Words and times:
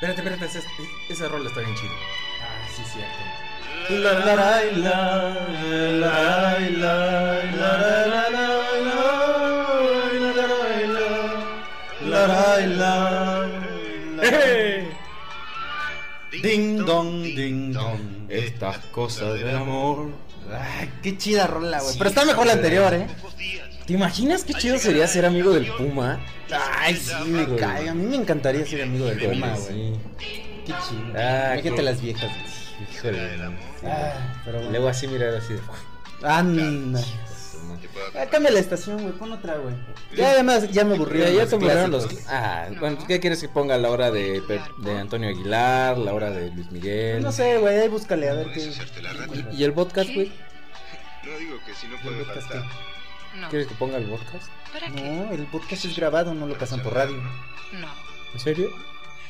Espérate, 0.00 0.22
espérate, 0.22 0.46
ese, 0.46 0.60
ese 1.10 1.28
rol 1.28 1.46
está 1.46 1.60
bien 1.60 1.74
chido. 1.76 1.92
Ah, 2.40 2.66
sí, 2.74 2.82
cierto. 2.90 3.20
La, 3.90 4.12
la, 4.14 4.34
la, 4.34 4.64
la, 4.70 4.94
la, 5.50 6.58
la, 6.58 6.58
la, 6.70 7.38
la, 7.50 7.76
la, 8.30 8.96
la, 12.00 12.26
la, 12.66 12.66
la, 12.66 13.48
¡Eh! 14.22 14.90
Ding 16.42 16.78
dong, 16.78 17.22
ding 17.22 17.72
dong, 17.74 18.26
estas 18.30 18.78
cosas 18.86 19.34
de 19.34 19.52
amor. 19.54 20.12
Ay, 20.50 20.90
qué 21.02 21.18
chida 21.18 21.46
rola, 21.46 21.78
güey. 21.82 21.98
Pero 21.98 22.08
está 22.08 22.24
mejor 22.24 22.46
la 22.46 22.54
anterior, 22.54 22.94
¿eh? 22.94 23.06
¿Te 23.90 23.94
imaginas 23.96 24.44
qué 24.44 24.54
chido 24.54 24.78
sería 24.78 25.08
ser 25.08 25.26
amigo 25.26 25.50
del 25.50 25.66
Puma? 25.66 26.20
Ay, 26.78 26.94
sí, 26.94 27.12
me 27.26 27.44
güey. 27.44 27.58
cae. 27.58 27.88
A 27.88 27.94
mí 27.94 28.06
me 28.06 28.14
encantaría 28.14 28.64
ser 28.64 28.82
amigo 28.82 29.06
del 29.06 29.18
Puma, 29.18 29.56
güey. 29.56 29.94
Qué 30.64 30.72
chido. 30.88 31.12
Ah, 31.16 31.54
Fíjate 31.56 31.74
qué- 31.74 31.82
las 31.82 32.00
viejas. 32.00 32.30
güey. 32.30 32.88
Híjole. 32.94 33.50
Ah, 33.84 34.42
pero 34.44 34.58
bueno. 34.58 34.70
Luego 34.70 34.88
así 34.88 35.08
mirar 35.08 35.34
así 35.34 35.54
de. 35.54 35.60
Anda. 36.22 37.00
Ah, 38.14 38.26
cambia 38.30 38.52
la 38.52 38.60
estación, 38.60 39.02
güey. 39.02 39.12
Pon 39.14 39.32
otra, 39.32 39.56
güey. 39.56 39.74
Ya 40.14 40.30
además 40.30 40.70
ya 40.70 40.84
me 40.84 40.94
aburrí. 40.94 41.18
Ya, 41.18 41.30
ya 41.30 41.46
te 41.46 41.56
aburrieron 41.56 41.90
los. 41.90 42.06
Ah, 42.28 42.68
bueno, 42.78 42.96
¿qué 43.08 43.18
quieres 43.18 43.40
que 43.40 43.48
ponga 43.48 43.76
la 43.76 43.90
hora 43.90 44.12
de, 44.12 44.40
Antonio 45.00 45.30
Aguilar, 45.30 45.98
la 45.98 46.14
hora 46.14 46.30
de 46.30 46.52
Luis 46.52 46.70
Miguel? 46.70 47.24
No 47.24 47.32
sé, 47.32 47.58
güey. 47.58 47.76
Ahí 47.76 47.88
búscale 47.88 48.30
a 48.30 48.34
ver 48.34 48.52
qué. 48.52 48.70
¿Y, 49.50 49.64
el 49.64 49.72
podcast, 49.72 50.14
güey? 50.14 50.30
No 51.26 51.38
digo 51.38 51.56
que 51.66 51.74
si 51.74 51.88
no 51.88 52.00
puede 52.00 52.24
faltar. 52.24 52.62
No. 53.34 53.48
¿Quieres 53.48 53.68
que 53.68 53.74
ponga 53.74 53.96
el 53.98 54.04
podcast? 54.06 54.50
¿Para 54.72 54.86
qué? 54.88 55.00
No, 55.02 55.30
el 55.32 55.46
podcast 55.46 55.84
es 55.84 55.96
grabado, 55.96 56.34
no 56.34 56.46
lo 56.46 56.58
pasan 56.58 56.82
por 56.82 56.94
radio. 56.94 57.16
No. 57.72 57.88
¿En 58.34 58.40
serio? 58.40 58.70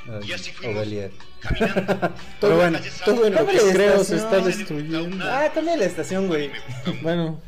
Ay, 0.07 0.29
Y 0.29 0.33
así 0.33 0.51
fuimos. 0.53 0.87
Pero 2.41 2.57
bueno, 2.57 2.79
Todo 3.05 3.27
en 3.27 3.35
lo 3.35 3.47
que 3.47 3.59
creo 3.73 4.03
se 4.05 4.17
está 4.17 4.39
destruyendo. 4.39 5.25
Ah, 5.31 5.49
cambia 5.55 5.77
la 5.77 5.85
estación, 5.85 6.27
güey. 6.29 6.51
Bueno, 7.03 7.41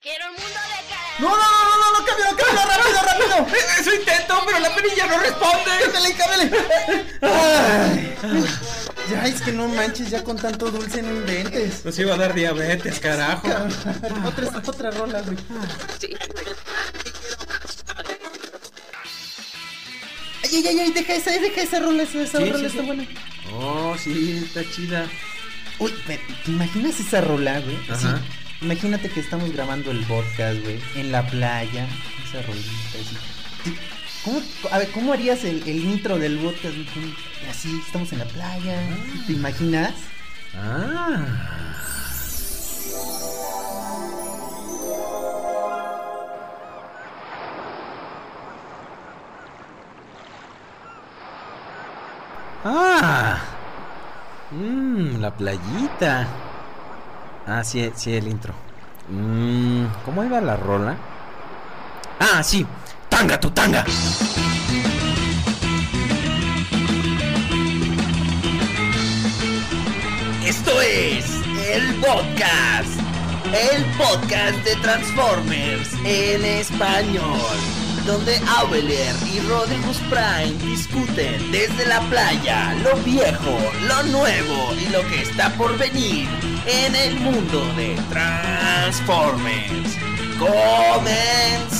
Quiero 0.00 0.24
el 0.26 0.30
mundo 0.32 0.44
de 0.46 0.80
cara. 0.88 1.18
No, 1.18 1.28
no, 1.28 1.36
no, 1.36 1.76
no, 1.76 1.98
no, 1.98 2.06
cámbialo, 2.06 2.36
cámbialo, 2.36 2.70
rápido, 2.70 3.00
rápido. 3.02 3.56
eso 3.80 3.94
intento, 3.94 4.42
pero 4.46 4.58
la 4.60 4.74
perilla 4.74 5.06
no 5.06 5.18
responde. 5.18 5.70
Cámbiale, 5.82 6.14
cámbiale. 6.14 6.50
Ay. 7.22 8.16
Ya, 9.08 9.26
es 9.26 9.40
que 9.42 9.52
no 9.52 9.68
manches, 9.68 10.10
ya 10.10 10.22
con 10.22 10.36
tanto 10.36 10.70
dulce 10.70 11.02
no 11.02 11.10
inventes. 11.10 11.84
Nos 11.84 11.98
iba 11.98 12.14
a 12.14 12.16
dar 12.18 12.34
diabetes, 12.34 13.00
carajo. 13.00 13.48
otra, 14.26 14.62
otra 14.66 14.90
rola, 14.90 15.20
güey. 15.22 15.36
Ay, 20.42 20.56
ay, 20.56 20.66
ay, 20.68 20.80
ay, 20.80 20.92
deja 20.92 21.14
esa, 21.14 21.30
deja 21.32 21.62
esa 21.62 21.80
rola, 21.80 22.02
esa, 22.02 22.22
esa 22.22 22.38
Sí, 22.38 22.44
rola 22.44 22.58
sí, 22.58 22.66
está 22.66 22.80
sí. 22.80 22.86
buena. 22.86 23.06
Oh, 23.52 23.96
sí, 23.98 24.42
está 24.44 24.62
chida. 24.70 25.06
Uy, 25.78 25.92
¿te, 26.06 26.20
imaginas 26.46 26.98
esa 27.00 27.20
rola, 27.20 27.60
güey? 27.60 27.78
Ajá. 27.88 28.20
imagínate 28.60 29.08
que 29.10 29.20
estamos 29.20 29.52
grabando 29.52 29.90
el 29.90 30.00
podcast, 30.04 30.60
güey, 30.62 30.80
en 30.96 31.12
la 31.12 31.26
playa. 31.26 31.86
Esa 32.28 32.42
rolita 32.42 32.70
así. 33.00 33.76
¿Cómo, 34.24 34.40
a 34.70 34.78
ver, 34.78 34.90
¿cómo 34.92 35.12
harías 35.14 35.44
el, 35.44 35.62
el 35.66 35.84
intro 35.84 36.18
del 36.18 36.38
podcast? 36.38 36.74
Así, 37.48 37.80
estamos 37.86 38.12
en 38.12 38.18
la 38.18 38.26
playa. 38.26 38.78
¿Te 39.26 39.32
imaginas? 39.32 39.94
Ah. 40.54 41.26
Ah. 52.64 53.38
Mmm, 54.50 55.20
la 55.20 55.30
playita. 55.30 56.28
Ah, 57.46 57.64
sí, 57.64 57.90
sí, 57.94 58.14
el 58.14 58.28
intro. 58.28 58.52
Mmm, 59.08 59.86
¿cómo 60.04 60.22
iba 60.24 60.40
la 60.42 60.56
rola? 60.56 60.96
Ah, 62.18 62.42
sí. 62.42 62.66
Tanga, 63.10 63.38
tu 63.38 63.50
tanga. 63.50 63.84
Esto 70.46 70.80
es 70.80 71.26
el 71.68 71.94
podcast. 71.96 72.88
El 73.52 73.84
podcast 73.96 74.64
de 74.64 74.76
Transformers 74.76 75.92
en 76.04 76.44
español. 76.44 77.58
Donde 78.06 78.40
Aubelier 78.58 79.14
y 79.32 79.40
Rodrigus 79.40 79.98
Prime 80.08 80.54
discuten 80.64 81.52
desde 81.52 81.86
la 81.86 82.00
playa 82.08 82.74
lo 82.82 82.96
viejo, 83.02 83.58
lo 83.86 84.02
nuevo 84.04 84.74
y 84.80 84.86
lo 84.88 85.02
que 85.08 85.22
está 85.22 85.50
por 85.50 85.76
venir 85.76 86.28
en 86.66 86.94
el 86.96 87.20
mundo 87.20 87.60
de 87.74 87.96
Transformers. 88.08 89.98
¡Comenzamos! 90.38 91.70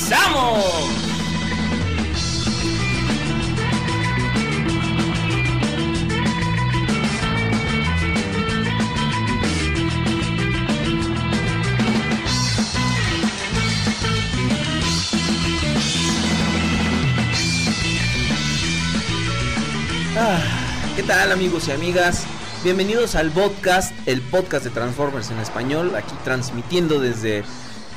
¿Qué 21.00 21.06
tal 21.06 21.33
amigos 21.33 21.66
y 21.66 21.72
amigas? 21.72 22.25
Bienvenidos 22.62 23.15
al 23.15 23.31
podcast, 23.31 23.91
el 24.05 24.21
podcast 24.21 24.65
de 24.65 24.71
Transformers 24.71 25.31
en 25.31 25.38
español, 25.38 25.97
aquí 25.97 26.12
transmitiendo 26.25 27.00
desde 27.00 27.43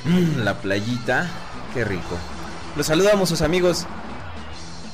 mm, 0.05 0.37
la 0.39 0.53
playita. 0.61 1.27
Qué 1.73 1.83
rico. 1.83 2.17
Los 2.77 2.85
saludamos 2.87 3.27
sus 3.27 3.41
amigos. 3.41 3.87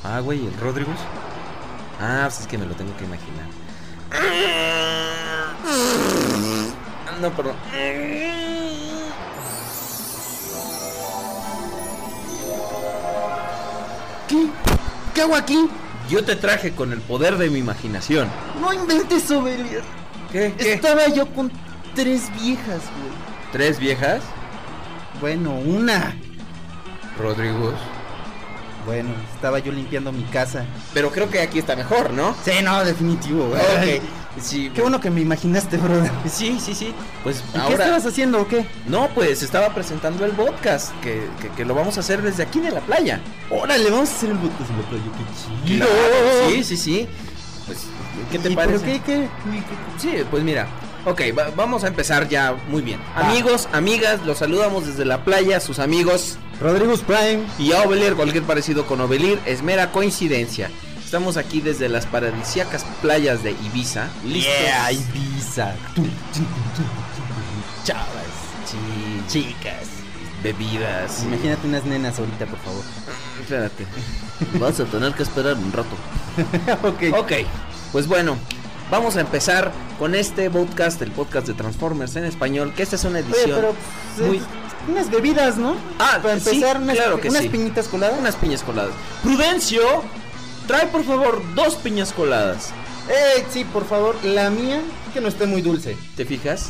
Ah, 0.02 0.18
güey, 0.18 0.44
el 0.44 0.58
Rodrigus. 0.58 0.98
Ah, 2.00 2.22
pues 2.24 2.40
es 2.40 2.46
que 2.48 2.58
me 2.58 2.66
lo 2.66 2.74
tengo 2.74 2.96
que 2.96 3.04
imaginar. 3.04 3.46
Ah, 4.10 5.52
No, 7.20 7.30
perdón. 7.30 7.54
¿Qué? 14.26 14.48
¿Qué 15.14 15.22
hago 15.22 15.36
aquí? 15.36 15.70
Yo 16.10 16.24
te 16.24 16.34
traje 16.34 16.72
con 16.72 16.92
el 16.92 17.00
poder 17.00 17.38
de 17.38 17.48
mi 17.50 17.60
imaginación. 17.60 18.28
No 18.60 18.72
inventes, 18.72 19.30
Ovelia. 19.30 19.80
¿Qué? 20.32 20.52
¿Qué? 20.58 20.72
Estaba 20.72 21.06
yo 21.06 21.24
con 21.32 21.52
tres 21.94 22.22
viejas, 22.42 22.80
güey. 22.98 23.12
¿Tres 23.52 23.78
viejas? 23.78 24.20
Bueno, 25.20 25.54
una. 25.54 26.16
Rodrigus. 27.16 27.74
Bueno, 28.86 29.10
estaba 29.34 29.60
yo 29.60 29.70
limpiando 29.70 30.10
mi 30.10 30.24
casa. 30.24 30.64
Pero 30.92 31.12
creo 31.12 31.30
que 31.30 31.40
aquí 31.42 31.60
está 31.60 31.76
mejor, 31.76 32.12
¿no? 32.12 32.34
Sí, 32.44 32.54
no, 32.64 32.84
definitivo, 32.84 33.46
güey. 33.46 33.60
Ok. 33.98 34.02
Sí. 34.40 34.70
Qué 34.74 34.80
bueno 34.80 35.00
que 35.00 35.10
me 35.10 35.20
imaginaste, 35.20 35.76
brother. 35.76 36.10
Sí, 36.30 36.58
sí, 36.64 36.74
sí. 36.74 36.94
Pues 37.22 37.42
¿Y 37.54 37.58
qué 37.66 37.72
estabas 37.72 38.06
haciendo 38.06 38.40
o 38.42 38.46
qué? 38.48 38.64
No, 38.86 39.08
pues 39.14 39.42
estaba 39.42 39.74
presentando 39.74 40.24
el 40.24 40.32
podcast 40.32 40.92
que, 41.00 41.26
que, 41.40 41.48
que 41.48 41.64
lo 41.64 41.74
vamos 41.74 41.96
a 41.96 42.00
hacer 42.00 42.22
desde 42.22 42.42
aquí 42.44 42.60
de 42.60 42.70
la 42.70 42.80
playa. 42.80 43.20
Órale, 43.50 43.90
vamos 43.90 44.08
a 44.10 44.14
hacer 44.14 44.30
el 44.30 44.38
podcast 44.38 44.70
en 44.70 44.76
la 44.76 44.82
playa, 44.88 45.04
qué 45.04 45.68
chido. 45.68 45.86
Claro, 45.86 46.48
Sí, 46.50 46.64
sí, 46.64 46.76
sí. 46.76 47.08
Pues, 47.66 47.78
¿qué 48.30 48.38
te 48.38 48.50
¿Y 48.50 48.56
parece? 48.56 48.78
¿Pero 48.84 49.04
qué, 49.04 49.12
qué? 49.12 49.28
Sí, 49.98 50.24
pues 50.30 50.42
mira. 50.42 50.68
Ok, 51.06 51.22
va- 51.36 51.50
vamos 51.56 51.82
a 51.84 51.88
empezar 51.88 52.28
ya 52.28 52.54
muy 52.68 52.82
bien. 52.82 53.00
Amigos, 53.16 53.68
amigas, 53.72 54.20
los 54.26 54.38
saludamos 54.38 54.86
desde 54.86 55.04
la 55.06 55.24
playa, 55.24 55.58
sus 55.58 55.78
amigos. 55.78 56.36
Rodrigo's 56.60 57.00
Prime. 57.00 57.40
Y 57.58 57.72
a 57.72 57.82
Ovelir, 57.82 58.14
cualquier 58.14 58.44
parecido 58.44 58.86
con 58.86 59.00
Ovelir 59.00 59.40
es 59.46 59.62
mera 59.62 59.92
coincidencia. 59.92 60.70
Estamos 61.10 61.36
aquí 61.36 61.60
desde 61.60 61.88
las 61.88 62.06
paradisíacas 62.06 62.86
playas 63.02 63.42
de 63.42 63.50
Ibiza. 63.50 64.06
Listos. 64.24 64.54
Yeah, 64.60 64.92
Ibiza. 64.92 65.74
Chavas, 67.82 68.06
sí, 68.64 68.76
chicas, 69.26 69.88
bebidas. 70.40 71.24
Imagínate 71.24 71.66
unas 71.66 71.84
nenas 71.84 72.16
ahorita, 72.16 72.46
por 72.46 72.60
favor. 72.60 72.84
Espérate. 73.40 73.86
Vas 74.60 74.78
a 74.78 74.84
tener 74.84 75.12
que 75.14 75.24
esperar 75.24 75.56
un 75.56 75.72
rato. 75.72 75.96
ok. 76.88 77.18
Ok, 77.18 77.32
pues 77.90 78.06
bueno, 78.06 78.36
vamos 78.88 79.16
a 79.16 79.22
empezar 79.22 79.72
con 79.98 80.14
este 80.14 80.48
podcast, 80.48 81.02
el 81.02 81.10
podcast 81.10 81.48
de 81.48 81.54
Transformers 81.54 82.14
en 82.14 82.24
español, 82.24 82.72
que 82.72 82.84
esta 82.84 82.94
es 82.94 83.02
una 83.02 83.18
Oye, 83.18 83.26
edición 83.26 83.60
pero 83.60 83.74
pues, 84.16 84.28
muy... 84.28 84.42
unas 84.86 85.10
bebidas, 85.10 85.56
¿no? 85.56 85.74
Ah, 85.98 86.20
Para 86.22 86.38
sí, 86.38 86.50
empezar, 86.50 86.80
unas, 86.80 86.94
claro 86.96 87.20
que 87.20 87.30
unas 87.30 87.42
sí. 87.42 87.48
piñitas 87.48 87.88
coladas. 87.88 88.16
Unas 88.16 88.36
piñas 88.36 88.62
coladas. 88.62 88.92
Prudencio, 89.24 90.04
trae 90.70 90.86
por 90.86 91.04
favor 91.04 91.42
dos 91.54 91.74
piñas 91.76 92.12
coladas. 92.12 92.70
Eh, 93.08 93.44
sí, 93.50 93.64
por 93.64 93.84
favor, 93.86 94.14
la 94.24 94.50
mía, 94.50 94.80
que 95.12 95.20
no 95.20 95.26
esté 95.28 95.46
muy 95.46 95.62
dulce. 95.62 95.96
¿Te 96.16 96.24
fijas? 96.24 96.68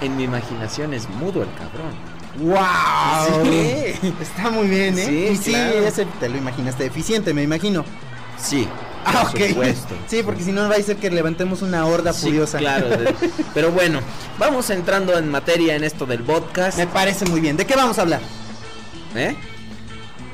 En 0.00 0.16
mi 0.16 0.24
imaginación 0.24 0.92
es 0.94 1.08
mudo 1.08 1.42
el 1.42 1.48
cabrón. 1.54 1.94
¡Wow! 2.38 3.44
Sí. 3.44 4.10
Está 4.20 4.50
muy 4.50 4.66
bien, 4.66 4.98
¿eh? 4.98 5.04
Sí, 5.06 5.28
y 5.32 5.36
sí, 5.36 5.50
claro. 5.52 5.78
ese 5.86 6.06
te 6.18 6.28
lo 6.28 6.36
imaginaste 6.36 6.84
eficiente, 6.86 7.32
me 7.32 7.42
imagino. 7.42 7.84
Sí, 8.38 8.66
Ah, 9.04 9.28
por 9.30 9.40
ok. 9.40 9.48
supuesto. 9.50 9.94
Sí, 10.08 10.22
porque 10.24 10.42
si 10.42 10.50
no 10.50 10.68
va 10.68 10.74
a 10.74 10.82
ser 10.82 10.96
que 10.96 11.08
levantemos 11.10 11.62
una 11.62 11.86
horda 11.86 12.12
Sí, 12.12 12.26
furiosa. 12.26 12.58
claro. 12.58 12.88
de- 12.88 13.14
pero 13.54 13.70
bueno, 13.70 14.00
vamos 14.38 14.68
entrando 14.70 15.16
en 15.16 15.30
materia 15.30 15.76
en 15.76 15.84
esto 15.84 16.04
del 16.06 16.20
podcast. 16.24 16.76
Me 16.76 16.88
parece 16.88 17.24
muy 17.26 17.40
bien. 17.40 17.56
¿De 17.56 17.64
qué 17.64 17.76
vamos 17.76 17.98
a 17.98 18.02
hablar? 18.02 18.20
¿Eh? 19.14 19.36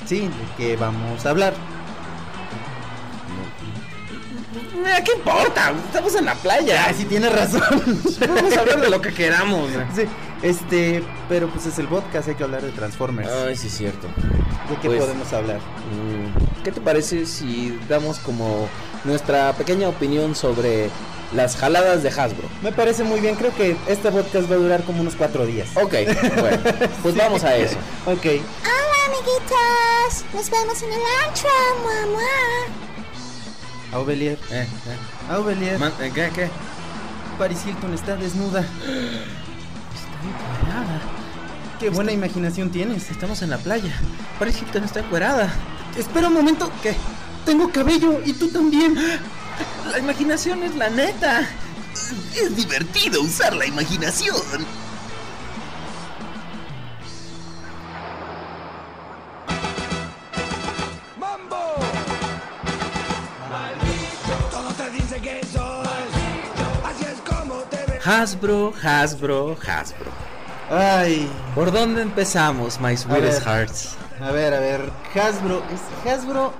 Sí, 0.06 0.20
¿de 0.20 0.30
qué 0.56 0.76
vamos 0.76 1.24
a 1.26 1.30
hablar? 1.30 1.52
¿Qué 5.04 5.12
importa? 5.16 5.72
Estamos 5.86 6.14
en 6.14 6.24
la 6.26 6.34
playa. 6.34 6.86
Ah, 6.88 6.92
sí 6.96 7.04
tienes 7.06 7.32
razón. 7.32 7.62
Vamos 8.28 8.56
a 8.56 8.60
hablar 8.60 8.80
de 8.80 8.90
lo 8.90 9.00
que 9.00 9.12
queramos. 9.14 9.70
Sí, 9.94 10.02
este, 10.42 11.02
pero 11.28 11.48
pues 11.48 11.66
es 11.66 11.78
el 11.78 11.88
podcast, 11.88 12.28
hay 12.28 12.34
que 12.34 12.44
hablar 12.44 12.62
de 12.62 12.70
Transformers. 12.70 13.28
Ay, 13.46 13.56
sí, 13.56 13.68
es 13.68 13.76
cierto. 13.76 14.06
¿De 14.68 14.76
qué 14.80 14.88
pues- 14.88 15.00
podemos 15.00 15.32
hablar? 15.32 15.58
Mm, 15.58 16.62
¿Qué 16.62 16.70
te 16.72 16.80
parece 16.80 17.26
si 17.26 17.78
damos 17.88 18.18
como 18.18 18.68
nuestra 19.04 19.52
pequeña 19.54 19.88
opinión 19.88 20.34
sobre 20.34 20.90
las 21.34 21.56
jaladas 21.56 22.02
de 22.02 22.10
Hasbro? 22.10 22.48
Me 22.62 22.72
parece 22.72 23.02
muy 23.04 23.20
bien, 23.20 23.34
creo 23.36 23.54
que 23.54 23.76
este 23.88 24.12
podcast 24.12 24.50
va 24.50 24.54
a 24.54 24.58
durar 24.58 24.82
como 24.84 25.00
unos 25.00 25.14
cuatro 25.16 25.44
días. 25.46 25.70
Ok, 25.74 25.94
bueno, 26.40 26.58
pues 27.02 27.14
vamos 27.16 27.42
a 27.44 27.56
eso. 27.56 27.76
Ok. 28.06 28.26
Hola, 28.26 29.06
amiguitos. 29.06 30.24
Nos 30.34 30.50
vemos 30.50 30.82
en 30.82 30.92
el 30.92 31.00
antro, 31.26 31.50
mamá. 31.82 32.91
Aubelier, 33.92 34.38
Eh, 34.50 34.66
Aubelier, 35.30 35.78
Man- 35.78 35.92
eh, 36.00 36.10
¿Qué? 36.14 36.30
¿Qué? 36.34 36.48
Paris 37.38 37.58
Hilton 37.66 37.92
está 37.94 38.16
desnuda. 38.16 38.64
Qué 41.78 41.90
buena 41.90 42.12
imaginación 42.12 42.70
tienes. 42.70 43.10
Estamos 43.10 43.42
en 43.42 43.50
la 43.50 43.58
playa. 43.58 43.92
Paris 44.38 44.60
Hilton 44.62 44.84
está 44.84 45.00
encuerada. 45.00 45.52
Espera 45.96 46.28
un 46.28 46.34
momento, 46.34 46.70
que 46.82 46.94
tengo 47.44 47.70
cabello 47.70 48.20
y 48.24 48.32
tú 48.34 48.48
también. 48.48 48.96
La 49.90 49.98
imaginación 49.98 50.62
es 50.62 50.74
la 50.76 50.88
neta. 50.90 51.46
Es 52.34 52.56
divertido 52.56 53.20
usar 53.22 53.54
la 53.54 53.66
imaginación. 53.66 54.36
Hasbro, 68.04 68.72
Hasbro, 68.82 69.56
Hasbro. 69.66 70.10
Ay, 70.70 71.28
¿Por 71.54 71.70
dónde 71.72 72.02
empezamos, 72.02 72.80
my 72.80 72.96
sweetest 72.96 73.44
ver. 73.44 73.54
hearts? 73.66 73.96
a 74.20 74.30
ver, 74.30 74.54
a 74.54 74.60
ver, 74.60 74.90
Hasbro, 75.14 75.62
es, 75.72 76.10
Hasbro 76.10 76.52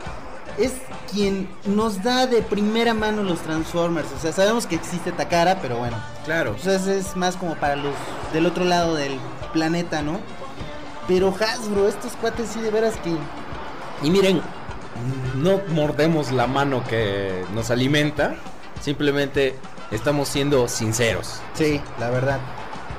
es 0.59 0.73
quien 1.11 1.49
nos 1.65 2.03
da 2.03 2.27
de 2.27 2.43
primera 2.43 2.93
mano 2.95 3.23
los 3.23 3.41
Transformers. 3.41 4.09
O 4.17 4.21
sea, 4.21 4.33
sabemos 4.33 4.67
que 4.67 4.75
existe 4.75 5.13
Takara, 5.13 5.59
pero 5.61 5.79
bueno, 5.79 5.97
Claro. 6.25 6.53
pues 6.53 6.67
ese 6.67 6.99
es 6.99 7.17
más 7.17 7.37
como 7.37 7.55
para 7.57 7.77
los 7.77 7.95
del 8.33 8.47
otro 8.47 8.65
lado 8.65 8.95
del 8.95 9.19
planeta, 9.53 10.03
¿no? 10.03 10.21
Pero 11.09 11.35
Hasbro, 11.35 11.89
estos 11.89 12.13
cuates 12.13 12.49
sí 12.53 12.61
de 12.61 12.71
veras 12.71 12.95
que 13.03 13.17
Y 14.07 14.11
miren, 14.11 14.41
no 15.37 15.61
mordemos 15.69 16.31
la 16.33 16.47
mano 16.47 16.83
que 16.89 17.45
nos 17.55 17.71
alimenta, 17.71 18.35
simplemente 18.81 19.57
estamos 19.93 20.29
siendo 20.29 20.69
sinceros. 20.69 21.41
Sí, 21.55 21.81
la 22.01 22.11
verdad. 22.11 22.41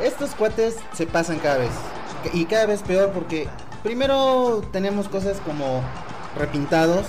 Estos 0.01 0.31
cuates 0.31 0.75
se 0.93 1.05
pasan 1.05 1.39
cada 1.39 1.57
vez. 1.57 1.71
Y 2.33 2.45
cada 2.45 2.65
vez 2.65 2.81
peor 2.81 3.11
porque 3.11 3.47
primero 3.83 4.61
tenemos 4.71 5.09
cosas 5.09 5.37
como 5.45 5.81
repintados. 6.37 7.05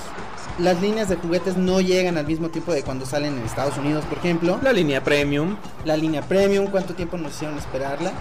Las 0.59 0.81
líneas 0.81 1.09
de 1.09 1.17
juguetes 1.17 1.57
no 1.57 1.81
llegan 1.81 2.17
al 2.17 2.27
mismo 2.27 2.49
tiempo 2.49 2.73
de 2.73 2.83
cuando 2.83 3.07
salen 3.07 3.37
en 3.37 3.43
Estados 3.45 3.77
Unidos, 3.77 4.05
por 4.05 4.19
ejemplo. 4.19 4.59
La 4.63 4.73
línea 4.73 5.03
premium, 5.03 5.57
La 5.85 5.97
línea 5.97 6.23
premium, 6.23 6.67
¿cuánto 6.67 6.95
tiempo 6.95 7.17
nos 7.17 7.33
hicieron 7.33 7.59
esperarla? 7.59 8.13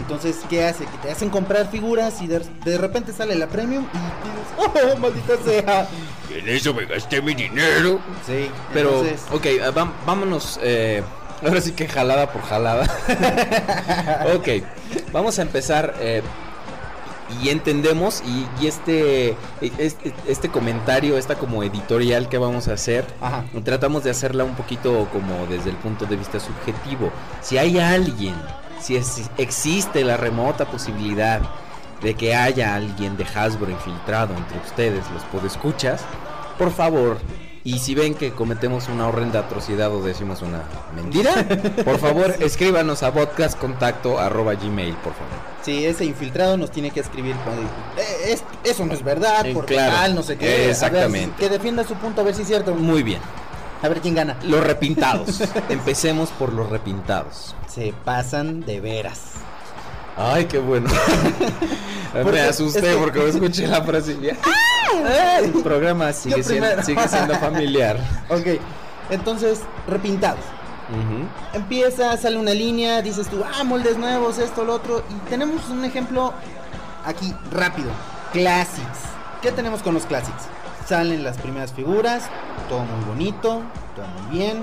Entonces, 0.00 0.38
¿qué 0.48 0.64
hace? 0.64 0.84
Que 0.86 0.98
te 1.02 1.10
hacen 1.12 1.30
comprar 1.30 1.70
figuras 1.70 2.20
y 2.22 2.26
de, 2.26 2.40
de 2.64 2.78
repente 2.78 3.12
sale 3.12 3.34
la 3.36 3.46
premium 3.46 3.84
y 3.92 4.68
dices, 4.68 4.84
¡oh, 4.94 4.98
maldita 4.98 5.34
sea! 5.44 5.88
En 6.34 6.48
eso 6.48 6.72
me 6.74 6.84
gasté 6.86 7.20
mi 7.22 7.34
dinero. 7.34 8.00
Sí, 8.26 8.50
pero, 8.72 9.02
entonces, 9.04 9.22
ok, 9.32 9.74
vam- 9.74 9.92
vámonos, 10.06 10.58
eh, 10.62 11.02
ahora 11.46 11.60
sí 11.60 11.72
que 11.72 11.86
jalada 11.88 12.32
por 12.32 12.42
jalada. 12.42 12.86
ok, 14.34 14.48
vamos 15.12 15.38
a 15.38 15.42
empezar 15.42 15.94
eh, 16.00 16.22
y 17.42 17.50
entendemos 17.50 18.22
y, 18.26 18.46
y 18.62 18.66
este, 18.66 19.36
este, 19.78 20.12
este 20.26 20.48
comentario, 20.48 21.16
esta 21.18 21.36
como 21.36 21.62
editorial 21.62 22.28
que 22.28 22.38
vamos 22.38 22.66
a 22.68 22.72
hacer, 22.72 23.04
Ajá. 23.20 23.44
tratamos 23.64 24.02
de 24.04 24.10
hacerla 24.10 24.44
un 24.44 24.54
poquito 24.54 25.08
como 25.12 25.46
desde 25.46 25.70
el 25.70 25.76
punto 25.76 26.06
de 26.06 26.16
vista 26.16 26.40
subjetivo. 26.40 27.10
Si 27.40 27.56
hay 27.58 27.78
alguien, 27.78 28.34
si 28.80 28.96
es- 28.96 29.30
existe 29.38 30.04
la 30.04 30.16
remota 30.16 30.64
posibilidad 30.66 31.40
de 32.02 32.14
que 32.14 32.34
haya 32.34 32.74
alguien 32.74 33.16
de 33.16 33.24
Hasbro 33.24 33.70
infiltrado 33.70 34.34
entre 34.34 34.58
ustedes, 34.58 35.04
los 35.12 35.22
podescuchas, 35.24 36.02
por 36.58 36.70
favor, 36.72 37.18
y 37.62 37.78
si 37.78 37.94
ven 37.94 38.14
que 38.14 38.32
cometemos 38.32 38.88
una 38.88 39.06
horrenda 39.08 39.40
atrocidad 39.40 39.90
o 39.94 40.02
decimos 40.02 40.40
una 40.40 40.62
mentira, 40.96 41.30
por 41.84 41.98
favor, 41.98 42.34
escríbanos 42.40 43.02
a 43.02 43.12
podcastcontacto@gmail, 43.12 44.94
por 44.94 45.12
favor. 45.12 45.50
Sí, 45.62 45.84
ese 45.84 46.06
infiltrado 46.06 46.56
nos 46.56 46.70
tiene 46.70 46.90
que 46.90 47.00
escribir. 47.00 47.36
cuando- 47.44 47.62
"Eh, 47.98 48.32
es- 48.32 48.44
eso 48.64 48.86
no 48.86 48.94
es 48.94 49.02
verdad, 49.04 49.44
Eh, 49.44 49.52
porque 49.52 49.74
claro. 49.74 49.92
tal, 49.92 50.14
no 50.14 50.22
sé 50.22 50.38
qué. 50.38 50.46
Ver, 50.46 50.70
Exactamente. 50.70 51.34
que 51.38 51.48
defienda 51.50 51.84
su 51.84 51.94
punto 51.96 52.22
a 52.22 52.24
ver 52.24 52.34
si 52.34 52.42
es 52.42 52.48
cierto. 52.48 52.74
Muy 52.74 53.02
bien. 53.02 53.20
A 53.82 53.88
ver 53.88 54.00
quién 54.00 54.14
gana. 54.14 54.36
Los 54.44 54.62
repintados. 54.62 55.40
Empecemos 55.68 56.30
por 56.30 56.52
los 56.52 56.68
repintados. 56.68 57.54
Se 57.68 57.94
pasan 58.04 58.60
de 58.60 58.80
veras. 58.80 59.20
Ay, 60.16 60.44
qué 60.46 60.58
bueno. 60.58 60.90
me 62.30 62.40
asusté 62.40 62.94
porque 62.96 63.20
me 63.20 63.28
escuché 63.30 63.66
la 63.66 63.82
frase. 63.82 64.16
y 64.20 64.26
ya. 64.26 65.38
El 65.38 65.52
programa 65.62 66.12
sigue 66.12 66.42
siendo, 66.42 66.66
primero. 66.66 66.82
sigue 66.82 67.08
siendo 67.08 67.34
familiar. 67.36 67.98
Ok, 68.28 68.60
entonces, 69.10 69.60
repintados. 69.86 70.44
Empieza, 71.52 72.16
sale 72.16 72.36
una 72.36 72.52
línea, 72.52 73.00
dices 73.00 73.28
tú, 73.28 73.44
ah, 73.44 73.62
moldes 73.62 73.96
nuevos, 73.96 74.38
esto, 74.38 74.64
lo 74.64 74.74
otro. 74.74 75.04
Y 75.08 75.30
tenemos 75.30 75.68
un 75.68 75.84
ejemplo 75.84 76.32
aquí, 77.04 77.32
rápido. 77.52 77.90
Classics. 78.32 78.98
¿Qué 79.40 79.52
tenemos 79.52 79.82
con 79.82 79.94
los 79.94 80.04
Classics? 80.04 80.44
Salen 80.86 81.22
las 81.22 81.38
primeras 81.38 81.72
figuras, 81.72 82.24
todo 82.70 82.80
muy 82.84 83.04
bonito, 83.04 83.60
todo 83.94 84.06
muy 84.22 84.38
bien. 84.38 84.62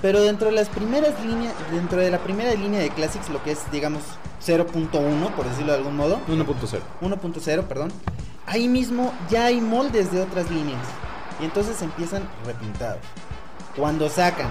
Pero 0.00 0.20
dentro 0.20 0.48
de 0.48 0.52
las 0.54 0.68
primeras 0.68 1.18
líneas, 1.24 1.54
dentro 1.72 1.98
de 2.00 2.10
la 2.10 2.18
primera 2.18 2.52
línea 2.54 2.80
de 2.80 2.90
Classics, 2.90 3.28
lo 3.30 3.42
que 3.42 3.52
es, 3.52 3.58
digamos, 3.72 4.02
0.1, 4.44 5.30
por 5.34 5.48
decirlo 5.48 5.72
de 5.72 5.78
algún 5.78 5.96
modo, 5.96 6.18
1.0. 6.28 6.80
1.0, 7.00 7.62
perdón, 7.64 7.92
ahí 8.46 8.68
mismo 8.68 9.12
ya 9.30 9.46
hay 9.46 9.60
moldes 9.60 10.12
de 10.12 10.20
otras 10.22 10.50
líneas. 10.50 10.80
Y 11.40 11.44
entonces 11.44 11.80
empiezan 11.82 12.28
repintados. 12.44 12.98
Cuando 13.76 14.08
sacan 14.08 14.48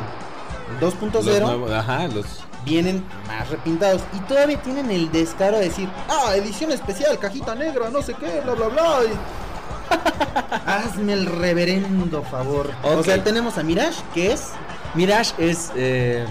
el 0.74 0.80
2.0, 0.80 1.12
Los 1.24 1.42
nuevos- 1.42 1.72
Ajá, 1.72 2.08
los. 2.08 2.26
vienen 2.66 3.04
más 3.28 3.50
repintados. 3.50 4.02
Y 4.14 4.20
todavía 4.22 4.62
tienen 4.62 4.90
el 4.90 5.12
descaro 5.12 5.58
de 5.58 5.66
decir, 5.66 5.90
ah, 6.10 6.34
edición 6.36 6.72
especial, 6.72 7.20
cajita 7.20 7.56
negra, 7.56 7.90
no 7.90 8.02
sé 8.02 8.14
qué, 8.14 8.40
bla, 8.42 8.54
bla, 8.54 8.68
bla. 8.70 9.00
Y- 9.06 9.51
Hazme 10.66 11.14
el 11.14 11.26
reverendo 11.26 12.24
favor. 12.24 12.72
O 12.84 12.98
Ok. 12.98 13.06
sea, 13.06 13.24
tenemos 13.24 13.58
a 13.58 13.64
Mirage, 13.64 14.02
que 14.14 14.32
es... 14.34 14.50
Mirage 14.94 15.34
es 15.38 15.72
eh, 15.76 16.26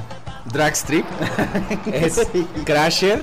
Dragstrip, 0.53 1.07
es 1.87 2.27
Crasher 2.65 3.23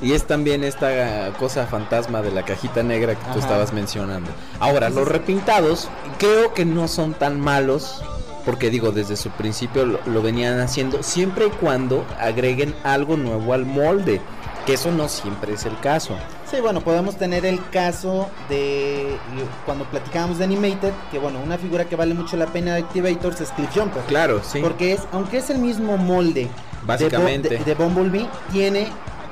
y 0.00 0.12
es 0.12 0.26
también 0.26 0.64
esta 0.64 1.32
cosa 1.38 1.66
fantasma 1.66 2.22
de 2.22 2.30
la 2.30 2.44
cajita 2.44 2.82
negra 2.82 3.14
que 3.14 3.32
tú 3.32 3.38
estabas 3.38 3.72
mencionando. 3.74 4.30
Ahora, 4.58 4.88
los 4.88 5.06
repintados 5.06 5.88
creo 6.18 6.54
que 6.54 6.64
no 6.64 6.88
son 6.88 7.12
tan 7.14 7.40
malos. 7.40 8.02
Porque 8.46 8.70
digo, 8.70 8.90
desde 8.90 9.18
su 9.18 9.28
principio 9.28 9.84
lo, 9.84 10.00
lo 10.06 10.22
venían 10.22 10.58
haciendo 10.60 11.02
siempre 11.02 11.48
y 11.48 11.50
cuando 11.50 12.06
agreguen 12.18 12.74
algo 12.84 13.18
nuevo 13.18 13.52
al 13.52 13.66
molde. 13.66 14.22
Que 14.64 14.74
eso 14.74 14.90
no 14.90 15.10
siempre 15.10 15.52
es 15.52 15.66
el 15.66 15.78
caso. 15.80 16.16
Sí, 16.50 16.60
bueno, 16.60 16.80
podemos 16.80 17.16
tener 17.16 17.46
el 17.46 17.60
caso 17.70 18.28
de 18.48 19.16
cuando 19.64 19.84
platicábamos 19.84 20.38
de 20.38 20.44
Animated, 20.44 20.92
que 21.12 21.18
bueno, 21.20 21.38
una 21.44 21.56
figura 21.58 21.84
que 21.84 21.94
vale 21.94 22.12
mucho 22.12 22.36
la 22.36 22.46
pena 22.46 22.74
de 22.74 22.80
Activators 22.80 23.40
es 23.40 23.50
Cliff 23.52 23.70
Jumper. 23.72 24.02
Claro, 24.04 24.40
sí. 24.42 24.58
Porque 24.60 24.92
es, 24.94 25.02
aunque 25.12 25.38
es 25.38 25.48
el 25.50 25.58
mismo 25.58 25.96
molde 25.96 26.48
Básicamente. 26.84 27.50
de, 27.50 27.58
de- 27.58 27.64
de 27.64 27.74
Bumblebee, 27.74 28.26
tiene 28.50 28.88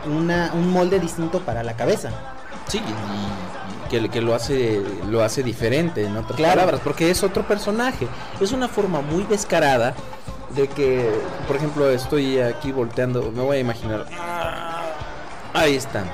una, 0.06 0.52
un 0.54 0.70
molde 0.70 1.00
distinto 1.00 1.40
para 1.40 1.64
la 1.64 1.74
cabeza. 1.74 2.10
Sí, 2.68 2.78
y 2.78 3.90
que, 3.90 4.08
que 4.10 4.20
lo 4.20 4.34
hace 4.34 4.80
lo 5.08 5.24
hace 5.24 5.42
diferente 5.42 6.04
en 6.04 6.16
otras 6.16 6.36
Claro. 6.36 6.54
palabras, 6.60 6.80
porque 6.84 7.10
es 7.10 7.24
otro 7.24 7.42
personaje. 7.48 8.06
Es 8.40 8.52
una 8.52 8.68
forma 8.68 9.00
muy 9.00 9.24
descarada 9.24 9.94
de 10.54 10.68
que, 10.68 11.10
por 11.48 11.56
ejemplo, 11.56 11.90
estoy 11.90 12.38
aquí 12.38 12.70
volteando, 12.70 13.32
me 13.34 13.42
voy 13.42 13.56
a 13.56 13.60
imaginar. 13.60 14.06
ah, 14.20 14.82
Ahí 15.54 15.74
están. 15.74 16.04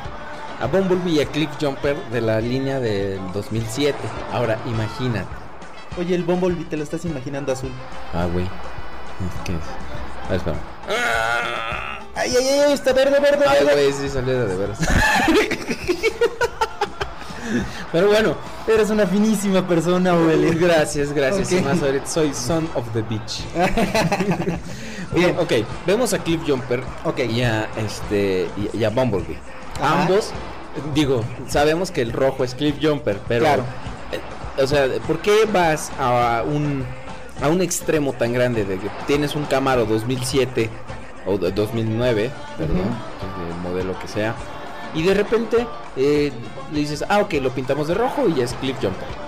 A 0.61 0.67
Bumblebee 0.67 1.13
y 1.15 1.21
a 1.21 1.27
Cliff 1.27 1.51
Jumper 1.61 1.97
de 2.11 2.21
la 2.21 2.41
línea 2.41 2.81
del 2.81 3.21
2007. 3.33 3.97
Ahora, 4.33 4.59
imagínate. 4.67 5.27
Oye, 5.99 6.15
el 6.15 6.25
Bumblebee 6.25 6.65
te 6.65 6.77
lo 6.77 6.83
estás 6.83 7.05
imaginando 7.05 7.53
azul. 7.53 7.71
Ah, 8.13 8.27
güey. 8.33 8.47
¿Qué 9.45 9.53
es? 9.53 9.59
Ah, 10.31 10.35
espera. 10.35 10.57
Ay, 12.17 12.33
ay, 12.37 12.49
ay, 12.67 12.73
está 12.73 12.93
verde, 12.93 13.19
verde, 13.21 13.45
Ay, 13.47 13.65
verde. 13.65 13.73
güey, 13.83 13.93
sí 13.93 14.09
salió 14.09 14.47
de 14.47 14.57
veras. 14.57 14.79
Pero 17.93 18.09
bueno, 18.09 18.35
Eres 18.67 18.89
una 18.89 19.07
finísima 19.07 19.67
persona, 19.69 20.15
Obelis. 20.15 20.59
gracias, 20.59 21.13
gracias. 21.13 21.53
Y 21.53 21.61
más 21.61 21.83
ahorita 21.83 22.07
soy 22.07 22.33
son 22.33 22.67
of 22.75 22.85
the 22.95 23.03
beach. 23.03 23.43
Bien. 25.15 25.37
Ok, 25.39 25.53
vemos 25.87 26.15
a 26.15 26.19
Cliff 26.19 26.41
Jumper 26.49 26.83
Ok. 27.05 27.19
y 27.29 27.43
a 27.43 27.69
este 27.77 28.49
y, 28.57 28.79
y 28.79 28.85
a 28.85 28.89
Bumblebee. 28.91 29.39
Ajá. 29.81 30.03
Ambos, 30.03 30.31
digo, 30.95 31.23
sabemos 31.49 31.91
que 31.91 32.03
el 32.03 32.13
rojo 32.13 32.45
es 32.45 32.55
Cliff 32.55 32.77
Jumper, 32.83 33.19
pero 33.29 33.45
Claro. 33.45 33.63
eh, 34.13 34.63
o 34.63 34.67
sea, 34.67 34.87
¿por 35.07 35.21
qué 35.21 35.47
vas 35.53 35.91
a 35.99 36.43
un 36.47 36.85
a 37.43 37.49
un 37.49 37.61
extremo 37.61 38.13
tan 38.13 38.33
grande 38.33 38.65
de 38.65 38.79
que 38.79 38.89
tienes 39.09 39.35
un 39.35 39.45
Camaro 39.47 39.85
2007 39.87 40.71
o 41.27 41.37
de 41.37 41.51
2009, 41.51 42.31
perdón, 42.57 42.77
el 42.79 43.57
modelo 43.61 43.99
que 43.99 44.07
sea, 44.07 44.35
y 44.95 45.03
de 45.03 45.15
repente 45.15 45.67
eh, 45.97 46.31
le 46.73 46.79
dices, 46.79 47.05
ah, 47.09 47.19
ok, 47.19 47.35
lo 47.43 47.51
pintamos 47.51 47.89
de 47.89 47.95
rojo 47.95 48.29
y 48.29 48.35
ya 48.35 48.45
es 48.45 48.53
Cliff 48.55 48.77
Jumper. 48.77 49.24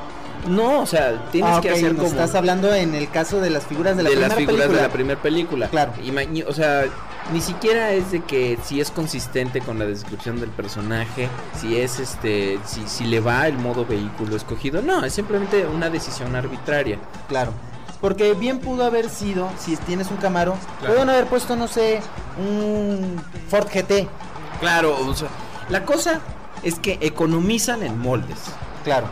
No, 0.46 0.80
o 0.80 0.86
sea, 0.86 1.28
tienes 1.32 1.50
Ah, 1.56 1.60
que 1.60 1.70
hacer 1.70 1.92
nos 1.94 1.96
como 1.96 2.08
estás 2.08 2.34
hablando 2.34 2.72
en 2.74 2.94
el 2.94 3.10
caso 3.10 3.40
de 3.40 3.50
las 3.50 3.64
figuras 3.66 3.96
de 3.96 4.02
la 4.04 4.10
de 4.10 4.16
las 4.16 4.34
primera 4.34 4.36
figuras 4.36 4.56
película. 4.66 4.82
de 4.82 4.88
la 4.88 4.92
primera 4.92 5.22
película. 5.22 5.68
Claro. 5.68 5.92
Ima- 6.04 6.44
o 6.46 6.52
sea, 6.52 6.84
ni 7.32 7.40
siquiera 7.40 7.90
es 7.92 8.12
de 8.12 8.20
que 8.22 8.56
si 8.64 8.80
es 8.80 8.90
consistente 8.90 9.60
con 9.60 9.78
la 9.78 9.84
descripción 9.86 10.38
del 10.40 10.50
personaje, 10.50 11.28
si 11.60 11.76
es 11.76 11.98
este, 11.98 12.58
si, 12.64 12.86
si 12.86 13.04
le 13.04 13.20
va 13.20 13.46
el 13.48 13.58
modo 13.58 13.84
vehículo 13.84 14.36
escogido. 14.36 14.82
No, 14.82 15.04
es 15.04 15.12
simplemente 15.14 15.66
una 15.66 15.90
decisión 15.90 16.36
arbitraria. 16.36 16.98
Claro. 17.28 17.52
Porque 18.00 18.34
bien 18.34 18.60
pudo 18.60 18.84
haber 18.84 19.08
sido, 19.08 19.48
si 19.58 19.76
tienes 19.78 20.10
un 20.10 20.18
Camaro, 20.18 20.54
Claro. 20.80 20.94
pueden 20.94 21.10
haber 21.10 21.26
puesto, 21.26 21.56
no 21.56 21.66
sé, 21.66 22.00
un 22.38 23.20
Ford 23.48 23.66
GT. 23.72 24.06
Claro, 24.60 24.96
o 25.06 25.14
sea, 25.14 25.28
la 25.70 25.84
cosa 25.84 26.20
es 26.62 26.78
que 26.78 26.98
economizan 27.00 27.82
en 27.82 27.98
moldes. 27.98 28.38
Claro. 28.84 29.06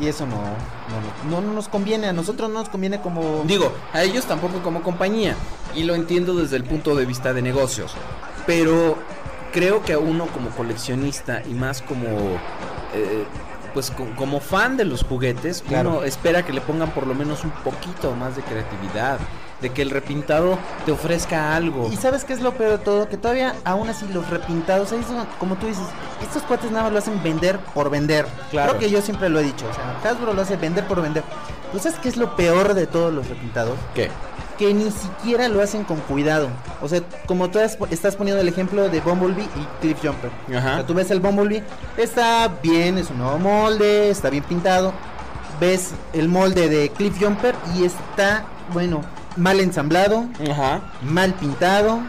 Y 0.00 0.06
eso 0.08 0.26
no, 0.26 0.36
no, 0.36 1.30
no, 1.30 1.40
no 1.46 1.52
nos 1.52 1.68
conviene, 1.68 2.06
a 2.08 2.12
nosotros 2.12 2.48
no 2.50 2.60
nos 2.60 2.68
conviene 2.70 3.00
como... 3.02 3.42
Digo, 3.44 3.70
a 3.92 4.02
ellos 4.02 4.24
tampoco 4.24 4.62
como 4.62 4.82
compañía. 4.82 5.36
Y 5.74 5.82
lo 5.84 5.94
entiendo 5.94 6.34
desde 6.34 6.56
el 6.56 6.64
punto 6.64 6.94
de 6.94 7.04
vista 7.04 7.34
de 7.34 7.42
negocios. 7.42 7.92
Pero 8.46 8.96
creo 9.52 9.82
que 9.84 9.92
a 9.92 9.98
uno 9.98 10.26
como 10.28 10.48
coleccionista 10.50 11.42
y 11.46 11.52
más 11.54 11.82
como... 11.82 12.06
eh, 12.94 13.24
pues 13.74 13.90
co- 13.92 14.08
como 14.16 14.40
fan 14.40 14.76
de 14.76 14.84
los 14.84 15.04
juguetes, 15.04 15.62
Claro. 15.68 15.90
uno 15.90 16.02
espera 16.04 16.44
que 16.44 16.52
le 16.52 16.60
pongan 16.60 16.90
por 16.90 17.06
lo 17.06 17.14
menos 17.14 17.44
un 17.44 17.50
poquito 17.50 18.12
más 18.16 18.34
de 18.34 18.42
creatividad. 18.42 19.18
De 19.60 19.70
que 19.70 19.82
el 19.82 19.90
repintado 19.90 20.58
te 20.86 20.92
ofrezca 20.92 21.54
algo. 21.54 21.88
Y 21.92 21.96
sabes 21.96 22.24
qué 22.24 22.32
es 22.32 22.40
lo 22.40 22.52
peor 22.54 22.78
de 22.78 22.78
todo, 22.78 23.08
que 23.08 23.16
todavía 23.16 23.54
aún 23.64 23.88
así 23.90 24.06
los 24.12 24.28
repintados, 24.30 24.94
como 25.38 25.56
tú 25.56 25.66
dices, 25.66 25.84
estos 26.22 26.42
cuates 26.44 26.70
nada 26.70 26.84
más 26.84 26.92
lo 26.92 26.98
hacen 26.98 27.22
vender 27.22 27.58
por 27.74 27.90
vender. 27.90 28.26
Claro. 28.50 28.70
Creo 28.70 28.80
que 28.80 28.90
yo 28.90 29.02
siempre 29.02 29.28
lo 29.28 29.38
he 29.40 29.42
dicho, 29.42 29.66
o 29.68 29.74
sea, 29.74 29.98
Hasbro 30.10 30.32
lo 30.32 30.42
hace 30.42 30.56
vender 30.56 30.86
por 30.86 31.02
vender. 31.02 31.22
¿Tú 31.72 31.78
sabes 31.78 31.98
qué 31.98 32.08
es 32.08 32.16
lo 32.16 32.36
peor 32.36 32.74
de 32.74 32.86
todos 32.86 33.12
los 33.12 33.28
repintados? 33.28 33.78
¿Qué? 33.94 34.10
Que 34.58 34.74
ni 34.74 34.90
siquiera 34.90 35.48
lo 35.48 35.62
hacen 35.62 35.84
con 35.84 35.98
cuidado. 36.00 36.48
O 36.82 36.88
sea, 36.88 37.00
como 37.26 37.50
tú 37.50 37.58
estás 37.58 38.16
poniendo 38.16 38.40
el 38.40 38.48
ejemplo 38.48 38.88
de 38.88 39.00
Bumblebee 39.00 39.44
y 39.44 39.66
Cliff 39.80 39.98
Jumper. 40.02 40.30
O 40.52 40.56
Ajá. 40.56 40.74
sea, 40.76 40.86
tú 40.86 40.94
ves 40.94 41.10
el 41.10 41.20
Bumblebee, 41.20 41.62
está 41.96 42.48
bien, 42.62 42.98
es 42.98 43.10
un 43.10 43.18
nuevo 43.18 43.38
molde, 43.38 44.10
está 44.10 44.30
bien 44.30 44.44
pintado. 44.44 44.92
Ves 45.60 45.90
el 46.14 46.28
molde 46.28 46.68
de 46.68 46.88
Cliff 46.90 47.22
Jumper 47.22 47.54
y 47.76 47.84
está, 47.84 48.44
bueno, 48.72 49.02
mal 49.36 49.60
ensamblado, 49.60 50.24
Ajá. 50.50 50.80
mal 51.02 51.34
pintado, 51.34 52.00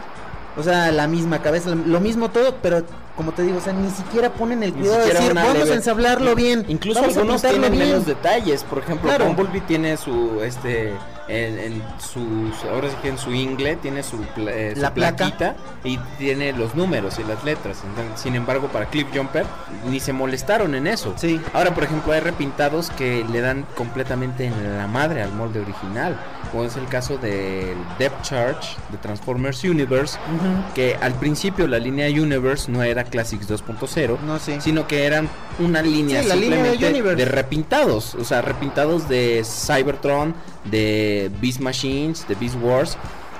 o 0.56 0.62
sea, 0.62 0.90
la 0.92 1.06
misma 1.06 1.40
cabeza, 1.40 1.74
lo 1.74 2.00
mismo 2.00 2.30
todo, 2.30 2.56
pero 2.62 2.82
como 3.16 3.32
te 3.32 3.42
digo, 3.42 3.58
o 3.58 3.60
sea, 3.60 3.72
ni 3.72 3.90
siquiera 3.90 4.30
ponen 4.30 4.62
el 4.62 4.72
cuidado 4.72 4.98
de 5.00 5.12
decir, 5.12 5.34
vamos 5.34 5.54
leve- 5.54 5.72
a 5.72 5.74
ensamblarlo 5.74 6.34
bien, 6.34 6.64
Incluso 6.68 7.04
algunos 7.04 7.42
tienen 7.42 7.72
bien". 7.72 7.88
menos 7.90 8.06
detalles. 8.06 8.64
Por 8.64 8.78
ejemplo, 8.78 9.08
Claro. 9.08 9.26
Bumblebee 9.26 9.60
tiene 9.62 9.96
su 9.96 10.40
este 10.42 10.92
en, 11.32 11.58
en 11.58 11.82
sus 11.98 12.62
ahora 12.70 12.88
sí 12.90 12.96
que 13.02 13.08
en 13.08 13.18
su 13.18 13.32
ingle 13.32 13.76
tiene 13.76 14.02
su, 14.02 14.22
eh, 14.36 14.72
su 14.74 14.80
La 14.80 14.92
placa. 14.94 15.16
plaquita 15.16 15.56
y 15.84 15.98
tiene 16.18 16.52
los 16.52 16.74
números 16.74 17.18
y 17.18 17.24
las 17.24 17.42
letras. 17.44 17.78
Entonces, 17.84 18.20
sin 18.20 18.34
embargo, 18.34 18.68
para 18.68 18.86
Cliff 18.86 19.06
Jumper 19.14 19.46
ni 19.88 19.98
se 20.00 20.12
molestaron 20.12 20.74
en 20.74 20.86
eso. 20.86 21.14
Sí. 21.16 21.40
Ahora, 21.52 21.74
por 21.74 21.84
ejemplo, 21.84 22.12
hay 22.12 22.20
repintados 22.20 22.90
que 22.90 23.24
le 23.30 23.40
dan 23.40 23.64
completamente 23.76 24.46
en 24.46 24.78
la 24.78 24.86
madre 24.86 25.22
al 25.22 25.32
molde 25.32 25.60
original, 25.60 26.16
como 26.50 26.64
es 26.64 26.76
el 26.76 26.86
caso 26.88 27.16
del 27.18 27.76
Depth 27.98 28.22
Charge 28.22 28.76
de 28.90 28.98
Transformers 28.98 29.64
Universe, 29.64 30.18
Ujú. 30.36 30.74
que 30.74 30.96
al 31.00 31.14
principio 31.14 31.66
la 31.66 31.78
línea 31.78 32.08
Universe 32.08 32.70
no 32.70 32.82
era 32.82 33.04
Classics 33.04 33.48
2.0, 33.48 34.18
No 34.20 34.38
sé. 34.38 34.60
sino 34.60 34.86
que 34.86 35.06
eran 35.06 35.28
una 35.58 35.80
línea 35.82 36.22
Sí, 36.22 36.28
la 36.28 36.34
línea 36.36 36.62
de 36.62 36.70
simplemente 36.72 37.14
de 37.16 37.24
repintados, 37.24 38.14
o 38.16 38.24
sea, 38.24 38.42
repintados 38.42 39.08
de 39.08 39.42
Cybertron, 39.44 40.34
de 40.64 41.21
Beast 41.28 41.60
Machines, 41.60 42.26
de 42.28 42.34
Beast 42.34 42.56
Wars, 42.60 42.96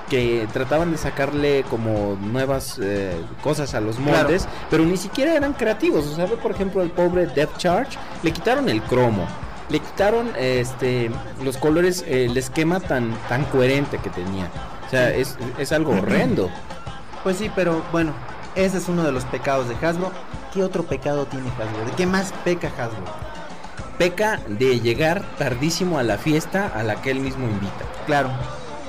que 0.09 0.47
trataban 0.53 0.91
de 0.91 0.97
sacarle 0.97 1.63
como 1.69 2.17
nuevas 2.21 2.77
eh, 2.81 3.13
cosas 3.41 3.73
a 3.73 3.79
los 3.81 3.95
Claro. 3.95 4.23
moldes, 4.23 4.47
pero 4.69 4.83
ni 4.85 4.97
siquiera 4.97 5.33
eran 5.33 5.53
creativos, 5.53 6.05
o 6.07 6.15
sea, 6.15 6.25
ve, 6.25 6.35
por 6.37 6.51
ejemplo, 6.51 6.81
el 6.81 6.91
pobre 6.91 7.25
Depth 7.27 7.57
Charge, 7.57 7.97
le 8.21 8.31
quitaron 8.31 8.69
el 8.69 8.81
cromo. 8.83 9.25
Le 9.69 9.79
quitaron 9.79 10.29
este 10.37 11.09
los 11.41 11.55
colores, 11.57 12.03
eh, 12.05 12.25
el 12.25 12.37
esquema 12.37 12.79
tan 12.81 13.15
tan 13.29 13.45
coherente 13.45 13.97
que 13.97 14.09
tenía. 14.09 14.49
O 14.85 14.89
sea, 14.89 15.09
es, 15.09 15.37
es 15.57 15.71
algo 15.71 15.93
horrendo. 15.93 16.49
Pues 17.23 17.37
sí, 17.37 17.49
pero 17.55 17.81
bueno, 17.93 18.11
ese 18.55 18.77
es 18.77 18.89
uno 18.89 19.03
de 19.03 19.13
los 19.13 19.23
pecados 19.25 19.69
de 19.69 19.75
Hasbro. 19.87 20.11
¿Qué 20.53 20.61
otro 20.63 20.83
pecado 20.83 21.25
tiene 21.25 21.47
Hasbro? 21.49 21.85
¿De 21.85 21.91
qué 21.93 22.05
más 22.05 22.33
peca 22.43 22.67
Hasbro? 22.77 23.05
Peca 23.97 24.39
de 24.47 24.79
llegar 24.79 25.23
tardísimo 25.37 25.99
a 25.99 26.03
la 26.03 26.17
fiesta 26.17 26.71
a 26.73 26.83
la 26.83 27.01
que 27.01 27.11
él 27.11 27.19
mismo 27.19 27.47
invita. 27.47 27.85
Claro. 28.05 28.29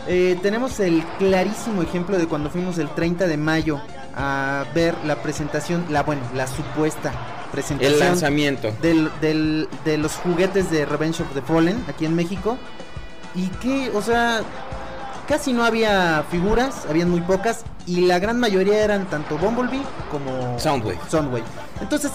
Eh, 0.07 0.39
tenemos 0.43 0.81
el 0.81 1.03
clarísimo 1.19 1.83
ejemplo 1.83 2.19
de 2.19 2.27
cuando 2.27 2.51
fuimos 2.51 2.79
el 2.79 2.89
30 2.91 3.27
de 3.27 3.37
mayo 3.37 3.81
a 4.17 4.65
ver 4.75 4.95
la 5.05 5.17
presentación, 5.17 5.85
la 5.91 6.03
bueno, 6.03 6.23
la 6.35 6.47
supuesta 6.47 7.11
El 7.11 7.51
presentación 7.51 7.99
lanzamiento. 8.01 8.73
del, 8.83 9.11
del- 9.21 9.69
de 9.85 9.97
los 9.99 10.13
juguetes 10.17 10.71
de 10.71 10.85
Revenge 10.87 11.23
of 11.23 11.33
the 11.35 11.43
Fallen 11.43 11.83
aquí 11.89 12.05
en 12.07 12.15
México. 12.15 12.57
Y 13.35 13.49
que, 13.49 13.91
o 13.95 14.01
sea, 14.03 14.43
casi 15.27 15.53
no 15.53 15.65
había 15.65 16.25
figuras, 16.31 16.87
habían 16.89 17.11
muy 17.11 17.21
pocas. 17.23 17.65
Y 17.87 18.03
la 18.03 18.19
gran 18.19 18.39
mayoría 18.41 18.83
eran 18.85 19.07
tanto 19.07 19.37
Bumblebee 19.39 19.83
como 20.11 20.59
Soundwave. 20.59 20.99
Soundwave. 21.09 21.45
Entonces, 21.81 22.13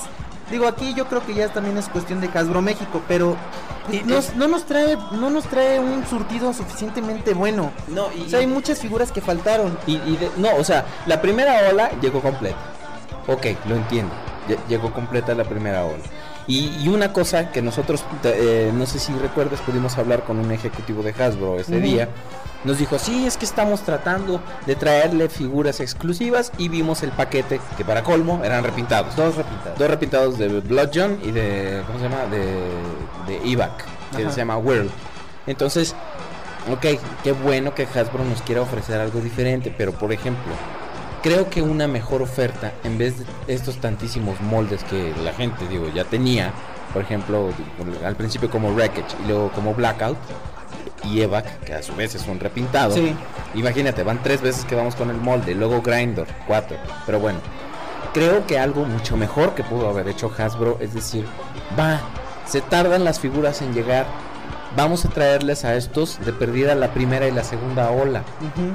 digo, 0.51 0.67
aquí 0.67 0.93
yo 0.93 1.05
creo 1.07 1.25
que 1.25 1.33
ya 1.33 1.49
también 1.49 1.77
es 1.77 1.87
cuestión 1.89 2.21
de 2.21 2.29
Hasbro 2.33 2.61
México, 2.61 3.01
pero 3.07 3.35
pues, 3.87 4.01
Y- 4.01 4.03
nos- 4.05 4.35
no 4.35 4.47
nos 4.47 4.65
trae 4.65 4.97
no 5.11 5.29
nos 5.29 5.45
trae 5.45 5.79
un 5.79 6.05
surtido 6.05 6.53
suficientemente 6.53 7.33
bueno. 7.33 7.71
No, 7.87 8.05
O 8.05 8.29
sea, 8.29 8.39
hay 8.39 8.47
muchas 8.47 8.79
figuras 8.79 9.11
que 9.11 9.21
faltaron. 9.21 9.77
y, 9.87 9.95
y 10.05 10.17
de- 10.17 10.31
no, 10.37 10.55
o 10.55 10.63
sea, 10.63 10.85
la 11.05 11.21
primera 11.21 11.69
ola 11.69 11.89
llegó 12.01 12.21
completa. 12.21 12.57
Ok, 13.27 13.47
lo 13.67 13.75
entiendo. 13.75 14.13
Lle- 14.47 14.57
Llegó 14.67 14.91
completa 14.93 15.33
la 15.35 15.43
primera 15.43 15.83
ola. 15.85 16.03
Y, 16.49 16.75
y 16.83 16.87
una 16.89 17.13
cosa 17.13 17.51
que 17.51 17.61
nosotros, 17.61 18.03
eh, 18.23 18.71
no 18.73 18.87
sé 18.87 18.97
si 18.97 19.13
recuerdas, 19.13 19.61
pudimos 19.61 19.99
hablar 19.99 20.23
con 20.23 20.39
un 20.39 20.51
ejecutivo 20.51 21.03
de 21.03 21.11
Hasbro 21.11 21.59
ese 21.59 21.79
día. 21.79 22.09
Nos 22.63 22.79
dijo, 22.79 22.97
sí, 22.97 23.27
es 23.27 23.37
que 23.37 23.45
estamos 23.45 23.81
tratando 23.81 24.41
de 24.65 24.75
traerle 24.75 25.29
figuras 25.29 25.79
exclusivas 25.79 26.51
y 26.57 26.67
vimos 26.67 27.03
el 27.03 27.11
paquete 27.11 27.61
que 27.77 27.85
para 27.85 28.03
colmo 28.03 28.41
eran 28.43 28.63
repintados. 28.63 29.15
Dos 29.15 29.35
repintados. 29.35 29.77
Dos 29.77 29.89
repintados 29.89 30.37
de 30.39 30.47
Blood 30.59 30.89
John 30.93 31.19
y 31.23 31.31
de. 31.31 31.83
¿Cómo 31.85 31.99
se 31.99 32.09
llama? 32.09 32.25
De, 32.25 32.41
de 33.27 33.51
Evac, 33.51 33.85
que 34.15 34.23
Ajá. 34.23 34.31
se 34.31 34.37
llama 34.37 34.57
World. 34.57 34.89
Entonces, 35.45 35.95
ok, 36.71 36.99
qué 37.23 37.31
bueno 37.31 37.75
que 37.75 37.83
Hasbro 37.83 38.25
nos 38.25 38.41
quiera 38.41 38.61
ofrecer 38.61 38.99
algo 38.99 39.21
diferente, 39.21 39.73
pero 39.77 39.93
por 39.93 40.11
ejemplo, 40.11 40.51
creo 41.21 41.49
que 41.49 41.61
una 41.61 41.87
mejor 41.87 42.21
oferta, 42.21 42.73
en 42.83 42.97
vez 42.97 43.19
de 43.19 43.25
estos 43.47 43.77
tantísimos 43.77 44.39
moldes 44.41 44.83
que 44.83 45.13
la 45.23 45.33
gente, 45.33 45.67
digo, 45.67 45.89
ya 45.93 46.03
tenía, 46.05 46.51
por 46.93 47.01
ejemplo, 47.01 47.49
al 48.05 48.15
principio 48.15 48.49
como 48.49 48.71
Wreckage 48.71 49.15
y 49.23 49.27
luego 49.27 49.51
como 49.51 49.73
Blackout 49.73 50.17
y 51.03 51.21
Evac, 51.21 51.59
que 51.61 51.73
a 51.73 51.83
su 51.83 51.95
vez 51.95 52.15
es 52.15 52.27
un 52.27 52.39
repintado. 52.39 52.93
Sí. 52.93 53.15
Imagínate, 53.55 54.03
van 54.03 54.21
tres 54.21 54.41
veces 54.41 54.65
que 54.65 54.75
vamos 54.75 54.95
con 54.95 55.09
el 55.09 55.17
molde, 55.17 55.55
luego 55.55 55.81
Grindr, 55.81 56.27
cuatro. 56.47 56.77
Pero 57.05 57.19
bueno, 57.19 57.39
creo 58.13 58.45
que 58.45 58.59
algo 58.59 58.85
mucho 58.85 59.17
mejor 59.17 59.55
que 59.55 59.63
pudo 59.63 59.89
haber 59.89 60.07
hecho 60.07 60.31
Hasbro 60.37 60.77
es 60.79 60.93
decir, 60.93 61.25
va, 61.77 61.99
se 62.45 62.61
tardan 62.61 63.03
las 63.03 63.19
figuras 63.19 63.61
en 63.61 63.73
llegar, 63.73 64.05
vamos 64.75 65.05
a 65.05 65.09
traerles 65.09 65.65
a 65.65 65.75
estos 65.75 66.19
de 66.25 66.33
perdida 66.33 66.75
la 66.75 66.93
primera 66.93 67.27
y 67.27 67.31
la 67.31 67.43
segunda 67.43 67.89
ola. 67.91 68.23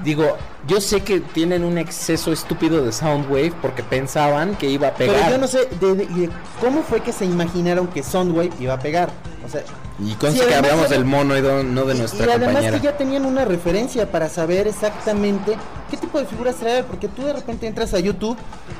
Digo, 0.02 0.36
yo 0.66 0.80
sé 0.80 1.02
que 1.02 1.20
tienen 1.20 1.64
un 1.64 1.78
exceso 1.78 2.32
estúpido 2.32 2.84
de 2.84 2.92
Soundwave 2.92 3.52
porque 3.62 3.82
pensaban 3.82 4.56
que 4.56 4.68
iba 4.68 4.88
a 4.88 4.94
pegar. 4.94 5.16
Pero 5.16 5.30
yo 5.30 5.38
no 5.38 5.46
sé 5.46 5.68
de, 5.80 5.94
de- 5.94 6.06
de 6.06 6.30
cómo 6.60 6.82
fue 6.82 7.00
que 7.00 7.12
se 7.12 7.24
imaginaron 7.24 7.86
que 7.88 8.02
Soundwave 8.02 8.50
iba 8.60 8.74
a 8.74 8.78
pegar. 8.78 9.10
O 9.46 9.48
sea, 9.48 9.62
Y 10.00 10.14
conste 10.14 10.40
Sí, 10.40 10.46
que 10.48 10.54
además 10.54 10.70
hablamos 10.70 10.90
del 10.90 11.04
mono 11.04 11.36
y 11.38 11.42
no 11.42 11.84
de 11.84 11.94
y- 11.94 11.98
nuestra 11.98 12.26
y 12.26 12.30
además 12.30 12.46
compañera. 12.46 12.76
que 12.78 12.84
ya 12.84 12.96
tenían 12.96 13.24
una 13.26 13.44
referencia 13.44 14.10
para 14.10 14.28
saber 14.28 14.66
exactamente 14.66 15.56
qué 15.90 15.96
tipo 15.98 16.18
de 16.18 16.24
figuras 16.26 16.56
traer, 16.56 16.84
porque 16.86 17.06
tú 17.08 17.24
de 17.24 17.32
repente 17.34 17.66
entras 17.66 17.92
a 17.94 18.00
YouTube 18.00 18.36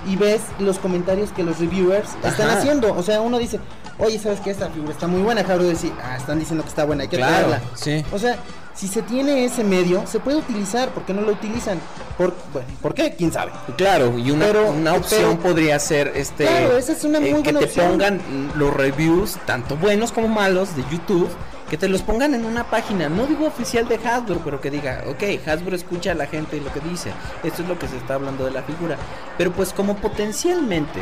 y 0.09 0.17
ves 0.17 0.41
los 0.59 0.79
comentarios 0.79 1.31
que 1.33 1.43
los 1.45 1.59
reviewers 1.61 2.09
están 2.25 2.51
haciendo. 2.51 2.95
O 2.95 3.03
sea, 3.03 3.21
uno 3.21 3.39
dice, 3.39 3.61
oye, 3.99 4.19
¿sabes 4.19 4.41
qué? 4.41 4.51
Esta 4.51 4.69
figura 4.71 4.93
está 4.93 5.07
muy 5.07 5.23
buena. 5.23 5.45
Jabro 5.45 5.65
dice, 5.65 5.93
ah, 6.03 6.17
están 6.17 6.39
diciendo 6.39 6.63
que 6.65 6.69
está 6.71 6.85
buena, 6.85 7.03
hay 7.03 7.09
que 7.09 7.17
Claro, 7.17 7.49
traerla. 7.49 7.61
sí. 7.75 8.05
O 8.13 8.19
sea, 8.19 8.37
si 8.75 8.89
se 8.89 9.03
tiene 9.03 9.45
ese 9.45 9.63
medio, 9.63 10.05
se 10.07 10.19
puede 10.21 10.37
utilizar, 10.39 10.89
¿por 10.91 11.05
qué 11.05 11.15
no 11.15 11.23
lo 11.23 11.33
utilizan? 11.33 11.79
Por, 12.19 12.35
bueno, 12.53 12.69
¿por 12.83 12.93
qué? 12.95 13.15
¿Quién 13.17 13.33
sabe? 13.33 13.53
Claro, 13.77 14.19
y 14.19 14.31
una, 14.33 14.47
Pero- 14.47 14.71
una 14.71 14.95
opción 14.95 15.37
pero- 15.39 15.41
podría 15.41 15.79
ser 15.79 16.13
este 16.17 16.45
Claro, 16.47 16.77
esa 16.77 16.93
es 16.93 17.05
una 17.05 17.21
muy 17.21 17.29
que 17.29 17.35
buena 17.43 17.59
te 17.61 17.65
opción. 17.67 17.89
pongan 17.91 18.21
los 18.57 18.75
reviews, 18.75 19.37
tanto 19.47 19.77
buenos 19.77 20.11
como 20.13 20.27
malos, 20.29 20.75
de 20.77 20.83
YouTube, 20.91 21.29
que 21.71 21.79
te 21.79 21.89
los 21.89 22.03
pongan 22.03 22.35
en 22.35 22.45
una 22.45 22.65
página, 22.71 23.09
no 23.09 23.27
digo 23.27 23.47
oficial 23.47 23.89
de 23.89 23.97
Hasbro, 23.97 24.41
pero 24.45 24.61
que 24.61 24.71
diga, 24.71 25.03
ok, 25.09 25.23
Hasbro 25.49 25.75
escucha 25.75 26.11
a 26.13 26.15
la 26.15 26.27
gente 26.27 26.57
y 26.57 26.61
lo 26.61 26.73
que 26.73 26.81
dice, 26.81 27.11
esto 27.43 27.63
es 27.63 27.69
lo 27.69 27.79
que 27.79 27.89
se 27.89 27.97
está 27.97 28.15
hablando 28.15 28.45
de 28.45 28.51
la 28.51 28.63
figura, 28.63 28.97
pero 29.39 29.51
pues 29.53 29.73
como 29.73 29.97
potencialmente 29.97 31.01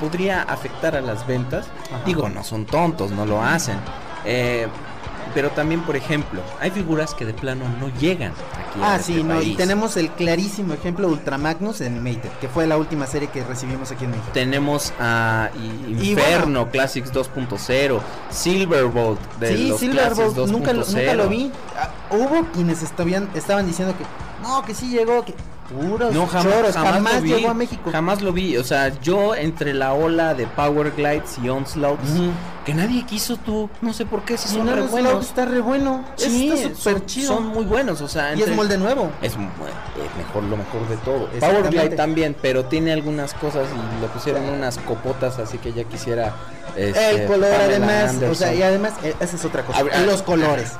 podría 0.00 0.42
afectar 0.42 0.96
a 0.96 1.00
las 1.00 1.26
ventas, 1.26 1.66
digo, 2.04 2.28
no 2.28 2.42
son 2.44 2.66
tontos, 2.66 3.10
no 3.12 3.24
lo 3.26 3.42
hacen. 3.42 3.78
Eh, 4.24 4.66
pero 5.34 5.50
también, 5.50 5.82
por 5.82 5.96
ejemplo, 5.96 6.40
hay 6.60 6.70
figuras 6.70 7.12
que 7.12 7.26
de 7.26 7.34
plano 7.34 7.64
no 7.78 7.88
llegan 7.98 8.32
aquí 8.32 8.80
a 8.82 8.92
Ah, 8.92 8.96
este 8.96 9.14
sí, 9.14 9.22
no, 9.22 9.42
y 9.42 9.54
tenemos 9.54 9.96
el 9.98 10.10
clarísimo 10.10 10.72
ejemplo 10.72 11.08
Ultramagnus 11.08 11.82
Animated, 11.82 12.30
que 12.40 12.48
fue 12.48 12.66
la 12.66 12.78
última 12.78 13.06
serie 13.06 13.28
que 13.28 13.44
recibimos 13.44 13.90
aquí 13.90 14.04
en 14.04 14.12
México. 14.12 14.28
Tenemos 14.32 14.94
a 14.98 15.50
Inferno, 16.00 16.70
Classics 16.70 17.12
2.0, 17.12 18.00
Silverbolt 18.30 19.20
de 19.38 19.56
sí, 19.56 19.68
los 19.68 19.80
Silverbolt, 19.80 20.34
Classics 20.34 20.50
nunca, 20.52 20.72
lo- 20.72 20.84
2.0. 20.86 20.96
nunca 21.00 21.14
lo 21.14 21.28
vi. 21.28 21.52
Ah, 21.78 21.90
hubo 22.10 22.46
quienes 22.54 22.82
estaban, 22.82 23.28
estaban 23.34 23.66
diciendo 23.66 23.94
que 23.98 24.04
no, 24.42 24.62
que 24.62 24.74
sí 24.74 24.88
llegó, 24.88 25.24
que 25.24 25.34
puros 25.68 26.12
No, 26.14 26.26
jamás, 26.26 26.52
choros, 26.54 26.72
jamás, 26.74 26.92
jamás, 26.94 27.14
lo 27.16 27.20
vi, 27.22 27.28
llegó 27.30 27.48
a 27.50 27.54
México. 27.54 27.90
Jamás 27.92 28.22
lo 28.22 28.32
vi. 28.32 28.56
O 28.56 28.64
sea, 28.64 28.98
yo 29.00 29.34
entre 29.34 29.74
la 29.74 29.92
ola 29.92 30.34
de 30.34 30.46
Power 30.46 30.92
Glides 30.96 31.38
y 31.42 31.48
Onslaughts, 31.48 32.08
que 32.64 32.74
nadie 32.74 33.04
quiso 33.06 33.36
tú, 33.36 33.68
no 33.80 33.92
sé 33.92 34.06
por 34.06 34.22
qué, 34.22 34.36
si 34.36 34.48
son 34.48 34.66
no, 34.66 34.74
re 34.74 34.82
buenos. 34.82 35.24
Está 35.26 35.44
re 35.44 35.60
bueno. 35.60 36.04
Sí, 36.16 36.50
está 36.52 36.62
súper 36.74 36.76
son, 36.98 37.06
chido. 37.06 37.28
son 37.34 37.46
muy 37.46 37.64
buenos, 37.64 38.00
o 38.00 38.08
sea, 38.08 38.34
y 38.34 38.42
es 38.42 38.54
molde 38.54 38.76
nuevo. 38.78 39.10
Es 39.22 39.36
mu- 39.36 39.46
eh, 39.46 40.08
mejor 40.18 40.42
lo 40.44 40.56
mejor 40.56 40.88
de 40.88 40.96
todo. 40.98 41.28
Power. 41.40 41.70
Glide 41.70 41.90
también, 41.96 42.36
pero 42.40 42.64
tiene 42.64 42.92
algunas 42.92 43.34
cosas 43.34 43.66
y 43.72 44.00
le 44.00 44.08
pusieron 44.08 44.42
unas 44.48 44.78
copotas, 44.78 45.38
así 45.38 45.58
que 45.58 45.72
ya 45.72 45.84
quisiera. 45.84 46.34
este, 46.76 47.22
el 47.22 47.26
color 47.26 47.50
Pamela 47.50 47.64
además, 47.64 48.16
o 48.30 48.34
sea, 48.34 48.52
y 48.54 48.62
además 48.62 48.92
eh, 49.02 49.14
esa 49.20 49.36
es 49.36 49.44
otra 49.44 49.62
cosa, 49.62 49.78
A 49.78 49.82
ver, 49.82 50.00
los 50.00 50.22
colores. 50.22 50.72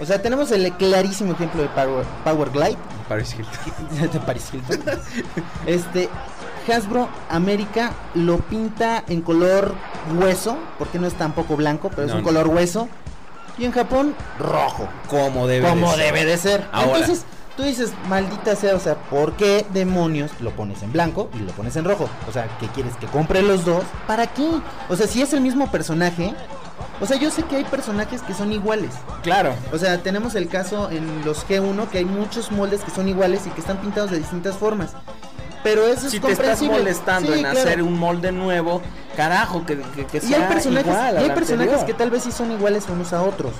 O 0.00 0.04
sea, 0.04 0.20
tenemos 0.20 0.50
el 0.50 0.72
clarísimo 0.72 1.32
ejemplo 1.32 1.62
de 1.62 1.68
Power, 1.68 2.04
Power 2.24 2.50
Glide 2.50 2.76
Paris 3.08 3.34
Hilton. 3.34 4.10
de 4.12 4.20
Paris 4.20 4.48
Hilton. 4.52 4.80
Este 5.66 6.08
Hasbro 6.72 7.08
América 7.28 7.92
lo 8.14 8.38
pinta 8.38 9.04
en 9.08 9.20
color 9.20 9.74
hueso, 10.18 10.56
porque 10.78 10.98
no 10.98 11.06
es 11.06 11.14
tampoco 11.14 11.56
blanco, 11.56 11.90
pero 11.90 12.06
es 12.06 12.12
un 12.12 12.18
no. 12.18 12.24
color 12.24 12.48
hueso. 12.48 12.88
Y 13.58 13.66
en 13.66 13.72
Japón 13.72 14.14
rojo, 14.38 14.88
Como 15.08 15.46
debe 15.46 15.68
como 15.68 15.90
de 15.92 15.96
ser. 15.96 16.04
debe 16.06 16.24
de 16.24 16.38
ser. 16.38 16.66
Ahora. 16.72 16.98
Entonces, 16.98 17.24
tú 17.56 17.62
dices, 17.62 17.92
maldita 18.08 18.56
sea, 18.56 18.74
o 18.74 18.80
sea, 18.80 18.96
¿por 18.96 19.34
qué 19.34 19.64
demonios 19.72 20.32
lo 20.40 20.50
pones 20.50 20.82
en 20.82 20.92
blanco 20.92 21.30
y 21.34 21.38
lo 21.38 21.52
pones 21.52 21.76
en 21.76 21.84
rojo? 21.84 22.08
O 22.28 22.32
sea, 22.32 22.48
¿qué 22.58 22.66
quieres 22.68 22.96
que 22.96 23.06
compre 23.06 23.42
los 23.42 23.64
dos? 23.64 23.84
¿Para 24.08 24.26
qué? 24.26 24.48
O 24.88 24.96
sea, 24.96 25.06
si 25.06 25.22
es 25.22 25.32
el 25.34 25.40
mismo 25.40 25.70
personaje, 25.70 26.34
o 27.00 27.06
sea, 27.06 27.16
yo 27.16 27.30
sé 27.30 27.42
que 27.44 27.56
hay 27.56 27.64
personajes 27.64 28.22
que 28.22 28.34
son 28.34 28.52
iguales. 28.52 28.90
Claro. 29.22 29.54
O 29.72 29.78
sea, 29.78 29.98
tenemos 29.98 30.34
el 30.34 30.48
caso 30.48 30.90
en 30.90 31.24
los 31.24 31.46
G1 31.46 31.88
que 31.88 31.98
hay 31.98 32.04
muchos 32.04 32.50
moldes 32.52 32.82
que 32.82 32.90
son 32.90 33.08
iguales 33.08 33.46
y 33.46 33.50
que 33.50 33.60
están 33.60 33.78
pintados 33.78 34.10
de 34.10 34.18
distintas 34.18 34.56
formas. 34.56 34.92
Pero 35.62 35.86
eso 35.86 36.08
Si 36.10 36.16
es 36.16 36.22
te 36.22 36.30
estás 36.32 36.36
comprensible. 36.36 36.78
molestando 36.78 37.32
Sí, 37.32 37.38
en 37.38 37.44
claro. 37.44 37.58
hacer 37.60 37.82
un 37.82 37.98
molde 37.98 38.32
nuevo, 38.32 38.82
carajo, 39.16 39.64
que, 39.64 39.78
que, 39.96 40.04
que 40.06 40.18
Y 40.18 40.20
sea 40.20 40.46
hay 40.46 40.52
personajes, 40.52 40.86
igual 40.86 41.14
y 41.14 41.18
hay 41.18 41.30
personajes 41.30 41.72
anterior. 41.72 41.86
que 41.86 41.94
tal 41.94 42.10
vez 42.10 42.22
sí 42.22 42.32
son 42.32 42.52
iguales 42.52 42.84
unos 42.90 43.12
a 43.14 43.22
otros. 43.22 43.52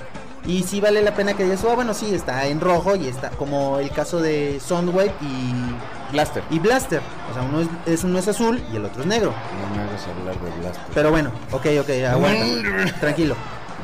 Y 0.46 0.62
sí 0.62 0.80
vale 0.80 1.00
la 1.02 1.14
pena 1.14 1.34
que 1.34 1.44
digas, 1.44 1.64
oh, 1.64 1.74
bueno, 1.74 1.94
sí, 1.94 2.14
está 2.14 2.46
en 2.46 2.60
rojo 2.60 2.96
y 2.96 3.08
está 3.08 3.30
como 3.30 3.78
el 3.78 3.90
caso 3.90 4.20
de 4.20 4.60
Soundwave 4.60 5.12
y, 5.22 6.12
Blaster. 6.12 6.42
y 6.50 6.58
Blaster. 6.58 7.00
O 7.30 7.34
sea, 7.34 7.42
uno 7.42 7.60
es, 7.60 7.68
es- 7.86 8.04
uno 8.04 8.18
es 8.18 8.28
azul 8.28 8.62
y 8.72 8.76
el 8.76 8.84
otro 8.84 9.00
es 9.02 9.06
negro. 9.06 9.32
No 9.70 9.74
me 9.76 9.82
hagas 9.82 10.06
hablar 10.06 10.34
de 10.38 10.60
Blaster. 10.60 10.84
Pero 10.92 11.10
bueno, 11.10 11.30
ok, 11.50 11.66
ok, 11.80 11.90
aguanta. 12.10 12.90
tranquilo. 13.00 13.34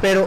Pero, 0.02 0.24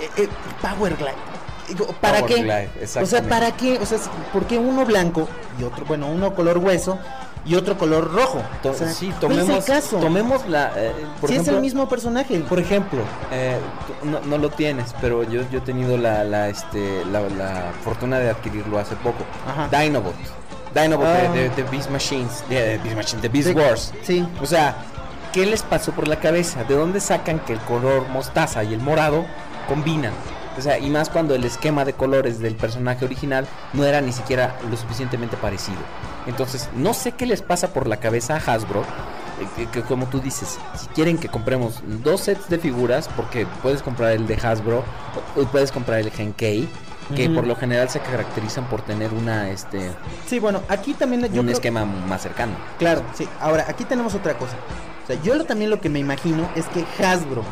eh, 0.00 0.08
eh, 0.16 0.28
Power 0.62 0.96
Glide. 0.96 1.86
¿Para 2.00 2.20
Power 2.20 2.32
qué? 2.34 2.42
Glide, 2.42 2.70
o 3.02 3.06
sea. 3.06 3.22
¿para 3.28 3.50
qué? 3.56 3.78
O 3.78 3.84
sea, 3.86 3.98
¿por 4.32 4.46
qué 4.46 4.56
uno 4.56 4.84
blanco 4.86 5.28
y 5.60 5.64
otro, 5.64 5.84
bueno, 5.84 6.06
uno 6.08 6.32
color 6.34 6.58
hueso 6.58 6.98
y 7.46 7.54
otro 7.54 7.78
color 7.78 8.12
rojo? 8.12 8.42
To- 8.62 8.70
O 8.70 8.74
sea, 8.74 8.90
sí, 8.92 9.12
¿cuál 9.20 9.32
es 9.32 9.38
el 9.38 9.44
tomemos, 9.46 9.64
caso? 9.64 9.96
tomemos 9.98 10.48
la. 10.48 10.72
eh, 10.76 10.92
por 11.20 11.30
es 11.30 11.46
el 11.48 11.60
mismo 11.60 11.88
personaje. 11.88 12.40
Por 12.40 12.58
ejemplo, 12.58 13.00
eh, 13.32 13.56
no, 14.02 14.20
no 14.20 14.38
lo 14.38 14.50
tienes, 14.50 14.94
pero 15.00 15.22
yo, 15.22 15.42
yo 15.50 15.58
he 15.58 15.62
tenido 15.62 15.96
la, 15.96 16.24
la, 16.24 16.48
este, 16.48 17.04
la, 17.06 17.20
la 17.22 17.72
fortuna 17.84 18.18
de 18.18 18.30
adquirirlo 18.30 18.78
hace 18.78 18.96
poco. 18.96 19.24
Ajá. 19.48 19.68
Dinobot. 19.80 20.14
Dinobot 20.74 21.06
Ah. 21.06 21.32
de, 21.32 21.48
de- 21.48 21.48
de 21.50 21.62
Beast 21.64 21.90
Machines. 21.90 22.44
De, 22.48 22.78
Beast 22.78 22.96
Machines, 22.96 23.22
de 23.22 23.28
Beast 23.28 23.54
Wars. 23.56 23.92
Sí. 24.02 24.26
O 24.42 24.46
sea, 24.46 24.76
¿qué 25.32 25.46
les 25.46 25.62
pasó 25.62 25.92
por 25.92 26.08
la 26.08 26.16
cabeza? 26.16 26.64
¿De 26.64 26.74
dónde 26.74 27.00
sacan 27.00 27.38
que 27.40 27.52
el 27.52 27.60
color 27.60 28.08
mostaza 28.08 28.64
y 28.64 28.74
el 28.74 28.80
morado 28.80 29.24
combinan? 29.68 30.12
O 30.58 30.60
sea, 30.62 30.78
y 30.78 30.88
más 30.88 31.10
cuando 31.10 31.34
el 31.34 31.44
esquema 31.44 31.84
de 31.84 31.92
colores 31.92 32.38
del 32.38 32.54
personaje 32.56 33.04
original 33.04 33.46
no 33.74 33.84
era 33.84 34.00
ni 34.00 34.10
siquiera 34.12 34.56
lo 34.70 34.76
suficientemente 34.76 35.36
parecido. 35.36 35.76
Entonces, 36.26 36.68
no 36.74 36.92
sé 36.94 37.12
qué 37.12 37.26
les 37.26 37.42
pasa 37.42 37.68
por 37.72 37.86
la 37.86 37.98
cabeza 37.98 38.34
a 38.36 38.38
Hasbro. 38.38 38.80
eh, 38.82 39.46
Que, 39.56 39.66
que 39.66 39.82
como 39.82 40.06
tú 40.06 40.20
dices, 40.20 40.58
si 40.76 40.86
quieren 40.88 41.18
que 41.18 41.28
compremos 41.28 41.82
dos 42.02 42.22
sets 42.22 42.48
de 42.48 42.58
figuras, 42.58 43.08
porque 43.16 43.46
puedes 43.62 43.82
comprar 43.82 44.12
el 44.12 44.26
de 44.26 44.34
Hasbro 44.34 44.82
o, 45.36 45.40
o 45.40 45.44
puedes 45.46 45.70
comprar 45.72 46.00
el 46.00 46.10
Genkei, 46.10 46.68
que 47.14 47.30
por 47.30 47.46
lo 47.46 47.54
general 47.54 47.88
se 47.88 48.00
caracterizan 48.00 48.64
por 48.68 48.82
tener 48.82 49.12
una 49.14 49.48
este 49.50 49.92
Sí, 50.26 50.40
bueno, 50.40 50.62
aquí 50.68 50.92
también 50.92 51.20
yo 51.32 51.40
un 51.40 51.46
creo- 51.46 51.56
esquema 51.56 51.84
más 51.84 52.22
cercano. 52.22 52.54
Claro, 52.80 53.02
sí. 53.14 53.28
Ahora, 53.40 53.64
aquí 53.68 53.84
tenemos 53.84 54.14
otra 54.16 54.34
cosa. 54.36 54.56
O 55.04 55.06
sea, 55.06 55.22
yo 55.22 55.36
lo, 55.36 55.44
también 55.44 55.70
lo 55.70 55.80
que 55.80 55.88
me 55.88 56.00
imagino 56.00 56.48
es 56.56 56.64
que 56.66 56.84
Hasbro 57.04 57.44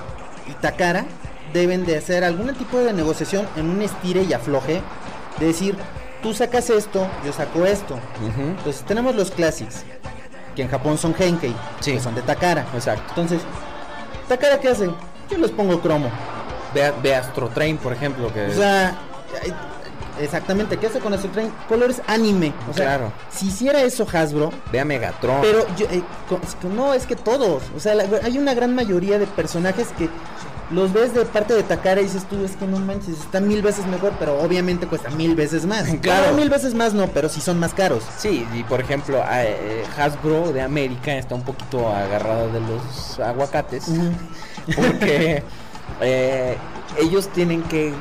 y 0.50 0.52
Takara 0.54 1.04
deben 1.52 1.86
de 1.86 1.96
hacer 1.98 2.24
algún 2.24 2.52
tipo 2.54 2.78
de 2.78 2.92
negociación 2.92 3.46
en 3.56 3.70
un 3.70 3.80
estire 3.82 4.24
y 4.24 4.32
afloje. 4.32 4.80
De 5.38 5.46
decir, 5.46 5.76
tú 6.24 6.32
sacas 6.34 6.68
esto, 6.70 7.06
yo 7.24 7.32
saco 7.32 7.64
esto. 7.66 7.96
Entonces 8.36 8.82
tenemos 8.84 9.14
los 9.14 9.30
Classics, 9.30 9.84
que 10.56 10.62
en 10.62 10.68
Japón 10.68 10.96
son 10.98 11.14
Henkei, 11.16 11.54
Sí. 11.80 11.92
que 11.92 12.00
son 12.00 12.14
de 12.16 12.22
Takara. 12.22 12.64
Exacto. 12.74 13.04
Entonces, 13.10 13.42
¿Takara 14.28 14.58
qué 14.58 14.70
hace? 14.70 14.90
Yo 15.30 15.38
les 15.38 15.50
pongo 15.50 15.80
cromo. 15.80 16.10
Ve, 16.74 16.92
ve 17.02 17.14
Astro 17.14 17.48
Train, 17.50 17.76
por 17.76 17.92
ejemplo, 17.92 18.32
que 18.32 18.46
O 18.46 18.52
sea, 18.52 18.94
exactamente, 20.20 20.76
¿qué 20.78 20.86
hace 20.86 20.98
con 21.00 21.12
eso? 21.14 21.28
Traen 21.28 21.52
colores 21.68 22.00
anime. 22.06 22.52
O 22.70 22.72
sea, 22.72 22.86
Claro. 22.86 23.12
si 23.30 23.48
hiciera 23.48 23.82
eso 23.82 24.06
Hasbro, 24.12 24.50
ve 24.72 24.80
a 24.80 24.84
Megatron. 24.84 25.40
Pero 25.42 25.66
yo, 25.76 25.86
eh, 25.90 26.02
no, 26.74 26.94
es 26.94 27.06
que 27.06 27.16
todos. 27.16 27.62
O 27.76 27.80
sea, 27.80 27.94
la- 27.94 28.06
hay 28.24 28.38
una 28.38 28.54
gran 28.54 28.74
mayoría 28.74 29.18
de 29.18 29.26
personajes 29.26 29.88
que 29.98 30.08
los 30.70 30.92
ves 30.92 31.14
de 31.14 31.24
parte 31.24 31.54
de 31.54 31.62
Takara 31.62 32.00
y 32.00 32.04
dices 32.04 32.24
tú, 32.28 32.44
es 32.44 32.52
que 32.52 32.66
no 32.66 32.78
manches, 32.78 33.20
está 33.20 33.40
mil 33.40 33.62
veces 33.62 33.86
mejor, 33.86 34.12
pero 34.18 34.40
obviamente 34.40 34.86
cuesta 34.86 35.10
mil 35.10 35.34
veces 35.34 35.66
más. 35.66 35.88
Claro. 36.00 36.30
No, 36.30 36.36
mil 36.36 36.50
veces 36.50 36.74
más 36.74 36.94
no, 36.94 37.08
pero 37.08 37.28
sí 37.28 37.40
son 37.40 37.58
más 37.58 37.74
caros. 37.74 38.04
Sí, 38.18 38.46
y 38.54 38.62
por 38.64 38.80
ejemplo, 38.80 39.22
eh, 39.30 39.84
Hasbro 39.96 40.52
de 40.52 40.62
América 40.62 41.14
está 41.16 41.34
un 41.34 41.42
poquito 41.42 41.88
agarrado 41.88 42.50
de 42.50 42.60
los 42.60 43.18
aguacates. 43.20 43.86
Porque 44.74 45.42
eh, 46.00 46.56
ellos 46.98 47.28
tienen 47.28 47.62
que. 47.64 47.92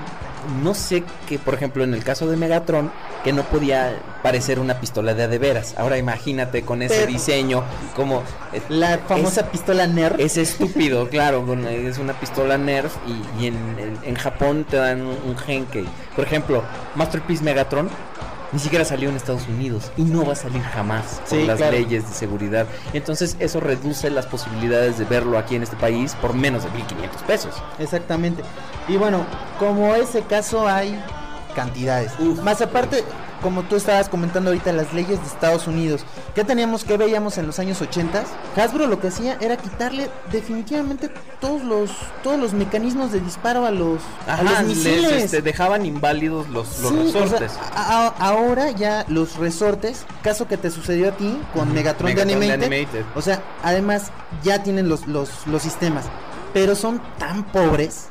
No 0.61 0.73
sé 0.73 1.03
que, 1.27 1.39
por 1.39 1.53
ejemplo, 1.53 1.83
en 1.83 1.93
el 1.93 2.03
caso 2.03 2.27
de 2.29 2.37
Megatron, 2.37 2.91
que 3.23 3.31
no 3.33 3.43
podía 3.43 3.93
parecer 4.21 4.59
una 4.59 4.79
pistola 4.79 5.13
de 5.13 5.23
a 5.23 5.27
de 5.27 5.37
veras. 5.37 5.75
Ahora 5.77 5.97
imagínate 5.97 6.63
con 6.63 6.81
ese 6.81 6.95
Pero- 6.95 7.07
diseño, 7.07 7.63
como. 7.95 8.23
eh, 8.51 8.61
La 8.69 8.99
famosa 9.07 9.49
pistola 9.49 9.87
Nerf. 9.87 10.19
Es 10.19 10.37
estúpido, 10.37 11.09
claro, 11.09 11.45
es 11.69 11.97
una 11.97 12.13
pistola 12.13 12.57
Nerf 12.57 12.93
y, 13.07 13.43
y 13.43 13.47
en, 13.47 13.55
en- 13.79 13.99
en 14.03 14.15
Japón 14.15 14.65
te 14.69 14.77
dan 14.77 15.01
un, 15.01 15.17
un 15.25 15.37
Genkei. 15.37 15.85
Por 16.15 16.25
ejemplo, 16.25 16.63
Masterpiece 16.95 17.43
Megatron 17.43 17.89
ni 18.53 18.59
siquiera 18.59 18.85
salió 18.85 19.09
en 19.09 19.15
Estados 19.15 19.47
Unidos 19.47 19.91
y 19.97 20.03
no 20.03 20.23
va 20.25 20.33
a 20.33 20.35
salir 20.35 20.61
jamás 20.61 21.19
por 21.21 21.27
Sí, 21.27 21.45
las 21.45 21.57
claro. 21.57 21.71
leyes 21.73 22.07
de 22.07 22.13
seguridad. 22.15 22.67
Entonces 22.93 23.35
eso 23.39 23.59
reduce 23.59 24.09
las 24.11 24.25
posibilidades 24.27 24.97
de 24.99 25.05
verlo 25.05 25.37
aquí 25.37 25.55
en 25.55 25.63
este 25.63 25.75
país 25.75 26.15
por 26.21 26.33
menos 26.33 26.63
de 26.63 26.69
1500 26.71 27.21
pesos. 27.23 27.55
Exactamente. 27.79 28.43
Y 28.87 28.97
bueno, 28.97 29.25
como 29.59 29.95
ese 29.95 30.21
caso 30.21 30.67
hay 30.67 30.97
cantidades. 31.55 32.11
Más 32.43 32.61
aparte, 32.61 33.03
como 33.43 33.61
tú 33.63 33.75
estabas 33.75 34.09
comentando 34.09 34.49
ahorita, 34.49 34.71
las 34.71 34.91
leyes 34.93 35.19
de 35.19 35.27
Estados 35.27 35.67
Unidos. 35.67 36.05
¿Qué 36.33 36.43
teníamos 36.43 36.83
que 36.83 36.97
veíamos 36.97 37.37
en 37.37 37.45
los 37.45 37.59
años 37.59 37.79
80? 37.81 38.23
Hasbro 38.55 38.87
lo 38.87 38.99
que 38.99 39.09
hacía 39.09 39.37
era 39.41 39.57
quitarle 39.57 40.09
definitivamente 40.31 41.11
todos 41.39 41.61
los 41.63 41.91
todos 42.23 42.39
los 42.39 42.53
mecanismos 42.53 43.11
de 43.11 43.19
disparo 43.19 43.65
a 43.65 43.71
los, 43.71 43.99
a 44.27 44.41
los 44.41 44.51
les 44.59 44.67
misiles. 44.67 45.23
este, 45.25 45.41
dejaban 45.41 45.85
inválidos 45.85 46.47
los, 46.49 46.79
los 46.79 46.91
Sí, 46.91 46.97
o 46.99 47.11
sea, 47.11 47.21
resortes. 47.23 47.51
a- 47.75 48.07
a- 48.07 48.27
ahora 48.29 48.71
ya 48.71 49.05
los 49.09 49.35
resortes, 49.37 50.05
caso 50.23 50.47
que 50.47 50.57
te 50.57 50.71
sucedió 50.71 51.09
a 51.09 51.11
ti 51.11 51.37
con 51.53 51.73
Megatron, 51.73 52.07
de, 52.07 52.15
Megatron 52.25 52.39
de 52.39 52.45
Animated, 52.53 52.73
Animated. 52.73 53.05
o 53.15 53.21
sea, 53.21 53.41
además 53.63 54.11
ya 54.43 54.63
tienen 54.63 54.87
los, 54.87 55.05
los, 55.07 55.45
los 55.47 55.61
sistemas, 55.61 56.05
pero 56.53 56.75
son 56.75 57.01
tan 57.19 57.43
pobres, 57.43 58.07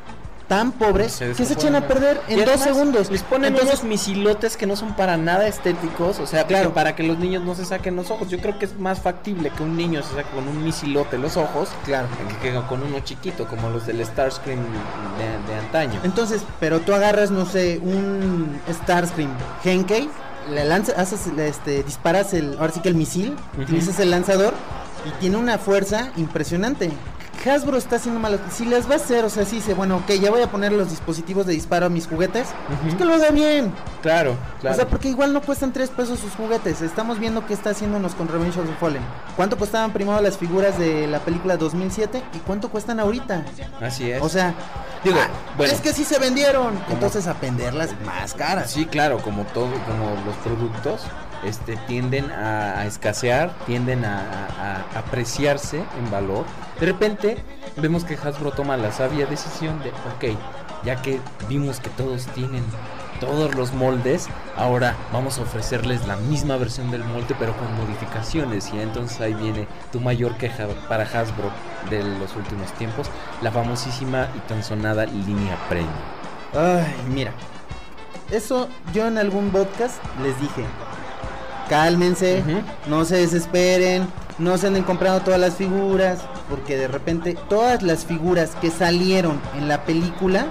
tan 0.52 0.72
pobres, 0.72 1.12
Se 1.12 1.32
que 1.32 1.44
se 1.46 1.54
echan 1.54 1.74
a 1.74 1.86
perder 1.88 2.20
en 2.28 2.40
dos 2.40 2.48
además, 2.48 2.64
segundos. 2.64 3.10
Les 3.10 3.22
ponen 3.22 3.54
Entonces, 3.54 3.80
unos 3.80 3.84
misilotes 3.84 4.58
que 4.58 4.66
no 4.66 4.76
son 4.76 4.94
para 4.94 5.16
nada 5.16 5.48
estéticos, 5.48 6.18
o 6.18 6.26
sea, 6.26 6.46
Claro. 6.46 6.74
para 6.74 6.94
que 6.94 7.02
los 7.02 7.18
niños 7.18 7.42
no 7.42 7.54
se 7.54 7.64
saquen 7.64 7.96
los 7.96 8.10
ojos. 8.10 8.28
Yo 8.28 8.38
creo 8.38 8.58
que 8.58 8.66
es 8.66 8.78
más 8.78 9.00
factible 9.00 9.48
que 9.50 9.62
un 9.62 9.76
niño 9.78 10.02
se 10.02 10.14
saque 10.14 10.28
con 10.34 10.46
un 10.46 10.62
misilote 10.62 11.16
los 11.16 11.38
ojos 11.38 11.70
Claro. 11.86 12.06
que, 12.42 12.50
que 12.50 12.60
con 12.68 12.82
uno 12.82 13.00
chiquito, 13.00 13.46
como 13.46 13.70
los 13.70 13.86
del 13.86 14.04
Starscream 14.04 14.60
de, 14.60 15.52
de 15.52 15.58
antaño. 15.58 16.00
Entonces, 16.04 16.42
pero 16.60 16.80
tú 16.80 16.92
agarras, 16.92 17.30
no 17.30 17.46
sé, 17.46 17.80
un 17.82 18.60
Starscream 18.70 19.30
Henkei, 19.64 20.10
le 20.50 20.64
lanzas, 20.66 20.98
haces, 20.98 21.28
este, 21.38 21.82
disparas 21.82 22.34
el, 22.34 22.58
ahora 22.58 22.72
sí 22.72 22.80
que 22.80 22.88
el 22.90 22.94
misil, 22.94 23.34
utilizas 23.58 23.98
el 24.00 24.10
lanzador 24.10 24.52
y 25.08 25.10
tiene 25.20 25.38
una 25.38 25.56
fuerza 25.56 26.10
impresionante. 26.18 26.90
Hasbro 27.50 27.76
está 27.76 27.96
haciendo 27.96 28.20
mal. 28.20 28.38
Si 28.50 28.64
las 28.64 28.88
va 28.88 28.94
a 28.94 28.96
hacer, 28.96 29.24
o 29.24 29.30
sea, 29.30 29.44
sí 29.44 29.56
dice, 29.56 29.74
bueno, 29.74 29.96
ok, 29.96 30.12
ya 30.12 30.30
voy 30.30 30.42
a 30.42 30.50
poner 30.50 30.72
los 30.72 30.90
dispositivos 30.90 31.46
de 31.46 31.52
disparo 31.52 31.86
a 31.86 31.88
mis 31.88 32.06
juguetes, 32.06 32.48
es 32.86 32.94
que 32.94 33.04
lo 33.04 33.14
haga 33.14 33.30
bien. 33.30 33.72
Claro, 34.02 34.36
claro. 34.60 34.74
O 34.74 34.76
sea, 34.76 34.88
porque 34.88 35.08
igual 35.08 35.32
no 35.32 35.42
cuestan 35.42 35.72
3 35.72 35.90
pesos 35.90 36.18
sus 36.20 36.32
juguetes. 36.34 36.82
Estamos 36.82 37.18
viendo 37.18 37.46
qué 37.46 37.54
está 37.54 37.70
haciéndonos 37.70 38.14
con 38.14 38.28
Revenge 38.28 38.58
of 38.58 38.66
the 38.66 38.74
Fallen. 38.74 39.02
¿Cuánto 39.36 39.56
costaban 39.56 39.92
primero 39.92 40.20
las 40.20 40.38
figuras 40.38 40.78
de 40.78 41.06
la 41.06 41.20
película 41.20 41.56
2007 41.56 42.22
y 42.34 42.38
cuánto 42.38 42.68
cuestan 42.70 43.00
ahorita? 43.00 43.44
Así 43.80 44.10
es. 44.10 44.22
O 44.22 44.28
sea, 44.28 44.54
Digo, 45.04 45.16
ah, 45.20 45.28
bueno. 45.56 45.72
es 45.72 45.80
que 45.80 45.92
sí 45.92 46.04
se 46.04 46.18
vendieron. 46.18 46.78
Entonces 46.90 47.26
a 47.26 47.32
venderlas 47.34 47.90
más 48.04 48.34
caras. 48.34 48.70
Sí, 48.70 48.86
claro, 48.86 49.18
como 49.18 49.44
todo, 49.46 49.70
como 49.86 50.14
los 50.24 50.36
productos, 50.44 51.02
este, 51.44 51.76
tienden 51.88 52.30
a, 52.30 52.84
escasear, 52.86 53.54
tienden 53.66 54.04
a 54.04 54.84
apreciarse 54.94 55.78
en 55.98 56.10
valor. 56.10 56.44
De 56.80 56.86
repente 56.86 57.36
vemos 57.76 58.04
que 58.04 58.14
Hasbro 58.14 58.52
toma 58.52 58.76
la 58.76 58.92
sabia 58.92 59.26
decisión 59.26 59.82
de, 59.82 59.90
ok, 59.90 60.36
ya 60.84 61.00
que 61.00 61.20
vimos 61.48 61.80
que 61.80 61.90
todos 61.90 62.26
tienen 62.28 62.64
todos 63.22 63.54
los 63.54 63.72
moldes, 63.72 64.28
ahora 64.56 64.96
vamos 65.12 65.38
a 65.38 65.42
ofrecerles 65.42 66.08
la 66.08 66.16
misma 66.16 66.56
versión 66.56 66.90
del 66.90 67.04
molde 67.04 67.36
pero 67.38 67.56
con 67.56 67.72
modificaciones 67.76 68.72
y 68.74 68.80
entonces 68.80 69.20
ahí 69.20 69.32
viene 69.32 69.68
tu 69.92 70.00
mayor 70.00 70.36
queja 70.38 70.66
para 70.88 71.04
Hasbro 71.04 71.52
de 71.88 72.02
los 72.02 72.34
últimos 72.34 72.72
tiempos, 72.72 73.06
la 73.40 73.52
famosísima 73.52 74.26
y 74.36 74.40
tan 74.48 74.64
sonada 74.64 75.06
línea 75.06 75.56
premium. 75.68 75.92
Ay, 76.52 76.92
mira. 77.14 77.32
Eso 78.32 78.68
yo 78.92 79.06
en 79.06 79.18
algún 79.18 79.50
podcast 79.50 80.02
les 80.20 80.38
dije. 80.40 80.64
Cálmense, 81.72 82.42
no 82.86 83.06
se 83.06 83.16
desesperen, 83.16 84.06
no 84.38 84.58
se 84.58 84.66
anden 84.66 84.82
comprando 84.82 85.22
todas 85.22 85.40
las 85.40 85.54
figuras, 85.54 86.18
porque 86.50 86.76
de 86.76 86.86
repente 86.86 87.34
todas 87.48 87.82
las 87.82 88.04
figuras 88.04 88.50
que 88.60 88.70
salieron 88.70 89.40
en 89.56 89.68
la 89.68 89.86
película, 89.86 90.48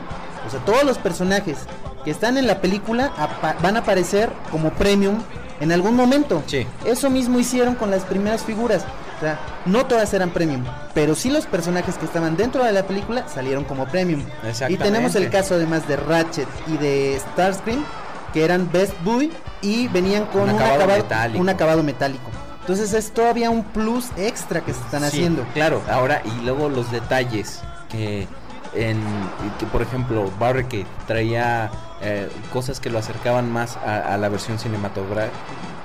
o 0.47 0.49
sea, 0.49 0.60
todos 0.62 0.84
los 0.84 0.97
personajes 0.97 1.57
que 2.03 2.10
están 2.10 2.39
en 2.39 2.47
la 2.47 2.60
película 2.60 3.12
van 3.62 3.75
a 3.75 3.81
aparecer 3.81 4.31
como 4.49 4.71
premium 4.71 5.21
en 5.60 5.71
algún 5.71 5.95
momento. 5.95 6.41
Sí. 6.47 6.65
Eso 6.86 7.12
mismo 7.12 7.38
hicieron 7.38 7.75
con 7.75 7.91
las 7.91 8.01
primeras 8.01 8.43
figuras. 8.43 8.84
O 9.17 9.19
sea, 9.21 9.39
no 9.67 9.86
todas 9.86 10.12
eran 10.15 10.31
premium, 10.31 10.63
pero 10.95 11.13
sí 11.13 11.29
los 11.29 11.45
personajes 11.45 11.99
que 11.99 12.05
estaban 12.05 12.36
dentro 12.36 12.63
de 12.63 12.71
la 12.71 12.88
película 12.88 13.27
salieron 13.27 13.63
como 13.63 13.86
premium. 13.86 14.23
Y 14.67 14.77
tenemos 14.77 15.13
el 15.13 15.29
caso 15.29 15.53
además 15.53 15.88
de 15.88 15.97
Ratchet 15.97 16.47
y 16.65 16.77
de 16.77 17.21
Starscream, 17.34 17.86
que 18.33 18.43
eran 18.45 18.69
Best 18.71 18.93
Boy 19.03 19.31
y 19.61 19.87
venían 19.89 20.25
con 20.27 20.43
Un 20.43 20.49
un, 20.51 20.55
acabado 20.55 20.75
acabado, 20.83 21.03
metálico. 21.03 21.41
un 21.41 21.49
acabado 21.49 21.83
metálico. 21.83 22.29
Entonces 22.61 22.93
es 22.93 23.11
todavía 23.11 23.49
un 23.49 23.63
plus 23.63 24.09
extra 24.17 24.61
que 24.61 24.73
se 24.73 24.79
están 24.81 25.01
Sí, 25.01 25.07
haciendo. 25.07 25.43
Claro, 25.53 25.81
ahora 25.91 26.21
y 26.23 26.43
luego 26.45 26.69
los 26.69 26.91
detalles 26.91 27.61
que 27.89 28.27
en 28.73 28.97
que 29.59 29.65
por 29.65 29.81
ejemplo 29.81 30.31
Barricade 30.39 30.85
traía 31.05 31.69
eh, 32.01 32.29
cosas 32.53 32.79
que 32.79 32.89
lo 32.89 32.99
acercaban 32.99 33.51
más 33.51 33.75
a, 33.77 34.13
a 34.13 34.17
la 34.17 34.29
versión 34.29 34.57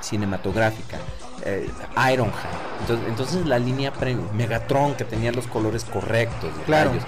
cinematográfica. 0.01 0.99
eh, 1.45 1.69
Ironhide. 2.13 2.33
Entonces, 2.81 3.09
entonces 3.09 3.47
la 3.47 3.59
línea 3.59 3.93
premium, 3.93 4.27
Megatron 4.35 4.95
que 4.95 5.05
tenía 5.05 5.33
los 5.33 5.47
colores 5.47 5.85
correctos, 5.85 6.51
Claro. 6.67 6.91
rayos. 6.91 7.05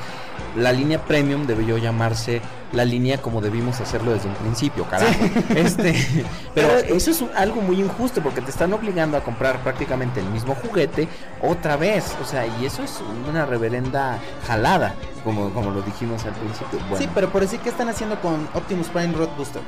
La 0.57 0.73
línea 0.73 0.99
premium 1.05 1.47
debió 1.47 1.79
llamarse 1.79 2.41
la 2.73 2.85
línea 2.85 3.17
como 3.23 3.41
debimos 3.41 3.81
hacerlo 3.81 4.13
desde 4.13 4.29
un 4.29 4.35
principio, 4.35 4.85
carajo. 4.85 5.13
Este, 5.55 5.95
pero 6.55 6.77
eso 6.77 7.11
es 7.11 7.21
un- 7.23 7.31
algo 7.35 7.63
muy 7.63 7.81
injusto 7.81 8.21
porque 8.23 8.41
te 8.43 8.51
están 8.51 8.73
obligando 8.75 9.17
a 9.17 9.21
comprar 9.23 9.63
prácticamente 9.63 10.21
el 10.21 10.27
mismo 10.27 10.55
juguete 10.55 11.09
otra 11.43 11.77
vez. 11.77 12.15
O 12.23 12.27
sea, 12.27 12.47
y 12.47 12.67
eso 12.67 12.83
es 12.83 12.99
una 13.29 13.47
reverenda 13.47 14.19
jalada, 14.47 14.95
como, 15.25 15.51
como 15.51 15.71
lo 15.71 15.81
dijimos 15.83 16.25
al 16.27 16.33
principio. 16.33 16.79
Bueno, 16.91 16.99
Sí, 16.99 17.09
pero 17.15 17.31
por 17.31 17.41
decir 17.43 17.61
que 17.61 17.71
están 17.71 17.89
haciendo 17.89 18.21
con 18.21 18.47
Optimus 18.55 18.89
Prime 18.89 19.15
Road 19.15 19.31
Booster. 19.37 19.63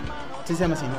Sí 0.44 0.54
se 0.54 0.60
llama 0.60 0.74
así, 0.74 0.84
¿no? 0.86 0.94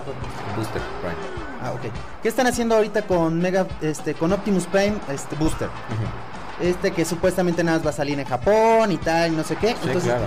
Booster. 0.55 0.81
Prime. 1.01 1.15
Ah, 1.61 1.71
ok. 1.73 1.81
¿Qué 2.23 2.29
están 2.29 2.47
haciendo 2.47 2.75
ahorita 2.75 3.03
con 3.03 3.39
Mega, 3.39 3.67
este, 3.81 4.15
con 4.15 4.31
Optimus 4.33 4.65
Prime, 4.65 4.95
este, 5.13 5.35
Booster? 5.35 5.69
Este 6.61 6.91
que 6.91 7.05
supuestamente 7.05 7.63
nada 7.63 7.77
más 7.77 7.85
va 7.85 7.89
a 7.91 7.93
salir 7.93 8.19
en 8.19 8.25
Japón 8.25 8.91
y 8.91 8.97
tal, 8.97 9.33
y 9.33 9.35
no 9.35 9.43
sé 9.43 9.55
qué. 9.55 9.69
Sí, 9.69 9.75
Entonces, 9.83 10.03
claro. 10.11 10.25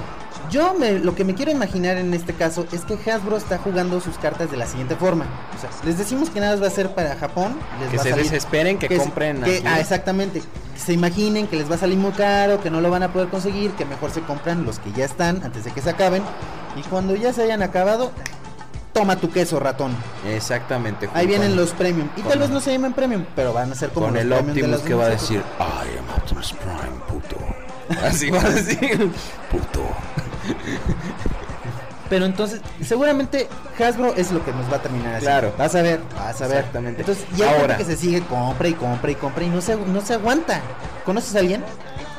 Yo 0.51 0.75
me, 0.75 0.99
lo 0.99 1.14
que 1.14 1.25
me 1.25 1.35
quiero 1.35 1.51
imaginar 1.51 1.97
en 1.97 2.12
este 2.12 2.35
caso 2.35 2.66
es 2.70 2.83
que 2.83 2.99
Hasbro 3.11 3.38
está 3.38 3.57
jugando 3.59 3.99
sus 4.01 4.18
cartas 4.18 4.51
de 4.51 4.59
la 4.59 4.66
siguiente 4.66 4.94
forma. 4.94 5.25
O 5.57 5.61
sea, 5.61 5.70
les 5.85 5.97
decimos 5.97 6.29
que 6.29 6.38
nada 6.38 6.53
más 6.53 6.62
va 6.62 6.66
a 6.66 6.70
ser 6.70 6.94
para 6.94 7.16
Japón. 7.16 7.57
Les 7.81 7.88
Que 7.90 7.97
va 7.97 8.03
se 8.03 8.11
salir- 8.11 8.25
desesperen, 8.25 8.79
que, 8.79 8.94
compren 8.97 9.42
que- 9.42 9.57
aquí. 9.59 9.66
ah, 9.66 9.81
exactamente. 9.81 10.40
Que 10.75 10.79
se 10.81 10.92
imaginen 10.92 11.47
que 11.47 11.57
les 11.57 11.70
va 11.70 11.77
a 11.77 11.79
salir 11.79 11.97
muy 11.97 12.12
caro, 12.12 12.61
que 12.61 12.70
no 12.70 12.83
lo 12.83 12.90
van 12.90 13.03
a 13.05 13.12
poder 13.12 13.29
conseguir, 13.29 13.70
que 13.73 13.87
mejor 13.87 14.11
se 14.11 14.20
compran 14.20 14.64
los 14.66 14.79
que 14.81 14.92
ya 14.92 15.07
están 15.07 15.42
antes 15.44 15.64
de 15.64 15.70
que 15.70 15.81
se 15.81 15.88
acaben. 15.90 16.23
Y 16.77 16.83
cuando 16.83 17.14
ya 17.16 17.33
se 17.33 17.42
hayan 17.42 17.62
acabado, 17.62 18.12
toma 18.94 19.16
tu 19.16 19.30
queso, 19.30 19.61
ratón. 19.61 19.94
Exactamente. 20.26 21.11
Ahí 21.12 21.26
vienen 21.26 21.57
los 21.57 21.72
premium. 21.72 22.09
Y 22.16 22.22
tal 22.22 22.38
vez 22.38 22.48
no 22.48 22.61
se 22.61 22.72
llamen 22.72 22.94
premium, 22.94 23.26
pero 23.37 23.52
van 23.52 23.70
a 23.70 23.74
ser 23.74 23.90
como 23.90 24.07
con 24.07 24.14
los 24.14 24.22
el 24.22 24.28
de 24.30 24.37
Optimus 24.37 24.70
las 24.70 24.80
que 24.80 24.94
va 24.94 25.04
a 25.04 25.11
decir, 25.11 25.42
I 25.59 25.98
am 25.98 26.16
Optimus 26.16 26.54
Prime, 26.54 26.98
puto. 27.09 27.37
Así 28.07 28.30
va 28.30 28.40
a 28.40 28.48
decir, 28.48 29.11
puto. 29.50 29.83
Pero 32.09 32.26
entonces, 32.26 32.61
seguramente 32.83 33.48
Hasbro 33.78 34.14
es 34.14 34.30
lo 34.30 34.44
que 34.44 34.52
nos 34.52 34.70
va 34.70 34.76
a 34.76 34.83
terminar 34.83 35.14
así. 35.14 35.24
Claro. 35.24 35.54
Vas 35.59 35.74
a 35.74 35.83
ver, 35.83 36.00
vas 36.14 36.40
a 36.40 36.46
ver. 36.46 36.59
Exactamente. 36.59 37.00
Entonces, 37.00 37.24
ya 37.35 37.50
Ahora. 37.59 37.76
que 37.76 37.85
se 37.85 37.96
sigue, 37.96 38.20
compra 38.22 38.68
y 38.68 38.74
compra 38.74 39.11
y 39.11 39.14
compra 39.14 39.42
y 39.44 39.48
no 39.48 39.61
se, 39.61 39.74
no 39.76 40.00
se 40.02 40.14
aguanta. 40.14 40.61
¿Conoces 41.04 41.35
a 41.35 41.38
alguien? 41.38 41.64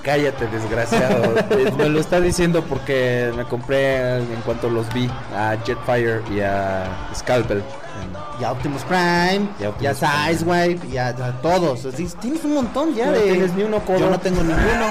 Cállate, 0.05 0.45
desgraciado. 0.47 1.33
Me 1.77 1.89
lo 1.89 1.99
está 1.99 2.21
diciendo 2.21 2.63
porque 2.63 3.33
me 3.35 3.43
compré 3.45 4.17
en 4.19 4.41
cuanto 4.45 4.69
los 4.69 4.91
vi 4.93 5.09
a 5.35 5.57
Jetfire 5.65 6.21
y 6.31 6.41
a 6.41 7.09
Scalpel. 7.15 7.57
En- 7.57 8.39
Ya 8.39 8.51
Optimus 8.51 8.83
Prime, 8.83 9.47
Ya 9.59 9.61
ya, 9.61 9.69
Optimus 9.69 9.97
Prime. 9.97 10.35
Sideswipe, 10.35 10.87
ya, 10.89 11.15
ya 11.15 11.31
todos. 11.41 11.85
Así, 11.85 12.05
tienes 12.21 12.43
un 12.43 12.53
montón 12.53 12.93
ya 12.93 13.07
No 13.07 13.13
de. 13.13 13.21
tienes 13.21 13.53
ni 13.55 13.63
uno, 13.63 13.79
codo. 13.79 13.97
Yo 13.99 14.09
no 14.09 14.19
tengo 14.19 14.41
ninguno. 14.43 14.87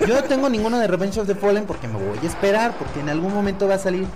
Yo 0.06 0.14
no 0.14 0.22
tengo 0.24 0.48
ninguno 0.48 0.78
de 0.78 0.86
Revenge 0.86 1.20
of 1.20 1.26
the 1.26 1.34
Fallen 1.34 1.66
porque 1.66 1.86
me 1.88 1.94
voy 1.98 2.18
a 2.22 2.26
esperar. 2.26 2.72
Porque 2.78 3.00
en 3.00 3.08
algún 3.10 3.34
momento 3.34 3.66
va 3.68 3.74
a 3.74 3.78
salir 3.78 4.06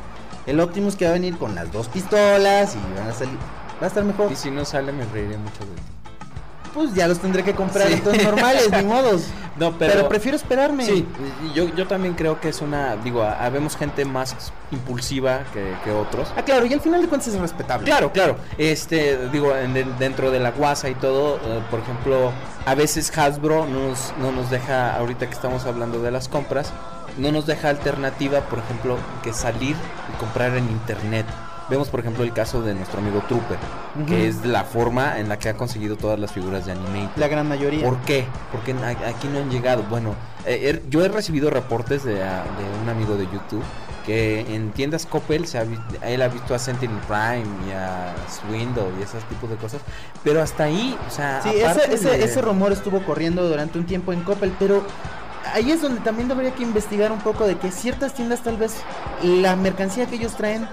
el 0.46 0.58
Optimus 0.60 0.96
que 0.96 1.04
va 1.04 1.10
a 1.10 1.14
venir 1.14 1.36
con 1.36 1.54
las 1.54 1.70
dos 1.72 1.88
pistolas 1.88 2.74
y 2.76 2.98
van 2.98 3.08
a 3.08 3.12
salir. 3.12 3.36
Va 3.80 3.84
a 3.84 3.88
estar 3.88 4.04
mejor. 4.04 4.30
Y 4.32 4.36
si 4.36 4.50
no 4.50 4.64
sale, 4.64 4.92
me 4.92 5.04
reiré 5.06 5.36
mucho 5.36 5.60
de 5.60 5.74
ti. 5.74 5.82
Pues 6.74 6.94
ya 6.94 7.08
los 7.08 7.18
tendré 7.18 7.42
que 7.42 7.54
comprar 7.54 7.88
Sí. 7.88 7.94
entonces 7.94 8.22
normales, 8.24 8.70
ni 8.70 8.82
modos. 8.84 9.22
No, 9.58 9.72
Pero, 9.76 9.92
pero, 9.92 10.08
prefiero 10.08 10.36
esperarme. 10.36 10.86
Sí, 10.86 11.06
yo, 11.54 11.64
yo 11.74 11.86
también 11.86 12.14
creo 12.14 12.40
que 12.40 12.48
es 12.48 12.62
una. 12.62 12.96
Digo, 12.96 13.22
ha- 13.22 13.44
habemos 13.44 13.76
gente 13.76 14.06
más 14.06 14.34
impulsiva 14.70 15.40
que, 15.52 15.74
que 15.84 15.90
otros. 15.90 16.32
Ah, 16.34 16.42
claro, 16.42 16.64
y 16.64 16.72
al 16.72 16.80
final 16.80 17.02
de 17.02 17.08
cuentas 17.08 17.28
es 17.34 17.38
respetable. 17.38 17.84
Claro, 17.84 18.10
claro. 18.10 18.36
Este, 18.56 19.28
digo, 19.28 19.54
en- 19.54 19.74
de- 19.74 19.84
dentro 19.98 20.30
de 20.30 20.38
la 20.40 20.52
guasa 20.52 20.88
y 20.88 20.94
todo, 20.94 21.36
eh, 21.44 21.60
por 21.70 21.80
ejemplo, 21.80 22.32
a 22.64 22.74
veces 22.74 23.16
Hasbro 23.18 23.66
no 23.66 23.88
nos, 23.88 24.14
no 24.18 24.32
nos 24.32 24.48
deja, 24.50 24.96
ahorita 24.96 25.26
que 25.26 25.34
estamos 25.34 25.66
hablando 25.66 26.00
de 26.00 26.10
las 26.10 26.28
compras, 26.28 26.72
no 27.18 27.30
nos 27.30 27.44
deja 27.44 27.68
alternativa, 27.68 28.40
por 28.42 28.60
ejemplo, 28.60 28.96
que 29.22 29.34
salir 29.34 29.76
y 30.14 30.16
comprar 30.18 30.56
en 30.56 30.64
internet. 30.70 31.26
Vemos 31.70 31.88
por 31.88 32.00
ejemplo 32.00 32.24
el 32.24 32.32
caso 32.32 32.60
de 32.62 32.74
nuestro 32.74 32.98
amigo 33.00 33.22
Trooper, 33.28 33.56
que 34.06 34.26
es 34.28 34.44
la 34.44 34.64
forma 34.64 35.18
en 35.18 35.28
la 35.28 35.38
que 35.38 35.48
ha 35.48 35.54
conseguido 35.54 35.96
todas 35.96 36.18
las 36.18 36.32
figuras 36.32 36.66
de 36.66 36.72
anime. 36.72 37.08
La 37.16 37.28
gran 37.28 37.48
mayoría. 37.48 37.84
¿Por 37.84 37.98
qué? 38.00 38.26
Porque 38.52 38.72
aquí 38.74 39.28
no 39.28 39.38
han 39.38 39.50
llegado. 39.50 39.84
Bueno, 39.84 40.14
eh, 40.46 40.72
er- 40.74 40.90
yo 40.90 41.04
he 41.04 41.08
recibido 41.08 41.48
reportes 41.50 42.04
de, 42.04 42.22
a- 42.22 42.42
de 42.44 42.82
un 42.82 42.88
amigo 42.88 43.16
de 43.16 43.24
YouTube 43.26 43.62
que 44.04 44.40
en 44.54 44.72
tiendas 44.72 45.04
Coppel 45.06 45.46
se 45.46 45.58
ha 45.58 45.64
él 46.02 46.22
ha 46.22 46.28
visto 46.28 46.54
a 46.54 46.58
Sentinel 46.58 46.96
Prime 47.06 47.44
y 47.68 47.72
a 47.72 48.14
Swindle 48.28 48.84
y 48.98 49.02
esos 49.02 49.22
tipos 49.24 49.48
de 49.50 49.56
cosas, 49.56 49.80
pero 50.24 50.42
hasta 50.42 50.64
ahí, 50.64 50.96
o 51.06 51.10
sea, 51.10 51.40
Sí, 51.42 51.50
ese, 51.54 51.94
ese, 51.94 52.08
de- 52.16 52.24
ese 52.24 52.40
rumor 52.42 52.72
estuvo 52.72 53.02
corriendo 53.04 53.46
durante 53.46 53.78
un 53.78 53.84
tiempo 53.86 54.12
en 54.14 54.22
Coppel, 54.22 54.52
pero 54.58 54.82
ahí 55.54 55.70
es 55.70 55.82
donde 55.82 56.00
también 56.00 56.28
debería 56.28 56.54
que 56.54 56.62
investigar 56.62 57.12
un 57.12 57.18
poco 57.20 57.46
de 57.46 57.58
que 57.58 57.70
ciertas 57.70 58.14
tiendas 58.14 58.42
tal 58.42 58.56
vez 58.56 58.72
la 59.22 59.54
mercancía 59.54 60.06
que 60.06 60.14
ellos 60.16 60.34
traen 60.34 60.66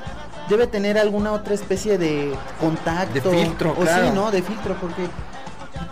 debe 0.50 0.68
tener 0.68 0.98
alguna 0.98 1.32
otra 1.32 1.54
especie 1.54 1.98
de 1.98 2.34
contacto. 2.60 3.30
De 3.30 3.44
filtro, 3.44 3.72
o 3.72 3.82
claro. 3.82 4.08
sí, 4.08 4.12
¿no? 4.14 4.32
De 4.32 4.42
filtro, 4.42 4.76
porque 4.80 5.08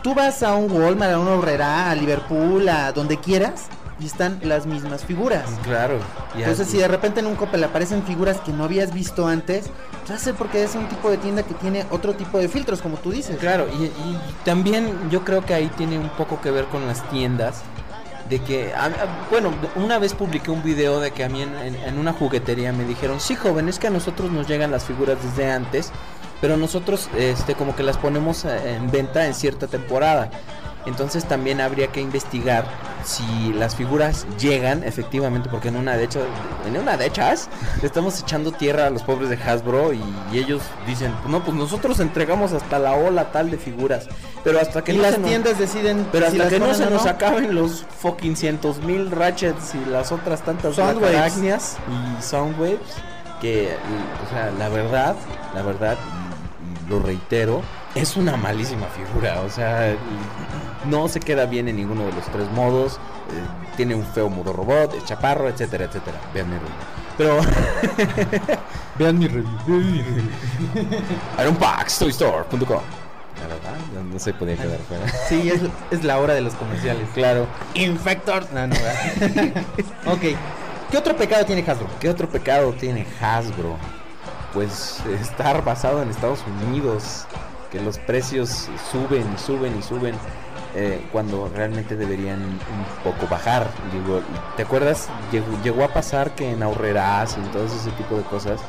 tú 0.04 0.14
vas 0.14 0.44
a 0.44 0.56
un 0.56 0.72
Walmart, 0.72 1.14
a 1.14 1.20
una 1.20 1.32
Horrera, 1.32 1.90
a 1.90 1.96
Liverpool, 1.96 2.68
a 2.70 2.92
donde 2.92 3.18
quieras, 3.18 3.66
y 4.00 4.06
están 4.06 4.40
las 4.44 4.66
mismas 4.66 5.06
figuras. 5.06 5.46
Claro. 5.64 6.00
y 6.36 6.40
Entonces, 6.40 6.68
si 6.68 6.78
de 6.78 6.88
repente 6.88 7.22
en 7.22 7.28
un 7.28 7.36
Coppel 7.36 7.64
aparecen 7.64 8.04
figuras 8.04 8.40
que 8.42 8.52
no 8.52 8.66
habías 8.66 8.94
visto 8.94 9.28
antes, 9.28 9.66
pues 10.00 10.12
va 10.12 10.16
a 10.16 10.20
ser 10.20 10.36
porque 10.36 10.64
es 10.64 10.76
un 10.76 10.88
tipo 10.88 11.10
de 11.10 11.18
tienda 11.18 11.44
que 11.44 11.54
tiene 11.54 11.86
otro 11.92 12.14
tipo 12.14 12.38
de 12.38 12.50
filtros, 12.50 12.82
como 12.82 12.98
tú 12.98 13.12
dices. 13.12 13.38
Claro, 13.38 13.68
y, 13.80 13.86
y 13.86 14.20
también 14.44 15.10
yo 15.10 15.24
creo 15.24 15.46
que 15.46 15.54
ahí 15.54 15.70
tiene 15.78 15.98
un 15.98 16.10
poco 16.10 16.42
que 16.42 16.52
ver 16.52 16.66
con 16.66 16.86
las 16.88 17.08
tiendas. 17.10 17.62
De 18.30 18.40
que, 18.40 18.74
a- 18.74 18.86
a- 18.86 19.28
bueno, 19.30 19.52
una 19.76 20.00
vez 20.00 20.14
publiqué 20.14 20.50
un 20.52 20.64
video 20.64 21.00
de 21.00 21.12
que 21.12 21.24
a 21.24 21.30
mí 21.30 21.42
en 21.44 21.98
una 22.00 22.12
juguetería 22.12 22.74
me 22.74 22.84
dijeron, 22.84 23.20
sí 23.20 23.36
joven, 23.36 23.70
es 23.70 23.78
que 23.78 23.88
a 23.88 23.92
nosotros 23.92 24.32
nos 24.32 24.48
llegan 24.48 24.72
las 24.72 24.84
figuras 24.86 25.18
desde 25.24 25.52
antes, 25.52 25.92
pero 26.42 26.58
nosotros 26.58 27.08
este 27.18 27.54
como 27.56 27.76
que 27.76 27.84
las 27.84 27.98
ponemos 27.98 28.44
eh, 28.46 28.76
en 28.76 28.90
venta 28.92 29.26
en 29.28 29.34
cierta 29.36 29.68
temporada. 29.68 30.32
Entonces 30.86 31.26
también 31.26 31.62
habría 31.62 31.88
que 31.88 32.00
investigar 32.02 32.66
si 33.04 33.54
las 33.54 33.76
figuras 33.76 34.26
llegan 34.40 34.84
efectivamente, 34.84 35.50
porque 35.50 35.68
en 35.70 35.76
una 35.78 35.96
de 35.98 36.06
hecho, 36.06 36.22
en 36.68 36.78
una 36.78 36.98
de 36.98 37.06
hechas, 37.08 37.50
le 37.82 37.88
estamos 37.88 38.20
echando 38.22 38.52
tierra 38.52 38.88
a 38.88 38.90
los 38.90 39.04
pobres 39.04 39.30
de 39.30 39.36
Hasbro 39.36 39.94
y, 39.94 40.02
y 40.32 40.38
ellos 40.40 40.62
dicen, 40.88 41.14
no, 41.28 41.44
pues 41.44 41.56
nosotros 41.56 42.00
entregamos 42.00 42.52
hasta 42.54 42.80
la 42.80 42.94
ola 42.94 43.32
tal 43.32 43.52
de 43.52 43.58
figuras, 43.58 44.08
pero 44.44 44.60
hasta 44.60 44.84
que 44.84 44.94
y 44.94 44.98
no 44.98 45.04
las 45.04 45.14
se 45.16 45.20
nos- 45.20 45.30
tiendas 45.30 45.60
deciden 45.60 46.08
pero 46.12 46.26
si 46.26 46.32
hasta 46.34 46.44
las 46.46 46.54
que 46.54 46.60
no 46.60 46.74
se 46.74 46.90
nos 46.90 47.06
acaben 47.06 47.54
los 47.56 47.86
fucking 48.00 48.36
cientos 48.36 48.80
mil 48.80 49.12
ratchets 49.12 49.74
y 49.76 49.90
las 49.90 50.12
otras 50.12 50.42
tantas 50.44 50.76
Soundwaves. 50.76 51.78
y 52.20 52.24
soundwaves, 52.24 52.80
que, 53.42 53.76
o 54.26 54.30
sea, 54.34 54.52
la 54.58 54.70
verdad, 54.70 55.16
la 55.54 55.62
verdad, 55.62 55.98
lo 56.88 57.00
reitero, 57.00 57.62
es 57.96 58.16
una 58.16 58.38
malísima 58.38 58.88
figura, 58.88 59.42
o 59.42 59.50
sea, 59.50 59.96
no 60.86 61.08
se 61.08 61.20
queda 61.20 61.46
bien 61.46 61.68
en 61.68 61.78
ninguno 61.78 62.06
de 62.06 62.12
los 62.14 62.26
tres 62.26 62.50
modos, 62.52 62.96
eh, 62.96 63.76
tiene 63.78 63.96
un 63.96 64.06
feo 64.06 64.30
modo 64.30 64.54
robot, 64.54 64.94
es 64.96 65.06
chaparro, 65.06 65.50
etcétera, 65.50 65.86
etcétera. 65.86 66.20
Vean 66.34 66.50
mi 66.50 66.56
review. 66.56 66.70
Pero 67.18 67.40
Vean 69.00 69.18
mi 69.18 69.28
review. 69.28 70.04
ironpackstoystore.com 71.40 72.60
La 72.60 73.48
verdad, 73.48 73.76
no, 73.94 74.04
no 74.04 74.20
se 74.20 74.34
podía 74.34 74.58
quedar 74.58 74.80
fuera. 74.80 75.08
Sí, 75.28 75.50
es, 75.50 75.62
es 75.92 76.04
la 76.04 76.20
hora 76.20 76.34
de 76.34 76.42
los 76.42 76.54
comerciales. 76.56 77.08
Claro. 77.14 77.48
Infector. 77.74 78.46
No, 78.54 78.68
no, 78.68 78.76
¿verdad? 78.76 79.64
ok. 80.08 80.22
¿Qué 80.92 80.98
otro 80.98 81.16
pecado 81.16 81.46
tiene 81.46 81.62
Hasbro? 81.70 81.88
¿Qué 82.00 82.10
otro 82.10 82.30
pecado 82.30 82.72
tiene 82.74 83.06
Hasbro? 83.20 83.78
Pues 84.56 85.00
estar 85.22 85.64
basado 85.64 86.02
en 86.02 86.10
Estados 86.10 86.40
Unidos, 86.64 87.26
que 87.72 87.80
los 87.82 88.00
precios 88.00 88.68
suben 88.92 89.24
y 89.36 89.38
suben 89.38 89.78
y 89.78 89.84
suben 89.84 90.16
eh, 90.76 91.08
cuando 91.12 91.50
realmente 91.56 91.96
deberían 91.96 92.42
un 92.42 92.58
poco 93.04 93.28
bajar. 93.30 93.68
Digo, 93.94 94.22
¿te 94.58 94.64
acuerdas? 94.64 95.08
Llegó, 95.32 95.46
llegó 95.64 95.84
a 95.84 95.90
pasar 95.90 96.34
que 96.36 96.52
en 96.52 96.64
Ahorreras 96.64 97.38
y 97.38 97.42
en 97.42 97.52
todo 97.52 97.66
ese 97.66 97.92
tipo 97.92 98.16
de 98.16 98.24
cosas 98.24 98.60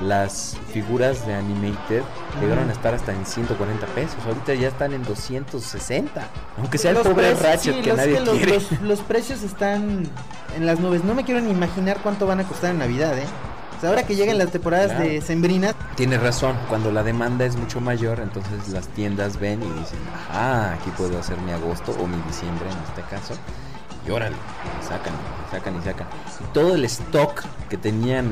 las 0.00 0.56
figuras 0.72 1.24
de 1.24 1.34
Animated 1.34 2.02
llegaron 2.40 2.68
a 2.68 2.72
estar 2.72 2.94
hasta 2.94 3.12
en 3.12 3.24
140 3.24 3.86
pesos. 3.88 4.16
Ahorita 4.26 4.52
ya 4.54 4.66
están 4.68 4.92
en 4.92 5.04
260. 5.04 6.26
Aunque 6.58 6.78
sea 6.78 6.90
el 6.90 6.96
Los 6.96 7.06
pobre 7.06 7.30
precios- 7.34 7.42
Ratchet 7.42 7.74
sí, 7.76 7.80
que 7.82 7.92
nadie 7.92 8.20
los, 8.20 8.36
quiere. 8.36 8.54
los- 8.54 8.80
los 8.80 9.00
precios 9.02 9.42
están 9.42 10.08
en 10.56 10.66
las 10.66 10.80
nubes. 10.80 11.04
No 11.04 11.14
me 11.14 11.22
quiero 11.24 11.40
ni 11.40 11.50
imaginar 11.50 11.98
cuánto 12.02 12.26
van 12.26 12.40
a 12.40 12.44
costar 12.44 12.70
en 12.72 12.78
Navidad, 12.78 13.16
¿eh? 13.16 13.24
O 13.76 13.80
sea, 13.80 13.90
ahora 13.90 14.04
que 14.04 14.14
lleguen 14.16 14.38
las 14.38 14.50
temporadas 14.50 14.92
claro. 14.92 15.04
de 15.04 15.20
sembrinas, 15.20 15.74
Tienes 15.96 16.20
razón, 16.20 16.56
cuando 16.68 16.90
la 16.90 17.02
demanda 17.02 17.44
es 17.44 17.56
mucho 17.56 17.80
mayor, 17.80 18.18
entonces 18.20 18.68
las 18.68 18.88
tiendas 18.88 19.38
ven 19.38 19.62
y 19.62 19.80
dicen, 19.80 19.98
ah, 20.32 20.74
aquí 20.78 20.90
puedo 20.96 21.18
hacer 21.18 21.38
mi 21.38 21.52
agosto 21.52 21.92
o 22.00 22.06
mi 22.06 22.20
diciembre 22.26 22.66
en 22.68 22.78
este 22.88 23.02
caso. 23.08 23.34
Y 24.06 24.10
órale, 24.10 24.36
y 24.36 24.84
sacan, 24.84 25.14
y 25.14 25.50
sacan 25.50 25.76
y 25.76 25.82
sacan. 25.82 26.06
Todo 26.52 26.74
el 26.74 26.84
stock 26.84 27.42
que 27.70 27.76
tenían 27.76 28.28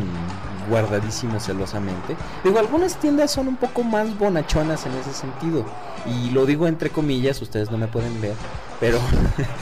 guardadísimo 0.68 1.40
celosamente. 1.40 2.16
Digo, 2.44 2.58
algunas 2.58 2.96
tiendas 2.96 3.30
son 3.30 3.48
un 3.48 3.56
poco 3.56 3.82
más 3.82 4.18
bonachonas 4.18 4.84
en 4.86 4.92
ese 4.94 5.12
sentido. 5.12 5.64
Y 6.06 6.30
lo 6.30 6.46
digo 6.46 6.66
entre 6.66 6.90
comillas, 6.90 7.40
ustedes 7.42 7.70
no 7.70 7.78
me 7.78 7.86
pueden 7.86 8.20
ver, 8.20 8.34
pero 8.80 8.98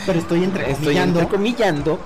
pero 0.07 0.19
estoy 0.19 0.45
estoy 0.69 0.97
entrecomillando. 0.97 1.99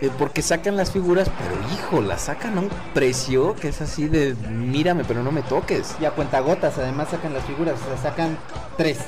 Eh, 0.00 0.10
porque 0.18 0.42
sacan 0.42 0.76
las 0.76 0.90
figuras, 0.90 1.28
pero 1.38 1.74
hijo, 1.74 2.00
las 2.00 2.22
sacan 2.22 2.56
a 2.56 2.60
un 2.62 2.70
precio 2.94 3.54
que 3.54 3.68
es 3.68 3.80
así 3.80 4.08
de 4.08 4.34
mírame, 4.48 5.04
pero 5.04 5.22
no 5.22 5.30
me 5.30 5.42
toques. 5.42 5.94
Y 6.00 6.04
a 6.06 6.12
cuentagotas, 6.12 6.78
además 6.78 7.08
sacan 7.10 7.34
las 7.34 7.44
figuras, 7.44 7.74
o 7.86 7.88
sea, 8.00 8.10
sacan 8.10 8.38
tres. 8.76 8.98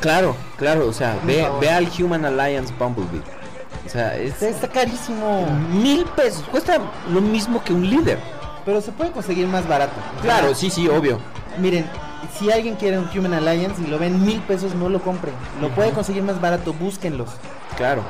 Claro, 0.00 0.34
claro, 0.56 0.88
o 0.88 0.92
sea, 0.92 1.16
ve, 1.24 1.44
al 1.70 1.88
Human 1.98 2.24
Alliance 2.24 2.74
Bumblebee. 2.78 3.22
O 3.86 3.88
sea, 3.88 4.16
es 4.16 4.42
Está, 4.42 4.68
carísimo. 4.68 5.46
mil 5.70 6.04
pesos, 6.16 6.44
cuesta 6.50 6.78
lo 7.10 7.20
mismo 7.20 7.62
que 7.64 7.72
un 7.72 7.88
líder. 7.88 8.18
Pero 8.64 8.80
se 8.80 8.92
puede 8.92 9.10
conseguir 9.10 9.46
más 9.46 9.66
barato. 9.66 9.94
Claro, 10.20 10.54
sí, 10.54 10.70
sí, 10.70 10.88
obvio. 10.88 11.18
Miren, 11.58 11.84
si 12.38 12.50
alguien 12.50 12.76
quiere 12.76 12.98
un 12.98 13.08
Human 13.16 13.34
Alliance 13.34 13.82
y 13.82 13.86
lo 13.86 13.98
ven 13.98 14.24
mil 14.24 14.40
pesos, 14.42 14.74
no 14.74 14.88
lo 14.88 15.00
compren. 15.00 15.34
Lo 15.60 15.68
puede 15.70 15.90
conseguir 15.90 16.22
más 16.22 16.40
barato, 16.40 16.72
búsquenlos. 16.72 17.30
Claro. 17.76 18.02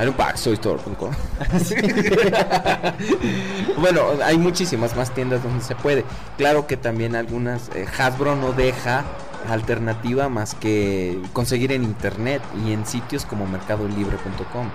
Ironpackstoystore.com 0.00 1.10
Bueno, 3.80 4.02
hay 4.24 4.38
muchísimas 4.38 4.96
más 4.96 5.12
tiendas 5.12 5.42
donde 5.42 5.64
se 5.64 5.74
puede. 5.74 6.04
Claro 6.36 6.66
que 6.66 6.76
también 6.76 7.16
algunas 7.16 7.70
eh, 7.74 7.86
Hasbro 7.98 8.36
no 8.36 8.52
deja 8.52 9.04
alternativa 9.48 10.28
más 10.28 10.54
que 10.54 11.20
conseguir 11.32 11.72
en 11.72 11.84
internet 11.84 12.42
y 12.64 12.72
en 12.72 12.86
sitios 12.86 13.24
como 13.24 13.46
mercadolibre.com. 13.46 14.68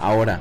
Ahora, 0.00 0.40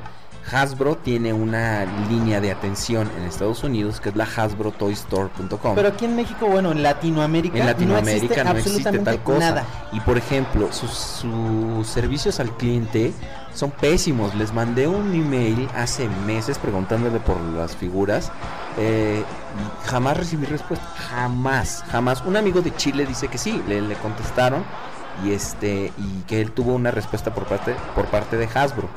Hasbro 0.51 0.95
tiene 0.97 1.33
una 1.33 1.85
línea 2.09 2.41
de 2.41 2.51
atención 2.51 3.09
en 3.17 3.23
Estados 3.23 3.63
Unidos 3.63 3.99
que 3.99 4.09
es 4.09 4.15
la 4.15 4.25
hasbrotoystore.com. 4.25 5.75
Pero 5.75 5.87
aquí 5.89 6.05
en 6.05 6.15
México, 6.15 6.47
bueno, 6.47 6.71
en 6.71 6.83
Latinoamérica, 6.83 7.57
En 7.59 7.65
Latinoamérica 7.65 8.43
no 8.43 8.51
existe, 8.51 8.79
absolutamente 8.79 9.11
tal 9.11 9.23
cosa. 9.23 9.39
nada. 9.39 9.65
Y 9.91 9.99
por 10.01 10.17
ejemplo, 10.17 10.71
sus, 10.71 10.91
sus 10.91 11.87
servicios 11.87 12.39
al 12.39 12.55
cliente 12.57 13.13
son 13.53 13.71
pésimos. 13.71 14.33
Les 14.35 14.53
mandé 14.53 14.87
un 14.87 15.13
email 15.13 15.67
hace 15.75 16.07
meses 16.25 16.57
preguntándole 16.57 17.19
por 17.19 17.39
las 17.41 17.75
figuras. 17.75 18.31
eh, 18.77 19.23
y 19.23 19.87
jamás 19.89 20.17
recibí 20.17 20.45
respuesta. 20.45 20.85
Jamás, 21.09 21.83
jamás. 21.91 22.21
Un 22.25 22.37
amigo 22.37 22.61
de 22.61 22.73
Chile 22.75 23.05
dice 23.05 23.27
que 23.27 23.37
sí, 23.37 23.61
le, 23.67 23.81
le 23.81 23.95
contestaron. 23.95 24.63
Y 25.25 25.31
este, 25.33 25.91
y 25.97 26.21
que 26.27 26.39
él 26.39 26.51
tuvo 26.51 26.73
una 26.75 26.91
respuesta 26.91 27.33
por 27.33 27.45
parte, 27.45 27.75
por 27.93 28.05
parte 28.05 28.37
de 28.37 28.45
Hasbro. 28.53 28.87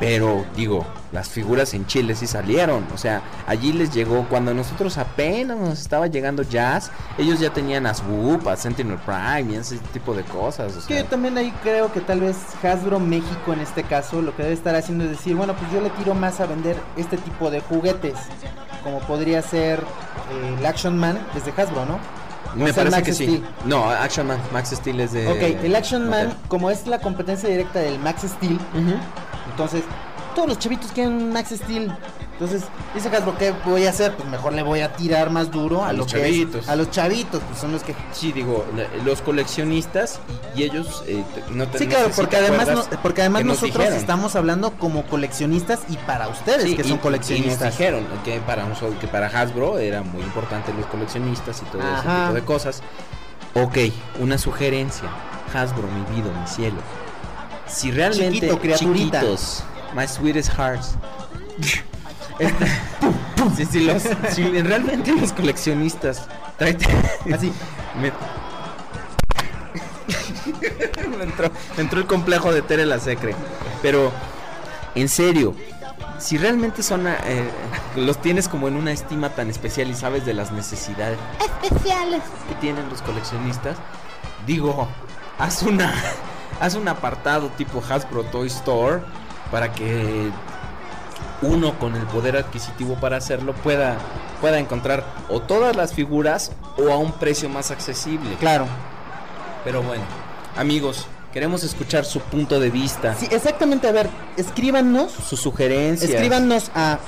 Pero 0.00 0.46
digo, 0.56 0.86
las 1.12 1.28
figuras 1.28 1.74
en 1.74 1.86
Chile 1.86 2.16
sí 2.16 2.26
salieron. 2.26 2.86
O 2.94 2.96
sea, 2.96 3.20
allí 3.46 3.72
les 3.74 3.92
llegó 3.92 4.26
cuando 4.30 4.54
nosotros 4.54 4.96
apenas 4.96 5.58
nos 5.58 5.78
estaba 5.78 6.06
llegando 6.06 6.42
Jazz. 6.42 6.90
Ellos 7.18 7.38
ya 7.38 7.50
tenían 7.52 7.84
a 7.86 7.92
Swoop, 7.92 8.48
a 8.48 8.56
Sentinel 8.56 8.98
Prime 8.98 9.52
y 9.52 9.56
ese 9.56 9.76
tipo 9.92 10.14
de 10.14 10.22
cosas. 10.24 10.74
O 10.74 10.86
que 10.86 10.96
yo 10.96 11.04
también 11.04 11.36
ahí 11.36 11.52
creo 11.62 11.92
que 11.92 12.00
tal 12.00 12.20
vez 12.20 12.36
Hasbro 12.62 12.98
México 12.98 13.52
en 13.52 13.60
este 13.60 13.82
caso 13.82 14.22
lo 14.22 14.34
que 14.34 14.42
debe 14.42 14.54
estar 14.54 14.74
haciendo 14.74 15.04
es 15.04 15.10
decir, 15.10 15.36
bueno, 15.36 15.54
pues 15.54 15.70
yo 15.70 15.82
le 15.82 15.90
tiro 15.90 16.14
más 16.14 16.40
a 16.40 16.46
vender 16.46 16.76
este 16.96 17.18
tipo 17.18 17.50
de 17.50 17.60
juguetes, 17.60 18.14
como 18.82 19.00
podría 19.00 19.42
ser 19.42 19.80
eh, 19.80 20.56
el 20.58 20.64
Action 20.64 20.96
Man 20.98 21.18
desde 21.34 21.50
Hasbro, 21.60 21.84
¿no? 21.84 21.98
me 22.56 22.70
o 22.70 22.74
parece 22.74 22.96
Max 22.96 23.06
que 23.06 23.12
sí. 23.12 23.44
No, 23.64 23.88
Action 23.90 24.26
Man, 24.26 24.38
Max 24.52 24.70
Steel 24.70 24.98
es 25.00 25.12
de. 25.12 25.28
ok, 25.28 25.62
el 25.64 25.76
Action 25.76 26.08
Man, 26.08 26.34
como 26.48 26.70
es 26.70 26.86
la 26.86 26.98
competencia 26.98 27.48
directa 27.48 27.80
del 27.80 27.98
Max 28.00 28.22
Steel, 28.22 28.54
Ujú. 28.54 28.94
Entonces 29.50 29.82
todos 30.34 30.48
los 30.48 30.58
chavitos 30.58 30.92
quieren 30.92 31.14
un 31.14 31.32
Max 31.32 31.50
Steel. 31.50 31.92
Entonces, 32.32 32.62
dice 32.94 33.14
Hasbro, 33.14 33.36
¿qué 33.36 33.52
voy 33.66 33.84
a 33.84 33.90
hacer? 33.90 34.14
Pues 34.16 34.26
mejor 34.26 34.54
le 34.54 34.62
voy 34.62 34.80
a 34.80 34.94
tirar 34.94 35.28
más 35.28 35.50
duro 35.50 35.84
a, 35.84 35.88
A 35.88 35.92
lo 35.92 35.98
los 35.98 36.06
es- 36.06 36.12
chavitos. 36.14 36.68
a 36.70 36.76
los 36.76 36.90
chavitos, 36.90 37.42
pues 37.46 37.60
son 37.60 37.72
los 37.72 37.82
que 37.82 37.94
Sí, 38.12 38.32
digo, 38.32 38.64
los 39.04 39.20
coleccionistas 39.20 40.20
y, 40.56 40.60
y 40.60 40.64
ellos 40.64 41.02
eh, 41.06 41.22
te- 41.34 41.52
no 41.52 41.68
te- 41.68 41.76
Sí, 41.78 41.84
no 41.84 41.90
claro, 41.90 42.08
sé 42.08 42.14
porque 42.16 42.36
además, 42.36 42.68
no- 42.68 42.84
porque 43.02 43.20
además 43.20 43.44
nosotros 43.44 43.72
dijeron. 43.74 43.98
estamos 43.98 44.36
hablando 44.36 44.70
como 44.78 45.04
coleccionistas 45.04 45.80
y 45.90 45.96
para 45.98 46.28
ustedes 46.28 46.62
Sí, 46.62 46.76
que 46.76 46.82
y- 46.82 46.88
son 46.88 46.94
Y 46.96 47.00
coleccionistas. 47.00 47.60
nos 47.60 47.76
dijeron 47.78 48.06
que 48.24 48.40
para, 48.40 48.64
nosotros- 48.64 48.98
que 49.00 49.06
para 49.08 49.26
Hasbro 49.26 49.78
era 49.78 50.02
muy 50.02 50.22
importante 50.22 50.72
los 50.72 50.86
coleccionistas 50.86 51.60
y 51.60 51.64
todo 51.66 51.82
ese 51.82 52.00
tipo 52.08 52.32
de 52.32 52.42
cosas. 52.42 52.82
Ok, 53.52 53.76
una 54.18 54.38
sugerencia. 54.38 55.10
Hasbro, 55.52 55.82
mi 55.88 56.16
vida, 56.16 56.30
mi 56.40 56.46
cielo. 56.46 56.78
Si 57.70 57.90
realmente 57.90 58.34
Chiquito, 58.40 58.58
criaturita. 58.58 59.20
chiquitos, 59.20 59.62
my 59.94 60.06
sweetest 60.08 60.50
hearts. 60.56 60.94
este, 62.38 62.66
si, 63.56 63.64
si 63.66 63.80
los, 63.80 64.02
si 64.30 64.42
realmente 64.62 65.12
los 65.14 65.32
coleccionistas 65.32 66.26
tráete- 66.58 66.86
Así. 67.32 67.52
me, 68.00 68.12
me 71.16 71.24
entró, 71.24 71.50
me 71.76 71.82
entró 71.82 72.00
el 72.00 72.06
complejo 72.06 72.52
de 72.52 72.62
Tere 72.62 72.86
la 72.86 72.98
Secre. 72.98 73.34
Pero, 73.82 74.10
en 74.94 75.08
serio, 75.08 75.54
si 76.18 76.38
realmente 76.38 76.82
son 76.82 77.06
eh, 77.06 77.14
los 77.96 78.20
tienes 78.20 78.48
como 78.48 78.68
en 78.68 78.76
una 78.76 78.92
estima 78.92 79.30
tan 79.30 79.48
especial 79.48 79.88
y 79.90 79.94
sabes 79.94 80.26
de 80.26 80.34
las 80.34 80.50
necesidades 80.52 81.18
Especiales. 81.62 82.22
que 82.48 82.54
tienen 82.56 82.88
los 82.88 83.00
coleccionistas, 83.02 83.76
digo, 84.46 84.88
haz 85.38 85.62
una 85.62 85.94
haz 86.60 86.74
un 86.74 86.86
apartado 86.88 87.48
tipo 87.56 87.82
Hasbro 87.88 88.24
Toy 88.24 88.48
Store 88.48 89.00
para 89.50 89.72
que 89.72 90.30
uno 91.42 91.78
con 91.78 91.96
el 91.96 92.04
poder 92.06 92.36
adquisitivo 92.36 92.96
para 92.96 93.16
hacerlo 93.16 93.54
pueda 93.54 93.96
pueda 94.40 94.58
encontrar 94.58 95.04
o 95.28 95.40
todas 95.40 95.76
las 95.76 95.94
figuras 95.94 96.52
o 96.78 96.90
a 96.90 96.96
un 96.96 97.12
precio 97.12 97.48
más 97.48 97.70
accesible. 97.70 98.34
Claro. 98.38 98.66
Pero 99.64 99.82
bueno, 99.82 100.02
amigos, 100.56 101.06
queremos 101.32 101.64
escuchar 101.64 102.04
su 102.04 102.20
punto 102.20 102.60
de 102.60 102.70
vista, 102.70 103.14
Sí, 103.14 103.26
exactamente. 103.30 103.88
A 103.88 103.92
ver, 103.92 104.10
escríbanos. 104.36 105.12
sus 105.12 105.40
sugerencias. 105.40 106.10
Escríbanos 106.10 106.70
a 106.74 106.98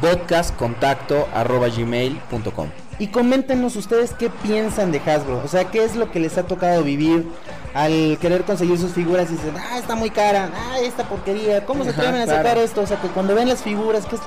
podcastcontacto@gmail.com. 0.00 2.68
y 2.98 3.08
coméntenos 3.08 3.76
ustedes 3.76 4.14
qué 4.18 4.30
piensan 4.30 4.90
de 4.92 5.00
Hasbro. 5.00 5.42
O 5.44 5.48
sea, 5.48 5.70
qué 5.70 5.84
es 5.84 5.96
lo 5.96 6.10
que 6.10 6.20
les 6.20 6.38
ha 6.38 6.42
tocado 6.42 6.82
vivir 6.82 7.26
al 7.74 8.18
querer 8.20 8.44
conseguir 8.44 8.78
sus 8.78 8.92
figuras 8.92 9.28
y 9.30 9.34
dicen, 9.34 9.54
ah, 9.56 9.78
está 9.78 9.94
muy 9.94 10.10
cara, 10.10 10.50
ah, 10.54 10.78
esta 10.80 11.04
porquería, 11.08 11.64
¿cómo 11.64 11.84
se 11.84 11.90
atreven 11.90 12.20
a 12.22 12.24
claro. 12.24 12.42
sacar 12.42 12.58
esto? 12.58 12.80
O 12.82 12.86
sea, 12.86 13.00
que 13.00 13.08
cuando 13.08 13.34
ven 13.34 13.48
las 13.48 13.62
figuras, 13.62 14.04
¿qué 14.06 14.16
es- 14.16 14.22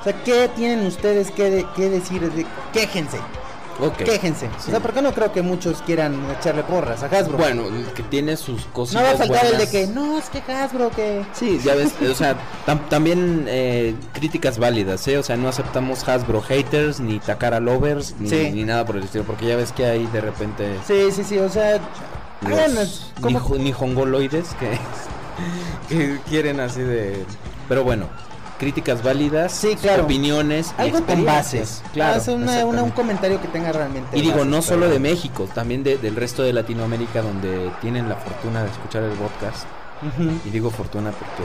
o 0.00 0.04
sea, 0.04 0.12
¿qué 0.24 0.48
tienen 0.56 0.86
ustedes 0.86 1.30
que, 1.30 1.50
de- 1.50 1.66
que 1.76 1.90
decir? 1.90 2.30
De- 2.32 2.46
quéjense, 2.72 3.18
Ok. 3.80 3.96
quéjense. 3.98 4.46
Sí. 4.58 4.68
O 4.68 4.70
sea, 4.70 4.80
porque 4.80 5.02
no 5.02 5.12
creo 5.12 5.32
que 5.32 5.42
muchos 5.42 5.82
quieran 5.82 6.16
echarle 6.38 6.62
porras 6.62 7.02
a 7.02 7.06
Hasbro. 7.06 7.36
Bueno, 7.36 7.64
que 7.94 8.02
tiene 8.04 8.36
sus 8.36 8.64
cosas. 8.66 8.94
no 8.94 9.02
va 9.02 9.10
a 9.10 9.16
faltar 9.16 9.44
el 9.46 9.58
de 9.58 9.68
que, 9.68 9.86
no, 9.88 10.16
es 10.18 10.30
que 10.30 10.40
Hasbro, 10.50 10.90
que... 10.90 11.24
Sí, 11.32 11.60
ya 11.64 11.74
ves, 11.74 11.92
o 12.00 12.14
sea, 12.14 12.36
tam- 12.66 12.88
también 12.88 13.44
eh, 13.48 13.94
críticas 14.14 14.58
válidas, 14.58 15.06
¿eh? 15.08 15.18
O 15.18 15.22
sea, 15.22 15.36
no 15.36 15.48
aceptamos 15.48 16.08
Hasbro 16.08 16.40
haters, 16.42 17.00
ni 17.00 17.18
Takara 17.18 17.60
lovers, 17.60 18.14
ni, 18.18 18.28
Sí. 18.30 18.50
ni 18.52 18.64
nada 18.64 18.84
por 18.86 18.96
el 18.96 19.02
estilo, 19.02 19.24
porque 19.24 19.46
ya 19.46 19.56
ves 19.56 19.72
que 19.72 19.84
hay 19.84 20.06
de 20.06 20.20
repente 20.20 20.76
Sí, 20.86 21.10
sí, 21.12 21.22
sí, 21.24 21.38
o 21.38 21.48
sea... 21.50 21.78
los 22.42 23.12
¿cómo- 23.20 23.38
nijo- 23.38 23.58
nijongoloides 23.58 24.54
que, 24.60 24.78
que 25.88 26.18
quieren 26.28 26.60
así 26.60 26.80
de... 26.80 27.24
Pero 27.68 27.84
bueno, 27.84 28.06
críticas 28.58 29.02
válidas, 29.02 29.52
Sí, 29.52 29.76
claro. 29.80 30.04
opiniones, 30.04 30.72
Algo 30.78 31.02
con 31.04 31.24
bases. 31.24 31.82
Claro, 31.92 32.20
Ah, 32.26 32.30
una- 32.32 32.64
una- 32.66 32.82
un 32.82 32.90
comentario 32.90 33.40
que 33.40 33.48
tenga 33.48 33.72
realmente. 33.72 34.16
Y 34.16 34.22
digo, 34.22 34.36
bases, 34.38 34.50
no 34.50 34.62
solo 34.62 34.80
pero- 34.82 34.92
de 34.94 35.00
México, 35.00 35.48
también 35.54 35.84
de- 35.84 35.98
del 35.98 36.16
resto 36.16 36.42
de 36.42 36.52
Latinoamérica 36.52 37.22
donde 37.22 37.70
tienen 37.80 38.08
la 38.08 38.16
fortuna 38.16 38.62
de 38.64 38.70
escuchar 38.70 39.02
el 39.04 39.12
podcast. 39.12 39.64
Y 40.44 40.50
digo 40.50 40.70
fortuna 40.70 41.10
porque, 41.10 41.42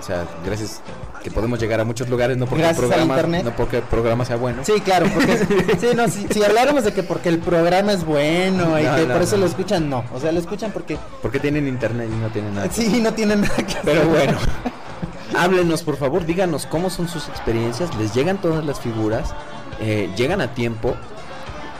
o 0.00 0.02
sea, 0.02 0.24
gracias 0.44 0.80
que 1.22 1.30
podemos 1.30 1.58
llegar 1.60 1.80
a 1.80 1.84
muchos 1.84 2.08
lugares, 2.08 2.36
no 2.36 2.46
porque, 2.46 2.62
Gracias 2.62 2.82
el 2.82 2.88
programa, 2.88 3.14
internet. 3.14 3.44
no 3.44 3.56
porque 3.56 3.76
el 3.78 3.82
programa 3.84 4.24
sea 4.24 4.36
bueno. 4.36 4.62
Sí, 4.64 4.80
claro, 4.80 5.06
porque 5.12 5.36
sí, 5.80 5.88
no, 5.96 6.08
si, 6.08 6.26
si 6.28 6.42
habláramos 6.44 6.84
de 6.84 6.92
que 6.92 7.02
porque 7.02 7.28
el 7.28 7.38
programa 7.38 7.92
es 7.92 8.04
bueno 8.04 8.78
y 8.78 8.82
que 8.82 9.06
no, 9.06 9.12
por 9.14 9.22
eso 9.22 9.36
lo 9.36 9.46
escuchan, 9.46 9.88
no. 9.90 10.04
O 10.14 10.20
sea, 10.20 10.30
lo 10.32 10.38
escuchan 10.40 10.70
porque 10.72 10.98
Porque 11.22 11.38
tienen 11.40 11.66
internet 11.68 12.08
y 12.12 12.16
no 12.16 12.28
tienen 12.28 12.54
nada. 12.54 12.68
sí, 12.70 13.00
no 13.00 13.12
tienen 13.14 13.40
nada 13.40 13.54
que 13.56 13.62
hacer. 13.72 13.80
Pero 13.84 14.06
bueno, 14.08 14.38
háblenos 15.38 15.82
por 15.82 15.96
favor, 15.96 16.24
díganos 16.26 16.66
cómo 16.66 16.90
son 16.90 17.08
sus 17.08 17.28
experiencias, 17.28 17.94
les 17.96 18.14
llegan 18.14 18.38
todas 18.40 18.64
las 18.64 18.80
figuras, 18.80 19.34
Eh, 19.80 20.08
llegan 20.16 20.40
a 20.40 20.54
tiempo. 20.54 20.94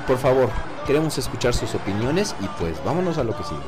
Por 0.07 0.19
favor, 0.19 0.51
queremos 0.87 1.17
escuchar 1.19 1.55
sus 1.55 1.75
opiniones 1.75 2.35
y 2.41 2.47
pues 2.61 2.75
vámonos 2.85 3.17
a 3.19 3.25
lo 3.25 3.35
que 3.37 3.43
sigue. 3.43 3.61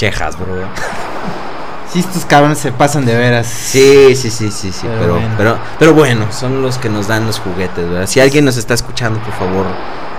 Chejas, 0.00 0.38
bro. 0.38 0.46
Sí, 1.92 1.98
estos 2.00 2.24
cabrones 2.24 2.56
se 2.56 2.72
pasan 2.72 3.04
de 3.04 3.14
veras. 3.14 3.46
Sí, 3.46 4.16
sí, 4.16 4.30
sí, 4.30 4.50
sí, 4.50 4.72
sí, 4.72 4.86
Pero 4.86 4.98
pero, 4.98 5.12
bueno. 5.12 5.28
pero, 5.36 5.58
pero 5.78 5.92
bueno, 5.92 6.32
son 6.32 6.62
los 6.62 6.78
que 6.78 6.88
nos 6.88 7.06
dan 7.06 7.26
los 7.26 7.38
juguetes, 7.38 7.86
¿verdad? 7.86 8.06
Si 8.06 8.18
alguien 8.18 8.46
nos 8.46 8.56
está 8.56 8.72
escuchando, 8.72 9.20
por 9.20 9.34
favor, 9.34 9.66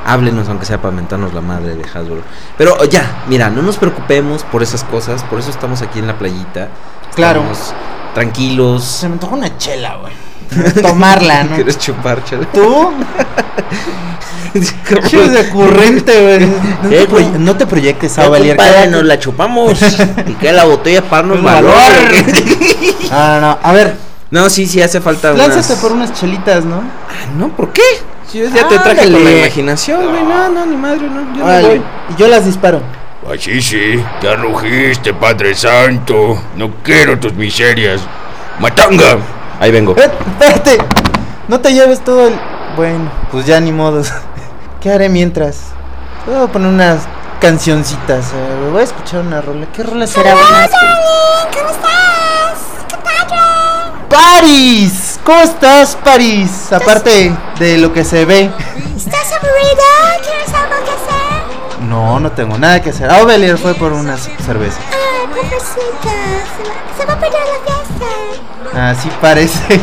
háblenos, 0.05 0.47
aunque 0.49 0.67
sea 0.67 0.79
para 0.79 0.93
mentarnos 0.93 1.33
la 1.33 1.41
madre 1.41 1.73
de 1.73 1.83
Hasbro. 1.83 2.21
Pero 2.59 2.83
ya, 2.85 3.23
mira, 3.27 3.49
no 3.49 3.63
nos 3.63 3.77
preocupemos 3.77 4.43
por 4.43 4.61
esas 4.61 4.83
cosas, 4.83 5.23
por 5.23 5.39
eso 5.39 5.49
estamos 5.49 5.81
aquí 5.81 5.97
en 5.97 6.05
la 6.05 6.19
playita. 6.19 6.67
Claro. 7.15 7.39
Estamos 7.39 7.73
tranquilos. 8.13 8.83
Se 8.83 9.07
me 9.07 9.13
antoja 9.13 9.33
una 9.33 9.57
chela, 9.57 9.95
güey. 9.95 10.13
Tomarla, 10.81 11.43
¿no? 11.45 11.55
¿Quieres 11.55 11.77
chupar, 11.77 12.23
chale? 12.23 12.45
¿Tú? 12.53 12.91
Qué 15.09 15.25
recurrente, 15.27 16.21
güey. 16.21 16.39
No, 16.83 16.89
te 16.89 17.01
Eh, 17.03 17.05
güey. 17.09 17.25
no 17.39 17.55
te 17.55 17.65
proyectes 17.65 18.17
a 18.19 18.29
quédate. 18.29 18.87
nos 18.87 19.03
la 19.05 19.17
chupamos. 19.17 19.81
y 20.27 20.33
que 20.33 20.51
la 20.51 20.65
botella 20.65 21.01
para 21.03 21.21
darnos 21.27 21.41
valor. 21.41 21.71
valor. 21.73 22.11
No, 23.09 23.27
no, 23.27 23.41
no. 23.41 23.59
A 23.63 23.71
ver, 23.71 23.95
no, 24.29 24.49
sí, 24.49 24.67
sí, 24.67 24.81
hace 24.81 24.99
falta 24.99 25.31
lánzate 25.31 25.67
unas- 25.73 25.81
por 25.81 25.91
unas 25.93 26.13
chelitas, 26.13 26.65
¿no? 26.65 26.77
Ah, 26.77 27.27
No, 27.37 27.49
¿por 27.49 27.71
qué? 27.71 27.81
Si 28.29 28.39
yo 28.39 28.45
ya 28.49 28.67
te 28.67 28.77
traje 28.79 29.11
con 29.11 29.23
la 29.23 29.31
imaginación, 29.31 30.05
güey. 30.09 30.23
No, 30.23 30.49
no, 30.49 30.65
ni 30.65 30.75
madre, 30.75 31.07
no. 31.09 31.21
Yo 31.33 31.39
no 31.39 31.45
Órale. 31.45 31.67
voy. 31.67 31.81
Y 32.09 32.15
yo 32.19 32.27
las 32.27 32.45
disparo. 32.45 32.81
Así 33.33 33.61
sí, 33.61 34.03
ya 34.21 34.35
rugiste, 34.35 35.13
Padre 35.13 35.53
Santo. 35.55 36.41
No 36.57 36.71
quiero 36.83 37.17
tus 37.19 37.33
miserias. 37.33 38.01
Matanga. 38.59 39.17
Ahí 39.61 39.71
vengo. 39.71 39.95
Eh, 39.97 40.11
espérate. 40.31 40.77
No 41.47 41.59
te 41.61 41.71
lleves 41.73 42.03
todo 42.03 42.27
el. 42.27 42.33
Bueno, 42.75 43.11
pues 43.31 43.45
ya 43.45 43.59
ni 43.59 43.71
modos. 43.71 44.11
¿Qué 44.81 44.91
haré 44.91 45.07
mientras? 45.07 45.57
Voy 46.25 46.35
a 46.35 46.47
poner 46.47 46.67
unas 46.69 47.03
cancioncitas. 47.39 48.25
eh, 48.33 48.69
voy 48.71 48.81
a 48.81 48.83
escuchar 48.83 49.21
una 49.21 49.39
rola. 49.39 49.67
¿Qué 49.71 49.83
rola 49.83 50.07
será 50.07 50.33
buena? 50.33 50.67
Darling, 50.67 51.51
¿cómo 51.55 51.69
estás? 51.69 52.59
¡Qué 52.89 52.97
padre! 52.97 53.37
Paris. 54.09 55.19
¿Cómo 55.23 55.41
estás, 55.41 55.95
Paris? 56.03 56.73
Aparte 56.73 57.31
de 57.59 57.77
lo 57.77 57.93
que 57.93 58.03
se 58.03 58.25
ve. 58.25 58.49
¿Estás 58.97 59.31
aburrido? 59.33 59.85
¿Quieres 60.23 60.53
algo 60.55 60.83
que 60.83 60.91
hacer? 60.91 61.40
No, 61.87 62.19
no 62.19 62.31
tengo 62.31 62.57
nada 62.57 62.81
que 62.81 62.91
hacer. 62.91 63.09
Ah, 63.09 63.23
Belier 63.23 63.57
fue 63.57 63.73
por 63.73 63.91
unas 63.93 64.29
cervezas. 64.45 64.79
Ay, 64.91 65.27
pobrecita. 65.27 66.11
Se 66.55 66.63
va, 66.63 66.97
se 66.97 67.05
va 67.05 67.13
a 67.13 67.19
perder 67.19 67.41
la 67.41 67.59
fiesta. 67.65 68.89
Así 68.89 69.09
parece. 69.19 69.81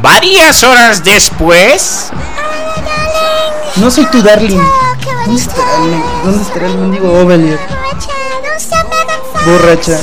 Varias 0.00 0.62
horas 0.62 1.02
después. 1.02 2.10
Ay, 2.12 2.82
darling. 2.82 3.82
No 3.82 3.90
soy 3.90 4.06
tu 4.06 4.22
darling. 4.22 4.60
Qué 5.00 5.10
¿Dónde 5.26 5.40
estará 5.40 5.76
el, 5.76 6.02
¿dónde 6.24 6.42
estará 6.42 6.66
el 6.66 6.78
mendigo 6.78 7.20
Ovelier? 7.20 7.58
Borracha. 7.58 8.12
¿Dónde 8.32 8.56
está 8.56 8.84
Megan 8.84 9.20
Fox? 9.32 9.44
Borracha. 9.46 10.00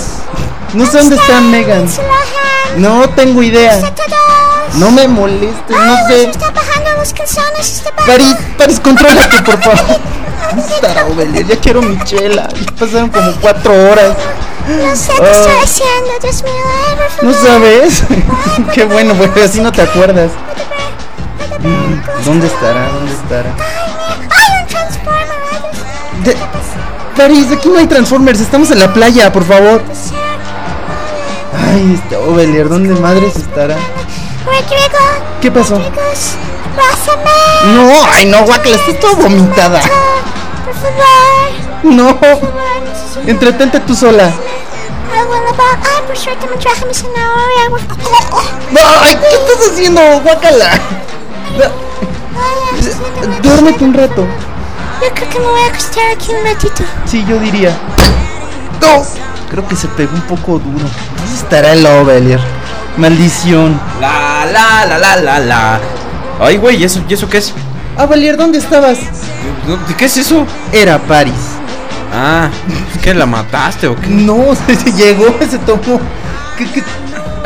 No 0.73 0.85
sé 0.85 0.97
dónde 0.97 1.15
está 1.15 1.41
Megan. 1.41 1.87
No 2.77 3.09
tengo 3.09 3.41
idea. 3.43 3.79
No 4.75 4.91
me 4.91 5.07
molestes, 5.07 5.77
no 5.77 6.07
sé. 6.07 6.31
Los 7.05 7.13
calzones. 7.13 7.77
Está 7.77 7.91
Paris, 7.95 8.35
Paris, 8.57 8.79
contrólate, 8.79 9.41
por 9.43 9.61
favor. 9.61 9.99
¿Dónde 10.55 10.75
estará 10.75 11.05
Ovelier? 11.05 11.45
Ya 11.45 11.55
quiero 11.59 11.81
mi 11.81 11.97
chela. 12.03 12.47
Ya 12.53 12.71
pasaron 12.73 13.09
como 13.09 13.31
cuatro 13.41 13.71
horas. 13.91 14.15
No 14.67 14.95
sé 14.95 15.11
qué 15.13 15.21
Ah. 15.23 15.31
estoy 15.31 15.53
haciendo. 15.63 16.11
Dios 16.21 16.43
mío. 16.43 16.53
¿No 17.21 17.33
sabes? 17.33 18.03
Qué 18.73 18.83
bueno, 18.85 19.13
porque 19.15 19.43
así 19.43 19.61
no 19.61 19.71
te 19.71 19.81
acuerdas. 19.83 20.31
¿Dónde 22.25 22.47
estará? 22.47 22.89
¿Dónde 22.89 23.11
estará? 23.13 23.49
Ay, 24.31 24.61
un 24.61 24.67
transformer. 24.67 26.37
Paris, 27.15 27.47
aquí 27.51 27.69
no 27.69 27.77
hay 27.79 27.87
Transformers, 27.87 28.41
estamos 28.41 28.71
en 28.71 28.79
la 28.79 28.91
playa, 28.93 29.31
por 29.31 29.45
favor. 29.45 29.81
Ay, 31.71 31.93
este 32.01 32.17
Ovelier, 32.17 32.67
¿dónde 32.67 32.93
madres 32.99 33.35
estará? 33.35 33.77
¿Qué 35.41 35.51
pasó? 35.51 35.79
Abrázame. 36.75 37.75
No, 37.75 38.05
ay 38.11 38.25
no, 38.25 38.43
guacala, 38.45 38.75
estás 38.75 38.99
toda 38.99 39.13
vomitada. 39.13 39.79
Por 40.65 40.73
favor. 40.73 41.03
No. 41.83 42.17
Entretente 43.25 43.79
tú 43.79 43.95
sola. 43.95 44.25
Ay. 44.25 44.33
Ay, 49.03 49.15
¿qué 49.15 49.35
estás 49.35 49.71
haciendo? 49.71 50.01
No, 50.01 51.71
Duérmete 53.41 53.83
un 53.83 53.93
rato. 53.93 54.27
Yo 55.01 55.13
creo 55.13 55.29
que 55.29 55.39
me 55.39 55.45
voy 55.45 55.61
a 55.61 55.67
acostar 55.67 56.11
aquí 56.11 56.31
un 56.31 56.45
ratito. 56.45 56.83
Sí, 57.05 57.25
yo 57.27 57.39
diría. 57.39 57.77
No. 58.81 59.03
Creo 59.49 59.67
que 59.67 59.75
se 59.75 59.87
pegó 59.89 60.13
un 60.13 60.21
poco 60.21 60.59
duro. 60.59 60.85
¿Dónde 61.17 61.35
estará 61.35 61.73
el 61.73 61.85
Ovelier? 61.85 62.39
Maldición. 62.97 63.79
La, 64.01 64.45
la, 64.51 64.85
la, 64.85 64.97
la, 64.97 65.15
la, 65.17 65.39
la. 65.39 65.79
Ay, 66.39 66.57
güey, 66.57 66.77
¿y 66.77 66.83
eso, 66.83 67.01
¿y 67.07 67.13
eso 67.13 67.29
qué 67.29 67.37
es? 67.37 67.53
Ovelier, 67.97 68.35
¿dónde 68.37 68.57
estabas? 68.57 68.97
No, 69.67 69.77
¿de 69.87 69.95
¿Qué 69.95 70.05
es 70.05 70.17
eso? 70.17 70.45
Era 70.71 70.99
Paris. 70.99 71.33
Ah, 72.13 72.49
¿es 72.95 73.01
que 73.01 73.13
la 73.13 73.25
mataste 73.25 73.87
o 73.87 73.95
qué? 73.95 74.07
No, 74.07 74.37
se 74.83 74.91
llegó, 74.93 75.35
se 75.49 75.57
tomó. 75.59 75.99
¿Qué, 76.57 76.65
qué? 76.71 76.79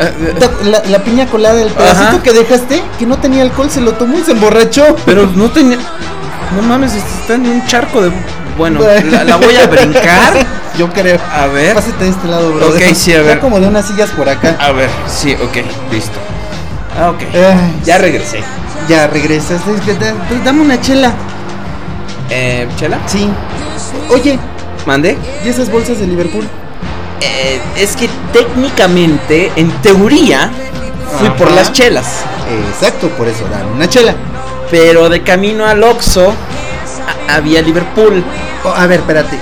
Eh, 0.00 0.34
La, 0.64 0.82
la 0.88 1.04
piña 1.04 1.26
colada, 1.26 1.60
el 1.60 1.68
pedacito 1.70 2.08
Ajá. 2.08 2.22
que 2.22 2.32
dejaste, 2.32 2.82
que 2.98 3.06
no 3.06 3.18
tenía 3.18 3.42
alcohol, 3.42 3.70
se 3.70 3.80
lo 3.80 3.92
tomó 3.92 4.18
y 4.18 4.22
se 4.24 4.32
emborrachó. 4.32 4.96
Pero 5.04 5.26
no 5.34 5.50
tenía. 5.50 5.78
No 6.56 6.62
mames, 6.62 6.94
está 6.94 7.34
en 7.34 7.46
un 7.46 7.66
charco 7.66 8.00
de. 8.02 8.10
Bueno, 8.58 8.80
la, 8.80 9.24
la 9.24 9.36
voy 9.36 9.56
a 9.56 9.66
brincar. 9.66 10.34
Yo 10.78 10.88
creo. 10.92 11.18
A 11.32 11.46
ver. 11.46 11.74
Pásate 11.74 12.04
de 12.04 12.10
este 12.10 12.28
lado, 12.28 12.52
bro. 12.52 12.68
Ok, 12.68 12.80
sí, 12.94 13.12
a 13.14 13.22
ver. 13.22 13.40
como 13.40 13.60
de 13.60 13.68
unas 13.68 13.86
sillas 13.86 14.10
por 14.10 14.28
acá. 14.28 14.56
A 14.58 14.72
ver, 14.72 14.88
sí, 15.06 15.34
ok, 15.34 15.58
listo. 15.92 16.18
Ah, 16.98 17.10
ok. 17.10 17.20
Ay, 17.34 17.80
Ya 17.84 17.98
regresé. 17.98 18.42
ya 18.88 19.06
regresas. 19.06 19.60
Es 19.66 19.80
que 19.82 19.94
da- 19.94 20.14
pues 20.28 20.44
dame 20.44 20.62
una 20.62 20.80
chela. 20.80 21.12
Eh, 22.30 22.68
¿Chela? 22.76 22.98
Sí. 23.06 23.28
Oye, 24.10 24.38
¿Mande? 24.86 25.16
¿y 25.44 25.48
esas 25.48 25.70
bolsas 25.70 25.98
de 25.98 26.06
Liverpool? 26.06 26.46
Eh, 27.20 27.60
es 27.76 27.96
que 27.96 28.08
técnicamente, 28.32 29.52
en 29.56 29.70
teoría, 29.82 30.50
fui 31.18 31.28
por 31.30 31.50
las 31.50 31.72
chelas. 31.72 32.06
Exacto, 32.72 33.08
por 33.10 33.28
eso 33.28 33.44
dame 33.50 33.72
una 33.72 33.88
chela. 33.88 34.14
Pero 34.70 35.08
de 35.08 35.22
camino 35.22 35.66
al 35.66 35.82
Oxxo 35.82 36.32
había 37.28 37.60
Liverpool. 37.62 38.24
Oh, 38.64 38.68
a 38.74 38.86
ver, 38.86 39.00
espérate. 39.00 39.38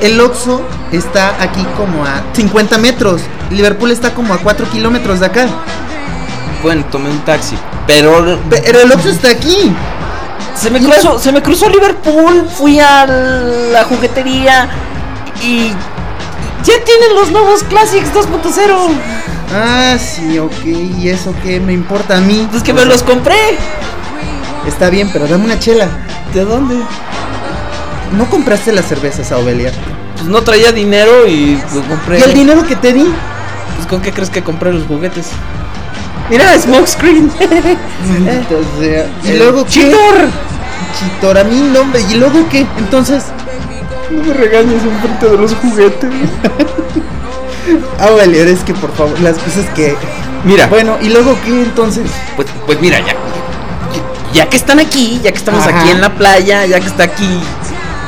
El 0.00 0.20
Oxxo 0.20 0.62
está 0.92 1.34
aquí 1.42 1.64
como 1.76 2.04
a 2.04 2.22
50 2.32 2.78
metros. 2.78 3.20
Liverpool 3.50 3.90
está 3.90 4.14
como 4.14 4.32
a 4.34 4.38
4 4.38 4.66
kilómetros 4.70 5.20
de 5.20 5.26
acá. 5.26 5.46
Bueno, 6.62 6.84
tomé 6.90 7.10
un 7.10 7.20
taxi. 7.20 7.56
Pero 7.86 8.38
Pero 8.50 8.80
el 8.80 8.92
Oxxo 8.92 9.10
está 9.10 9.30
aquí. 9.30 9.72
se 10.54 10.70
me 10.70 10.80
cruzó, 10.80 11.18
se 11.18 11.32
me 11.32 11.42
cruzó 11.42 11.68
Liverpool, 11.68 12.46
fui 12.56 12.80
a 12.80 13.06
la 13.06 13.84
juguetería 13.84 14.68
y 15.42 15.68
ya 16.64 16.74
tienen 16.84 17.14
los 17.14 17.30
nuevos 17.30 17.62
Classics 17.64 18.12
2.0. 18.12 18.76
Ah, 19.54 19.96
sí, 19.98 20.38
ok. 20.38 20.64
¿Y 20.98 21.08
eso 21.08 21.34
qué 21.42 21.60
me 21.60 21.72
importa 21.72 22.18
a 22.18 22.20
mí? 22.20 22.46
Pues 22.50 22.62
que 22.62 22.72
O 22.72 22.74
me 22.74 22.84
los 22.84 23.02
compré. 23.02 23.36
Está 24.66 24.90
bien, 24.90 25.08
pero 25.12 25.26
dame 25.26 25.44
una 25.44 25.58
chela. 25.58 25.88
¿De 26.34 26.44
dónde? 26.44 26.76
¿No 28.16 28.28
compraste 28.28 28.72
las 28.72 28.86
cervezas 28.86 29.32
a 29.32 29.38
Ovelia? 29.38 29.72
Pues 30.16 30.28
no 30.28 30.42
traía 30.42 30.72
dinero 30.72 31.26
y 31.26 31.58
lo 31.74 31.82
compré. 31.82 32.18
¿Y 32.18 32.22
el 32.22 32.34
dinero 32.34 32.66
que 32.66 32.76
te 32.76 32.92
di? 32.92 33.06
Pues 33.76 33.86
con 33.88 34.02
qué 34.02 34.12
crees 34.12 34.28
que 34.28 34.42
compré 34.42 34.72
los 34.72 34.86
juguetes? 34.86 35.28
Mira, 36.30 36.58
smokescreen. 36.58 37.30
Sea. 38.78 39.06
¿Y 39.24 39.38
luego 39.38 39.64
qué? 39.64 39.70
Chitor. 39.70 40.28
Chitor, 40.98 41.38
a 41.38 41.44
mí 41.44 41.70
no, 41.72 41.80
hombre. 41.80 42.02
¿Y 42.10 42.14
luego 42.14 42.46
qué? 42.50 42.66
Entonces. 42.78 43.24
No 44.10 44.22
me 44.22 44.32
regañes 44.34 44.82
en 44.82 44.98
frente 45.00 45.26
de 45.28 45.36
los 45.38 45.54
juguetes. 45.54 46.10
Ah, 48.00 48.10
Ovelia, 48.12 48.44
es 48.44 48.60
que 48.60 48.72
por 48.72 48.94
favor, 48.94 49.18
las 49.20 49.36
cosas 49.38 49.66
que. 49.74 49.94
Mira, 50.44 50.68
Bueno, 50.68 50.96
¿y 51.02 51.08
luego 51.10 51.36
qué 51.44 51.50
entonces? 51.50 52.08
pues, 52.36 52.48
pues 52.64 52.80
mira, 52.80 52.98
ya, 53.00 53.14
ya 54.32 54.48
que 54.48 54.56
están 54.56 54.78
aquí, 54.78 55.20
ya 55.22 55.32
que 55.32 55.36
estamos 55.38 55.66
Ajá. 55.66 55.80
aquí 55.80 55.90
en 55.90 56.00
la 56.00 56.14
playa, 56.14 56.64
ya 56.64 56.80
que 56.80 56.86
está 56.86 57.02
aquí 57.02 57.40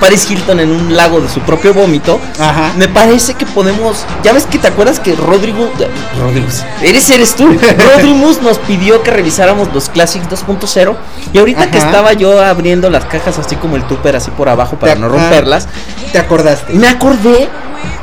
Paris 0.00 0.28
Hilton 0.30 0.60
en 0.60 0.70
un 0.72 0.96
lago 0.96 1.20
de 1.20 1.28
su 1.28 1.40
propio 1.40 1.74
vómito, 1.74 2.18
Ajá. 2.38 2.72
me 2.76 2.88
parece 2.88 3.34
que 3.34 3.46
podemos. 3.46 4.04
Ya 4.24 4.32
ves 4.32 4.46
que 4.46 4.58
te 4.58 4.66
acuerdas 4.68 4.98
que 4.98 5.14
Rodrigo. 5.14 5.70
Rodrigo. 6.18 6.46
Eres, 6.82 7.10
eres 7.10 7.34
tú. 7.36 7.46
Rodrimus 7.94 8.40
nos 8.40 8.58
pidió 8.58 9.02
que 9.02 9.10
revisáramos 9.10 9.72
los 9.72 9.88
Classics 9.90 10.26
2.0. 10.28 10.96
Y 11.32 11.38
ahorita 11.38 11.70
que 11.70 11.78
estaba 11.78 12.12
yo 12.14 12.42
abriendo 12.42 12.90
las 12.90 13.04
cajas 13.04 13.38
así 13.38 13.56
como 13.56 13.76
el 13.76 13.84
tupper, 13.84 14.16
así 14.16 14.30
por 14.30 14.48
abajo 14.48 14.76
para 14.76 14.94
no 14.94 15.08
romperlas, 15.08 15.68
¿Te 16.12 16.18
acordaste? 16.18 16.72
me 16.72 16.88
acordé 16.88 17.48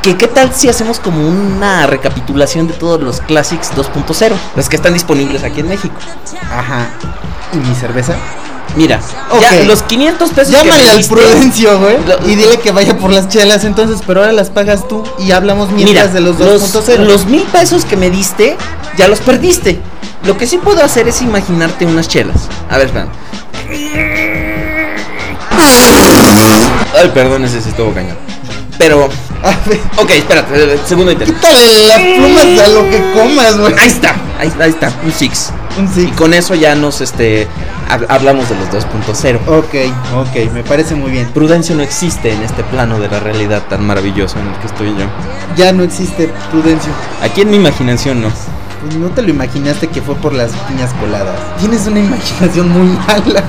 que 0.02 0.16
qué 0.16 0.28
tal 0.28 0.54
si 0.54 0.68
hacemos 0.68 0.98
como 1.00 1.26
una 1.26 1.86
recapitulación 1.86 2.66
de 2.68 2.74
todos 2.74 3.00
los 3.00 3.20
Classics 3.20 3.72
2.0, 3.76 4.32
los 4.56 4.68
que 4.68 4.76
están 4.76 4.94
disponibles 4.94 5.42
aquí 5.44 5.60
en 5.60 5.68
México. 5.68 5.96
Ajá. 6.50 6.86
¿Y 7.52 7.56
mi 7.56 7.74
cerveza? 7.74 8.14
Mira, 8.76 9.00
ya 9.40 9.64
los 9.64 9.82
500 9.82 10.30
pesos 10.30 10.54
que 10.54 10.62
Llámale 10.64 10.84
me 10.84 10.90
al 10.90 11.04
Prudencio, 11.04 11.78
güey. 11.80 11.96
Lo- 12.06 12.28
Y 12.28 12.36
dile 12.36 12.58
que 12.60 12.70
vaya 12.70 12.96
por 12.96 13.10
las 13.10 13.28
chelas 13.28 13.64
entonces, 13.64 14.00
pero 14.06 14.20
ahora 14.20 14.32
las 14.32 14.50
pagas 14.50 14.86
tú 14.86 15.02
y 15.18 15.32
hablamos 15.32 15.70
mientras 15.70 16.08
Mira, 16.08 16.14
de 16.14 16.20
los 16.20 16.38
los, 16.38 16.62
2.0. 16.74 16.98
los 17.04 17.26
mil 17.26 17.42
pesos 17.44 17.84
que 17.84 17.96
me 17.96 18.10
diste, 18.10 18.56
ya 18.96 19.08
los 19.08 19.18
perdiste. 19.20 19.80
Lo 20.24 20.36
que 20.36 20.46
sí 20.46 20.58
puedo 20.58 20.82
hacer 20.84 21.08
es 21.08 21.22
imaginarte 21.22 21.86
unas 21.86 22.08
chelas. 22.08 22.36
A 22.70 22.76
ver, 22.78 22.86
espera. 22.86 23.08
Ay, 26.94 27.10
perdón, 27.14 27.44
ese 27.44 27.60
sí 27.60 27.68
estuvo 27.70 27.92
cañón. 27.92 28.16
Pero, 28.78 29.08
A 29.42 29.50
ver, 29.68 29.80
ok, 29.96 30.10
espérate, 30.10 30.78
segundo 30.86 31.12
intento. 31.12 31.32
quítale 31.34 31.86
las 31.88 32.00
plumas 32.00 32.44
a 32.64 32.68
lo 32.68 32.88
que 32.90 33.12
comas, 33.12 33.58
güey. 33.58 33.74
Ahí 33.78 33.88
está, 33.88 34.14
ahí, 34.38 34.52
ahí 34.60 34.70
está, 34.70 34.92
un 35.04 35.12
six. 35.12 35.50
Y 35.96 36.06
con 36.12 36.34
eso 36.34 36.54
ya 36.54 36.74
nos, 36.74 37.00
este, 37.00 37.46
hab- 37.90 38.06
hablamos 38.08 38.48
de 38.48 38.56
los 38.56 38.68
2.0. 38.68 39.38
Ok, 39.46 39.74
ok, 40.16 40.52
me 40.52 40.62
parece 40.64 40.94
muy 40.94 41.10
bien. 41.10 41.26
Prudencio 41.28 41.74
no 41.74 41.82
existe 41.82 42.32
en 42.32 42.42
este 42.42 42.62
plano 42.64 42.98
de 42.98 43.08
la 43.08 43.20
realidad 43.20 43.62
tan 43.68 43.86
maravilloso 43.86 44.38
en 44.38 44.48
el 44.48 44.54
que 44.58 44.66
estoy 44.66 44.88
yo. 44.88 45.06
Ya 45.56 45.72
no 45.72 45.82
existe 45.82 46.32
Prudencio. 46.50 46.90
Aquí 47.22 47.42
en 47.42 47.50
mi 47.50 47.56
imaginación 47.56 48.22
no. 48.22 48.28
Pues 48.82 48.94
no 48.96 49.08
te 49.08 49.22
lo 49.22 49.30
imaginaste 49.30 49.88
que 49.88 50.00
fue 50.02 50.14
por 50.16 50.32
las 50.32 50.52
piñas 50.68 50.92
coladas. 51.00 51.36
Tienes 51.58 51.86
una 51.86 52.00
imaginación 52.00 52.68
muy 52.70 52.96
mala. 53.06 53.42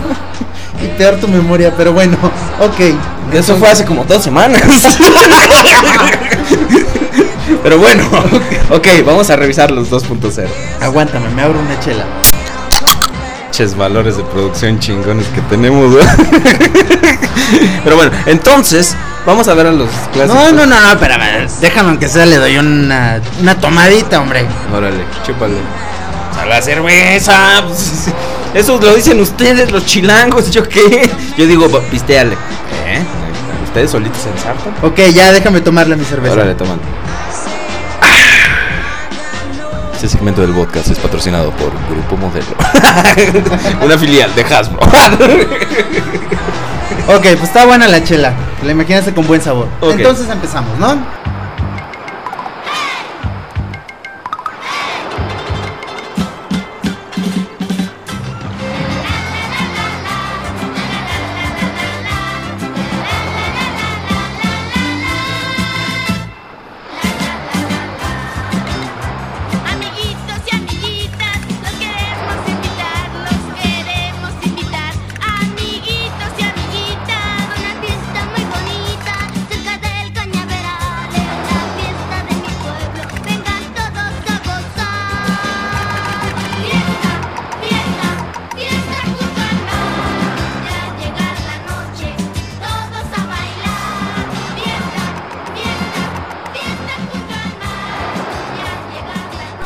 Y 0.84 0.88
peor 0.98 1.16
tu 1.18 1.28
memoria, 1.28 1.74
pero 1.76 1.94
bueno, 1.94 2.18
ok. 2.62 3.34
Eso 3.34 3.56
fue 3.58 3.70
hace 3.70 3.86
como 3.86 4.06
dos 4.06 4.24
semanas. 4.24 4.62
Pero 7.64 7.78
bueno, 7.78 8.04
ok, 8.70 8.88
vamos 9.06 9.30
a 9.30 9.36
revisar 9.36 9.72
los 9.72 9.92
2.0. 9.92 10.48
Aguántame, 10.82 11.30
me 11.30 11.42
abro 11.42 11.60
una 11.60 11.80
chela. 11.80 12.06
Ches 13.52 13.76
valores 13.76 14.18
de 14.18 14.24
producción 14.24 14.80
chingones 14.80 15.28
que 15.28 15.42
tenemos. 15.42 15.92
¿no? 15.92 16.00
Pero 17.84 17.96
bueno, 17.96 18.12
entonces, 18.26 18.96
vamos 19.26 19.48
a 19.48 19.54
ver 19.54 19.68
a 19.68 19.72
los 19.72 19.90
clásicos. 20.14 20.28
No, 20.36 20.52
no, 20.52 20.66
no, 20.66 20.80
no, 20.80 20.92
espérame. 20.92 21.48
Déjame 21.60 21.90
aunque 21.90 22.08
sea, 22.08 22.26
le 22.26 22.38
doy 22.38 22.58
una, 22.58 23.22
una 23.42 23.60
tomadita, 23.60 24.22
hombre. 24.22 24.46
Órale, 24.74 25.04
chúpale. 25.26 25.56
A 26.40 26.46
la 26.46 26.62
cerveza. 26.62 27.64
pues, 27.68 28.06
Eso 28.54 28.80
lo 28.82 28.96
dicen 28.96 29.20
ustedes, 29.20 29.72
los 29.72 29.86
chilangos. 29.86 30.50
¿Yo 30.52 30.68
qué? 30.68 31.10
Yo 31.38 31.46
digo, 31.46 31.68
pisteale. 31.92 32.34
¿Eh? 32.88 33.04
Ustedes 33.66 33.92
solitos 33.92 34.22
se 34.22 34.30
ensartan. 34.30 34.74
Ok, 34.82 35.00
ya 35.14 35.32
déjame 35.32 35.62
tomarle 35.62 35.96
mi 35.96 36.06
cerveza. 36.06 36.34
Órale, 36.34 36.56
toman. 36.56 36.80
Este 40.00 40.08
segmento 40.08 40.40
del 40.40 40.52
podcast 40.52 40.90
es 40.92 40.98
patrocinado 40.98 41.52
por 41.52 41.74
Grupo 41.90 42.16
Modelo. 42.16 42.48
Una 43.84 43.98
filial 43.98 44.34
de 44.34 44.44
Hasbro. 44.44 44.80
Ok, 47.10 47.22
pues 47.22 47.44
está 47.44 47.66
buena 47.66 47.86
la 47.90 48.02
chela. 48.02 48.34
La 48.64 48.72
imaginaste 48.72 49.14
con 49.14 49.28
buen 49.28 49.42
sabor. 49.42 49.68
Entonces 49.82 50.30
empezamos, 50.30 50.80
¿no? 50.80 51.06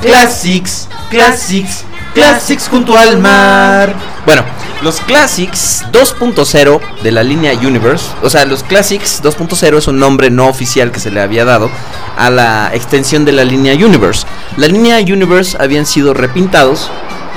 Classics, 0.04 0.90
Classics, 1.10 1.86
Classics 2.14 2.68
junto 2.68 2.98
al 2.98 3.20
mar. 3.20 3.96
Bueno, 4.26 4.44
los 4.82 5.00
Classics 5.00 5.86
2.0 5.94 6.82
de 7.02 7.12
la 7.12 7.24
línea 7.24 7.54
Universe, 7.54 8.06
o 8.22 8.30
sea, 8.30 8.44
los 8.44 8.64
Classics 8.64 9.24
2.0 9.24 9.78
es 9.78 9.88
un 9.88 10.00
nombre 10.00 10.30
no 10.30 10.48
oficial 10.48 10.92
que 10.92 11.00
se 11.00 11.10
le 11.10 11.22
había 11.22 11.46
dado 11.46 11.72
a 12.18 12.30
la 12.30 12.72
extensión 12.74 13.24
de 13.24 13.32
la 13.32 13.46
línea 13.46 13.74
Universe. 13.74 14.28
La 14.58 14.68
línea 14.68 14.98
Universe 15.00 15.58
habían 15.58 15.86
sido 15.86 16.14
repintados 16.14 16.92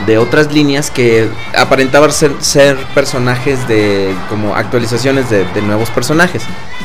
de 0.05 0.19
otras 0.19 0.53
líneas 0.53 0.91
que 0.91 1.29
aparentaban 1.57 2.13
ser, 2.13 2.33
ser 2.41 2.77
personajes 2.95 3.67
de 3.67 4.15
como 4.29 4.55
actualizaciones 4.55 5.31
de, 5.31 5.47
nuevos 5.63 5.91
personajes. 5.91 6.43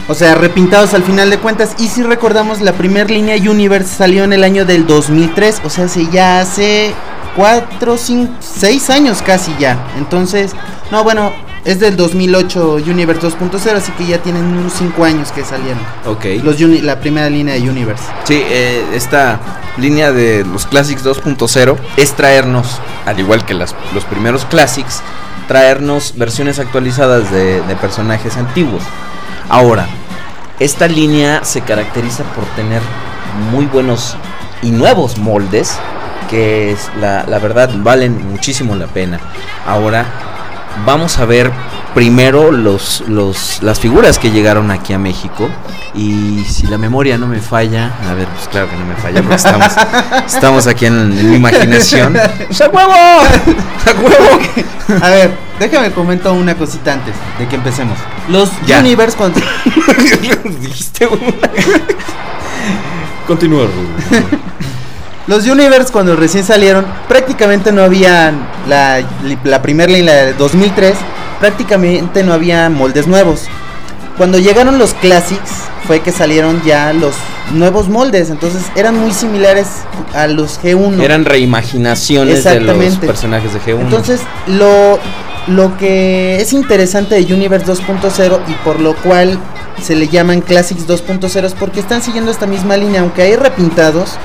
O 0.08 0.14
sea, 0.16 0.36
repintados 0.36 0.94
al 0.94 1.04
final 1.04 1.30
de 1.30 1.38
cuentas. 1.38 1.76
Y 1.78 1.88
si 1.88 2.04
recordamos, 2.04 2.62
la 2.62 2.74
primera 2.74 3.10
línea 3.10 3.36
Universe 3.36 3.96
salió 3.96 4.24
en 4.24 4.34
el 4.34 4.44
año 4.44 4.66
del 4.66 4.88
2003. 4.88 5.62
O 5.66 5.70
sea, 5.70 5.86
hace 5.86 6.08
ya 6.12 6.42
hace 6.42 6.94
4, 7.36 7.98
5, 7.98 8.34
6 8.40 8.90
años 8.90 9.22
casi 9.22 9.56
ya. 9.60 9.78
Entonces, 9.98 10.54
no, 10.90 11.04
bueno, 11.04 11.32
es 11.66 11.80
del 11.80 11.96
2008 11.96 12.76
Universe 12.88 13.22
2.0. 13.28 13.76
Así 13.76 13.92
que 13.94 14.06
ya 14.06 14.18
tienen 14.20 14.44
unos 14.46 14.74
5 14.74 15.04
años 15.04 15.32
que 15.32 15.44
salieron. 15.44 15.80
Ok. 16.06 16.26
Los 16.44 16.60
uni- 16.62 16.82
la 16.82 17.00
primera 17.00 17.30
línea 17.30 17.56
de 17.56 17.70
Universe. 17.70 18.04
Sí, 18.24 18.42
eh, 18.46 18.84
esta 18.94 19.40
línea 19.78 20.12
de 20.12 20.44
los 20.46 20.66
Classics 20.66 21.04
2.0 21.04 21.78
es 21.98 22.14
traernos, 22.14 22.80
al 23.06 23.20
igual 23.20 23.46
que 23.46 23.54
las, 23.54 23.76
los 23.94 24.04
primeros 24.06 24.46
Classics, 24.46 25.02
traernos 25.48 26.14
versiones 26.18 26.60
actualizadas 26.60 27.32
de, 27.32 27.62
de 27.62 27.76
personajes 27.76 28.38
antiguos. 28.38 28.84
Ahora, 29.50 29.88
esta 30.60 30.88
línea 30.88 31.44
se 31.44 31.62
caracteriza 31.62 32.24
por 32.36 32.44
tener 32.56 32.82
muy 33.52 33.66
buenos 33.66 34.16
y 34.62 34.72
nuevos 34.72 35.18
moldes 35.18 35.78
que 36.30 36.72
es, 36.72 36.90
la, 37.00 37.26
la 37.28 37.40
verdad 37.40 37.70
valen 37.78 38.30
muchísimo 38.30 38.76
la 38.76 38.88
pena. 38.88 39.20
Ahora 39.66 40.06
vamos 40.86 41.18
a 41.20 41.26
ver 41.26 41.52
primero 41.94 42.52
los, 42.52 43.04
los, 43.08 43.62
las 43.62 43.80
figuras 43.80 44.18
que 44.18 44.32
llegaron 44.32 44.72
aquí 44.72 44.94
a 44.94 44.98
México 45.00 45.50
y 45.94 46.44
si 46.46 46.68
la 46.68 46.78
memoria 46.78 47.18
no 47.18 47.28
me 47.28 47.40
falla, 47.40 47.92
a 48.10 48.14
ver, 48.14 48.28
pues 48.28 48.48
claro 48.48 48.70
que 48.70 48.78
no 48.78 48.86
me 48.86 48.96
falla 48.96 49.22
porque 49.22 49.36
estamos, 49.36 49.74
estamos 50.26 50.68
aquí 50.68 50.86
en, 50.86 51.00
en 51.00 51.30
mi 51.32 51.36
imaginación. 51.36 52.14
¡Pues 52.48 52.62
¡A 52.62 52.70
huevo! 52.70 52.92
¡A 52.94 54.02
huevo! 54.02 55.04
A 55.04 55.10
ver, 55.10 55.36
déjame 55.60 55.92
comento 55.92 56.34
una 56.34 56.56
cosita 56.56 56.94
antes 56.94 57.14
de 57.40 57.48
que 57.48 57.56
empecemos. 57.56 57.98
Los 58.30 58.50
Ya. 58.66 58.80
Universe 58.80 59.18
cuando 59.18 59.42
Dijiste 60.62 61.08
una. 61.08 61.50
Continúa, 63.28 63.66
Rubén. 63.66 64.42
Los 65.28 65.46
Universe 65.48 65.92
cuando 65.92 66.16
recién 66.16 66.44
salieron, 66.44 66.86
prácticamente 67.08 67.72
no 67.72 67.84
habían 67.84 68.48
la, 68.68 69.02
la 69.44 69.62
primera 69.62 69.92
línea 69.92 70.26
de 70.26 70.34
2003, 70.34 70.96
prácticamente 71.40 72.24
no 72.24 72.34
había 72.34 72.70
moldes 72.70 73.08
nuevos. 73.08 73.48
Cuando 74.18 74.40
llegaron 74.40 74.78
los 74.78 74.94
Classics 74.96 75.52
fue 75.86 76.02
que 76.02 76.12
salieron 76.12 76.62
ya 76.64 76.94
los 76.94 77.16
nuevos 77.54 77.90
moldes, 77.90 78.30
entonces 78.30 78.64
eran 78.76 78.98
muy 78.98 79.12
similares 79.12 79.68
a 80.14 80.28
los 80.28 80.60
G1. 80.62 81.02
Eran 81.02 81.26
reimaginaciones 81.26 82.44
de 82.44 82.60
los 82.60 82.98
personajes 82.98 83.54
de 83.54 83.60
G1. 83.60 83.82
Entonces, 83.82 84.22
lo, 84.48 85.00
lo 85.48 85.78
que 85.78 86.40
es 86.42 86.54
interesante 86.54 87.16
de 87.16 87.34
Universe 87.34 87.66
2.0 87.66 88.40
y 88.48 88.54
por 88.64 88.80
lo 88.80 88.96
cual 88.96 89.40
se 89.82 89.96
le 89.96 90.08
llaman 90.08 90.42
Classics 90.42 90.88
2.0 90.88 91.46
es 91.46 91.54
porque 91.54 91.80
están 91.80 92.02
siguiendo 92.02 92.32
esta 92.32 92.46
misma 92.46 92.78
línea, 92.78 93.02
aunque 93.02 93.24
hay 93.24 93.36
repintados, 93.36 94.18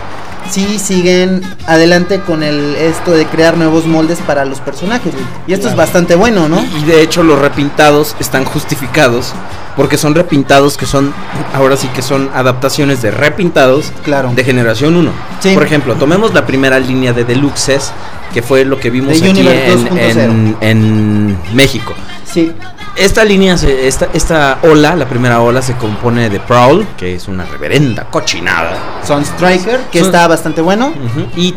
sí 0.51 0.79
siguen 0.79 1.43
adelante 1.67 2.21
con 2.21 2.43
el 2.43 2.75
esto 2.77 3.13
de 3.13 3.27
crear 3.27 3.57
nuevos 3.57 3.87
moldes 3.87 4.19
para 4.27 4.45
los 4.45 4.61
personajes. 4.61 5.13
Y 5.47 5.53
esto 5.53 5.69
es 5.69 5.77
bastante 5.77 6.15
bueno, 6.15 6.49
¿no? 6.49 6.65
Y 6.81 6.85
de 6.85 7.03
hecho 7.03 7.23
los 7.23 7.39
repintados 7.39 8.15
están 8.21 8.45
justificados 8.45 9.33
porque 9.77 9.99
son 9.99 10.15
repintados 10.15 10.77
que 10.79 10.87
son, 10.87 11.13
ahora 11.53 11.77
sí 11.77 11.89
que 11.89 12.01
son 12.01 12.31
adaptaciones 12.35 13.03
de 13.03 13.11
repintados 13.11 13.93
Claro. 14.05 14.33
de 14.35 14.43
generación 14.45 14.97
1. 14.97 15.11
Sí. 15.41 15.53
Por 15.55 15.65
ejemplo, 15.65 15.95
tomemos 15.97 16.33
la 16.33 16.47
primera 16.47 16.79
línea 16.81 17.13
de 17.13 17.25
Deluxes, 17.25 17.93
que 18.33 18.43
fue 18.43 18.65
lo 18.65 18.81
que 18.81 18.89
vimos 18.91 19.19
aquí 19.19 19.29
Universe 19.29 19.73
en, 19.73 19.85
2.0. 19.89 20.21
en- 20.21 20.57
en 20.63 21.39
México. 21.55 21.93
Sí. 22.25 22.53
Esta 22.97 23.25
línea, 23.25 23.59
se- 23.59 23.87
esta, 23.87 24.09
esta 24.15 24.59
ola, 24.63 24.97
la 24.97 25.07
primera 25.07 25.41
ola 25.41 25.61
se 25.61 25.75
compone 25.75 26.31
de 26.31 26.41
Prowl, 26.41 26.87
que 26.97 27.15
es 27.15 27.29
una 27.29 27.45
reverenda 27.45 28.05
cochinada. 28.11 29.03
Son 29.07 29.23
Striker, 29.25 29.81
que 29.93 30.01
está 30.01 30.27
bastante 30.27 30.61
bueno. 30.63 30.93
Y 31.37 31.55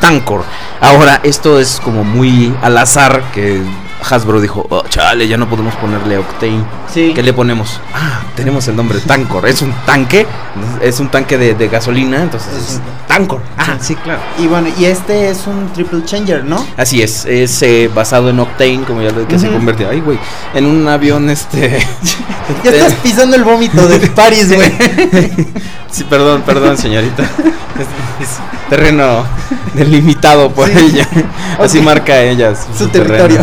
Tankor. 0.00 0.44
Ahora, 0.80 1.20
esto 1.24 1.58
es 1.58 1.80
como 1.82 2.04
muy 2.04 2.54
al 2.62 2.76
azar 2.78 3.22
que 3.34 3.60
Hasbro 4.08 4.40
dijo, 4.40 4.66
"Oh, 4.70 4.82
chale, 4.88 5.26
ya 5.28 5.36
no 5.36 5.48
podemos 5.48 5.74
ponerle 5.76 6.18
Octane. 6.18 6.64
Sí. 6.92 7.12
¿Qué 7.14 7.22
le 7.22 7.32
ponemos? 7.32 7.80
Ah, 7.94 8.20
tenemos 8.34 8.66
el 8.68 8.76
nombre 8.76 9.00
Tankor. 9.00 9.46
Es 9.48 9.62
un 9.62 9.72
tanque, 9.84 10.26
es 10.80 11.00
un 11.00 11.08
tanque 11.08 11.36
de, 11.38 11.54
de 11.54 11.68
gasolina, 11.68 12.22
entonces 12.22 12.50
Es 12.54 12.80
Tankor. 13.08 13.40
Ah, 13.58 13.76
sí, 13.80 13.94
claro. 13.96 14.20
Y 14.38 14.46
bueno, 14.46 14.68
y 14.78 14.84
este 14.84 15.30
es 15.30 15.46
un 15.46 15.72
Triple 15.72 16.04
Changer, 16.04 16.44
¿no? 16.44 16.64
Así 16.76 17.02
es, 17.02 17.24
es 17.26 17.60
eh, 17.62 17.90
basado 17.94 18.30
en 18.30 18.38
Octane, 18.40 18.82
como 18.86 19.02
ya 19.02 19.10
lo 19.10 19.26
que 19.26 19.38
se 19.38 19.46
Ujú. 19.48 19.56
convirtió, 19.56 19.88
ay, 19.90 20.00
güey, 20.00 20.18
en 20.54 20.66
un 20.66 20.86
avión, 20.88 21.28
este... 21.30 21.78
Ya 22.64 22.70
estás 22.70 22.92
pisando 22.94 23.36
el 23.36 23.44
vómito 23.44 23.86
de 23.88 23.98
Paris, 24.14 24.52
güey. 24.54 24.72
Sí, 25.90 26.04
perdón, 26.04 26.42
perdón, 26.42 26.76
señorita. 26.78 27.24
Es, 27.76 28.26
es 28.26 28.38
terreno 28.70 29.22
delimitado 29.74 30.50
por 30.50 30.66
Sí. 30.66 30.78
ella. 30.78 31.06
Así 31.60 31.78
marca 31.82 32.18
ella 32.22 32.54
su, 32.56 32.84
Su 32.84 32.88
territorio. 32.88 33.38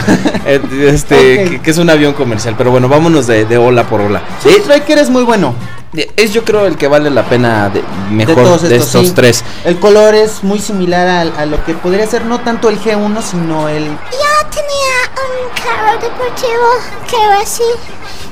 Este, 0.55 1.43
Ok. 1.43 1.49
que, 1.51 1.61
que 1.61 1.71
es 1.71 1.77
un 1.77 1.89
avión 1.89 2.13
comercial. 2.13 2.55
Pero 2.57 2.71
bueno, 2.71 2.87
vámonos 2.89 3.27
de, 3.27 3.45
de 3.45 3.57
ola 3.57 3.83
por 3.85 4.01
ola. 4.01 4.21
Sí, 4.41 4.49
Eh, 4.49 4.57
Striker 4.59 4.97
es 4.97 5.09
muy 5.09 5.23
bueno. 5.23 5.53
eh, 5.95 6.09
es 6.17 6.33
yo 6.33 6.43
creo 6.43 6.65
el 6.65 6.75
que 6.77 6.87
vale 6.87 7.09
la 7.09 7.23
pena 7.23 7.69
de, 7.69 7.83
mejor 8.09 8.35
de, 8.35 8.43
todos 8.43 8.63
estos, 8.63 8.87
estos 8.87 9.07
sí. 9.07 9.13
tres. 9.15 9.43
El 9.65 9.79
color 9.79 10.15
es 10.15 10.43
muy 10.43 10.59
similar 10.59 11.31
a, 11.37 11.45
lo 11.45 11.63
que 11.65 11.73
podría 11.73 12.07
ser 12.07 12.25
no 12.25 12.39
tanto 12.41 12.69
el 12.69 12.79
G1, 12.81 13.21
sino 13.21 13.69
el... 13.69 13.83
Yo 13.85 14.47
tenía 14.49 14.97
un 15.15 15.49
carro 15.63 15.93
deportivo 16.01 16.67
que 17.09 17.15
era 17.15 17.39
así. 17.41 17.63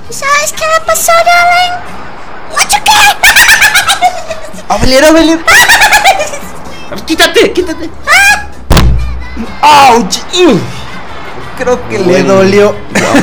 ¿Y 0.09 0.13
sabes 0.13 0.51
qué 0.53 0.63
me 0.67 0.85
pasó, 0.85 1.11
darling? 1.25 1.73
¡Lo 2.57 2.63
choqué! 2.67 2.91
¡Avelier, 4.69 5.05
Avelier! 5.05 5.39
¡Quítate! 7.05 7.51
¡Quítate! 7.53 7.89
¡Auch! 9.61 10.15
Creo 11.57 11.87
que 11.89 11.97
le 11.99 12.03
Bueno, 12.05 12.35
dolió. 12.35 12.75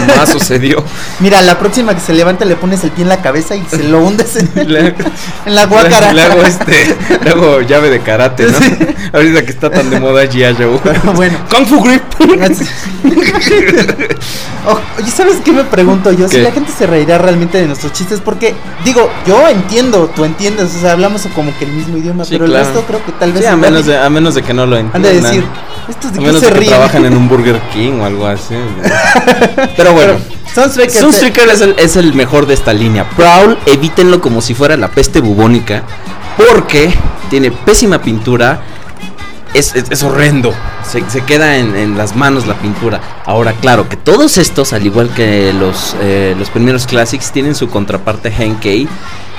Jamás 0.08 0.28
sucedió. 0.32 0.82
Mira, 1.20 1.40
la 1.42 1.58
próxima 1.58 1.94
que 1.94 2.00
se 2.00 2.12
levante 2.12 2.44
le 2.44 2.56
pones 2.56 2.84
el 2.84 2.90
pie 2.90 3.02
en 3.02 3.08
la 3.08 3.20
cabeza 3.20 3.56
y 3.56 3.64
se 3.68 3.82
lo 3.84 4.00
hundes 4.00 4.36
en, 4.36 4.50
Le- 4.72 4.94
en 5.46 5.54
la 5.54 5.66
guácara. 5.66 6.12
Le 6.12 6.22
hago 6.22 6.42
este, 6.42 6.96
le 7.24 7.30
hago 7.30 7.60
llave 7.62 7.90
de 7.90 8.00
karate, 8.00 8.46
¿no? 8.46 8.58
Ahorita 9.12 9.44
que 9.44 9.50
está 9.50 9.70
tan 9.70 9.90
de 9.90 9.98
moda 10.00 10.24
G.I. 10.24 10.54
Joe. 10.56 10.78
Bueno. 11.14 11.36
Kung 11.50 11.66
Fu 11.66 11.82
Grip. 11.82 12.02
Oh, 14.66 14.78
Oye, 15.00 15.10
¿sabes 15.10 15.36
qué 15.44 15.52
me 15.52 15.64
pregunto 15.64 16.12
yo? 16.12 16.28
Si 16.28 16.38
la 16.40 16.50
gente 16.52 16.70
se 16.76 16.86
reirá 16.86 17.16
realmente 17.18 17.58
de 17.58 17.66
nuestros 17.66 17.92
chistes, 17.92 18.20
porque, 18.20 18.54
digo, 18.84 19.08
yo 19.26 19.48
entiendo, 19.48 20.10
tú 20.14 20.24
entiendes, 20.24 20.74
o 20.76 20.80
sea, 20.80 20.92
hablamos 20.92 21.26
como 21.34 21.56
que 21.58 21.64
el 21.64 21.72
mismo 21.72 21.96
idioma, 21.96 22.24
Sí, 22.24 22.32
pero 22.32 22.46
claro. 22.46 22.60
el 22.68 22.72
resto 22.74 22.86
creo 22.86 23.04
que 23.04 23.12
tal 23.12 23.32
vez... 23.32 23.42
Sí, 23.42 23.48
a 23.48 23.56
menos 23.56 23.86
de, 23.86 23.96
a 23.98 24.10
menos 24.10 24.34
de 24.34 24.42
que 24.42 24.52
no 24.52 24.66
lo 24.66 24.76
Han 24.76 24.86
entiendan. 24.86 25.12
de 25.14 25.20
decir, 25.22 25.44
estos 25.88 26.12
de 26.12 26.18
A 26.18 26.22
menos 26.22 26.40
se 26.40 26.46
de 26.46 26.52
que 26.52 26.58
ríen. 26.58 26.70
trabajan 26.72 27.04
en 27.06 27.16
un 27.16 27.28
Burger 27.28 27.60
King 27.72 28.00
o 28.00 28.04
algo 28.04 28.17
así. 28.26 28.54
Pero 29.76 29.92
bueno. 29.92 30.14
Sunstreaker 31.00 31.48
es 31.50 31.60
el, 31.60 31.74
es 31.78 31.96
el 31.96 32.14
mejor 32.14 32.46
de 32.46 32.54
esta 32.54 32.72
línea. 32.72 33.08
Prowl, 33.10 33.58
evítenlo 33.66 34.20
como 34.20 34.40
si 34.40 34.54
fuera 34.54 34.76
la 34.76 34.88
peste 34.90 35.20
bubónica. 35.20 35.82
Porque 36.36 36.92
tiene 37.30 37.50
pésima 37.50 38.00
pintura. 38.00 38.60
Es, 39.54 39.74
es- 39.74 39.90
es 39.90 40.02
horrendo. 40.02 40.52
Se, 40.88 41.02
se 41.10 41.22
queda 41.22 41.56
en, 41.56 41.74
en 41.76 41.96
las 41.98 42.14
manos 42.16 42.46
la 42.46 42.54
pintura. 42.54 43.00
Ahora, 43.24 43.52
claro, 43.54 43.88
que 43.88 43.96
todos 43.96 44.38
estos, 44.38 44.72
al 44.72 44.84
igual 44.86 45.10
que 45.14 45.52
los, 45.52 45.94
eh, 46.00 46.34
los 46.38 46.50
primeros 46.50 46.86
Classics, 46.86 47.30
tienen 47.32 47.54
su 47.54 47.68
contraparte 47.68 48.30
Henkei. 48.36 48.88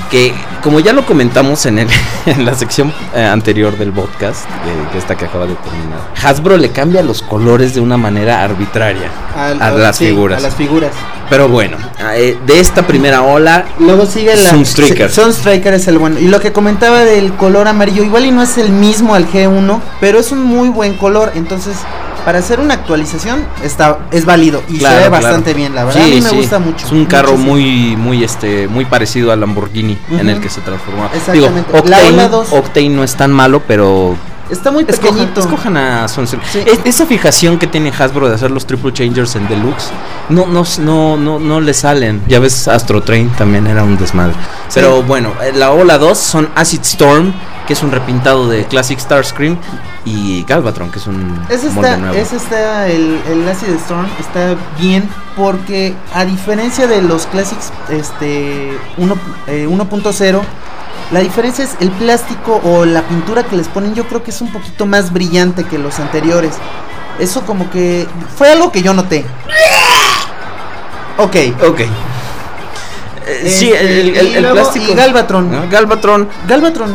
Que, 0.10 0.34
como 0.64 0.80
ya 0.80 0.92
lo 0.94 1.06
comentamos 1.06 1.66
en, 1.68 1.80
el, 1.80 1.88
en 2.26 2.46
la 2.46 2.56
sección 2.56 2.92
eh, 3.16 3.24
anterior 3.24 3.78
del 3.78 3.92
podcast, 3.92 4.46
de, 4.46 4.92
que 4.92 4.98
esta 4.98 5.16
que 5.16 5.26
acaba 5.26 5.46
de 5.46 5.54
terminar, 5.56 6.00
Hasbro 6.24 6.58
le 6.58 6.72
cambia 6.72 7.04
los 7.04 7.22
colores 7.22 7.76
de 7.76 7.82
una 7.82 7.96
manera 7.98 8.42
arbitraria 8.44 9.10
Al- 9.38 9.62
a 9.62 9.70
las 9.72 9.98
sí, 9.98 10.08
figuras. 10.08 10.40
A 10.40 10.42
las 10.42 10.56
figuras. 10.56 10.92
Pero 11.30 11.48
bueno, 11.48 11.78
eh, 12.16 12.40
de 12.48 12.60
esta 12.60 12.88
primera 12.88 13.22
ola, 13.22 13.66
Luego 13.78 14.08
sigue 14.08 14.36
la 14.36 14.50
Sunstriker. 14.50 15.12
Sunstriker 15.12 15.76
es 15.76 15.88
el 15.88 16.00
bueno. 16.00 16.18
Y 16.20 16.28
lo 16.28 16.40
que 16.40 16.52
comentaba 16.52 17.06
del 17.06 17.34
color 17.34 17.68
amarillo, 17.68 18.04
igual 18.04 18.26
y 18.26 18.32
no 18.32 18.42
es 18.42 18.58
el 18.58 18.72
mismo 18.72 19.14
al 19.14 19.28
G1, 19.30 19.80
pero 20.02 20.20
es 20.20 20.32
un 20.32 20.42
muy 20.44 20.70
buen 20.70 20.96
color. 20.96 21.34
Entonces, 21.36 21.76
para 22.30 22.38
hacer 22.38 22.60
una 22.60 22.76
actualización, 22.76 23.44
está, 23.64 24.02
es 24.12 24.24
válido 24.24 24.62
y 24.70 24.78
Claro, 24.78 24.98
se 24.98 25.02
ve 25.02 25.10
claro. 25.10 25.24
bastante 25.24 25.54
bien. 25.56 25.74
La 25.74 25.84
verdad, 25.86 26.00
Sí, 26.00 26.12
a 26.12 26.14
mí 26.14 26.22
me 26.22 26.30
sí. 26.30 26.36
gusta 26.36 26.60
mucho. 26.60 26.86
Es 26.86 26.92
un 26.92 27.06
carro 27.08 27.32
muchísimo. 27.32 27.54
muy, 27.56 27.96
muy, 27.96 28.24
este, 28.24 28.68
muy 28.68 28.86
parecido 28.86 29.32
al 29.32 29.40
Lamborghini 29.40 29.98
en 30.12 30.30
el 30.30 30.40
que 30.40 30.48
se 30.48 30.62
transformó. 30.62 31.06
Exactamente. 31.12 31.72
Digo, 31.74 31.88
La 31.90 31.98
Octane, 31.98 32.30
dos- 32.30 32.54
Octane 32.54 32.90
no 32.90 33.04
es 33.04 33.16
tan 33.16 33.32
malo, 33.32 33.64
pero 33.68 34.16
Está 34.50 34.72
muy 34.72 34.84
Escojan, 34.88 35.14
pequeñito. 35.16 35.42
escojan 35.42 35.78
a 35.78 36.08
Sunstreak. 36.08 36.44
Sí. 36.46 36.60
Es- 36.66 36.80
esa 36.84 37.06
fijación 37.06 37.60
que 37.60 37.68
tiene 37.68 37.92
Hasbro 37.98 38.28
de 38.30 38.36
hacer 38.36 38.50
los 38.52 38.66
triple 38.66 38.92
changers 38.92 39.36
en 39.36 39.48
deluxe, 39.48 39.90
no, 40.30 40.48
no, 40.48 40.64
no, 40.80 41.18
no, 41.18 41.40
no 41.40 41.62
le 41.62 41.74
salen. 41.74 42.22
Ya 42.28 42.40
ves, 42.40 42.68
Astro 42.68 43.02
Train 43.02 43.30
también 43.32 43.68
era 43.68 43.84
un 43.84 43.98
desmadre. 43.98 44.34
Pero 44.74 45.04
bueno, 45.04 45.34
eh, 45.44 45.52
la 45.56 45.72
ola 45.72 45.98
2 46.00 46.18
son 46.18 46.50
Acid 46.56 46.82
Storm, 46.82 47.32
que 47.68 47.74
es 47.74 47.84
un 47.84 47.92
repintado 47.92 48.50
de 48.50 48.66
Classic 48.66 48.98
Starscream, 49.00 49.58
y 50.06 50.44
Galvatron, 50.46 50.90
que 50.90 50.98
es 50.98 51.06
un 51.06 51.40
Ese 51.50 51.70
molde 51.70 51.90
está, 51.90 51.98
nuevo. 52.02 52.16
ese 52.18 52.36
está 52.38 52.88
el, 52.88 53.20
el 53.30 53.48
Acid 53.48 53.68
Storm 53.76 54.08
está 54.20 54.56
bien 54.80 55.08
porque 55.36 55.94
a 56.16 56.26
diferencia 56.26 56.88
de 56.88 57.02
los 57.04 57.28
Classics 57.28 57.72
este 57.90 58.76
uno- 58.98 59.18
eh, 59.46 59.68
1.0 59.70 60.42
la 61.12 61.22
diferencia 61.22 61.64
es 61.64 61.76
el 61.80 61.90
plástico 61.92 62.62
o 62.64 62.86
la 62.86 63.02
pintura 63.04 63.44
que 63.44 63.56
les 63.56 63.68
ponen 63.68 63.96
yo 63.96 64.08
creo 64.08 64.24
que 64.24 64.32
es 64.32 64.42
un 64.42 64.52
poquito 64.52 64.86
más 64.86 65.12
brillante 65.12 65.64
que 65.64 65.78
los 65.78 66.00
anteriores. 66.00 66.54
Eso 67.20 67.46
como 67.46 67.70
que 67.70 68.08
fue 68.38 68.52
algo 68.52 68.72
que 68.72 68.82
yo 68.82 68.94
noté. 68.94 69.26
Ok. 71.18 71.36
Ok. 71.68 71.82
Eh, 73.30 73.50
sí, 73.50 73.72
el, 73.72 74.16
el- 74.18 74.46
plástico. 74.52 74.96
Galvatron. 74.96 75.52
¿no? 75.52 75.70
Galvatron. 75.70 76.28
Galvatron 76.48 76.90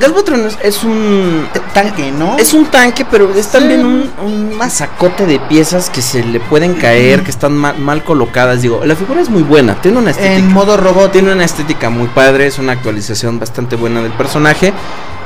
Galvatron 0.00 0.46
es, 0.46 0.58
es 0.62 0.82
un. 0.84 1.46
tanque, 1.72 2.10
¿no? 2.10 2.36
Es 2.38 2.52
un 2.52 2.66
tanque, 2.66 3.04
pero 3.10 3.32
es 3.34 3.48
también 3.48 3.80
Sí. 3.80 3.86
un, 3.86 4.10
un 4.26 4.56
masacote 4.56 5.26
de 5.26 5.38
piezas 5.40 5.88
que 5.90 6.02
se 6.02 6.24
le 6.24 6.40
pueden 6.40 6.74
caer, 6.74 7.22
que 7.22 7.30
están 7.30 7.56
mal, 7.56 7.78
mal 7.78 8.02
colocadas. 8.04 8.62
Digo, 8.62 8.84
la 8.84 8.96
figura 8.96 9.20
es 9.20 9.28
muy 9.28 9.42
buena, 9.42 9.80
tiene 9.80 9.98
una 9.98 10.10
estética. 10.10 10.34
en 10.36 10.52
modo 10.52 10.76
robot. 10.76 11.12
Tiene 11.12 11.32
una 11.32 11.44
estética 11.44 11.90
muy 11.90 12.08
padre, 12.08 12.46
es 12.46 12.58
una 12.58 12.72
actualización 12.72 13.38
bastante 13.38 13.76
buena 13.76 14.02
del 14.02 14.12
personaje. 14.12 14.72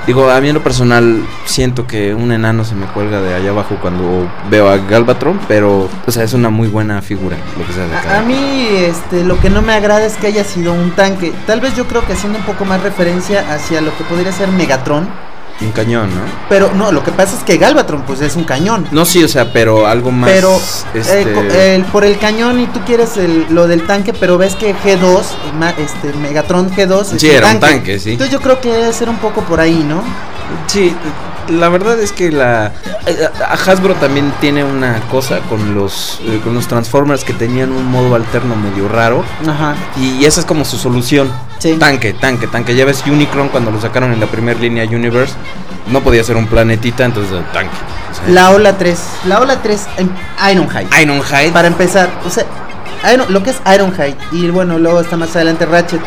Digo, 0.06 0.28
a 0.30 0.40
mí 0.40 0.48
en 0.48 0.54
lo 0.54 0.62
personal 0.62 1.24
siento 1.44 1.86
que 1.86 2.12
un 2.12 2.32
enano 2.32 2.64
se 2.64 2.74
me 2.74 2.86
cuelga 2.86 3.20
de 3.20 3.34
allá 3.34 3.50
abajo 3.50 3.78
cuando 3.80 4.28
veo 4.50 4.68
a 4.68 4.78
Galvatron, 4.78 5.38
pero, 5.46 5.88
o 6.06 6.10
sea, 6.10 6.24
es 6.24 6.32
una 6.32 6.50
muy 6.50 6.68
buena 6.68 7.00
figura, 7.02 7.36
lo 7.56 7.64
que 7.64 7.72
sea 7.72 7.86
de 7.86 7.96
A, 7.96 8.18
a 8.18 8.22
mí 8.22 8.66
este, 8.78 9.24
lo 9.24 9.38
que 9.38 9.48
no 9.48 9.62
me 9.62 9.72
agrada 9.72 10.04
es 10.04 10.16
que 10.16 10.26
haya 10.26 10.42
sido 10.42 10.72
un 10.72 10.90
tanque. 10.90 11.32
Tal 11.46 11.60
vez 11.60 11.76
yo 11.76 11.86
creo 11.86 12.04
que 12.04 12.14
haciendo 12.14 12.38
un 12.38 12.44
poco 12.44 12.64
más 12.64 12.82
referencia 12.82 13.44
hacia 13.52 13.80
lo 13.80 13.96
que 13.96 14.04
podría 14.04 14.32
ser 14.32 14.48
Megatron. 14.48 15.08
Un 15.64 15.72
cañón, 15.72 16.08
¿no? 16.14 16.20
Pero 16.48 16.72
no, 16.74 16.92
lo 16.92 17.02
que 17.04 17.10
pasa 17.12 17.36
es 17.36 17.44
que 17.44 17.56
Galvatron 17.56 18.02
pues 18.02 18.20
es 18.20 18.36
un 18.36 18.44
cañón. 18.44 18.86
No, 18.90 19.04
sí, 19.04 19.22
o 19.22 19.28
sea, 19.28 19.52
pero 19.52 19.86
algo 19.86 20.10
más. 20.10 20.30
pero 20.30 20.60
este, 20.94 21.22
eh, 21.22 21.32
co- 21.32 21.40
el- 21.42 21.84
por 21.86 22.04
el 22.04 22.18
cañón 22.18 22.60
y 22.60 22.66
tú 22.66 22.80
quieres 22.84 23.16
el- 23.16 23.46
lo 23.50 23.66
del 23.66 23.86
tanque, 23.86 24.12
pero 24.12 24.38
ves 24.38 24.54
que 24.56 24.74
G2, 24.74 25.20
eh, 25.20 25.52
ma- 25.58 25.70
este 25.70 26.12
Megatron 26.18 26.70
G2 26.74 27.14
es 27.14 27.20
Sí, 27.20 27.30
era 27.30 27.48
un 27.50 27.60
tanque, 27.60 27.98
sí. 27.98 28.12
Entonces 28.12 28.32
yo 28.32 28.40
creo 28.40 28.60
que 28.60 28.72
debe 28.72 28.92
ser 28.92 29.08
un 29.08 29.16
poco 29.18 29.42
por 29.42 29.60
ahí, 29.60 29.84
¿no? 29.88 30.02
Sí, 30.66 30.94
la 31.48 31.68
verdad 31.68 31.98
es 32.00 32.12
que 32.12 32.30
la 32.30 32.72
eh, 33.06 33.28
Hasbro 33.66 33.94
también 33.94 34.32
tiene 34.40 34.64
una 34.64 35.00
cosa 35.10 35.40
con 35.48 35.74
los 35.74 36.20
eh, 36.24 36.40
con 36.44 36.54
los 36.54 36.66
Transformers 36.68 37.24
que 37.24 37.32
tenían 37.32 37.72
un 37.72 37.84
modo 37.90 38.14
alterno 38.14 38.54
medio 38.56 38.88
raro 38.88 39.24
Ajá. 39.48 39.74
y 39.96 40.24
esa 40.24 40.40
es 40.40 40.46
como 40.46 40.64
su 40.64 40.76
solución. 40.78 41.30
Sí. 41.58 41.76
Tanque, 41.78 42.12
tanque, 42.12 42.46
tanque. 42.48 42.74
Ya 42.74 42.84
ves 42.84 43.02
Unicron 43.06 43.48
cuando 43.48 43.70
lo 43.70 43.80
sacaron 43.80 44.12
en 44.12 44.20
la 44.20 44.26
primera 44.26 44.58
línea 44.58 44.84
Universe 44.84 45.34
no 45.90 46.00
podía 46.00 46.22
ser 46.24 46.36
un 46.36 46.46
planetita, 46.46 47.04
entonces 47.04 47.32
eh, 47.34 47.42
tanque. 47.52 47.74
La 48.28 48.50
ola 48.50 48.76
3, 48.78 48.98
la 49.26 49.40
ola 49.40 49.60
3 49.62 49.86
en 49.98 50.10
Ironhide. 50.52 50.88
Ironhide. 51.02 51.50
Para 51.52 51.66
empezar, 51.68 52.08
o 52.24 52.30
sea, 52.30 52.44
Iron- 53.12 53.32
lo 53.32 53.42
que 53.42 53.50
es 53.50 53.56
Ironhide 53.72 54.16
y 54.32 54.48
bueno, 54.50 54.78
luego 54.78 55.00
está 55.00 55.16
más 55.16 55.34
adelante 55.34 55.66
Ratchet, 55.66 56.00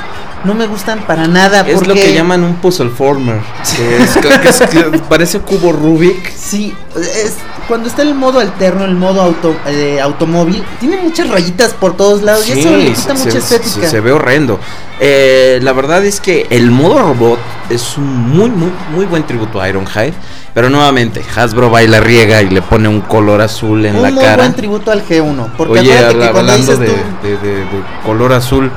no 0.45 0.53
me 0.53 0.67
gustan 0.67 0.99
para 1.05 1.27
nada 1.27 1.61
es 1.67 1.73
porque 1.73 1.87
lo 1.89 1.93
que 1.95 2.13
llaman 2.13 2.43
un 2.43 2.55
puzzle 2.55 2.89
former, 2.89 3.39
que, 3.75 3.97
es, 4.03 4.17
que 4.17 4.49
es- 4.49 4.61
que 4.69 4.99
parece 5.09 5.39
cubo 5.39 5.71
Rubik. 5.71 6.31
Sí, 6.35 6.73
es 6.95 7.35
cuando 7.67 7.89
está 7.89 8.03
el 8.03 8.13
modo 8.13 8.39
alterno, 8.39 8.85
el 8.85 8.95
modo 8.95 9.21
auto, 9.21 9.55
eh, 9.65 9.99
automóvil, 9.99 10.63
tiene 10.79 10.97
muchas 10.97 11.29
rayitas 11.29 11.73
por 11.73 11.97
todos 11.97 12.21
lados 12.21 12.47
y 12.47 12.59
eso 12.59 12.69
le 12.77 12.93
quita 12.93 13.15
se- 13.15 13.25
mucha 13.25 13.37
estética. 13.39 13.81
Se, 13.81 13.89
se 13.89 13.99
ve 14.01 14.11
horrendo. 14.11 14.59
Eh, 14.99 15.59
la 15.61 15.73
verdad 15.73 16.05
es 16.05 16.19
que 16.21 16.47
el 16.51 16.71
modo 16.71 16.99
robot 16.99 17.39
es 17.69 17.97
un 17.97 18.29
muy, 18.29 18.49
muy, 18.49 18.71
muy 18.93 19.05
buen 19.05 19.23
tributo 19.25 19.59
a 19.61 19.67
Ironhide. 19.67 20.13
Pero 20.53 20.69
nuevamente, 20.69 21.21
Hasbro 21.35 21.69
baila 21.69 21.99
riega 21.99 22.41
y 22.41 22.49
le 22.49 22.61
pone 22.61 22.87
un 22.87 23.01
color 23.01 23.41
azul 23.41 23.85
en 23.85 23.97
un 23.97 24.03
la 24.03 24.09
muy 24.11 24.23
cara. 24.23 24.37
buen 24.37 24.53
tributo 24.53 24.89
al 24.89 25.05
G1, 25.05 25.49
porque 25.57 25.79
Oye, 25.79 25.89
que 25.89 26.15
cuando 26.15 26.39
hablando 26.39 26.55
dices 26.57 26.79
de, 26.79 26.85
tú, 26.87 26.93
de- 27.23 27.37
de- 27.39 27.57
de 27.57 27.65
color 28.05 28.31
azul, 28.31 28.71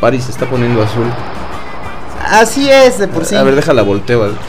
Paris 0.00 0.24
se 0.24 0.30
está 0.32 0.46
poniendo 0.46 0.82
azul. 0.82 1.06
así 2.30 2.70
es 2.70 2.98
de 2.98 3.08
por 3.08 3.24
sí. 3.24 3.34
A 3.36 3.42
ver, 3.42 3.54
déjala 3.54 3.82
volteo. 3.82 4.32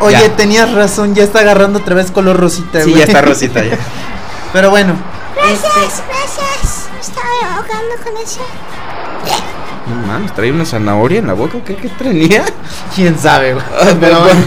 Oye, 0.00 0.18
ya. 0.18 0.34
tenías 0.36 0.72
razón, 0.72 1.14
ya 1.14 1.22
está 1.24 1.40
agarrando 1.40 1.78
otra 1.80 1.94
vez 1.94 2.10
color 2.10 2.38
rosita, 2.38 2.82
Sí, 2.82 2.94
ya 2.94 3.04
está 3.04 3.20
rosita 3.20 3.62
ya. 3.62 3.76
Pero 4.52 4.70
bueno, 4.70 4.94
Gracias, 5.36 6.02
gracias. 6.08 6.88
Me 6.94 7.00
estaba 7.00 7.56
ahogando 7.56 7.96
con 8.02 8.16
eso. 8.22 8.40
No 9.86 10.06
mames, 10.06 10.32
trae 10.34 10.52
una 10.52 10.64
zanahoria 10.64 11.18
en 11.18 11.26
la 11.26 11.32
boca. 11.34 11.58
¿Qué, 11.64 11.76
qué 11.76 11.88
tenía? 11.88 12.44
quién 12.94 13.18
sabe, 13.18 13.54
güey. 13.54 13.64
pero, 13.78 13.98
Pero 14.00 14.20
bueno, 14.20 14.24
bueno, 14.24 14.44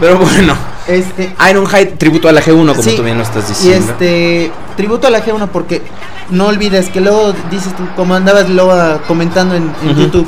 pero 0.00 0.18
bueno. 0.18 0.73
Este 0.86 1.34
Ironhide, 1.50 1.86
tributo 1.98 2.28
a 2.28 2.32
la 2.32 2.42
G1, 2.42 2.68
como 2.70 2.82
Sí, 2.82 2.94
tú 2.96 3.02
bien 3.02 3.16
lo 3.18 3.22
estás 3.24 3.44
Y 3.46 3.48
diciendo. 3.48 3.92
este, 3.92 4.52
tributo 4.76 5.06
a 5.06 5.10
la 5.10 5.24
G1 5.24 5.48
porque 5.48 5.82
no 6.30 6.46
olvides 6.48 6.88
que 6.88 7.00
luego 7.00 7.32
dices 7.50 7.74
tú, 7.76 7.84
como 7.96 8.14
andabas 8.14 8.48
luego 8.50 8.72
ah, 8.72 9.00
comentando 9.06 9.54
en, 9.54 9.72
en 9.82 9.90
Ujú. 9.90 10.00
YouTube, 10.02 10.26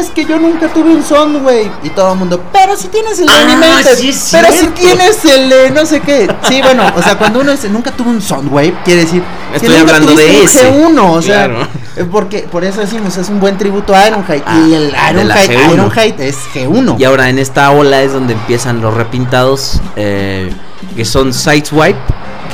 es 0.00 0.08
que 0.10 0.24
yo 0.24 0.38
nunca 0.38 0.66
tuve 0.68 0.90
un 0.92 1.02
Soundwave 1.04 1.70
y 1.84 1.90
todo 1.90 2.12
el 2.12 2.18
mundo, 2.18 2.42
pero 2.52 2.76
si 2.76 2.88
tienes 2.88 3.20
el 3.20 3.28
Ah, 3.28 3.42
Animated, 3.42 3.96
sí 3.96 4.12
pero 4.32 4.52
si 4.52 4.66
tienes 4.68 5.24
el 5.24 5.52
eh, 5.52 5.70
no 5.72 5.86
sé 5.86 6.00
qué. 6.00 6.28
Sí, 6.48 6.60
bueno, 6.60 6.84
o 6.96 7.02
sea, 7.02 7.16
cuando 7.16 7.40
uno 7.40 7.52
dice 7.52 7.68
nunca 7.68 7.92
tuve 7.92 8.10
un 8.10 8.20
Soundwave, 8.20 8.74
quiere 8.84 9.02
decir 9.02 9.22
que 9.52 9.56
Estoy 9.58 9.68
nunca 9.78 9.94
hablando 9.94 10.14
de 10.16 10.42
ese. 10.42 10.72
G1, 10.72 10.98
o 10.98 11.22
sea, 11.22 11.44
Claro. 11.46 11.68
Porque 12.04 12.40
por 12.50 12.64
eso 12.64 12.80
decimos 12.80 13.16
es 13.16 13.28
un 13.28 13.40
buen 13.40 13.56
tributo 13.56 13.94
a 13.94 14.06
Ironhide 14.06 14.42
Ah, 14.46 14.66
y 14.68 14.74
el 14.74 14.94
Ironhide, 15.10 15.58
G1. 15.58 15.72
Ironhide 15.72 16.28
es 16.28 16.36
G1. 16.54 16.96
Y 16.98 17.04
ahora 17.04 17.28
en 17.30 17.38
esta 17.38 17.70
ola 17.70 18.02
es 18.02 18.12
donde 18.12 18.34
empiezan 18.34 18.80
los 18.82 18.92
repintados 18.94 19.80
eh, 19.96 20.52
que 20.94 21.04
son 21.04 21.32
Sideswipe, 21.32 21.98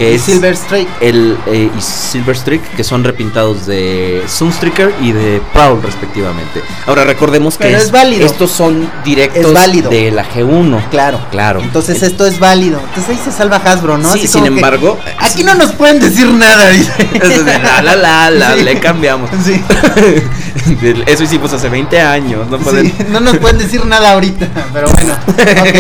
que 0.03 0.13
Y 0.13 0.15
es 0.17 0.23
Silver 0.23 0.55
Strike. 0.55 0.89
el 1.01 1.37
eh, 1.47 1.71
y 1.77 1.81
Silver 1.81 2.37
Streak, 2.37 2.63
que 2.77 2.85
son 2.85 3.05
repintados 3.05 3.67
de 3.67 4.23
Sunstreaker 4.27 4.93
y 5.01 5.13
de 5.13 5.41
Prowl 5.53 5.83
respectivamente. 5.83 6.61
Ahora 6.87 7.05
recordemos 7.05 7.57
que 7.57 7.65
Pero 7.65 7.79
es 7.79 7.91
válido. 7.91 8.27
estos 8.27 8.51
son 8.51 8.91
directos 9.05 9.45
Es 9.47 9.53
válido. 9.53 9.91
de 9.91 10.11
la 10.11 10.25
G1. 10.29 10.89
Claro, 10.91 11.21
Claro. 11.31 11.61
Entonces 11.61 12.03
esto 12.03 12.27
es 12.27 12.39
válido. 12.39 12.81
Entonces 12.89 13.11
ahí 13.17 13.21
se 13.25 13.33
salva 13.33 13.57
Hasbro, 13.57 13.99
¿no? 13.99 14.13
Sí, 14.13 14.21
Así 14.21 14.29
sin 14.29 14.43
que, 14.43 14.49
embargo, 14.49 14.99
aquí 15.19 15.45
no 15.45 15.55
nos 15.55 15.73
pueden 15.73 16.01
decir 16.01 16.27
nada, 16.29 16.69
dice. 16.71 16.93
Eso 17.15 17.27
es 17.33 17.45
de 17.45 17.59
la 17.59 17.83
la 17.83 17.97
la, 17.97 18.31
la, 18.31 18.55
Sí. 18.55 18.63
le 18.65 18.81
cambiamos. 18.81 19.31
Sí. 19.45 19.61
Eso 21.07 21.25
hicimos 21.25 21.53
hace 21.53 21.69
20 21.69 22.01
años, 22.01 22.49
no 22.49 22.59
pueden 22.59 22.87
Sí, 22.87 22.95
no 23.11 23.21
nos 23.21 23.37
pueden 23.39 23.59
decir 23.59 23.85
nada 23.87 24.13
ahorita, 24.13 24.47
pero 24.73 24.89
bueno. 24.91 25.15
Ok. 25.27 25.75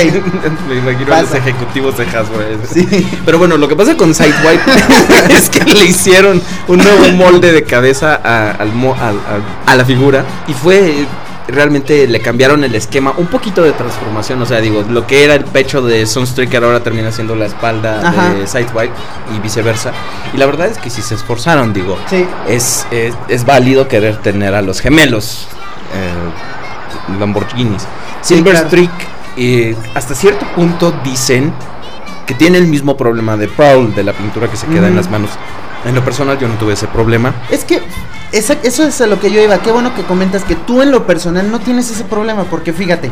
Me 0.68 0.76
imagino 0.78 1.14
a 1.14 1.20
los 1.22 1.30
Pasa. 1.30 1.38
ejecutivos 1.38 1.96
de 1.98 2.04
Hasbro. 2.04 2.40
eso. 2.42 2.72
Sí. 2.74 3.06
Pero 3.24 3.38
bueno, 3.38 3.56
lo 3.58 3.68
que 3.68 3.76
pasa 3.76 3.96
con 3.96 4.11
Sideswipe 4.14 4.62
es 5.30 5.48
que 5.50 5.64
le 5.64 5.84
hicieron 5.84 6.40
un 6.68 6.78
nuevo 6.78 7.08
molde 7.12 7.52
de 7.52 7.62
cabeza 7.64 8.20
a, 8.22 8.50
al 8.52 8.72
mo- 8.72 8.94
al- 8.94 9.20
al- 9.28 9.42
a 9.66 9.74
la 9.76 9.84
figura 9.84 10.24
y 10.48 10.54
fue 10.54 11.06
realmente 11.48 12.06
le 12.06 12.20
cambiaron 12.20 12.62
el 12.64 12.74
esquema, 12.76 13.12
un 13.18 13.26
poquito 13.26 13.62
de 13.62 13.72
transformación, 13.72 14.40
o 14.40 14.46
sea, 14.46 14.60
digo, 14.60 14.84
lo 14.88 15.06
que 15.08 15.24
era 15.24 15.34
el 15.34 15.44
pecho 15.44 15.82
de 15.82 16.06
Sunstreaker 16.06 16.62
ahora 16.64 16.80
termina 16.80 17.10
siendo 17.12 17.34
la 17.34 17.46
espalda 17.46 18.00
Ajá. 18.08 18.32
de 18.32 18.46
Sideswipe 18.46 18.92
y 19.36 19.40
viceversa. 19.40 19.92
Y 20.32 20.36
la 20.38 20.46
verdad 20.46 20.68
es 20.68 20.78
que 20.78 20.88
si 20.88 21.02
se 21.02 21.14
esforzaron, 21.16 21.72
digo, 21.74 21.98
Sí. 22.08 22.24
es, 22.48 22.86
es, 22.92 23.14
es 23.28 23.44
válido 23.44 23.88
querer 23.88 24.16
tener 24.18 24.54
a 24.54 24.62
los 24.62 24.80
gemelos 24.80 25.48
eh, 25.94 27.18
Lamborghinis. 27.18 27.82
Sí, 28.22 28.36
Silver 28.36 28.52
claro. 28.52 28.68
Streak, 28.68 28.90
eh, 29.36 29.76
hasta 29.94 30.14
cierto 30.14 30.46
punto 30.54 30.94
dicen 31.04 31.52
que 32.32 32.38
tiene 32.38 32.56
el 32.56 32.66
mismo 32.66 32.96
problema 32.96 33.36
de 33.36 33.46
Prowl, 33.46 33.94
de 33.94 34.02
la 34.04 34.14
pintura 34.14 34.48
que 34.50 34.56
se 34.56 34.66
queda 34.66 34.88
en 34.88 34.96
las 34.96 35.10
manos. 35.10 35.30
En 35.84 35.94
lo 35.94 36.02
personal 36.02 36.38
yo 36.38 36.48
no 36.48 36.54
tuve 36.54 36.72
ese 36.72 36.86
problema. 36.86 37.34
Es 37.50 37.62
que 37.64 37.82
esa- 38.32 38.56
eso 38.62 38.84
es 38.84 38.98
a 39.02 39.06
lo 39.06 39.20
que 39.20 39.30
yo 39.30 39.42
iba. 39.42 39.58
Qué 39.58 39.70
bueno 39.70 39.94
que 39.94 40.02
comentas 40.04 40.42
que 40.44 40.54
tú 40.54 40.80
en 40.80 40.90
lo 40.90 41.06
personal 41.06 41.50
no 41.50 41.58
tienes 41.58 41.90
ese 41.90 42.04
problema. 42.04 42.44
Porque 42.44 42.72
fíjate, 42.72 43.10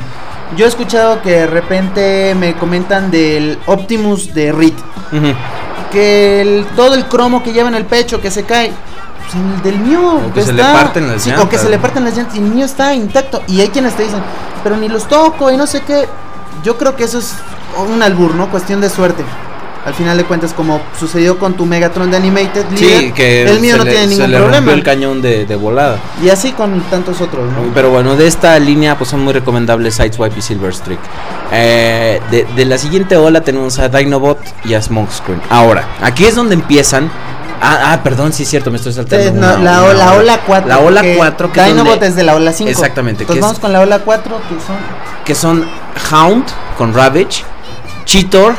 yo 0.57 0.65
he 0.65 0.69
escuchado 0.69 1.21
que 1.21 1.33
de 1.33 1.47
repente 1.47 2.35
me 2.39 2.55
comentan 2.55 3.11
del 3.11 3.59
Optimus 3.67 4.33
de 4.33 4.53
Reed. 4.53 4.73
Que 5.93 6.41
el- 6.41 6.67
todo 6.77 6.95
el 6.95 7.05
cromo 7.07 7.43
que 7.43 7.53
lleva 7.53 7.69
en 7.69 7.75
el 7.75 7.85
pecho 7.85 8.21
que 8.21 8.31
se 8.31 8.45
cae. 8.45 8.73
pues, 9.33 9.35
el 9.35 9.63
del 9.63 9.79
mío. 9.81 10.17
O 10.29 10.33
que 10.33 10.43
se 10.43 10.51
está- 10.51 10.73
le 10.73 10.79
parten 10.79 11.07
las 11.09 11.23
sí, 11.23 11.31
O 11.31 11.35
que 11.35 11.41
llantas. 11.41 11.61
se 11.61 11.69
le 11.69 11.79
parten 11.79 12.05
las 12.05 12.17
llantas 12.17 12.35
y 12.35 12.39
el 12.39 12.45
mío 12.47 12.65
está 12.65 12.95
intacto. 12.95 13.43
Y 13.47 13.61
hay 13.61 13.69
quienes 13.69 13.95
te 13.95 14.03
dicen, 14.03 14.21
pero 14.65 14.77
ni 14.77 14.89
los 14.89 15.07
toco 15.07 15.51
y 15.53 15.57
no 15.57 15.67
sé 15.69 15.83
qué. 15.83 16.09
Yo 16.65 16.77
creo 16.79 16.97
que 16.97 17.05
eso 17.05 17.19
es 17.19 17.35
un 17.79 18.03
albur, 18.03 18.35
¿no? 18.35 18.51
Cuestión 18.51 18.81
de 18.81 18.89
suerte. 18.91 19.25
Al 19.87 19.95
final 19.95 20.19
de 20.19 20.25
cuentas, 20.25 20.53
como 20.53 20.79
sucedió 20.99 21.39
con 21.39 21.55
tu 21.55 21.65
Megatron 21.65 22.11
de 22.11 22.19
Animated 22.19 22.67
Sí, 22.75 22.85
Leader, 22.85 23.13
que 23.15 23.45
el 23.51 23.61
mío 23.61 23.79
no 23.79 23.85
le- 23.85 23.91
tiene 23.93 24.09
se 24.09 24.15
ningún 24.15 24.31
le 24.31 24.37
problema. 24.37 24.73
el 24.73 24.83
cañón 24.83 25.23
de, 25.23 25.47
de 25.47 25.57
volada. 25.57 25.97
Y 26.23 26.29
así 26.29 26.53
con 26.53 26.83
tantos 26.91 27.23
otros, 27.23 27.51
¿no? 27.51 27.73
Pero 27.73 27.89
bueno, 27.89 28.15
de 28.15 28.27
esta 28.27 28.59
línea 28.59 28.99
pues 28.99 29.09
son 29.09 29.21
muy 29.21 29.33
recomendables 29.33 29.95
Sideswipe 29.95 30.39
y 30.39 30.43
Silverstreak. 30.43 30.99
Eh, 31.53 32.21
de, 32.31 32.45
de 32.55 32.65
la 32.67 32.77
siguiente 32.77 33.17
ola 33.17 33.41
tenemos 33.41 33.79
a 33.79 33.89
Dinobot 33.89 34.39
y 34.67 34.75
a 34.75 34.83
Smokescreen. 34.83 35.41
Ahora, 35.49 35.89
aquí 36.03 36.27
es 36.27 36.35
donde 36.35 36.55
empiezan. 36.55 37.11
Ah, 37.63 37.93
ah, 37.93 38.01
perdón, 38.03 38.33
sí 38.35 38.43
es 38.43 38.51
cierto, 38.51 38.71
me 38.71 38.77
estoy 38.77 38.93
saltando. 38.93 39.33
No, 39.33 39.41
la, 39.41 39.57
una 39.83 39.93
la 39.95 40.13
ola 40.15 40.41
4. 40.47 40.69
La 40.69 40.79
ola 40.79 41.01
porque 41.01 41.17
4 41.17 41.53
que 41.53 41.61
es 41.61 41.67
Dinobot 41.67 41.91
donde- 41.93 42.07
es 42.07 42.17
de 42.17 42.23
la 42.23 42.35
ola 42.35 42.53
5. 42.53 42.71
Exactamente, 42.71 43.23
Entonces 43.23 43.39
es- 43.39 43.43
vamos 43.47 43.59
con 43.59 43.73
la 43.73 43.81
ola 43.81 43.99
4, 44.01 44.37
que 44.47 44.55
son 44.67 44.77
que 45.25 45.35
son 45.35 45.67
Hound 46.13 46.45
con 46.77 46.93
Ravage, 46.95 47.45
Cheetor, 48.05 48.55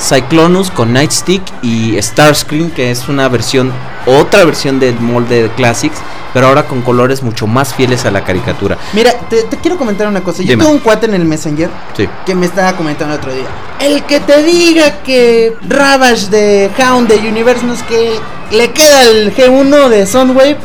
Cyclonus 0.00 0.70
con 0.70 0.92
Nightstick 0.92 1.42
y 1.62 2.00
Starscream, 2.00 2.70
que 2.70 2.90
es 2.90 3.08
una 3.08 3.28
versión, 3.28 3.70
otra 4.06 4.44
versión 4.44 4.80
del 4.80 4.98
molde 5.00 5.42
de 5.44 5.48
Classics, 5.50 5.96
pero 6.34 6.46
ahora 6.48 6.64
con 6.66 6.82
colores 6.82 7.22
mucho 7.22 7.46
más 7.46 7.74
fieles 7.74 8.04
a 8.06 8.10
la 8.10 8.24
caricatura. 8.24 8.78
Mira, 8.94 9.12
te, 9.28 9.42
te 9.44 9.58
quiero 9.58 9.76
comentar 9.76 10.08
una 10.08 10.22
cosa. 10.22 10.42
Yo 10.42 10.48
Dime. 10.50 10.64
tengo 10.64 10.74
un 10.76 10.80
cuate 10.80 11.06
en 11.06 11.14
el 11.14 11.24
Messenger 11.26 11.68
Sí. 11.96 12.08
que 12.24 12.34
me 12.34 12.46
estaba 12.46 12.72
comentando 12.76 13.14
el 13.14 13.20
otro 13.20 13.32
día. 13.34 13.44
El 13.80 14.02
que 14.04 14.18
te 14.20 14.42
diga 14.42 15.02
que 15.02 15.54
Ravage 15.68 16.28
de 16.30 16.70
Hound 16.78 17.08
de 17.08 17.18
Universe 17.28 17.64
no 17.66 17.74
es 17.74 17.82
que 17.82 18.18
le 18.50 18.70
queda 18.72 19.04
el 19.04 19.34
G1 19.36 19.88
de 19.88 20.06
Soundwave, 20.06 20.56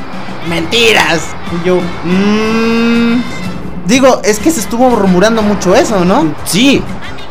mentiras. 0.50 1.20
Y 1.62 1.68
yo, 1.68 1.80
mmm, 2.06 3.22
digo, 3.86 4.22
es 4.24 4.40
que 4.40 4.52
se 4.52 4.62
estuvo 4.62 4.90
rumorando 4.96 5.42
mucho 5.42 5.76
eso, 5.76 6.04
¿no? 6.06 6.34
Sí, 6.46 6.82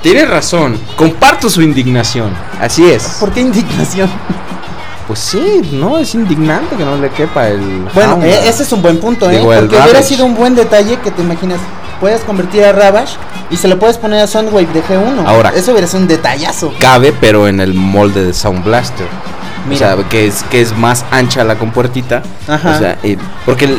tiene 0.07 0.25
razón. 0.25 0.79
Comparto 0.95 1.51
su 1.51 1.63
indignación. 1.63 2.31
Así 2.61 2.89
es. 2.89 3.17
¿Por 3.19 3.33
qué 3.33 3.41
indignación? 3.41 4.09
Pues 5.09 5.19
sí, 5.19 5.63
no, 5.73 5.99
es 5.99 6.15
indignante 6.15 6.77
que 6.77 6.85
no 6.85 6.97
le 6.97 7.11
quepa 7.11 7.49
el. 7.49 7.89
Bueno, 7.93 8.15
Hound. 8.15 8.25
eh, 8.25 8.49
ese 8.49 8.63
es 8.63 8.73
un 8.73 8.83
buen 8.83 8.99
punto, 8.99 9.29
¿eh? 9.29 9.39
Digo, 9.39 9.53
el 9.53 9.61
Porque 9.61 9.75
hubiera 9.75 9.93
Ravage. 9.93 10.15
sido 10.15 10.27
un 10.27 10.37
buen 10.37 10.55
detalle 10.55 10.97
que 10.99 11.11
te 11.11 11.23
imaginas. 11.23 11.59
Puedes 12.01 12.21
convertir 12.23 12.63
a 12.63 12.73
Ravage 12.73 13.17
y 13.51 13.57
se 13.57 13.67
lo 13.67 13.81
puedes 13.81 13.99
poner 13.99 14.21
a 14.21 14.29
Soundwave 14.29 14.69
de 14.73 14.85
G1. 14.85 15.25
Ahora. 15.27 15.51
Eso 15.51 15.73
hubiera 15.73 15.89
sido 15.89 16.03
un 16.03 16.09
detallazo. 16.09 16.73
Cabe, 16.79 17.13
pero 17.21 17.49
en 17.49 17.59
el 17.59 17.75
molde 17.75 18.25
de 18.25 18.33
Sound 18.33 18.65
Blaster. 18.65 19.09
Mira. 19.69 19.95
O 19.95 19.97
sea, 19.97 20.09
que 20.09 20.29
es, 20.29 20.45
que 20.45 20.61
es 20.61 20.77
más 20.77 21.05
ancha 21.11 21.43
la 21.43 21.59
compuertita. 21.59 22.23
Ajá. 22.47 22.71
O 22.71 22.79
sea, 22.79 22.99
eh, 23.03 23.17
porque 23.45 23.65
el, 23.65 23.79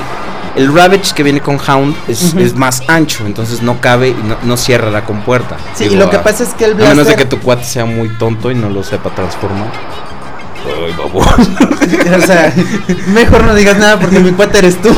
el 0.57 0.73
Ravage 0.73 1.13
que 1.15 1.23
viene 1.23 1.39
con 1.39 1.57
Hound 1.59 1.95
es, 2.07 2.55
más 2.55 2.81
ancho, 2.87 3.25
entonces 3.25 3.61
no 3.61 3.79
cabe 3.79 4.09
y 4.09 4.13
no, 4.13 4.35
no 4.43 4.57
cierra 4.57 4.89
la 4.91 5.05
compuerta. 5.05 5.55
Sí, 5.75 5.83
Digo, 5.85 5.95
y 5.95 5.97
lo 5.99 6.09
que 6.09 6.17
pasa 6.19 6.43
es 6.43 6.53
que 6.53 6.65
el 6.65 6.73
A 6.73 6.75
menos 6.75 7.07
de 7.07 7.13
blaster- 7.13 7.17
que 7.17 7.25
tu 7.25 7.39
cuate 7.39 7.63
sea 7.63 7.85
muy 7.85 8.09
tonto 8.09 8.51
y 8.51 8.55
no 8.55 8.69
lo 8.69 8.83
sepa 8.83 9.09
transformar. 9.11 9.71
Ay, 10.65 10.93
baboso. 10.97 11.29
o 12.17 12.21
sea, 12.25 12.53
mejor 13.13 13.43
no 13.45 13.55
digas 13.55 13.77
nada 13.77 13.97
porque 13.99 14.19
mi 14.19 14.31
cuate 14.31 14.57
eres 14.59 14.81
tú. 14.81 14.89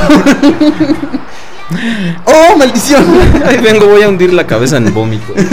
¡Oh, 2.26 2.58
maldición! 2.58 3.06
Ay, 3.46 3.58
vengo, 3.58 3.86
voy 3.88 4.02
a 4.02 4.10
hundir 4.10 4.34
la 4.34 4.48
cabeza 4.48 4.78
en 4.78 4.92
vómito. 4.94 5.34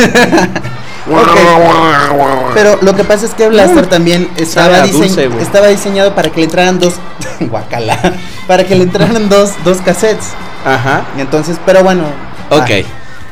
Pero 2.54 2.78
lo 2.82 2.96
que 2.96 3.04
pasa 3.04 3.26
es 3.26 3.34
que 3.34 3.48
Blaster 3.48 3.86
también 3.86 4.28
estaba, 4.36 4.84
dise- 4.84 4.92
dulce, 4.92 5.28
estaba 5.40 5.68
diseñado 5.68 6.14
para 6.14 6.30
que 6.30 6.38
le 6.40 6.44
entraran 6.44 6.78
dos. 6.80 6.94
Guacala. 7.40 8.14
Para 8.46 8.64
que 8.64 8.76
le 8.76 8.84
entraran 8.84 9.28
dos, 9.28 9.52
dos 9.64 9.78
cassettes. 9.78 10.28
Ajá. 10.64 11.04
Y 11.16 11.20
entonces, 11.20 11.58
pero 11.66 11.82
bueno. 11.82 12.04
Ok. 12.50 12.70
va. 12.70 12.76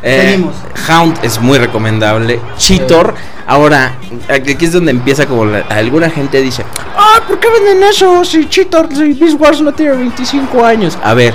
Eh. 0.06 0.44
Hound 0.88 1.18
es 1.22 1.40
muy 1.40 1.56
recomendable. 1.58 2.38
Cheetor, 2.58 3.14
ahora, 3.46 3.94
aquí 4.28 4.56
es 4.64 4.72
donde 4.72 4.90
empieza 4.90 5.24
como 5.26 5.46
la- 5.46 5.64
alguna 5.70 6.10
gente 6.10 6.42
dice, 6.42 6.62
ah, 6.96 7.20
¿por 7.26 7.38
qué 7.40 7.48
venden 7.48 7.82
eso? 7.88 8.22
Si 8.24 8.46
Cheetor, 8.48 8.88
si 8.94 9.14
Beast 9.14 9.40
Wars 9.40 9.60
no 9.62 9.72
tiene 9.72 9.92
25 9.96 10.62
años. 10.64 10.98
A 11.02 11.14
ver, 11.14 11.32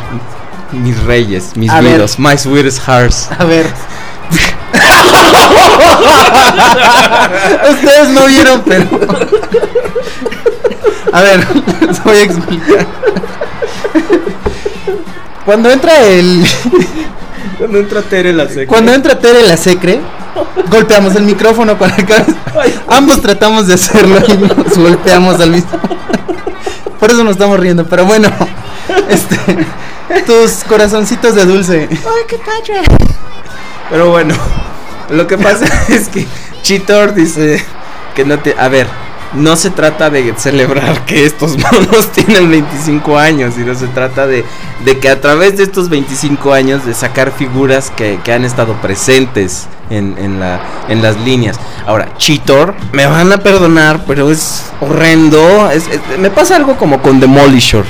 mis 0.72 1.02
reyes, 1.04 1.54
mis 1.56 1.72
vidos, 1.80 2.20
my 2.20 2.38
sweetest 2.38 2.80
hearts. 2.86 3.30
A 3.40 3.44
ver. 3.46 3.66
Ustedes 7.72 8.10
no 8.10 8.26
vieron, 8.26 8.62
pero. 8.66 8.86
A 11.12 11.22
ver, 11.22 11.48
les 11.88 12.04
voy 12.04 12.18
a 12.18 12.22
explicar. 12.24 12.86
Cuando 15.46 15.70
entra 15.72 16.00
el. 16.06 16.46
Cuando 17.58 17.80
entra 17.80 18.02
Tere 18.02 18.34
la 18.34 18.48
seca. 18.48 18.68
Cuando 18.68 18.94
entra 18.94 19.20
Tere 19.20 19.44
la 19.44 19.58
secre, 19.58 20.00
golpeamos 20.70 21.16
el 21.16 21.24
micrófono 21.24 21.76
la 21.80 21.96
cabeza. 21.96 22.36
Ambos 22.88 23.22
tratamos 23.22 23.68
de 23.68 23.74
hacerlo 23.74 24.18
y 24.28 24.38
nos 24.38 24.78
golpeamos 24.78 25.40
al 25.40 25.52
mismo. 25.52 25.72
Por 27.00 27.10
eso 27.10 27.24
nos 27.24 27.34
estamos 27.34 27.60
riendo, 27.60 27.86
pero 27.86 28.06
bueno. 28.06 28.30
Este. 29.10 29.38
Tus 30.26 30.64
corazoncitos 30.64 31.36
de 31.36 31.46
dulce. 31.46 31.88
Pero 33.90 34.10
bueno, 34.10 34.36
lo 35.10 35.28
que 35.28 35.38
pasa 35.38 35.66
es 35.90 36.10
que 36.10 36.28
Cheetor 36.62 37.14
dice 37.14 37.64
que 38.16 38.26
no 38.26 38.40
te... 38.40 38.56
A 38.58 38.68
ver, 38.68 38.88
no 39.34 39.56
se 39.56 39.70
trata 39.70 40.10
de 40.10 40.34
celebrar 40.38 41.06
que 41.06 41.26
estos 41.26 41.58
monos 41.72 42.12
tienen 42.12 42.50
25 42.50 43.18
años, 43.18 43.54
sino 43.56 43.76
se 43.76 43.88
trata 43.88 44.28
de, 44.28 44.44
de 44.86 45.00
que 45.00 45.10
a 45.10 45.22
través 45.22 45.58
de 45.58 45.64
estos 45.64 45.90
25 45.90 46.54
años 46.54 46.86
de 46.86 46.94
sacar 46.94 47.32
figuras 47.32 47.92
que, 47.92 48.20
que 48.24 48.34
han 48.34 48.46
estado 48.46 48.74
presentes 48.82 49.68
en, 49.90 50.18
en, 50.18 50.40
la, 50.40 50.60
en 50.88 51.02
las 51.02 51.20
líneas. 51.22 51.60
Ahora, 51.86 52.10
Cheetor, 52.18 52.76
me 52.92 53.06
van 53.06 53.32
a 53.32 53.38
perdonar, 53.40 54.04
pero 54.06 54.30
es 54.30 54.66
horrendo. 54.82 55.70
Me 56.20 56.30
pasa 56.30 56.56
algo 56.56 56.78
como 56.78 57.02
con 57.02 57.20
Demolisher. 57.20 57.86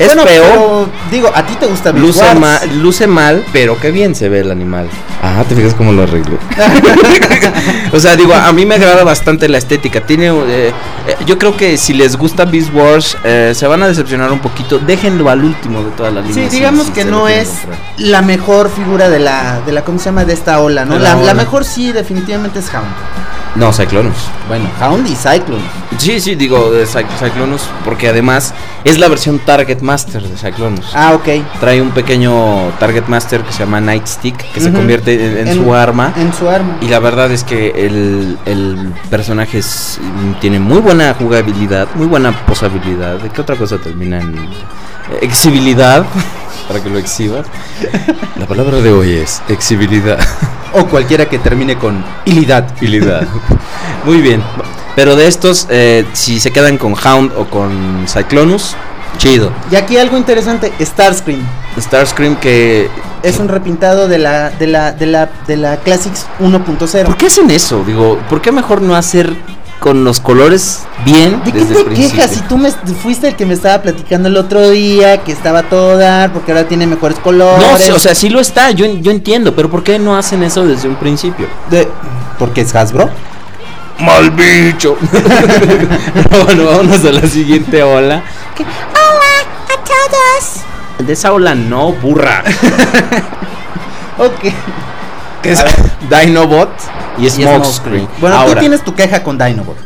Es 0.00 0.06
Bueno, 0.06 0.22
feo. 0.24 0.42
pero, 0.44 0.88
digo, 1.10 1.30
a 1.34 1.44
ti 1.46 1.54
te 1.56 1.66
gusta 1.66 1.92
Beast 1.92 2.06
Luce, 2.06 2.34
ma- 2.36 2.60
luce 2.80 3.06
mal, 3.06 3.44
pero 3.52 3.78
qué 3.78 3.90
bien 3.90 4.14
se 4.14 4.28
ve 4.30 4.40
el 4.40 4.50
animal. 4.50 4.88
Ah, 5.22 5.44
te 5.46 5.54
fijas 5.54 5.74
cómo 5.74 5.92
lo 5.92 6.02
arreglo. 6.04 6.38
o 7.92 8.00
sea, 8.00 8.16
digo, 8.16 8.32
a 8.34 8.50
mí 8.52 8.64
me 8.64 8.76
agrada 8.76 9.04
bastante 9.04 9.46
la 9.48 9.58
estética. 9.58 10.00
Tiene, 10.00 10.28
eh, 10.28 10.72
eh, 11.06 11.16
yo 11.26 11.38
creo 11.38 11.54
que 11.56 11.76
si 11.76 11.92
les 11.92 12.16
gusta 12.16 12.46
Beast 12.46 12.72
Wars, 12.72 13.16
eh, 13.24 13.52
se 13.54 13.66
van 13.66 13.82
a 13.82 13.88
decepcionar 13.88 14.32
un 14.32 14.38
poquito. 14.38 14.78
Déjenlo 14.78 15.28
al 15.28 15.44
último 15.44 15.82
de 15.82 15.90
toda 15.90 16.10
la 16.10 16.22
línea. 16.22 16.34
Sí, 16.34 16.48
si- 16.50 16.56
digamos 16.56 16.86
si 16.86 16.92
que 16.92 17.04
no 17.04 17.28
es 17.28 17.48
comprar. 17.50 17.78
la 17.98 18.22
mejor 18.22 18.70
figura 18.70 19.10
de 19.10 19.18
la, 19.18 19.60
de 19.66 19.72
la, 19.72 19.84
¿cómo 19.84 19.98
se 19.98 20.06
llama? 20.06 20.24
De 20.24 20.32
esta 20.32 20.60
ola, 20.60 20.84
¿no? 20.86 20.98
La, 20.98 21.14
la 21.16 21.34
mejor 21.34 21.64
sí, 21.66 21.92
definitivamente 21.92 22.60
es 22.60 22.72
Hound. 22.72 22.86
No, 23.56 23.72
Cyclonus. 23.72 24.14
Bueno, 24.48 24.66
Hound 24.80 25.06
y 25.08 25.16
Cyclone. 25.16 25.62
Sí, 25.98 26.20
sí, 26.20 26.36
digo 26.36 26.70
de 26.70 26.84
Cy- 26.86 27.04
Cyclonus, 27.18 27.62
porque 27.84 28.08
además 28.08 28.54
es 28.84 28.98
la 28.98 29.08
versión 29.08 29.40
Target 29.40 29.80
Master 29.80 30.22
de 30.22 30.36
Cyclonus. 30.36 30.92
Ah, 30.94 31.12
ok. 31.14 31.28
Trae 31.58 31.82
un 31.82 31.90
pequeño 31.90 32.68
Target 32.78 33.06
Master 33.08 33.42
que 33.42 33.52
se 33.52 33.58
llama 33.64 33.80
Nightstick, 33.80 34.36
que 34.52 34.60
se 34.60 34.72
convierte 34.72 35.40
en, 35.40 35.48
en 35.48 35.54
su 35.64 35.74
arma. 35.74 36.12
En 36.16 36.32
su 36.32 36.48
arma. 36.48 36.76
Y 36.80 36.86
la 36.86 37.00
verdad 37.00 37.30
es 37.32 37.42
que 37.42 37.70
el, 37.70 38.38
el 38.46 38.92
personaje 39.10 39.58
es- 39.58 39.98
tiene 40.40 40.60
muy 40.60 40.78
buena 40.78 41.12
jugabilidad, 41.14 41.88
muy 41.96 42.06
buena 42.06 42.30
posabilidad. 42.46 43.18
¿De 43.18 43.30
qué 43.30 43.40
otra 43.40 43.56
cosa 43.56 43.78
termina 43.78 44.20
en 44.20 44.34
eh, 44.36 45.18
exhibilidad? 45.22 46.04
Para 46.70 46.84
que 46.84 46.88
lo 46.88 46.98
exhibas. 46.98 47.46
La 48.38 48.46
palabra 48.46 48.80
de 48.80 48.92
hoy 48.92 49.14
es 49.14 49.42
exhibilidad. 49.48 50.20
O 50.72 50.86
cualquiera 50.86 51.28
que 51.28 51.40
termine 51.40 51.76
con 51.76 52.04
ilidad. 52.26 52.70
Exhibilidad. 52.70 53.26
Muy 54.04 54.20
bien. 54.20 54.40
Pero 54.94 55.16
de 55.16 55.26
estos, 55.26 55.66
eh, 55.68 56.06
si 56.12 56.38
se 56.38 56.52
quedan 56.52 56.78
con 56.78 56.94
Hound 56.94 57.32
o 57.36 57.46
con 57.46 58.04
Cyclonus, 58.06 58.76
chido. 59.18 59.50
Y 59.72 59.74
aquí 59.74 59.98
algo 59.98 60.16
interesante, 60.16 60.72
Starscream. 60.80 61.40
Starscream 61.76 62.36
que... 62.36 62.88
Es 63.24 63.40
un 63.40 63.48
repintado 63.48 64.06
de 64.06 64.18
la, 64.18 64.50
de 64.50 64.68
la, 64.68 64.92
de 64.92 65.06
la, 65.06 65.28
de 65.48 65.56
la 65.56 65.76
Classics 65.78 66.28
1.0. 66.38 67.04
¿Por 67.04 67.16
qué 67.16 67.26
hacen 67.26 67.50
eso? 67.50 67.82
Digo, 67.84 68.16
¿por 68.28 68.40
qué 68.40 68.52
mejor 68.52 68.80
no 68.80 68.94
hacer 68.94 69.34
con 69.80 70.04
los 70.04 70.20
colores 70.20 70.82
bien 71.04 71.42
¿De 71.42 71.52
qué 71.52 71.64
desde 71.64 71.84
te 71.84 71.94
quejas? 71.94 72.30
Si 72.30 72.40
tú 72.42 72.58
me 72.58 72.70
fuiste 72.70 73.28
el 73.28 73.34
que 73.34 73.46
me 73.46 73.54
estaba 73.54 73.82
platicando 73.82 74.28
el 74.28 74.36
otro 74.36 74.68
día, 74.68 75.24
que 75.24 75.32
estaba 75.32 75.64
todo 75.64 75.96
dar, 75.96 76.32
porque 76.32 76.52
ahora 76.52 76.68
tiene 76.68 76.86
mejores 76.86 77.18
colores. 77.18 77.88
No, 77.88 77.96
o 77.96 77.98
sea, 77.98 78.14
sí 78.14 78.28
lo 78.28 78.40
está, 78.40 78.70
yo, 78.70 78.86
yo 79.00 79.10
entiendo, 79.10 79.56
pero 79.56 79.70
¿por 79.70 79.82
qué 79.82 79.98
no 79.98 80.16
hacen 80.16 80.42
eso 80.42 80.66
desde 80.66 80.86
un 80.86 80.96
principio? 80.96 81.46
De- 81.70 81.88
porque 82.38 82.60
es 82.60 82.74
Hasbro. 82.74 83.10
¡Mal 83.98 84.30
bicho! 84.30 84.96
Pero 86.30 86.44
bueno, 86.46 86.64
vámonos 86.64 87.04
a 87.04 87.12
la 87.12 87.26
siguiente 87.28 87.82
ola. 87.82 88.22
Hola 88.56 89.42
a 89.66 89.84
todos. 89.84 91.06
De 91.06 91.12
esa 91.12 91.34
ola 91.34 91.54
no, 91.54 91.92
burra. 91.92 92.42
Ok. 94.18 94.52
Que 95.42 95.52
es 95.52 95.64
Dinobot 96.10 96.68
y 97.18 97.28
Smokescreen. 97.30 98.08
Bueno, 98.20 98.36
Ahora, 98.36 98.54
tú 98.54 98.60
tienes 98.60 98.84
tu 98.84 98.94
queja 98.94 99.22
con 99.22 99.38
Dinobot. 99.38 99.76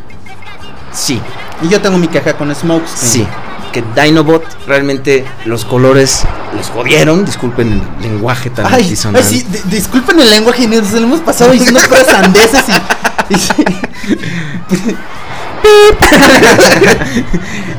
Sí, 0.93 1.21
Y 1.63 1.69
yo 1.69 1.81
tengo 1.81 1.99
mi 1.99 2.09
queja 2.09 2.37
con 2.37 2.55
Smokescreen. 2.55 3.13
sí. 3.13 3.27
que 3.73 3.83
Dinobot 4.01 4.45
realmente 4.69 5.25
los 5.47 5.65
colores 5.65 6.23
los 6.57 6.69
jodieron, 6.71 7.25
disculpen 7.25 7.83
el 7.99 8.03
lenguaje 8.09 8.49
tan 8.51 8.73
Ay, 8.73 8.95
sí, 8.95 9.45
disculpen 9.65 10.21
el 10.21 10.31
lenguaje, 10.31 10.69
nos 10.69 10.93
lo 10.93 10.99
hemos 10.99 11.21
pasado 11.21 11.51
diciendo 11.51 11.81
puras 11.89 12.07
sandeces 12.07 12.63
y, 13.31 13.35
y- 13.35 13.39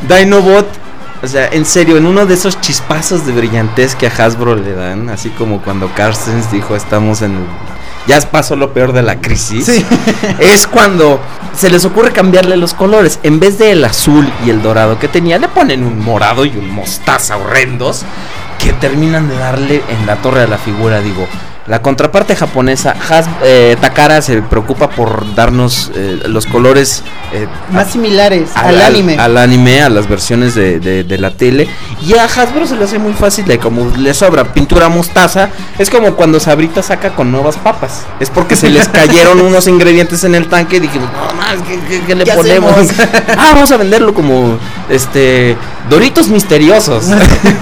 Dinobot, 0.09 0.67
o 1.23 1.27
sea, 1.27 1.47
en 1.47 1.65
serio, 1.65 1.97
en 1.97 2.05
uno 2.05 2.25
de 2.25 2.33
esos 2.33 2.59
chispazos 2.61 3.25
de 3.25 3.31
brillantez 3.33 3.95
que 3.95 4.07
a 4.07 4.11
Hasbro 4.11 4.55
le 4.55 4.73
dan, 4.73 5.09
así 5.09 5.29
como 5.29 5.61
cuando 5.61 5.89
Carstens 5.93 6.51
dijo 6.51 6.75
estamos 6.75 7.21
en 7.21 7.31
el- 7.35 7.45
ya 8.07 8.19
pasó 8.21 8.55
lo 8.55 8.73
peor 8.73 8.93
de 8.93 9.01
la 9.01 9.19
crisis. 9.19 9.65
Sí. 9.65 9.85
Es 10.39 10.67
cuando 10.67 11.19
se 11.55 11.69
les 11.69 11.85
ocurre 11.85 12.11
cambiarle 12.11 12.57
los 12.57 12.73
colores. 12.73 13.19
En 13.23 13.39
vez 13.39 13.57
del 13.57 13.83
azul 13.83 14.31
y 14.45 14.49
el 14.49 14.61
dorado 14.61 14.99
que 14.99 15.07
tenía, 15.07 15.37
le 15.37 15.47
ponen 15.47 15.83
un 15.83 15.99
morado 15.99 16.45
y 16.45 16.55
un 16.57 16.69
mostaza 16.69 17.37
horrendos 17.37 18.03
que 18.59 18.73
terminan 18.73 19.27
de 19.27 19.37
darle 19.37 19.83
en 19.89 20.05
la 20.05 20.17
torre 20.17 20.41
a 20.41 20.47
la 20.47 20.57
figura. 20.57 21.01
Digo, 21.01 21.27
la 21.67 21.81
contraparte 21.81 22.35
japonesa, 22.35 22.95
Has- 23.09 23.27
eh, 23.43 23.75
Takara 23.81 24.21
se 24.21 24.41
preocupa 24.43 24.89
por 24.91 25.33
darnos 25.33 25.91
eh, 25.95 26.19
los 26.27 26.45
colores 26.45 27.01
eh, 27.33 27.47
más 27.71 27.91
similares 27.91 28.49
al, 28.53 28.79
anime. 28.81 29.17
al 29.17 29.35
anime, 29.37 29.81
a 29.81 29.89
las 29.89 30.07
versiones 30.07 30.53
de, 30.53 30.79
de- 30.79 31.03
de 31.03 31.17
la 31.17 31.31
tele. 31.31 31.67
Y 32.05 32.13
a 32.13 32.25
Hasbro 32.25 32.67
se 32.67 32.75
le 32.75 32.83
hace 32.83 32.99
muy 32.99 33.13
fácil, 33.13 33.45
de 33.45 33.57
como 33.57 33.91
le 33.97 34.13
sobra 34.13 34.53
pintura 34.53 34.89
mostaza. 34.89 35.49
Es 35.79 35.89
como 35.89 36.13
cuando 36.13 36.39
Sabrita 36.39 36.83
saca 36.83 37.15
con 37.15 37.31
nuevas 37.31 37.55
papas. 37.57 38.03
Es 38.19 38.29
porque 38.29 38.55
se 38.55 38.69
les 38.69 38.87
cayeron 38.89 39.41
unos 39.41 39.65
ingredientes 39.67 40.23
en 40.23 40.35
el 40.35 40.47
tanque 40.47 40.75
y 40.77 40.81
dijimos, 40.81 41.09
no 41.11 41.33
más, 41.35 41.55
¿qué, 41.67 41.79
qué- 41.89 42.01
qué 42.05 42.13
le 42.15 42.25
¿Qué 42.25 42.33
ponemos? 42.33 42.75
ah, 43.37 43.53
vamos 43.55 43.71
a 43.71 43.77
venderlo 43.77 44.13
como 44.13 44.59
este 44.89 45.57
Doritos 45.89 46.27
misteriosos. 46.27 47.05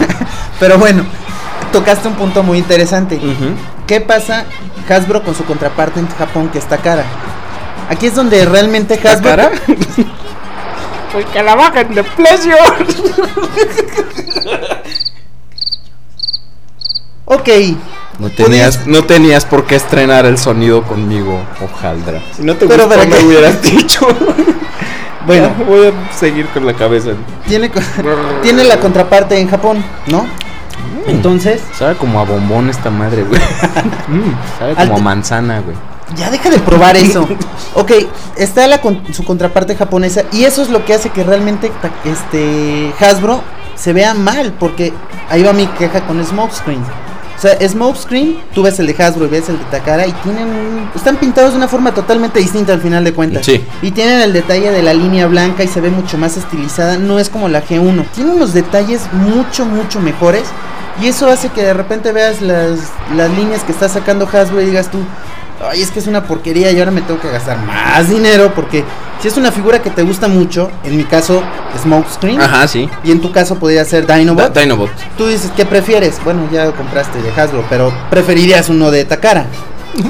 Pero 0.59 0.77
bueno, 0.77 1.05
tocaste 1.71 2.07
un 2.09 2.15
punto 2.15 2.43
muy 2.43 2.57
interesante. 2.57 3.15
Ujú. 3.15 3.55
¿Qué 3.87 3.99
pasa 4.01 4.45
Hasbro 4.89 5.23
con 5.23 5.35
su 5.35 5.43
contraparte 5.45 5.99
en 5.99 6.07
Japón 6.07 6.49
que 6.49 6.57
está 6.59 6.77
cara? 6.77 7.03
Aquí 7.89 8.07
es 8.07 8.15
donde 8.15 8.43
realmente 8.45 8.95
Hasbro 8.95 9.29
cara? 9.29 9.51
Porque 11.13 11.43
la 11.43 11.55
bajen 11.55 11.93
de 11.93 12.03
precio. 12.03 12.55
Ok, 17.25 17.49
No 18.19 18.29
tenías, 18.29 18.85
no 18.85 19.03
tenías 19.05 19.45
por 19.45 19.65
qué 19.65 19.75
estrenar 19.75 20.25
el 20.25 20.37
sonido 20.37 20.83
conmigo, 20.83 21.39
hojaldra. 21.61 22.21
Si 22.35 22.43
no 22.43 22.55
te 22.55 22.67
Pero, 22.67 22.85
gustó, 22.87 22.99
me 22.99 23.09
que- 23.09 23.23
hubieras 23.25 23.61
dicho. 23.61 24.07
Bueno. 25.25 25.53
Ya, 25.57 25.63
voy 25.65 25.87
a 25.87 26.13
seguir 26.13 26.47
con 26.47 26.65
la 26.65 26.73
cabeza. 26.73 27.11
tiene 27.47 27.71
tiene 28.41 28.63
la 28.65 28.77
contraparte 28.79 29.39
en 29.39 29.49
Japón, 29.49 29.83
¿no? 30.07 30.27
Entonces, 31.07 31.61
Sabe 31.77 31.95
como 31.95 32.19
a 32.19 32.23
bombón 32.23 32.69
esta 32.69 32.89
madre, 32.89 33.23
güey. 33.23 33.41
Mm, 34.07 34.59
sabe 34.59 34.75
como 34.75 34.97
a 34.97 34.99
manzana, 34.99 35.59
güey. 35.61 35.75
ya 36.17 36.29
deja 36.29 36.49
de 36.49 36.59
probar 36.59 36.95
eso. 36.97 37.27
Ok, 37.75 37.91
está 38.35 38.67
la 38.67 38.81
con- 38.81 39.01
su 39.13 39.23
contraparte 39.23 39.75
japonesa 39.75 40.23
y 40.31 40.43
eso 40.43 40.61
es 40.61 40.69
lo 40.69 40.85
que 40.85 40.93
hace 40.93 41.09
que 41.09 41.23
realmente 41.23 41.71
este 42.05 42.93
Hasbro 42.99 43.41
se 43.75 43.93
vea 43.93 44.13
mal 44.13 44.53
porque 44.59 44.93
ahí 45.29 45.41
va 45.43 45.53
mi 45.53 45.65
queja 45.67 46.01
con 46.05 46.23
Smokescreen. 46.23 46.83
O 47.43 47.45
sea, 47.45 47.59
Smokescreen, 47.67 48.37
tú 48.55 48.63
ves 48.63 48.79
el 48.79 48.87
de 48.87 49.03
Hasbro 49.03 49.25
y 49.25 49.27
ves 49.27 49.49
el 49.49 49.59
de 49.59 49.65
Takara 49.65 50.07
y 50.07 50.13
tienen 50.13 50.89
están 50.95 51.17
pintados 51.17 51.51
de 51.51 51.57
una 51.57 51.67
forma 51.67 51.93
totalmente 51.93 52.39
distinta 52.39 52.71
al 52.71 52.79
final 52.79 53.03
de 53.03 53.11
cuentas. 53.11 53.45
Sí. 53.45 53.61
Y 53.81 53.91
tienen 53.91 54.21
el 54.21 54.31
detalle 54.31 54.71
de 54.71 54.81
la 54.81 54.93
línea 54.93 55.27
blanca 55.27 55.61
y 55.61 55.67
se 55.67 55.81
ve 55.81 55.89
mucho 55.89 56.17
más 56.17 56.37
estilizada, 56.37 56.95
no 56.95 57.19
es 57.19 57.27
como 57.27 57.49
la 57.49 57.61
G1. 57.61 58.05
Tiene 58.15 58.31
unos 58.31 58.53
detalles 58.53 59.01
mucho 59.11 59.65
mucho 59.65 59.99
mejores 59.99 60.43
y 61.01 61.07
eso 61.07 61.29
hace 61.29 61.49
que 61.49 61.63
de 61.63 61.73
repente 61.73 62.13
veas 62.13 62.41
las, 62.41 62.79
las 63.13 63.29
líneas 63.31 63.65
que 63.65 63.73
está 63.73 63.89
sacando 63.89 64.25
Hasbro 64.25 64.61
y 64.61 64.65
digas 64.67 64.89
tú, 64.89 64.99
ay, 65.69 65.81
es 65.81 65.91
que 65.91 65.99
es 65.99 66.07
una 66.07 66.23
porquería 66.23 66.71
y 66.71 66.79
ahora 66.79 66.91
me 66.91 67.01
tengo 67.01 67.19
que 67.19 67.29
gastar 67.29 67.57
más 67.59 68.09
dinero 68.09 68.51
porque 68.55 68.83
si 69.21 69.27
es 69.27 69.37
una 69.37 69.51
figura 69.51 69.81
que 69.81 69.89
te 69.89 70.03
gusta 70.03 70.27
mucho, 70.27 70.69
en 70.83 70.97
mi 70.97 71.03
caso 71.05 71.41
Smokescreen, 71.81 72.41
Ajá, 72.41 72.67
sí. 72.67 72.89
y 73.03 73.11
en 73.11 73.21
tu 73.21 73.31
caso 73.31 73.55
podría 73.57 73.85
ser 73.85 74.05
Dinobot, 74.05 74.53
Da- 74.53 74.61
Dinobot. 74.61 74.89
tú 75.17 75.27
dices, 75.27 75.51
¿qué 75.55 75.65
prefieres? 75.65 76.19
Bueno, 76.23 76.47
ya 76.51 76.65
lo 76.65 76.75
compraste 76.75 77.21
de 77.21 77.31
Hasbro, 77.31 77.63
pero 77.69 77.93
preferirías 78.09 78.69
uno 78.69 78.91
de 78.91 79.05
Takara 79.05 79.45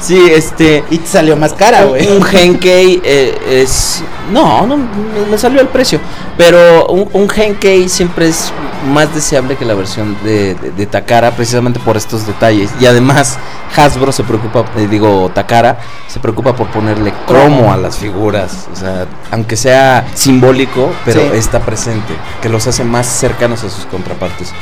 Sí, 0.00 0.20
este. 0.30 0.84
y 0.90 0.98
te 0.98 1.06
salió 1.06 1.34
más 1.34 1.54
cara, 1.54 1.84
güey. 1.84 2.06
Un 2.08 2.22
Genkei 2.22 3.00
eh, 3.02 3.62
es. 3.62 4.02
No, 4.30 4.66
no, 4.66 4.76
me- 5.30 5.38
salió 5.38 5.62
el 5.62 5.68
precio. 5.68 5.98
Pero 6.36 6.86
un, 6.88 7.08
un 7.14 7.26
Genkei 7.28 7.88
siempre 7.88 8.28
es 8.28 8.52
más 8.92 9.14
deseable 9.14 9.56
que 9.56 9.64
la 9.64 9.72
versión 9.72 10.14
de, 10.22 10.56
de- 10.56 10.72
de 10.72 10.86
Takara, 10.86 11.30
precisamente 11.30 11.80
por 11.80 11.96
estos 11.96 12.26
detalles. 12.26 12.68
Y 12.80 12.84
además, 12.86 13.38
Hasbro 13.74 14.12
se 14.12 14.24
preocupa, 14.24 14.66
eh, 14.76 14.88
digo, 14.90 15.30
Takara 15.34 15.78
se 16.06 16.20
preocupa 16.20 16.54
por 16.54 16.66
ponerle 16.66 17.14
cromo 17.26 17.72
a 17.72 17.78
las 17.78 17.96
figuras. 17.96 18.68
O 18.74 18.76
sea, 18.76 19.06
aunque 19.30 19.56
sea 19.56 20.06
simbólico, 20.12 20.90
pero 21.06 21.20
Sí. 21.22 21.28
está 21.38 21.60
presente, 21.60 22.12
que 22.42 22.50
los 22.50 22.66
hace 22.66 22.84
más 22.84 23.06
cercanos 23.06 23.64
a 23.64 23.70
sus 23.70 23.86
contrapartes. 23.86 24.52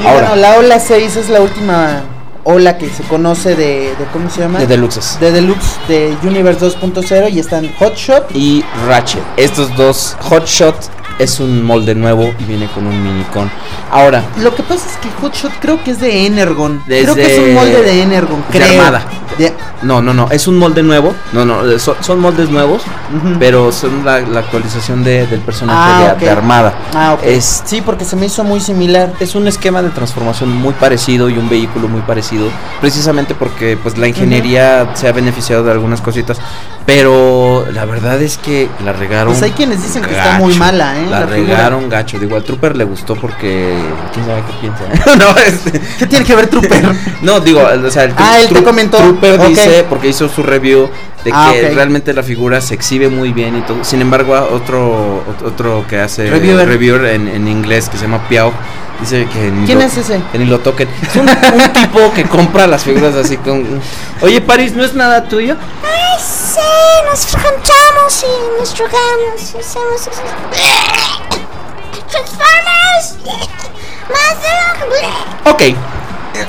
Y 0.00 0.06
Ahora, 0.06 0.28
bueno, 0.28 0.36
la 0.36 0.58
ola 0.58 0.78
6 0.78 1.16
es 1.16 1.28
la 1.28 1.40
última 1.40 2.02
ola 2.50 2.78
que 2.78 2.88
se 2.88 3.02
conoce 3.04 3.56
de, 3.56 3.94
de 3.96 4.04
¿cómo 4.12 4.28
se 4.30 4.40
llama? 4.40 4.58
de 4.60 4.66
Deluxes. 4.66 5.18
de 5.20 5.32
Deluxe 5.32 5.78
de 5.88 6.16
Universe 6.22 6.64
2.0 6.64 7.32
y 7.32 7.38
están 7.38 7.72
Hotshot. 7.78 8.26
y 8.34 8.64
Ratchet. 8.86 9.22
Estos 9.36 9.74
dos, 9.76 10.16
Hotshot 10.20 10.74
es 11.20 11.38
un 11.38 11.62
molde 11.64 11.94
nuevo 11.94 12.32
y 12.38 12.44
viene 12.44 12.66
con 12.68 12.86
un 12.86 13.02
minicon. 13.02 13.50
Ahora, 13.92 14.22
Lo 14.40 14.54
que 14.54 14.62
pasa 14.62 14.86
es 14.90 14.96
que 14.96 15.08
Hotshot 15.20 15.52
creo 15.60 15.82
que 15.84 15.90
es 15.92 16.00
de 16.00 16.26
Energon. 16.26 16.82
Creo 16.86 17.14
que 17.14 17.34
es 17.34 17.38
un 17.38 17.54
molde 17.54 17.82
de 17.82 18.02
Energon, 18.02 18.42
de 18.50 18.58
creo. 18.58 18.80
Armada. 18.80 19.02
De- 19.38 19.52
no, 19.82 20.02
no, 20.02 20.12
no, 20.12 20.28
es 20.30 20.46
un 20.48 20.58
molde 20.58 20.82
nuevo. 20.82 21.14
No, 21.32 21.44
no, 21.44 21.66
eh, 21.70 21.78
son, 21.78 21.94
son 22.00 22.20
moldes 22.20 22.50
nuevos, 22.50 22.82
pero 23.38 23.72
son 23.72 24.04
la, 24.04 24.20
la 24.20 24.40
actualización 24.40 25.02
de- 25.04 25.26
del 25.26 25.40
personaje 25.40 26.04
Ah, 26.10 26.14
de, 26.18 26.28
Armada. 26.30 26.74
Ah, 26.94 27.14
ok. 27.14 27.20
Es, 27.24 27.62
Sí, 27.64 27.80
porque 27.80 28.04
se 28.04 28.16
me 28.16 28.26
hizo 28.26 28.42
muy 28.44 28.60
similar. 28.60 29.12
es 29.20 29.34
un 29.34 29.46
esquema 29.48 29.82
de 29.82 29.90
transformación 29.90 30.50
muy 30.56 30.72
parecido 30.74 31.28
y 31.30 31.38
un 31.38 31.48
vehículo 31.48 31.88
muy 31.88 32.00
parecido, 32.02 32.48
precisamente 32.80 33.34
porque 33.34 33.76
pues 33.82 33.96
la 33.98 34.08
ingeniería 34.08 34.90
se 34.94 35.08
ha 35.08 35.12
beneficiado 35.12 35.64
de 35.64 35.72
algunas 35.72 36.00
cositas, 36.00 36.38
pero 36.86 37.66
la 37.72 37.84
verdad 37.84 38.20
es 38.20 38.36
que 38.38 38.68
la 38.84 38.92
regaron. 38.92 39.32
Pues 39.32 39.42
hay 39.42 39.52
quienes 39.52 39.82
dicen 39.82 40.02
que 40.02 40.10
está 40.16 40.38
muy 40.38 40.54
mala, 40.56 40.98
¿eh? 40.98 41.06
La, 41.10 41.20
la 41.20 41.26
figura. 41.26 41.54
regaron 41.56 41.88
gacho. 41.88 42.18
Digo, 42.18 42.36
al 42.36 42.44
Trooper 42.44 42.76
le 42.76 42.84
gustó 42.84 43.14
porque. 43.16 43.74
¿Quién 44.12 44.26
sabe 44.26 44.42
qué 44.46 44.52
piensa? 44.60 45.16
no, 45.16 45.36
este, 45.40 45.80
¿Qué 45.98 46.06
tiene 46.06 46.24
que 46.24 46.34
ver 46.34 46.46
Trooper? 46.48 46.82
no, 47.22 47.40
digo, 47.40 47.60
o 47.62 47.90
sea, 47.90 48.04
el 48.04 48.14
Ah, 48.16 48.38
él 48.40 48.48
te 48.48 48.62
comentó. 48.62 48.96
Trooper 48.98 49.46
dice, 49.48 49.84
porque 49.88 50.08
hizo 50.08 50.28
su 50.28 50.42
review, 50.42 50.88
de 51.24 51.30
Ah, 51.34 51.50
que 51.52 51.70
realmente 51.70 52.12
la 52.14 52.22
figura 52.22 52.60
se 52.60 52.74
exhibe 52.74 53.08
muy 53.08 53.32
bien 53.32 53.56
y 53.58 53.60
todo. 53.62 53.84
Sin 53.84 54.00
embargo, 54.00 54.34
otro 54.52 55.22
ot- 55.26 55.46
otro 55.46 55.84
que 55.88 55.98
hace 55.98 56.30
Reviewer. 56.30 56.66
reviewer 56.68 57.04
en, 57.06 57.28
en 57.28 57.48
inglés 57.48 57.88
que 57.88 57.96
se 57.98 58.04
llama 58.04 58.26
Piao, 58.28 58.52
dice 59.00 59.26
que 59.32 59.50
ni 59.50 59.66
¿Quién 59.66 59.78
lo- 59.78 59.84
es 59.84 59.96
ese? 59.96 60.20
que 60.32 60.38
ni 60.38 60.44
lo 60.46 60.58
toquen. 60.60 60.88
Es 61.02 61.16
un, 61.16 61.28
un 61.28 61.72
tipo 61.72 62.12
que 62.14 62.24
compra 62.24 62.66
las 62.66 62.82
figuras 62.84 63.14
así 63.14 63.36
con. 63.38 63.80
Oye, 64.20 64.40
Paris, 64.40 64.74
¿no 64.74 64.84
es 64.84 64.94
nada 64.94 65.24
tuyo? 65.24 65.56
Ay, 65.82 66.18
sí, 66.20 66.60
nos 67.10 67.20
juntamos 67.26 68.24
y 68.24 68.60
nos 68.60 68.74
drogamos 68.76 69.54
y 69.54 69.58
hacemos 69.58 70.00
eso. 70.00 70.10
Transformers. 72.10 73.16
Más 74.08 74.40
de 74.40 75.46
lo 75.46 75.52
Ok. 75.52 75.62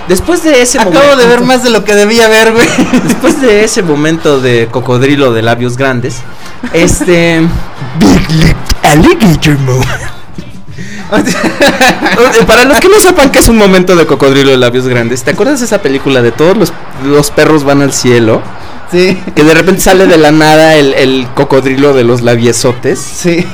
Después 0.07 0.43
de 0.43 0.61
ese 0.61 0.79
Acabo 0.79 0.93
momento. 0.95 1.17
de 1.17 1.25
ver 1.27 1.41
más 1.41 1.63
de 1.63 1.69
lo 1.69 1.83
que 1.83 1.95
debía 1.95 2.27
ver, 2.27 2.53
güey. 2.53 2.67
Después 3.03 3.41
de 3.41 3.63
ese 3.63 3.81
momento 3.83 4.39
de 4.39 4.67
cocodrilo 4.71 5.33
de 5.33 5.41
labios 5.41 5.77
grandes, 5.77 6.17
este. 6.73 7.41
Big 7.99 8.31
Lip 8.31 8.57
Alligator 8.83 9.57
Para 12.47 12.65
los 12.65 12.79
que 12.79 12.87
no 12.87 12.99
sepan 12.99 13.31
que 13.31 13.39
es 13.39 13.47
un 13.49 13.57
momento 13.57 13.95
de 13.95 14.05
cocodrilo 14.05 14.51
de 14.51 14.57
labios 14.57 14.87
grandes, 14.87 15.23
¿te 15.23 15.31
acuerdas 15.31 15.59
de 15.59 15.65
esa 15.65 15.81
película 15.81 16.21
de 16.21 16.31
todos 16.31 16.55
los, 16.55 16.73
los 17.05 17.31
perros 17.31 17.65
van 17.65 17.81
al 17.81 17.91
cielo? 17.91 18.41
Sí, 18.91 19.17
Que 19.35 19.43
de 19.43 19.53
repente 19.53 19.81
sale 19.81 20.05
de 20.05 20.17
la 20.17 20.31
nada 20.31 20.75
el, 20.75 20.93
el 20.93 21.27
cocodrilo 21.33 21.93
de 21.93 22.03
los 22.03 22.21
labiesotes. 22.21 22.99
sí. 22.99 23.45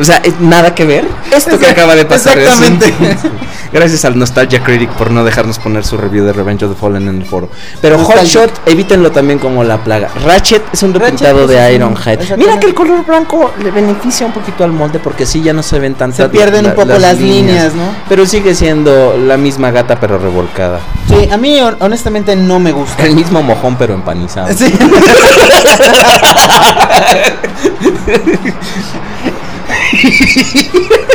O 0.00 0.04
sea, 0.04 0.16
es 0.24 0.40
nada 0.40 0.74
que 0.74 0.86
ver. 0.86 1.04
Esto 1.36 1.58
que 1.58 1.66
acaba 1.66 1.94
de 1.94 2.06
pasar. 2.06 2.38
Exactamente. 2.38 2.92
Gracias 3.72 4.04
al 4.06 4.18
Nostalgia 4.18 4.62
Critic 4.64 4.88
por 4.90 5.10
no 5.10 5.22
dejarnos 5.22 5.58
poner 5.58 5.84
su 5.84 5.98
review 5.98 6.24
de 6.24 6.32
Revenge 6.32 6.64
of 6.64 6.72
the 6.74 6.78
Fallen 6.80 7.08
en 7.08 7.20
el 7.20 7.26
foro. 7.26 7.50
Pero. 7.82 7.98
Hotshot, 7.98 8.50
evítenlo 8.66 9.12
también 9.12 9.38
como 9.38 9.62
la 9.64 9.78
plaga. 9.84 10.08
Ratchet 10.24 10.62
es 10.72 10.82
un 10.82 10.94
repintado 10.94 11.46
de 11.46 11.74
Ironhead. 11.74 12.14
exactamente. 12.20 12.36
Mira 12.38 12.58
que 12.58 12.66
el 12.68 12.74
color 12.74 13.04
blanco 13.04 13.52
le 13.62 13.70
beneficia 13.70 14.26
un 14.26 14.32
poquito 14.32 14.64
al 14.64 14.72
molde 14.72 14.98
porque 14.98 15.26
sí 15.26 15.42
ya 15.42 15.52
no 15.52 15.62
se 15.62 15.78
ven 15.78 15.94
tantas 15.94 16.16
Se 16.16 16.28
pierden 16.30 16.64
la- 16.64 16.70
un 16.70 16.74
poco 16.74 16.98
las 16.98 17.18
líneas, 17.20 17.74
¿no? 17.74 17.84
Pero 18.08 18.24
sigue 18.26 18.54
siendo 18.54 19.16
la 19.18 19.36
misma 19.36 19.70
gata 19.70 20.00
pero 20.00 20.18
revolcada. 20.18 20.80
Sí, 21.12 21.28
a 21.30 21.36
mí 21.36 21.60
hon- 21.60 21.76
honestamente 21.80 22.34
no 22.36 22.58
me 22.58 22.72
gusta. 22.72 23.04
El 23.04 23.14
mismo 23.14 23.42
mojón 23.42 23.76
pero 23.76 23.94
empanizado. 23.94 24.52
Sí. 24.56 24.72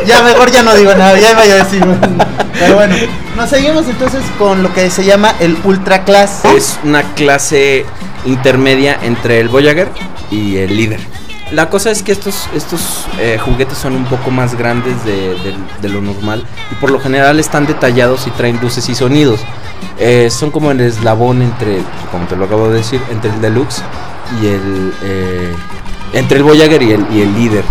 Ya 0.06 0.22
mejor 0.22 0.52
ya 0.52 0.64
no 0.64 0.74
digo 0.76 0.94
nada, 0.96 1.20
ya 1.20 1.32
iba 1.32 1.42
a 1.42 1.46
decir. 1.46 1.84
Pero 2.60 2.76
bueno, 2.76 2.96
nos 3.36 3.50
seguimos 3.50 3.86
entonces 3.88 4.22
con 4.38 4.64
lo 4.64 4.74
que 4.74 4.90
se 4.90 5.04
llama 5.04 5.36
el 5.40 5.58
Ultra 5.64 6.04
Class. 6.06 6.46
Es 6.56 6.80
una 6.84 7.04
clase 7.14 7.86
intermedia 8.26 8.98
entre 9.04 9.40
el 9.42 9.50
Voyager 9.50 9.90
y 10.32 10.58
el 10.58 10.76
líder. 10.78 11.00
La 11.52 11.70
cosa 11.70 11.92
es 11.92 12.04
que 12.04 12.12
estos, 12.12 12.50
estos 12.54 13.06
eh, 13.20 13.38
juguetes 13.44 13.78
son 13.78 13.94
un 13.96 14.04
poco 14.06 14.32
más 14.32 14.58
grandes 14.58 15.04
de, 15.06 15.36
de- 15.82 15.90
lo 15.90 16.02
normal 16.02 16.44
y 16.72 16.76
por 16.76 16.92
lo 16.92 17.00
general 17.00 17.40
están 17.40 17.66
detallados 17.66 18.28
y 18.28 18.32
traen 18.32 18.60
luces 18.62 18.90
y 18.90 18.96
sonidos. 18.96 19.40
Eh, 19.98 20.30
son 20.30 20.52
como 20.52 20.72
el 20.72 20.82
eslabón 20.82 21.42
entre, 21.42 21.80
como 22.12 22.26
te 22.28 22.36
lo 22.36 22.46
acabo 22.46 22.68
de 22.70 22.80
decir, 22.80 23.00
entre 23.10 23.32
el 23.32 23.40
deluxe 23.40 23.82
y 24.42 24.48
el 24.48 24.94
eh, 25.04 25.56
entre 26.14 26.38
el 26.40 26.44
Voyager 26.44 26.82
y 26.84 26.92
el, 26.92 27.06
y 27.14 27.22
el 27.22 27.34
líder. 27.34 27.64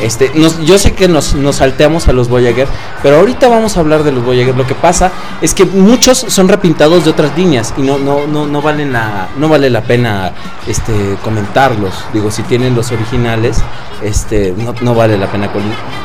Este, 0.00 0.30
nos- 0.34 0.60
yo 0.64 0.78
sé 0.78 0.92
que 0.92 1.08
nos, 1.08 1.34
nos 1.34 1.56
salteamos 1.56 2.06
a 2.08 2.12
los 2.12 2.28
Voyager, 2.28 2.68
pero 3.02 3.16
ahorita 3.16 3.48
vamos 3.48 3.76
a 3.76 3.80
hablar 3.80 4.04
de 4.04 4.12
los 4.12 4.24
Voyager. 4.24 4.56
Lo 4.56 4.66
que 4.66 4.74
pasa 4.74 5.10
es 5.42 5.54
que 5.54 5.64
muchos 5.64 6.18
son 6.18 6.48
repintados 6.48 7.04
de 7.04 7.10
otras 7.10 7.36
líneas 7.36 7.74
y 7.76 7.82
no, 7.82 7.98
no, 7.98 8.26
no, 8.26 8.46
no 8.46 8.62
valen 8.62 8.92
la, 8.92 9.28
no 9.36 9.48
vale 9.48 9.70
la 9.70 9.82
pena 9.82 10.32
este, 10.66 11.16
comentarlos. 11.24 11.92
Digo, 12.12 12.30
si 12.30 12.42
tienen 12.44 12.74
los 12.76 12.92
originales, 12.92 13.58
este, 14.02 14.54
no, 14.56 14.74
no 14.80 14.94
vale 14.94 15.18
la 15.18 15.26
pena 15.26 15.50
con, 15.52 15.62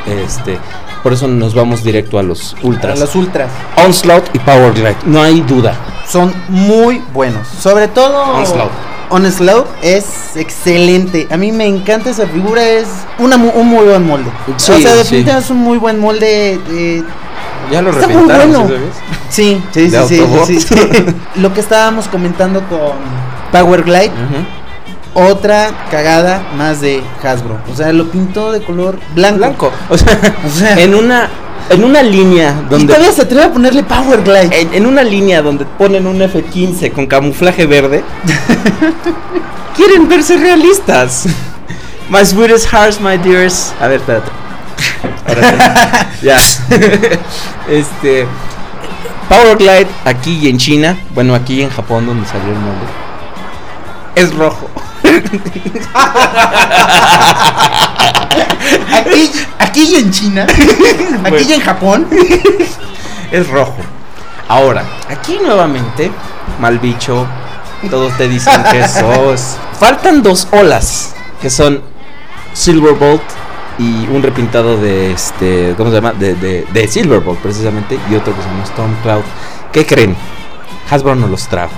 este, 0.08 0.58
por 1.04 1.14
eso 1.14 1.28
nos 1.28 1.54
vamos 1.54 1.84
directo 1.84 2.18
a 2.18 2.24
los 2.24 2.56
ultras. 2.64 3.00
los 3.00 3.14
Ultras. 3.16 3.52
Onslaught 3.78 4.34
y 4.36 4.40
Power 4.40 4.74
Glide, 4.74 4.96
no 5.06 5.22
hay 5.22 5.42
duda. 5.42 5.76
Son 6.10 6.34
muy 6.50 7.02
buenos. 7.14 7.48
Sobre 7.48 7.88
todo. 7.88 8.22
Onslaught. 8.38 8.72
Onslaught 9.10 9.68
es 9.82 10.06
excelente. 10.36 11.28
A 11.32 11.38
mí 11.38 11.52
me 11.52 11.66
encanta 11.68 12.10
esa 12.10 12.28
figura. 12.28 12.64
Es 12.64 12.88
una, 13.20 13.36
un 13.38 13.68
muy 13.68 13.86
buen 13.86 14.06
molde. 14.06 14.30
Sí, 14.58 14.72
o 14.72 14.78
sea, 14.78 14.92
sí. 14.92 14.98
definitivamente 14.98 15.46
es 15.46 15.50
un 15.52 15.58
muy 15.58 15.78
buen 15.78 16.00
molde. 16.00 16.60
eh, 16.72 17.04
Ya 17.72 17.82
lo 17.82 17.92
Está 17.92 18.08
muy 18.08 18.24
bueno. 18.24 18.68
¿sí? 19.30 19.62
Sí, 19.72 19.90
sí, 19.90 19.90
sí, 20.08 20.22
sí, 20.46 20.60
sí, 20.60 20.62
sí. 20.62 20.76
Lo 21.36 21.54
que 21.54 21.60
estábamos 21.60 22.08
comentando 22.08 22.62
con 22.68 22.80
Power 23.52 23.84
Glide, 23.84 24.12
otra 25.14 25.70
cagada 25.92 26.44
más 26.58 26.82
de 26.82 27.04
Hasbro. 27.24 27.60
O 27.72 27.76
sea, 27.76 27.94
lo 27.94 28.10
pintó 28.10 28.52
de 28.52 28.64
color 28.64 28.98
blanco. 29.14 29.38
Blanco. 29.38 29.72
O 29.90 29.98
sea, 29.98 30.20
O 30.46 30.50
sea, 30.50 30.80
en 30.80 30.96
una 30.96 31.30
en 31.70 31.84
una 31.84 32.04
línea 32.04 32.56
y 32.66 32.70
donde 32.70 32.94
todavía 32.94 33.12
se 33.12 33.22
atreve 33.22 33.44
a 33.46 33.52
ponerle 33.52 33.84
Power 33.84 34.22
Glide. 34.22 34.62
en, 34.62 34.74
en 34.74 34.86
una 34.86 35.04
línea 35.04 35.42
donde 35.42 35.66
ponen 35.66 36.08
un 36.08 36.20
F15 36.20 36.92
con 36.92 37.08
camuflaje 37.08 37.66
verde, 37.66 38.04
quieren 39.76 40.08
verse 40.08 40.38
realistas. 40.38 41.26
My 42.10 42.26
sweetest 42.26 42.68
hearts, 42.72 43.00
my 43.00 43.18
dears. 43.18 43.74
A 43.80 43.88
ver, 43.88 44.00
espérate. 44.00 44.30
Ahora 45.28 46.08
ya. 46.22 46.38
este. 47.70 48.28
Power 49.30 49.58
Glide 49.58 49.88
aquí 50.06 50.38
y 50.42 50.50
en 50.50 50.58
China, 50.58 50.98
bueno, 51.16 51.34
aquí 51.34 51.62
en 51.62 51.70
Japón 51.70 52.06
donde 52.06 52.28
salió 52.28 52.50
el 52.50 52.60
molde, 52.60 52.86
es 54.16 54.36
rojo. 54.36 54.70
Aquí, 58.94 59.32
aquí 59.60 59.84
y 59.92 59.96
en 59.96 60.12
China, 60.12 60.48
aquí 61.24 61.46
y 61.48 61.54
en 61.54 61.62
Japón. 61.62 62.08
es 63.32 63.50
rojo. 63.50 63.76
Ahora, 64.48 64.84
aquí 65.10 65.40
nuevamente, 65.42 66.12
mal 66.60 66.80
bicho, 66.80 67.26
todos 67.90 68.16
te 68.18 68.28
dicen 68.28 68.64
que 68.72 68.88
sos. 68.88 69.58
Faltan 69.80 70.22
dos 70.22 70.48
olas, 70.52 71.14
que 71.42 71.50
son 71.50 71.82
Silverbolt 72.54 73.24
y 73.80 74.08
un 74.08 74.22
repintado 74.22 74.78
de 74.78 75.12
este, 75.12 75.74
¿cómo 75.78 75.90
se 75.90 75.96
llama? 75.96 76.14
De, 76.14 76.36
de, 76.36 76.66
de 76.72 76.88
Silverbolt 76.88 77.40
precisamente, 77.40 78.00
y 78.10 78.16
otro 78.16 78.36
que 78.36 78.42
se 78.42 78.48
llama 78.48 78.66
Stormcloud. 78.66 79.24
¿Qué 79.72 79.86
creen? 79.86 80.16
Hasbro 80.90 81.16
no 81.16 81.28
los 81.28 81.48
trajo. 81.48 81.74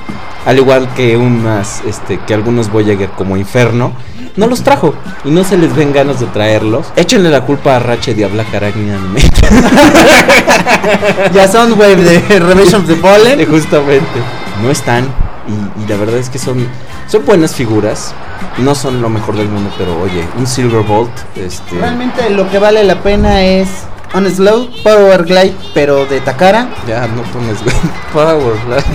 Al 0.45 0.57
igual 0.57 0.87
que 0.95 1.17
unas, 1.17 1.81
este, 1.87 2.19
que 2.19 2.33
algunos 2.33 2.71
Voyager 2.71 3.09
como 3.09 3.35
Inferno, 3.37 3.93
no 4.35 4.47
los 4.47 4.61
trajo. 4.63 4.93
Y 5.23 5.31
no 5.31 5.43
se 5.43 5.57
les 5.57 5.75
ven 5.75 5.91
ganas 5.93 6.19
de 6.19 6.27
traerlos. 6.27 6.87
Échenle 6.95 7.29
la 7.29 7.41
culpa 7.41 7.75
a 7.77 7.79
Ratchet 7.79 8.17
y 8.17 8.23
a 8.23 8.27
Black 8.27 8.53
Arachnia 8.53 8.95
Animator. 8.95 9.49
Ya 11.33 11.47
Soundwave 11.47 11.95
de 11.95 12.19
Revelation 12.39 12.81
of 12.81 12.87
the 12.87 12.95
Fallen. 12.95 13.43
Justamente. 13.49 14.19
No 14.61 14.69
están. 14.69 15.05
Y, 15.47 15.83
y 15.83 15.87
la 15.87 15.97
verdad 15.97 16.17
es 16.17 16.29
que 16.29 16.37
son, 16.39 16.67
son 17.07 17.25
buenas 17.25 17.55
figuras. 17.55 18.13
No 18.59 18.75
son 18.75 19.01
lo 19.01 19.09
mejor 19.09 19.35
del 19.35 19.49
mundo, 19.49 19.71
pero 19.77 19.99
oye, 20.01 20.23
un 20.37 20.45
Silverbolt. 20.47 21.11
Este, 21.35 21.75
Realmente 21.79 22.29
lo 22.29 22.49
que 22.49 22.59
vale 22.59 22.83
la 22.83 23.01
pena 23.01 23.41
es 23.43 23.67
Onslaught, 24.13 24.83
Power 24.83 25.23
Glide, 25.23 25.55
pero 25.73 26.05
de 26.05 26.19
Takara. 26.21 26.69
ya 26.87 27.07
no 27.07 27.23
pones 27.23 27.61
güey, 27.63 27.75
Power 28.13 28.55
¿verdad? 28.67 28.85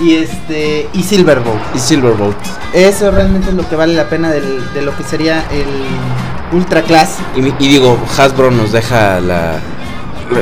Y 0.00 0.14
este. 0.14 0.88
Y 0.92 1.02
Silverbolt. 1.02 1.60
y 1.74 1.78
Silverbolt. 1.78 2.36
Eso 2.72 3.10
realmente 3.10 3.50
es 3.50 3.54
lo 3.54 3.68
que 3.68 3.76
vale 3.76 3.94
la 3.94 4.08
pena 4.08 4.30
del- 4.30 4.72
de 4.72 4.82
lo 4.82 4.96
que 4.96 5.02
sería 5.04 5.44
el 5.50 6.56
Ultra 6.56 6.82
Class. 6.82 7.16
Y, 7.36 7.68
digo, 7.68 7.98
Hasbro 8.18 8.50
nos 8.50 8.72
deja 8.72 9.20
la. 9.20 9.58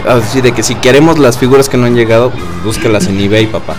Así 0.09 0.41
de 0.41 0.53
que 0.53 0.63
si 0.63 0.77
queremos 0.77 1.19
las 1.19 1.37
figuras 1.37 1.69
que 1.69 1.77
no 1.77 1.87
han 1.87 1.97
llegado, 1.97 2.31
pues, 2.31 2.45
búscalas 2.65 3.07
en 3.09 3.19
eBay, 3.19 3.47
papá. 3.47 3.75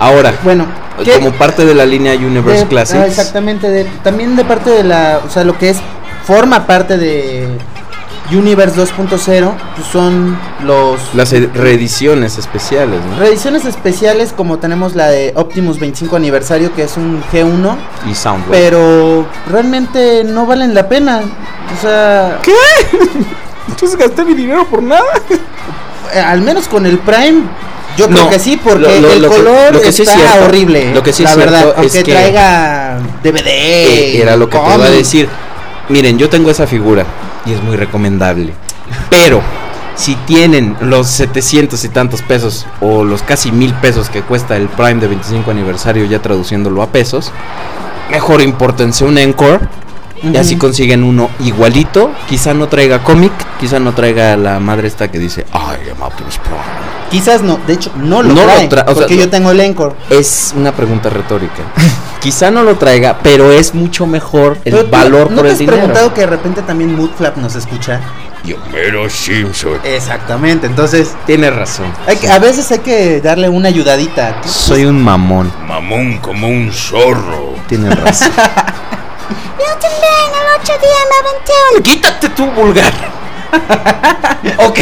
Ahora, 0.00 0.34
Bueno, 0.42 0.66
¿qué- 1.04 1.12
como 1.12 1.30
parte 1.32 1.64
de 1.64 1.74
la 1.74 1.86
línea 1.86 2.14
Universe 2.14 2.62
de- 2.62 2.66
Classics. 2.68 2.98
ah, 3.00 3.06
exactamente, 3.06 3.68
de- 3.70 3.84
también 4.02 4.34
de 4.34 4.44
parte 4.44 4.70
de 4.70 4.82
la, 4.82 5.20
o 5.24 5.30
sea, 5.30 5.44
lo 5.44 5.56
que 5.56 5.70
es, 5.70 5.78
forma 6.26 6.66
parte 6.66 6.98
de 6.98 7.46
Universe 8.34 8.76
2.0, 8.80 9.52
pues 9.76 9.86
son 9.88 10.38
los 10.64 11.14
Las 11.14 11.32
reediciones 11.54 12.38
especiales, 12.38 13.00
¿no? 13.04 13.18
reediciones 13.18 13.64
especiales 13.64 14.32
como 14.36 14.58
tenemos 14.58 14.94
la 14.94 15.08
de 15.08 15.32
Optimus 15.36 15.78
25 15.78 16.16
aniversario 16.16 16.74
que 16.74 16.84
es 16.84 16.96
un 16.96 17.22
G1, 17.32 17.76
Y 18.10 18.14
Soundwave. 18.14 18.50
pero 18.58 19.26
realmente 19.50 20.24
no 20.24 20.46
valen 20.46 20.74
la 20.74 20.88
pena, 20.88 21.20
o 21.76 21.80
sea, 21.82 22.38
Entonces 23.68 23.98
gasté 23.98 24.24
mi 24.24 24.34
dinero 24.34 24.66
por 24.66 24.82
nada. 24.82 25.02
eh, 26.14 26.18
al 26.20 26.40
menos 26.42 26.68
con 26.68 26.86
el 26.86 26.98
Prime 26.98 27.42
yo 27.96 28.06
creo 28.08 28.24
No, 28.24 28.30
que 28.30 28.38
sí, 28.38 28.58
porque 28.62 28.80
lo- 29.00 29.00
lo- 29.00 29.12
el 29.12 29.20
lo 29.22 29.28
color 29.28 29.72
lo 29.74 29.80
que 29.82 29.92
sí 29.92 30.02
es 30.02 30.08
está 30.08 30.18
cierto, 30.20 30.44
horrible. 30.46 30.94
lo 30.94 31.02
que 31.02 31.12
sí 31.12 31.22
la 31.24 31.28
es 31.30 31.34
cierto 31.34 31.52
verdad, 31.52 31.84
es 31.84 31.92
que- 31.92 32.02
traiga 32.04 32.98
DVD. 33.22 33.46
Eh, 33.48 34.22
era 34.22 34.34
lo 34.36 34.48
que 34.48 34.56
te 34.58 34.64
iba 34.74 34.84
a 34.86 34.90
decir. 34.90 35.28
Miren, 35.90 36.16
yo 36.16 36.30
tengo 36.30 36.48
esa 36.50 36.66
figura 36.66 37.04
y 37.46 37.52
es 37.52 37.62
muy 37.62 37.76
recomendable. 37.76 38.52
Pero 39.10 39.40
si 39.94 40.14
tienen 40.16 40.76
los 40.80 41.06
700 41.08 41.82
y 41.84 41.88
tantos 41.88 42.22
pesos 42.22 42.66
o 42.80 43.04
los 43.04 43.22
casi 43.22 43.52
mil 43.52 43.74
pesos 43.74 44.08
que 44.08 44.22
cuesta 44.22 44.56
el 44.56 44.68
Prime 44.68 45.00
de 45.00 45.08
25 45.08 45.50
aniversario 45.50 46.04
ya 46.06 46.20
traduciéndolo 46.20 46.82
a 46.82 46.88
pesos, 46.88 47.30
mejor 48.10 48.40
impórtense 48.42 49.04
un 49.04 49.18
Encore 49.18 49.60
y 50.22 50.36
así 50.36 50.56
consiguen 50.56 51.02
uno 51.02 51.30
igualito. 51.40 52.10
Quizá 52.28 52.54
no 52.54 52.68
traiga 52.68 53.02
cómic, 53.02 53.32
quizá 53.58 53.80
no 53.80 53.92
traiga 53.92 54.36
la 54.36 54.60
madre 54.60 54.86
esta 54.88 55.10
que 55.10 55.18
dice, 55.18 55.44
Optimus 56.00 56.38
Prime. 56.38 56.58
Quizás 57.10 57.42
no, 57.42 57.58
de 57.66 57.74
hecho 57.74 57.90
no 57.96 58.22
lo 58.22 58.32
No 58.34 58.40
lo 58.46 58.52
trae, 58.52 58.68
tra- 58.68 58.82
o 58.84 58.86
sea, 58.86 58.94
porque 58.94 59.16
yo 59.16 59.28
tengo 59.28 59.50
el 59.50 59.60
Encore. 59.60 59.94
Es 60.10 60.54
una 60.56 60.72
pregunta 60.72 61.10
retórica. 61.10 61.62
Quizá 62.22 62.50
no 62.52 62.62
lo 62.62 62.76
traiga, 62.76 63.18
pero 63.22 63.50
es 63.50 63.74
mucho 63.74 64.06
mejor 64.06 64.52
el 64.64 64.72
Pero 64.72 64.84
tú, 64.84 64.90
valor 64.90 65.30
¿no 65.30 65.36
por 65.38 65.42
te 65.44 65.48
el 65.48 65.52
has 65.54 65.58
dinero. 65.58 65.76
preguntado 65.78 66.14
que 66.14 66.20
de 66.20 66.26
repente 66.28 66.62
también 66.62 66.94
Moodflap 66.94 67.36
nos 67.36 67.56
escucha? 67.56 68.00
Y 68.44 68.52
Homero 68.52 69.08
Simpson. 69.10 69.78
Exactamente, 69.84 70.66
entonces 70.66 71.14
Tienes 71.26 71.54
razón. 71.54 71.86
hay 72.06 72.16
que- 72.16 72.28
a 72.30 72.38
veces 72.38 72.70
hay 72.70 72.78
que 72.78 73.20
darle 73.20 73.48
una 73.48 73.68
ayudadita. 73.68 74.40
Soy 74.44 74.84
un 74.84 75.02
mamón. 75.02 75.52
Mamón 75.66 76.18
como 76.18 76.46
un 76.48 76.70
zorro. 76.72 77.54
Tienes 77.68 77.98
razón. 78.00 78.30
Yo 78.36 79.78
también 79.80 80.28
el 80.28 80.60
otro 80.60 80.74
día 80.78 80.98
me 81.10 81.28
aventé 81.28 81.52
un... 81.76 81.82
Quítate 81.82 82.28
tu 82.30 82.46
vulgar. 82.46 82.92
ok. 84.58 84.78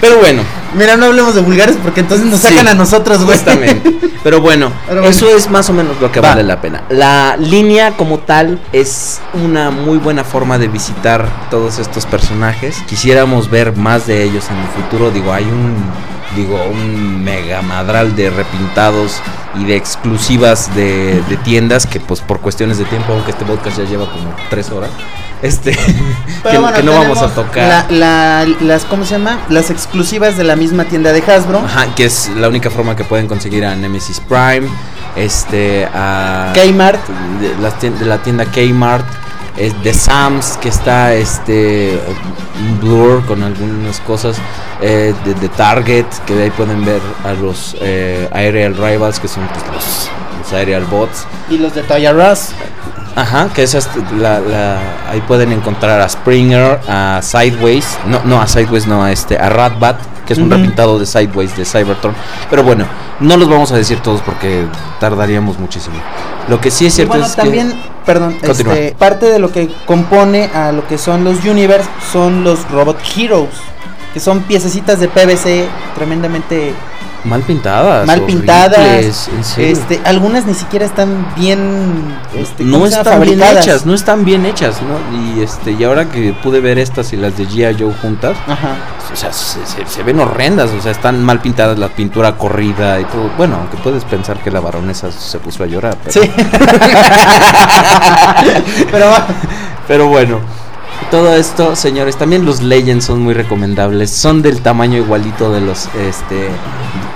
Pero 0.00 0.18
bueno, 0.18 0.42
Mira, 0.74 0.96
no 0.96 1.06
hablemos 1.06 1.34
de 1.34 1.40
vulgares 1.40 1.76
porque 1.82 2.00
entonces 2.00 2.26
nos 2.26 2.40
Sí, 2.40 2.48
sacan 2.48 2.68
a 2.68 2.74
nosotros, 2.74 3.24
güey. 3.24 3.36
justamente. 3.36 3.96
Pero 4.22 4.40
bueno, 4.40 4.70
Pero 4.86 5.00
bueno. 5.00 5.16
eso 5.16 5.34
es 5.34 5.48
más 5.50 5.68
o 5.70 5.72
menos 5.72 5.98
lo 6.00 6.12
que 6.12 6.20
Va. 6.20 6.28
vale 6.30 6.42
la 6.42 6.60
pena. 6.60 6.82
La 6.90 7.36
línea 7.38 7.96
como 7.96 8.18
tal 8.18 8.60
es 8.72 9.18
una 9.32 9.70
muy 9.70 9.96
buena 9.98 10.24
forma 10.24 10.58
de 10.58 10.68
visitar 10.68 11.26
todos 11.50 11.78
estos 11.78 12.04
personajes. 12.06 12.76
Quisiéramos 12.86 13.48
ver 13.50 13.74
más 13.76 14.06
de 14.06 14.22
ellos 14.22 14.44
en 14.50 14.56
el 14.58 14.66
futuro. 14.68 15.10
Digo, 15.10 15.32
hay 15.32 15.44
un 15.44 15.74
digo 16.36 16.62
un 16.70 17.22
mega 17.24 17.60
madral 17.62 18.14
de 18.16 18.30
repintados 18.30 19.20
y 19.58 19.64
de 19.64 19.76
exclusivas 19.76 20.74
de, 20.76 21.22
de 21.28 21.36
tiendas 21.38 21.86
que 21.86 21.98
pues 22.00 22.20
por 22.20 22.40
cuestiones 22.40 22.78
de 22.78 22.84
tiempo, 22.84 23.12
aunque 23.12 23.32
este 23.32 23.44
podcast 23.44 23.78
ya 23.78 23.84
lleva 23.84 24.10
como 24.10 24.32
tres 24.48 24.70
horas, 24.70 24.90
este 25.42 25.72
que, 25.76 25.94
Pero 26.44 26.60
bueno, 26.60 26.76
que 26.76 26.82
no 26.84 26.92
vamos 26.92 27.18
a 27.22 27.28
tocar. 27.34 27.86
la- 27.90 28.44
la- 28.44 28.46
las, 28.60 28.84
¿cómo 28.84 29.04
se 29.04 29.12
llama? 29.14 29.38
Las 29.48 29.70
exclusivas 29.70 30.36
de 30.36 30.44
la 30.44 30.54
misma 30.56 30.84
tienda 30.84 31.12
de 31.12 31.20
Hasbro. 31.22 31.58
Ajá, 31.64 31.94
que 31.96 32.04
es 32.04 32.28
la 32.36 32.48
única 32.48 32.70
forma 32.70 32.94
que 32.94 33.04
pueden 33.04 33.26
conseguir 33.26 33.64
a 33.64 33.74
Nemesis 33.74 34.20
Prime, 34.20 34.68
este, 35.16 35.86
a 35.92 36.52
Kmart. 36.54 37.00
de, 37.40 37.90
de 37.90 38.06
la 38.06 38.18
tienda 38.18 38.44
Kmart, 38.44 39.06
es 39.56 39.82
de 39.82 39.92
Sams 39.92 40.56
que 40.58 40.68
está 40.68 41.14
este 41.14 41.98
un 42.58 42.80
Blur 42.80 43.24
con 43.26 43.42
algunas 43.42 44.00
cosas 44.00 44.36
eh, 44.80 45.14
de, 45.24 45.48
Target 45.48 46.06
que 46.26 46.34
de 46.34 46.44
ahí 46.44 46.50
pueden 46.50 46.84
ver 46.84 47.00
a 47.24 47.32
los 47.32 47.76
eh, 47.80 48.28
Aerial 48.32 48.74
Rivals 48.76 49.18
que 49.18 49.28
son 49.28 49.46
pues, 49.48 49.64
los, 49.72 50.52
Aerial 50.52 50.84
Bots 50.86 51.26
Y 51.48 51.58
los 51.58 51.74
de 51.74 51.82
Toya 51.82 52.12
Russ. 52.12 52.50
Ajá, 53.16 53.48
que 53.54 53.62
esas 53.62 53.88
la, 54.18 54.38
la- 54.40 55.10
ahí 55.10 55.20
pueden 55.26 55.52
encontrar 55.52 56.00
a 56.00 56.08
Springer, 56.08 56.80
a 56.88 57.20
Sideways, 57.22 57.98
no, 58.06 58.20
no 58.24 58.40
a 58.40 58.46
Sideways, 58.46 58.86
no 58.86 59.02
a 59.02 59.10
este, 59.12 59.36
a 59.36 59.48
Ratbat, 59.48 59.96
que 60.26 60.32
es 60.34 60.38
un 60.38 60.48
repintado 60.50 60.98
de 60.98 61.06
Sideways 61.06 61.56
de 61.56 61.64
Cybertron. 61.64 62.14
Pero 62.48 62.62
bueno, 62.62 62.84
no 63.18 63.36
los 63.36 63.48
vamos 63.48 63.72
a 63.72 63.76
decir 63.76 63.98
todos 64.00 64.20
porque 64.22 64.64
tardaríamos 65.00 65.58
muchísimo. 65.58 65.96
Lo 66.48 66.60
que 66.60 66.70
sí 66.70 66.86
es 66.86 66.94
cierto 66.94 67.10
bueno, 67.14 67.26
es 67.26 67.34
también, 67.34 67.74
perdón, 68.06 68.36
Continúa. 68.44 68.74
este, 68.74 68.94
parte 68.96 69.26
de 69.26 69.38
lo 69.40 69.50
que 69.50 69.68
compone 69.86 70.44
a 70.54 70.70
lo 70.72 70.86
que 70.86 70.96
son 70.96 71.24
los 71.24 71.44
Universe 71.44 71.88
son 72.12 72.44
los 72.44 72.68
Robot 72.70 72.98
Heroes, 73.16 73.50
que 74.14 74.20
son 74.20 74.40
piececitas 74.42 75.00
de 75.00 75.08
PVC 75.08 75.66
tremendamente 75.96 76.56
que 76.66 76.74
mal 77.24 77.42
pintadas. 77.42 78.06
mal 78.06 78.22
pintadas. 78.22 79.28
Este, 79.58 80.00
algunas 80.04 80.46
ni 80.46 80.54
siquiera 80.54 80.84
están 80.86 81.26
bien 81.36 82.14
este, 82.36 82.64
no 82.64 82.86
están 82.86 83.20
bien 83.20 83.42
hechas, 83.42 83.84
no 83.86 83.94
están 83.94 84.24
bien 84.24 84.46
hechas, 84.46 84.76
¿no? 84.82 84.98
Y 85.18 85.42
este 85.42 85.72
y 85.72 85.84
ahora 85.84 86.08
que 86.10 86.32
pude 86.42 86.60
ver 86.60 86.78
estas 86.78 87.12
y 87.12 87.16
las 87.16 87.36
de 87.36 87.46
G.I. 87.46 87.76
Joe 87.78 87.92
juntas, 88.00 88.36
Ajá. 88.46 88.76
o 89.12 89.16
sea, 89.16 89.32
se, 89.32 89.64
se- 89.66 89.86
se 89.86 90.02
ven 90.02 90.18
horrendas, 90.20 90.70
o 90.70 90.80
sea, 90.80 90.92
están 90.92 91.22
mal 91.24 91.40
pintadas, 91.40 91.78
la 91.78 91.88
pintura 91.88 92.36
corrida 92.36 92.98
y 93.00 93.04
todo. 93.04 93.30
Bueno, 93.36 93.56
aunque 93.56 93.76
puedes 93.78 94.04
pensar 94.04 94.38
que 94.40 94.50
la 94.50 94.60
baronesa 94.60 95.10
se 95.12 95.38
puso 95.38 95.62
a 95.64 95.66
llorar, 95.66 95.96
pero, 96.04 96.22
Sí. 96.22 96.30
Pero 99.88 100.06
bueno. 100.08 100.40
Todo 101.10 101.34
esto, 101.34 101.74
señores, 101.74 102.16
también 102.16 102.44
los 102.44 102.62
Legends 102.62 103.04
son 103.04 103.20
muy 103.22 103.34
recomendables. 103.34 104.10
Son 104.10 104.42
del 104.42 104.60
tamaño 104.60 104.98
igualito 104.98 105.50
de 105.52 105.60
los 105.60 105.88
este 105.96 106.50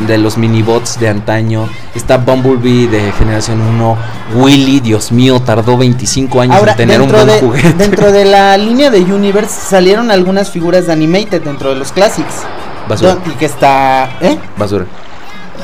de 0.00 0.18
los 0.18 0.36
minibots 0.36 0.98
de 0.98 1.08
antaño. 1.08 1.68
Está 1.94 2.16
Bumblebee 2.16 2.88
de 2.88 3.12
generación 3.12 3.60
1. 3.60 3.96
Willy, 4.34 4.80
Dios 4.80 5.12
mío, 5.12 5.40
tardó 5.40 5.76
25 5.76 6.40
años 6.40 6.56
Ahora, 6.56 6.72
en 6.72 6.76
tener 6.76 7.00
un 7.00 7.10
buen 7.10 7.26
de, 7.26 7.38
juguete. 7.40 7.72
dentro 7.74 8.10
de 8.10 8.24
la 8.24 8.56
línea 8.58 8.90
de 8.90 9.00
Universe 9.00 9.54
salieron 9.68 10.10
algunas 10.10 10.50
figuras 10.50 10.86
de 10.86 10.92
Animated 10.92 11.42
dentro 11.42 11.70
de 11.70 11.76
los 11.76 11.92
Classics. 11.92 12.42
Basura. 12.88 13.18
Y 13.26 13.30
que 13.30 13.46
está... 13.46 14.10
¿Eh? 14.20 14.38
Basura. 14.56 14.86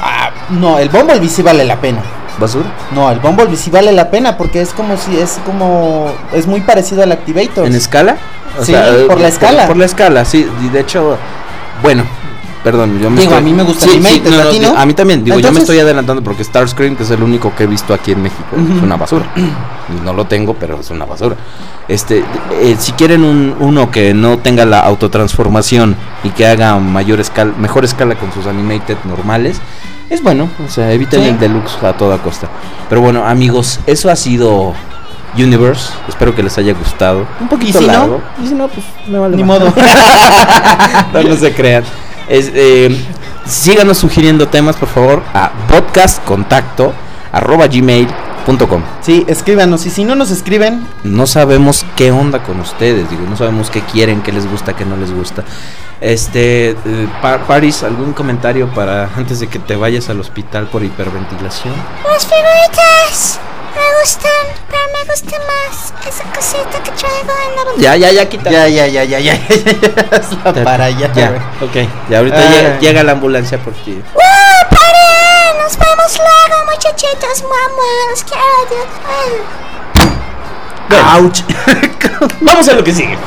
Ah, 0.01 0.31
no, 0.51 0.79
el 0.79 0.89
Bumblebee 0.89 1.29
sí 1.29 1.43
vale 1.43 1.65
la 1.65 1.81
pena. 1.81 2.01
Basura. 2.41 2.67
No, 2.93 3.11
el 3.11 3.21
Bumblebee 3.21 3.57
sí 3.57 3.71
vale 3.71 3.93
la 3.93 4.11
pena 4.11 4.37
porque 4.37 4.61
es 4.61 4.73
como 4.73 4.97
si 4.97 5.17
es 5.19 5.39
como 5.47 6.11
es 6.33 6.47
muy 6.47 6.61
parecido 6.63 7.03
al 7.03 7.13
Activator. 7.13 7.67
¿En 7.67 7.75
escala? 7.75 8.17
Sí, 8.63 8.75
por 9.07 9.21
la 9.21 9.29
escala. 9.29 9.67
Por, 9.67 9.77
la 9.77 9.85
escala, 9.85 10.25
sí. 10.25 10.49
Y 10.65 10.69
de 10.71 10.81
hecho, 10.81 11.17
bueno, 11.83 12.03
perdón, 12.65 12.99
yo 12.99 13.09
me 13.09 13.21
Digo, 13.21 13.33
estoy- 13.33 13.39
a 13.39 13.41
mí 13.41 13.53
me 13.53 13.63
gusta 13.63 13.85
Sí, 13.87 13.93
Animated, 13.93 14.25
sí, 14.25 14.31
no, 14.31 14.41
¿a 14.41 14.45
no, 14.45 14.51
ti 14.51 14.59
no? 14.59 14.77
A 14.77 14.87
mí 14.87 14.95
también. 14.95 15.23
Digo, 15.25 15.39
yo 15.39 15.53
me 15.53 15.61
estoy 15.61 15.79
adelantando 15.79 16.23
porque 16.23 16.43
Starscream, 16.43 16.97
que 16.97 17.05
es 17.05 17.11
el 17.11 17.23
único 17.23 17.55
que 17.55 17.65
he 17.65 17.67
visto 17.69 17.95
aquí 17.95 18.13
en 18.13 18.23
México, 18.23 18.45
es 18.57 18.83
una 18.83 18.97
basura. 18.97 19.27
No 20.05 20.13
lo 20.13 20.25
tengo, 20.27 20.55
pero 20.55 20.81
es 20.81 20.91
una 20.91 21.05
basura. 21.05 21.37
Este, 21.89 22.25
eh, 22.53 22.77
si 22.79 22.93
quieren 22.93 23.25
un, 23.25 23.57
uno 23.59 23.91
que 23.91 24.15
no 24.15 24.39
tenga 24.39 24.65
la 24.65 24.81
autotransformación 24.81 25.97
y 26.23 26.31
que 26.31 26.47
haga 26.47 26.79
mayor 26.79 27.19
escala, 27.21 27.53
mejor 27.59 27.85
escala 27.85 28.15
con 28.15 28.33
sus 28.33 28.47
animated 28.47 28.97
normales, 29.05 29.61
es 30.11 30.23
bueno, 30.23 30.51
o 30.65 30.69
sea, 30.69 30.93
eviten 30.93 31.23
Sí. 31.23 31.29
el 31.29 31.39
deluxe 31.39 31.83
a 31.83 31.95
toda 31.95 32.19
costa. 32.19 32.49
Pero 32.89 33.01
bueno, 33.01 33.25
amigos, 33.25 33.81
eso 33.87 34.11
ha 34.11 34.17
sido 34.17 34.75
Universe. 35.37 35.93
Espero 36.09 36.35
que 36.35 36.43
les 36.43 36.59
haya 36.59 36.75
gustado. 36.75 37.25
Un 37.41 37.49
poquito 37.49 37.79
si 37.79 37.87
no? 37.87 37.93
largo. 37.93 38.21
Y 38.43 38.49
si 38.49 38.55
no, 38.55 38.69
pues 38.69 38.85
me 39.09 39.19
vale 39.19 39.37
Ni 39.37 39.45
modo. 39.45 39.73
no, 41.15 41.23
no 41.23 41.37
se 41.37 41.53
crean. 41.55 41.85
Es, 42.29 42.51
eh, 42.55 42.97
síganos 43.47 43.99
sugiriendo 43.99 44.49
temas, 44.49 44.77
por 44.77 44.89
favor, 44.89 45.23
a 45.33 45.51
podcastcontacto 45.69 46.93
arroba 47.33 47.69
gmail.com. 47.69 48.83
Sí, 49.01 49.25
escríbanos. 49.29 49.87
Y 49.87 49.91
si 49.91 50.05
no 50.05 50.15
nos 50.17 50.31
escriben, 50.33 50.85
No 51.05 51.27
sabemos 51.27 51.87
qué 51.97 52.11
onda 52.11 52.43
con 52.43 52.59
ustedes, 52.61 53.09
digo, 53.09 53.23
no 53.29 53.37
sabemos 53.37 53.71
qué 53.71 53.83
quieren, 53.83 54.23
qué 54.23 54.33
les 54.33 54.51
gusta, 54.51 54.75
qué 54.75 54.85
no 54.85 54.97
les 54.97 55.13
gusta. 55.13 55.45
Este, 56.01 56.71
eh, 56.71 56.77
Pa- 57.21 57.39
Paris, 57.47 57.83
¿algún 57.83 58.13
comentario 58.15 58.69
para 58.73 59.11
antes 59.17 59.41
de 59.41 59.49
que 59.49 59.59
te 59.59 59.77
vayas 59.77 60.09
al 60.09 60.19
hospital 60.21 60.67
por 60.69 60.83
hiperventilación? 60.83 61.75
Las 62.11 62.25
figuritas 62.27 63.39
me 63.75 64.01
gustan, 64.01 64.31
pero 64.71 64.83
me 64.97 65.05
gusta 65.13 65.37
más 65.47 65.93
esa 66.09 66.25
cosita 66.33 66.83
que 66.83 66.91
traigo 66.93 67.33
en 67.49 67.57
la 67.77 67.83
Ya, 67.83 67.97
ya, 67.97 68.11
ya, 68.13 68.29
quita. 68.29 68.51
ya, 68.51 68.67
ya, 68.69 68.87
ya, 68.87 69.05
ya, 69.05 69.19
ya, 69.19 69.35
ya, 70.55 70.65
para 70.65 70.87
allá. 70.87 71.13
Ya, 71.13 71.33
ok. 71.61 71.77
Ya 72.09 72.19
ahorita 72.19 72.39
Ay. 72.39 72.49
llega, 72.49 72.79
llega 72.79 73.03
la 73.03 73.13
ambulancia 73.13 73.59
por 73.63 73.75
ti. 73.75 74.03
¡Uh, 74.15 74.19
pare! 74.71 75.63
Nos 75.63 75.77
vemos 75.77 76.17
luego, 76.19 76.65
muchachitos. 76.73 77.43
Mamá, 77.43 77.91
los 78.11 78.25
quiero. 78.25 78.67
Dios. 78.71 78.87
Ouch. 81.15 81.43
Vamos 82.41 82.69
a 82.69 82.73
lo 82.73 82.83
que 82.85 82.93
sigue. 82.95 83.19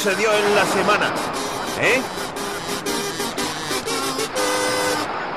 Sucedió 0.00 0.30
en 0.32 0.54
la 0.54 0.64
semana? 0.64 1.12
¿Eh? 1.78 2.00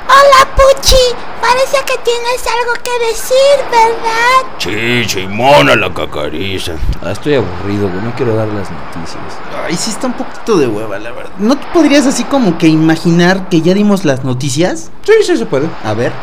Hola, 0.07 0.55
Puchi. 0.55 0.95
Parece 1.41 1.78
que 1.86 1.97
tienes 2.03 2.45
algo 2.47 2.74
que 2.82 3.05
decir, 3.07 3.36
¿verdad? 3.70 4.57
Sí, 4.59 5.03
Simona 5.09 5.76
la 5.76 5.93
cacariza. 5.93 6.74
Ah, 7.03 7.11
estoy 7.11 7.36
aburrido, 7.36 7.89
güey. 7.89 8.01
No 8.03 8.16
quiero 8.16 8.38
dar 8.38 8.47
las 8.47 8.70
noticias. 8.72 9.22
Ay, 9.66 9.76
sí 9.76 9.89
está 9.89 10.07
un 10.07 10.14
poquito 10.14 10.57
de 10.57 10.68
hueva, 10.68 10.97
la 10.97 11.11
verdad. 11.11 11.32
¿No 11.39 11.57
te 11.57 11.66
podrías 11.74 12.05
así 12.07 12.24
como 12.24 12.57
que 12.57 12.68
imaginar 12.68 13.49
que 13.49 13.61
ya 13.61 13.74
dimos 13.74 14.05
las 14.05 14.24
noticias? 14.24 14.91
Sí, 15.03 15.11
sí 15.26 15.36
se 15.36 15.45
puede. 15.45 15.68
A 15.84 15.93
ver. 15.93 16.14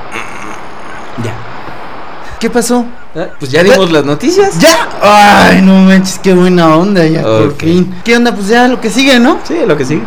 Ya. 1.23 1.50
¿Qué 2.41 2.49
pasó? 2.49 2.87
Pues 3.39 3.51
ya 3.51 3.63
dimos 3.63 3.93
las 3.93 4.05
noticias. 4.05 4.59
¡Ya! 4.59 4.89
Ay, 5.03 5.61
no 5.61 5.75
manches, 5.75 6.19
qué 6.21 6.33
buena 6.33 6.75
onda 6.75 7.05
ya, 7.07 7.23
por 7.23 7.49
Ok. 7.49 7.61
fin. 7.61 7.95
¿Qué 8.03 8.17
onda? 8.17 8.35
Pues 8.35 8.49
ya 8.49 8.67
lo 8.67 8.81
que 8.81 8.89
sigue, 8.89 9.21
¿no? 9.21 9.39
Sí, 9.45 9.57
lo 9.67 9.77
que 9.77 9.85
sigue. 9.85 10.03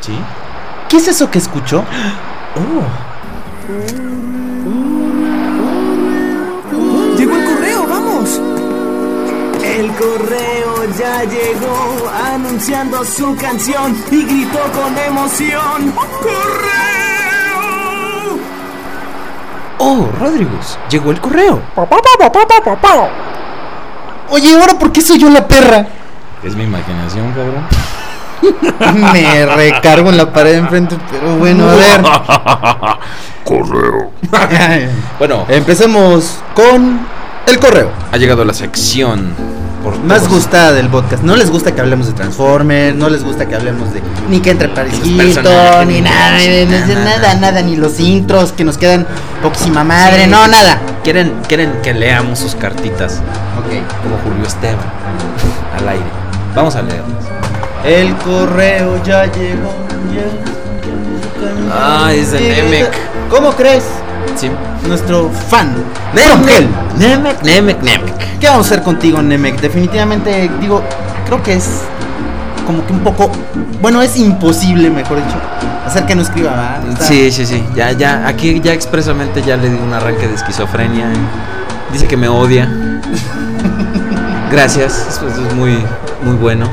Sí. 0.00 0.12
¿qué 0.88 0.96
es 0.96 1.08
eso 1.08 1.30
que 1.30 1.38
escuchó? 1.38 1.84
Llegó 7.16 7.36
el 7.36 7.44
correo, 7.44 7.86
vamos. 7.86 8.40
El 9.62 9.88
correo 9.92 10.84
ya 10.98 11.22
llegó 11.24 12.10
anunciando 12.10 13.04
su 13.04 13.36
canción 13.36 13.96
y 14.10 14.24
gritó 14.24 14.58
con 14.72 14.98
emoción. 14.98 15.92
¡Correo! 15.92 16.80
Oh, 19.78 20.08
Rodríguez, 20.18 20.78
llegó 20.90 21.10
el 21.12 21.20
correo. 21.20 21.62
Oye, 24.30 24.52
¿ahora 24.58 24.78
por 24.78 24.92
qué 24.92 25.00
soy 25.00 25.18
yo 25.18 25.30
la 25.30 25.46
perra? 25.46 25.86
Es 26.42 26.56
mi 26.56 26.64
imaginación, 26.64 27.32
cabrón. 27.32 27.66
Me 29.12 29.46
recargo 29.46 30.10
en 30.10 30.16
la 30.16 30.32
pared 30.32 30.52
de 30.52 30.58
enfrente, 30.58 30.96
pero 31.10 31.36
bueno, 31.36 31.68
a 31.68 31.74
ver. 31.74 32.00
Correo. 33.44 34.10
Bueno, 35.18 35.44
Empecemos 35.48 36.38
con 36.54 37.00
el 37.46 37.58
correo. 37.58 37.90
ha 38.12 38.16
llegado 38.16 38.44
la 38.44 38.54
sección 38.54 39.34
por 39.82 39.98
Más 40.00 40.18
todos- 40.22 40.34
gustada 40.34 40.72
del 40.72 40.88
podcast. 40.88 41.22
No 41.22 41.36
les 41.36 41.50
gusta 41.50 41.74
que 41.74 41.80
hablemos 41.80 42.06
de 42.06 42.12
Transformers, 42.12 42.94
no 42.96 43.08
les 43.08 43.24
gusta 43.24 43.46
que 43.46 43.54
hablemos 43.56 43.92
de 43.92 44.02
ni 44.28 44.40
que 44.40 44.50
entre 44.52 44.68
Paris 44.68 44.94
Hilton, 45.04 45.88
ni 45.88 46.00
nada, 46.00 46.38
nada, 46.38 46.64
nada, 46.66 46.86
nada, 46.86 47.04
nada. 47.18 47.34
nada, 47.34 47.62
ni 47.62 47.76
los 47.76 47.98
intros 47.98 48.52
que 48.52 48.64
nos 48.64 48.78
quedan 48.78 49.06
poquísima 49.42 49.82
madre, 49.84 50.24
Sí. 50.24 50.30
no, 50.30 50.46
nada. 50.46 50.80
Quieren, 51.02 51.32
quieren 51.48 51.72
que 51.82 51.92
leamos 51.94 52.38
sus 52.38 52.54
cartitas 52.54 53.14
Ok. 53.58 53.72
como 54.02 54.16
Julio 54.22 54.46
Esteban 54.46 54.78
al 55.78 55.88
aire. 55.88 56.04
Vamos 56.54 56.76
a 56.76 56.82
leerlas. 56.82 57.24
El 57.84 58.14
correo 58.16 59.02
ya 59.04 59.24
llegó. 59.26 59.72
ya- 60.14 60.50
Ah, 61.72 62.12
es 62.12 62.32
de 62.32 62.40
Nemec. 62.40 62.90
¿Cómo 63.30 63.52
crees? 63.52 63.84
Sí. 64.36 64.50
Nuestro 64.86 65.30
fan. 65.48 65.72
Nemec, 66.14 66.66
Nemec, 66.98 67.42
Nemec, 67.42 67.82
Nemec. 67.82 68.38
¿Qué 68.38 68.46
vamos 68.48 68.66
a 68.66 68.74
hacer 68.74 68.82
contigo, 68.84 69.22
Nemec? 69.22 69.60
Definitivamente, 69.60 70.50
digo, 70.60 70.82
creo 71.26 71.42
que 71.42 71.54
es 71.54 71.68
como 72.66 72.84
que 72.86 72.92
un 72.92 73.00
poco. 73.00 73.30
Bueno, 73.80 74.02
es 74.02 74.16
imposible, 74.18 74.90
mejor 74.90 75.18
dicho, 75.24 75.36
hacer 75.86 76.04
que 76.06 76.14
no 76.14 76.22
escriba, 76.22 76.80
Sí, 77.00 77.30
sí, 77.30 77.46
sí. 77.46 77.64
Ya, 77.74 77.92
ya, 77.92 78.26
aquí 78.26 78.60
ya 78.60 78.72
expresamente 78.72 79.42
ya 79.42 79.56
le 79.56 79.70
di 79.70 79.76
un 79.78 79.92
arranque 79.92 80.26
de 80.28 80.34
esquizofrenia. 80.34 81.06
Dice 81.92 82.06
que 82.06 82.16
me 82.16 82.28
odia. 82.28 82.68
Gracias, 84.50 85.06
eso 85.08 85.28
es 85.28 85.54
muy, 85.54 85.78
muy 86.22 86.34
bueno. 86.36 86.68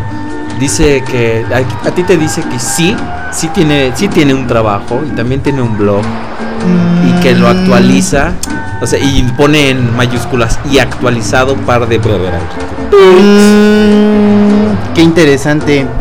Dice 0.59 1.03
que 1.09 1.45
a, 1.53 1.87
a 1.87 1.91
ti 1.91 2.03
te 2.03 2.17
dice 2.17 2.41
que 2.41 2.59
sí, 2.59 2.95
sí 3.31 3.47
tiene, 3.49 3.91
sí 3.95 4.07
tiene 4.07 4.33
un 4.33 4.47
trabajo 4.47 5.01
y 5.05 5.09
también 5.15 5.41
tiene 5.41 5.61
un 5.61 5.77
blog 5.77 6.01
y 7.05 7.11
que 7.21 7.35
lo 7.35 7.47
actualiza. 7.47 8.31
O 8.81 8.87
sea, 8.87 8.99
y 8.99 9.23
pone 9.35 9.71
en 9.71 9.95
mayúsculas 9.95 10.59
y 10.71 10.79
actualizado 10.79 11.55
par 11.55 11.87
de 11.87 11.99
Mm, 12.91 14.93
qué 14.93 15.01
interesante. 15.01 15.87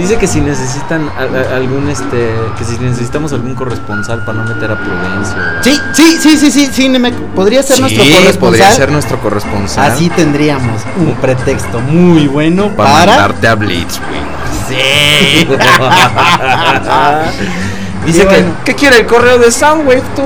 Dice 0.00 0.16
que 0.16 0.26
si 0.26 0.40
necesitan 0.40 1.08
a- 1.10 1.52
a- 1.52 1.56
algún 1.56 1.88
este 1.90 2.30
que 2.58 2.64
si 2.64 2.78
necesitamos 2.78 3.32
algún 3.32 3.54
corresponsal 3.54 4.24
para 4.24 4.38
no 4.38 4.44
meter 4.54 4.70
a 4.70 4.78
Prudencio. 4.78 5.36
Sí, 5.62 5.78
sí, 5.92 6.16
sí, 6.20 6.36
sí, 6.38 6.50
sí, 6.50 6.70
sí, 6.72 6.88
Nemec. 6.88 7.14
Podría 7.34 7.62
ser 7.62 7.80
nuestro 7.80 8.02
corresponsal. 8.04 8.38
podría 8.40 8.72
ser 8.72 8.90
nuestro 8.90 9.20
corresponsal. 9.20 9.92
Así 9.92 10.08
tendríamos 10.10 10.82
un 10.96 11.14
pretexto 11.16 11.80
muy 11.80 12.26
bueno 12.28 12.68
para, 12.76 12.90
para. 12.90 13.06
mandarte 13.12 13.48
a 13.48 13.54
Blitzwing. 13.54 14.30
Sí. 14.68 15.46
Dice 18.06 18.26
que. 18.26 18.44
¿qué 18.64 18.74
quiere 18.74 19.00
el 19.00 19.06
correo 19.06 19.38
de 19.38 19.50
Soundwave 19.50 20.02
tú? 20.16 20.22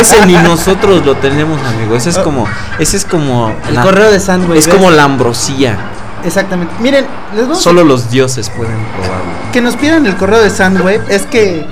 Ese 0.00 0.24
ni 0.26 0.34
nosotros 0.34 1.04
lo 1.04 1.16
tenemos, 1.16 1.60
amigo. 1.66 1.96
Ese 1.96 2.10
es 2.10 2.18
como 2.18 2.46
ese 2.78 2.96
es 2.96 3.04
como 3.04 3.52
El 3.68 3.74
la- 3.74 3.82
correo 3.82 4.10
de 4.10 4.20
Sandwich. 4.20 4.58
es 4.60 4.68
como 4.68 4.90
la 4.90 5.04
ambrosía. 5.04 5.76
Exactamente. 6.24 6.72
Miren, 6.80 7.04
les 7.34 7.42
vamos 7.42 7.58
a- 7.58 7.62
Solo 7.62 7.84
los 7.84 8.10
dioses 8.10 8.48
pueden 8.50 8.76
probarlo. 8.94 9.32
que 9.52 9.60
nos 9.60 9.76
pidan 9.76 10.06
el 10.06 10.16
correo 10.16 10.40
de 10.40 10.50
Sandwave 10.50 11.02
es 11.08 11.22
que 11.22 11.66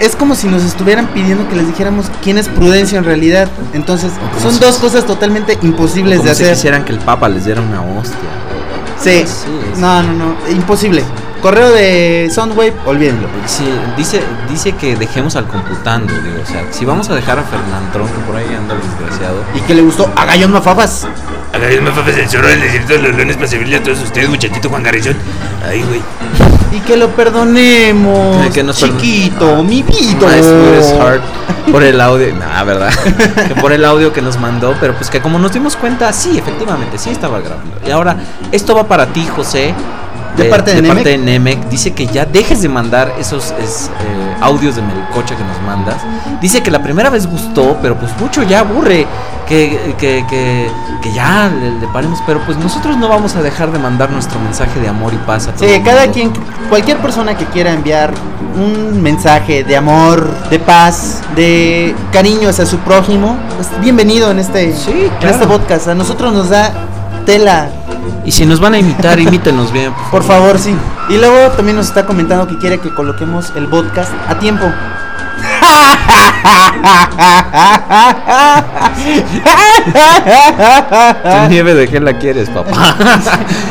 es 0.00 0.16
como 0.16 0.34
si 0.34 0.48
nos 0.48 0.62
estuvieran 0.64 1.06
pidiendo 1.08 1.48
que 1.48 1.56
les 1.56 1.66
dijéramos 1.66 2.06
quién 2.22 2.36
es 2.36 2.48
Prudencio 2.48 2.98
en 2.98 3.04
realidad. 3.04 3.48
Entonces, 3.72 4.12
son 4.42 4.52
si- 4.52 4.58
dos 4.60 4.76
cosas 4.76 5.04
totalmente 5.06 5.58
imposibles 5.62 6.18
Como 6.18 6.28
de 6.28 6.34
si 6.34 6.42
hacer. 6.42 6.54
quisieran 6.54 6.84
que 6.84 6.92
el 6.92 6.98
Papa 6.98 7.28
les 7.28 7.44
diera 7.46 7.60
una 7.62 7.80
hostia. 7.80 8.18
Sí. 9.02 9.24
No, 9.78 10.02
no, 10.02 10.12
no, 10.12 10.34
imposible. 10.50 11.02
Correo 11.44 11.70
de 11.72 12.30
Soundwave, 12.34 12.72
olvídenlo. 12.86 13.28
Sí, 13.44 13.68
dice, 13.98 14.22
dice 14.48 14.72
que 14.72 14.96
dejemos 14.96 15.36
al 15.36 15.46
computando, 15.46 16.10
digo, 16.14 16.36
o 16.42 16.46
sea, 16.46 16.64
si 16.70 16.86
vamos 16.86 17.10
a 17.10 17.14
dejar 17.14 17.38
a 17.38 17.42
Fernandrón, 17.42 18.08
que 18.08 18.18
por 18.26 18.34
ahí 18.36 18.46
anda 18.56 18.74
el 18.74 18.80
desgraciado, 18.80 19.36
Y 19.54 19.60
que 19.60 19.74
le 19.74 19.82
gustó 19.82 20.10
a 20.16 20.24
Gallón 20.24 20.52
Mafafas. 20.52 21.06
A 21.52 21.58
la 21.58 21.68
misma 21.68 21.92
Fafa 21.92 22.10
del 22.12 22.26
Zorro 22.30 22.48
del 22.48 22.60
Desierto 22.62 22.94
de 22.94 22.98
los 23.00 23.14
Leones 23.14 23.36
para 23.36 23.46
servirle 23.48 23.76
a 23.76 23.82
todos 23.82 24.00
ustedes, 24.00 24.26
muchachito 24.30 24.70
Juan 24.70 24.82
Garrison. 24.84 25.14
Ay, 25.68 25.82
güey. 25.82 26.00
Y 26.72 26.80
que 26.80 26.96
lo 26.96 27.10
perdonemos. 27.10 28.46
Que 28.52 28.62
nos 28.62 28.82
perdone- 28.82 28.96
chiquito, 29.00 29.56
Ah. 29.58 29.62
mi 29.62 29.82
vida. 29.82 30.28
Heart, 30.30 31.22
por 31.70 31.82
el 31.82 32.00
audio, 32.00 32.34
nah, 32.40 32.64
verdad, 32.64 32.90
que 33.48 33.54
por 33.60 33.72
el 33.72 33.84
audio 33.84 34.14
que 34.14 34.22
nos 34.22 34.40
mandó, 34.40 34.74
pero 34.80 34.94
pues 34.94 35.10
que 35.10 35.20
como 35.20 35.38
nos 35.38 35.52
dimos 35.52 35.76
cuenta, 35.76 36.10
sí, 36.14 36.38
efectivamente, 36.38 36.96
sí 36.98 37.10
estaba 37.10 37.38
grabando. 37.40 37.76
Y 37.86 37.90
ahora, 37.90 38.16
esto 38.50 38.74
va 38.74 38.84
para 38.88 39.06
ti, 39.12 39.28
José. 39.36 39.74
¿De 40.36 40.44
parte 40.50 40.74
de 40.74 40.82
Nemec? 40.82 40.94
parte 40.96 41.08
de 41.10 41.18
Nemec. 41.18 41.68
Dice 41.68 41.92
que 41.92 42.06
ya 42.06 42.24
dejes 42.24 42.60
de 42.62 42.68
mandar 42.68 43.12
esos 43.18 43.54
es, 43.62 43.90
eh, 44.00 44.36
audios 44.40 44.76
de 44.76 44.82
melcocha 44.82 45.36
que 45.36 45.44
nos 45.44 45.60
mandas. 45.62 45.96
Dice 46.40 46.62
que 46.62 46.70
la 46.70 46.82
primera 46.82 47.08
vez 47.10 47.26
gustó, 47.26 47.76
pero 47.80 47.96
pues 47.96 48.10
mucho 48.20 48.42
ya 48.42 48.60
aburre. 48.60 49.06
Que, 49.46 49.94
que, 49.98 50.24
que, 50.30 50.70
que 51.02 51.12
ya 51.12 51.50
le, 51.50 51.72
le 51.78 51.86
paremos, 51.88 52.18
pero 52.26 52.40
pues 52.46 52.56
nosotros 52.56 52.96
no 52.96 53.08
vamos 53.10 53.36
a 53.36 53.42
dejar 53.42 53.70
de 53.72 53.78
mandar 53.78 54.08
nuestro 54.10 54.40
mensaje 54.40 54.80
de 54.80 54.88
amor 54.88 55.12
y 55.12 55.18
paz 55.18 55.48
a 55.48 55.52
todo 55.52 55.68
Sí, 55.68 55.74
el 55.74 55.82
cada 55.82 56.06
mundo. 56.06 56.14
quien, 56.14 56.32
cualquier 56.70 56.96
persona 56.96 57.36
que 57.36 57.44
quiera 57.44 57.70
enviar 57.74 58.10
un 58.56 59.02
mensaje 59.02 59.62
de 59.62 59.76
amor, 59.76 60.26
de 60.48 60.58
paz, 60.58 61.20
de 61.36 61.94
cariño 62.10 62.48
hacia 62.48 62.64
su 62.64 62.78
prójimo, 62.78 63.36
pues 63.56 63.68
bienvenido 63.82 64.30
en 64.30 64.38
este, 64.38 64.72
Sí, 64.74 64.92
en 64.92 65.08
claro. 65.20 65.34
este 65.34 65.46
podcast. 65.46 65.88
A 65.88 65.94
nosotros 65.94 66.32
nos 66.32 66.48
da 66.48 66.72
tela, 67.26 67.68
Y 68.24 68.30
si 68.32 68.46
nos 68.46 68.60
van 68.60 68.74
a 68.74 68.78
imitar, 68.78 69.18
imítenos 69.20 69.72
bien. 69.72 69.92
por 70.10 70.22
favor, 70.22 70.58
sí. 70.58 70.74
Y 71.08 71.16
luego 71.18 71.50
también 71.52 71.76
nos 71.76 71.86
está 71.86 72.06
comentando 72.06 72.46
que 72.46 72.58
quiere 72.58 72.78
que 72.78 72.92
coloquemos 72.94 73.52
el 73.56 73.66
podcast 73.68 74.12
a 74.28 74.38
tiempo. 74.38 74.64
¿Tu 81.22 81.48
nieve 81.50 81.74
de 81.74 81.88
qué 81.88 82.00
la 82.00 82.18
quieres, 82.18 82.48
papá? 82.50 82.96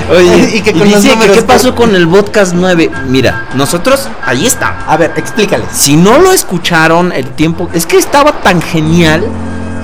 Oye, 0.11 0.57
Y 0.57 0.61
que 0.61 0.73
¿qué 0.73 1.41
pasó 1.43 1.75
con 1.75 1.95
el 1.95 2.07
podcast 2.07 2.53
9? 2.53 2.91
Mira, 3.07 3.47
nosotros, 3.55 4.09
ahí 4.25 4.45
está. 4.45 4.83
A 4.87 4.97
ver, 4.97 5.13
explícales. 5.15 5.67
Si 5.71 5.95
no 5.95 6.19
lo 6.19 6.31
escucharon, 6.31 7.11
el 7.11 7.29
tiempo. 7.31 7.69
Es 7.73 7.85
que 7.85 7.97
estaba 7.97 8.33
tan 8.41 8.61
genial 8.61 9.23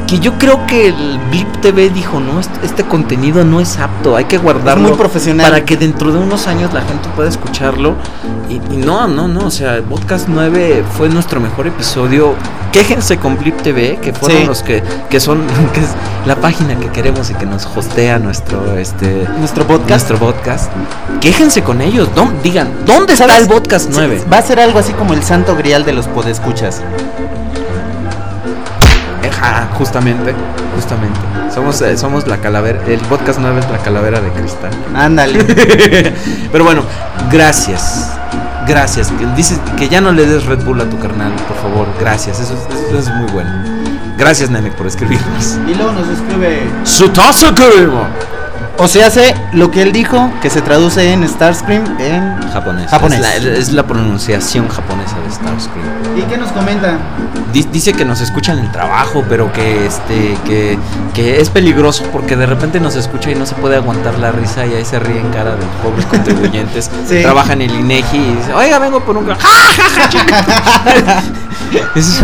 que 0.10 0.20
yo 0.20 0.34
creo 0.40 0.66
que 0.66 0.88
el 0.88 1.20
Blip 1.30 1.48
TV 1.62 1.90
dijo: 1.92 2.20
No, 2.20 2.40
este, 2.40 2.66
este 2.66 2.84
contenido 2.84 3.46
no 3.46 3.60
es 3.60 3.78
apto, 3.78 4.16
hay 4.16 4.26
que 4.26 4.38
guardarlo. 4.40 4.88
muy 4.90 4.98
profesional. 4.98 5.52
Para 5.52 5.64
que 5.66 5.78
dentro 5.78 6.12
de 6.12 6.18
unos 6.18 6.48
años 6.48 6.74
la 6.74 6.82
gente 6.82 7.08
pueda 7.16 7.30
escucharlo. 7.30 7.96
Y, 8.50 8.56
y 8.74 8.78
no, 8.78 9.08
no, 9.08 9.28
no. 9.28 9.46
O 9.46 9.52
sea, 9.52 9.76
el 9.76 9.84
podcast 9.84 10.28
9 10.28 10.84
fue 10.98 11.10
nuestro 11.10 11.40
mejor 11.40 11.68
episodio. 11.68 12.34
Quéjense 12.72 13.18
con 13.18 13.38
Blip 13.38 13.58
TV, 13.62 13.98
que 14.02 14.12
fueron 14.14 14.42
Sí. 14.42 14.48
los 14.48 14.64
que, 14.64 14.82
que 15.10 15.20
son. 15.20 15.42
que 15.74 15.80
es 15.82 15.90
la 16.26 16.36
página 16.36 16.76
que 16.80 16.88
queremos 16.90 17.30
y 17.30 17.36
que 17.36 17.46
nos 17.46 17.68
hostea 17.76 18.18
nuestro. 18.18 18.78
este 18.78 19.28
Nuestro 19.38 19.68
podcast. 19.68 19.90
Nuestro 20.10 20.18
podcast. 20.18 20.72
Quéjense 21.22 21.62
con 21.62 21.82
ellos. 21.82 22.10
¿dó- 22.16 22.32
digan, 22.42 22.68
¿dónde 22.86 23.14
está 23.14 23.28
¿Sabes? 23.28 23.44
el 23.44 23.48
podcast 23.48 23.90
9? 23.92 24.24
Va 24.32 24.38
a 24.38 24.42
ser 24.42 24.60
algo 24.60 24.80
así 24.80 24.94
como 24.94 25.14
el 25.14 25.22
santo 25.24 25.56
grial 25.56 25.86
de 25.86 25.94
los 25.94 26.08
podescuchas. 26.08 26.82
Ajá, 29.42 29.70
justamente, 29.78 30.34
justamente. 30.76 31.20
Somos, 31.54 31.82
eh, 31.82 31.98
somos 31.98 32.28
la 32.28 32.38
calavera, 32.38 32.80
el 32.88 33.00
podcast 33.02 33.40
9 33.40 33.60
es 33.62 33.70
la 33.70 33.78
calavera 33.80 34.20
de 34.22 34.30
cristal. 34.32 34.72
Ándale. 34.96 35.44
Pero 36.52 36.64
bueno, 36.64 36.84
gracias. 37.32 38.12
Gracias. 38.68 39.12
Que 39.12 39.26
dices 39.36 39.60
que 39.78 39.90
ya 39.90 40.02
no 40.02 40.12
le 40.12 40.26
des 40.26 40.46
Red 40.46 40.64
Bull 40.64 40.82
a 40.82 40.86
tu 40.86 41.00
carnal, 41.00 41.32
por 41.48 41.58
favor. 41.58 41.88
Gracias. 42.00 42.40
Eso, 42.40 42.54
es- 42.54 42.90
eso 42.90 43.00
es 43.00 43.10
muy 43.16 43.32
bueno. 43.32 43.50
Gracias, 44.18 44.50
Nemec, 44.50 44.74
por 44.74 44.86
escribirnos. 44.88 45.58
y 45.68 45.74
luego 45.76 45.94
nos 45.94 46.08
escribe 46.10 46.68
Sutasukurimo. 46.84 48.04
O 48.82 48.88
se 48.88 49.04
hace 49.04 49.36
lo 49.52 49.72
que 49.72 49.82
él 49.82 49.92
dijo, 49.92 50.32
que 50.42 50.50
se 50.50 50.62
traduce 50.62 51.12
en 51.12 51.28
Starscream 51.28 51.84
en... 52.00 52.42
Japonés. 52.54 52.90
Japonés. 52.90 53.20
Es 53.20 53.44
la, 53.44 53.52
es 53.58 53.72
la 53.74 53.84
pronunciación 53.86 54.70
japonesa 54.70 55.16
de 55.20 55.32
Starscream. 55.32 56.18
¿Y 56.18 56.22
qué 56.22 56.38
nos 56.38 56.50
comenta? 56.54 56.94
Di- 57.54 57.68
Dice 57.72 57.94
que 57.94 58.06
nos 58.06 58.22
escucha 58.22 58.54
en 58.54 58.60
el 58.60 58.72
trabajo, 58.72 59.24
pero 59.28 59.52
que 59.52 59.86
este 59.86 60.38
que, 60.46 60.78
que 61.14 61.42
es 61.42 61.50
peligroso 61.50 62.04
porque 62.12 62.36
de 62.36 62.46
repente 62.46 62.80
nos 62.80 62.96
escucha 62.96 63.32
y 63.32 63.36
no 63.36 63.46
se 63.46 63.56
puede 63.56 63.76
aguantar 63.78 64.18
la 64.20 64.32
risa 64.32 64.66
y 64.66 64.74
ahí 64.76 64.86
se 64.86 65.00
ríe 65.00 65.20
en 65.20 65.30
cara 65.32 65.52
de 65.56 65.58
los 65.58 65.76
pobres 65.84 66.06
contribuyentes. 66.06 66.90
Sí. 67.10 67.22
Trabaja 67.24 67.54
en 67.54 67.62
el 67.64 67.72
INEGI 67.74 68.18
y 68.18 68.36
dice, 68.36 68.54
oiga, 68.54 68.78
vengo 68.80 69.00
por 69.00 69.18
un... 69.18 69.28
¡Ja, 69.30 69.36
ja, 69.38 70.12
ja, 70.12 71.24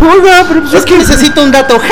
oiga, 0.07 0.45
pero 0.47 0.61
pues 0.61 0.73
Es 0.73 0.85
que 0.85 0.97
necesito 0.97 1.43
un 1.43 1.51
dato. 1.51 1.77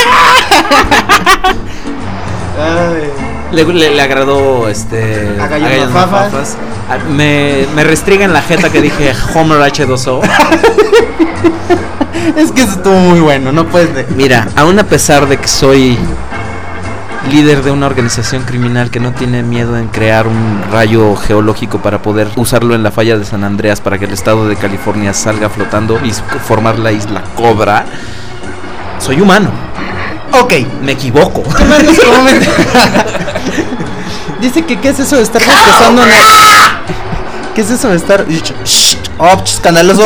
Le, 3.51 3.63
le- 3.65 3.91
le 3.95 4.01
agradó 4.01 4.67
este 4.67 5.35
A. 5.39 5.47
Mafafas. 5.89 6.57
Ah, 6.89 6.97
Me, 7.09 7.65
me 7.75 7.83
restriga 7.83 8.25
en 8.25 8.33
la 8.33 8.41
jeta 8.41 8.69
que 8.71 8.81
dije 8.81 9.13
Homer 9.35 9.59
H2O. 9.59 10.21
Es 12.37 12.51
que 12.51 12.61
eso 12.63 12.73
estuvo 12.73 12.95
muy 12.99 13.19
bueno, 13.19 13.51
no 13.51 13.65
puedes... 13.67 13.93
de- 13.95 14.05
Mira, 14.15 14.47
aún 14.55 14.79
a 14.79 14.83
pesar 14.85 15.27
de 15.27 15.37
que 15.37 15.47
soy 15.47 15.97
líder 17.31 17.63
de 17.63 17.71
una 17.71 17.85
organización 17.85 18.43
criminal 18.43 18.89
que 18.91 18.99
no 18.99 19.13
tiene 19.13 19.43
miedo 19.43 19.77
en 19.77 19.87
crear 19.87 20.27
un 20.27 20.61
rayo 20.71 21.15
geológico 21.15 21.79
para 21.79 22.01
poder 22.01 22.27
usarlo 22.35 22.75
en 22.75 22.83
la 22.83 22.91
falla 22.91 23.17
de 23.17 23.23
San 23.25 23.43
Andreas 23.45 23.79
para 23.79 23.97
que 23.97 24.05
el 24.05 24.11
estado 24.11 24.47
de 24.47 24.55
California 24.57 25.13
salga 25.13 25.49
flotando 25.49 25.99
y 26.03 26.11
formar 26.45 26.77
la 26.79 26.91
isla 26.91 27.23
Cobra, 27.35 27.85
soy 28.99 29.21
humano. 29.21 29.49
Ok. 30.31 30.53
Me 30.81 30.93
equivoco. 30.93 31.43
Dice 34.41 34.65
que 34.65 34.77
qué 34.79 34.89
es 34.89 34.99
eso 34.99 35.15
de 35.15 35.23
estar 35.23 35.41
bostezando 35.45 36.03
en 36.03 36.09
el... 36.09 36.15
¿Qué 37.55 37.61
es 37.61 37.69
eso 37.69 37.87
de 37.89 37.95
estar... 37.95 38.25
Oh, 39.17 39.35
ch, 39.43 39.53
escandaloso. 39.53 40.03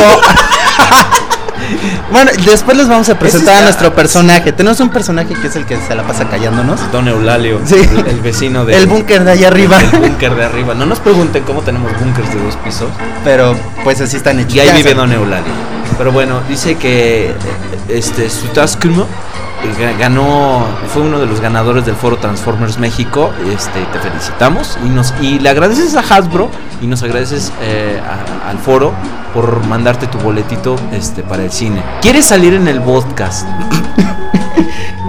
Bueno, 2.12 2.30
después 2.44 2.76
les 2.76 2.88
vamos 2.88 3.08
a 3.08 3.18
presentar 3.18 3.48
está- 3.54 3.58
a 3.60 3.64
nuestro 3.64 3.94
personaje. 3.94 4.52
Tenemos 4.52 4.80
un 4.80 4.88
personaje 4.88 5.34
que 5.34 5.46
es 5.48 5.56
el 5.56 5.64
que 5.66 5.76
se 5.76 5.94
la 5.94 6.02
pasa 6.04 6.28
callándonos. 6.28 6.80
Don 6.92 7.06
Eulalio, 7.08 7.60
Sí. 7.64 7.76
el, 7.76 8.06
el 8.06 8.20
vecino 8.20 8.64
de 8.64 8.76
El 8.76 8.86
búnker 8.86 9.24
de 9.24 9.32
allá 9.32 9.48
arriba. 9.48 9.80
El 9.80 9.98
búnker 10.00 10.34
de 10.34 10.44
arriba. 10.44 10.74
No 10.74 10.86
nos 10.86 11.00
pregunten 11.00 11.42
cómo 11.44 11.60
tenemos 11.62 11.90
búnkers 12.00 12.32
de 12.34 12.40
dos 12.42 12.56
pisos. 12.56 12.88
Pero 13.24 13.54
pues 13.84 14.00
así 14.00 14.16
están 14.16 14.38
hechos. 14.40 14.54
Y 14.54 14.60
ahí 14.60 14.72
vive. 14.76 14.94
Don 14.94 15.12
Eulalio. 15.12 15.52
Pero 15.98 16.12
bueno, 16.12 16.40
dice 16.48 16.76
que 16.76 17.26
eh, 17.30 17.34
este 17.88 18.30
Sutaskumo 18.30 19.06
ganó, 19.98 20.64
fue 20.92 21.02
uno 21.02 21.18
de 21.18 21.26
los 21.26 21.40
ganadores 21.40 21.84
del 21.84 21.94
foro 21.94 22.16
Transformers 22.16 22.78
México. 22.78 23.30
Este, 23.52 23.84
te 23.92 23.98
felicitamos 23.98 24.78
y 24.84 24.88
nos 24.88 25.14
y 25.20 25.38
le 25.38 25.48
agradeces 25.48 25.96
a 25.96 26.00
Hasbro 26.00 26.50
y 26.80 26.86
nos 26.86 27.02
agradeces 27.02 27.52
eh, 27.60 28.00
al 28.46 28.58
foro 28.58 28.92
por 29.34 29.64
mandarte 29.66 30.06
tu 30.06 30.18
boletito 30.18 30.76
este 30.92 31.22
para 31.22 31.44
el 31.44 31.52
cine. 31.52 31.82
¿Quieres 32.00 32.26
salir 32.26 32.54
en 32.54 32.68
el 32.68 32.80
podcast? 32.80 33.46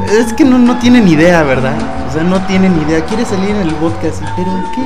Es 0.09 0.33
que 0.33 0.43
no, 0.43 0.57
no 0.57 0.79
tienen 0.79 1.07
idea, 1.07 1.43
¿verdad? 1.43 1.75
O 2.09 2.11
sea, 2.11 2.23
no 2.23 2.41
tienen 2.47 2.75
idea. 2.81 3.05
Quiere 3.05 3.25
salir 3.25 3.51
en 3.51 3.61
el 3.61 3.75
podcast, 3.75 4.23
pero 4.35 4.49
¿qué? 4.73 4.81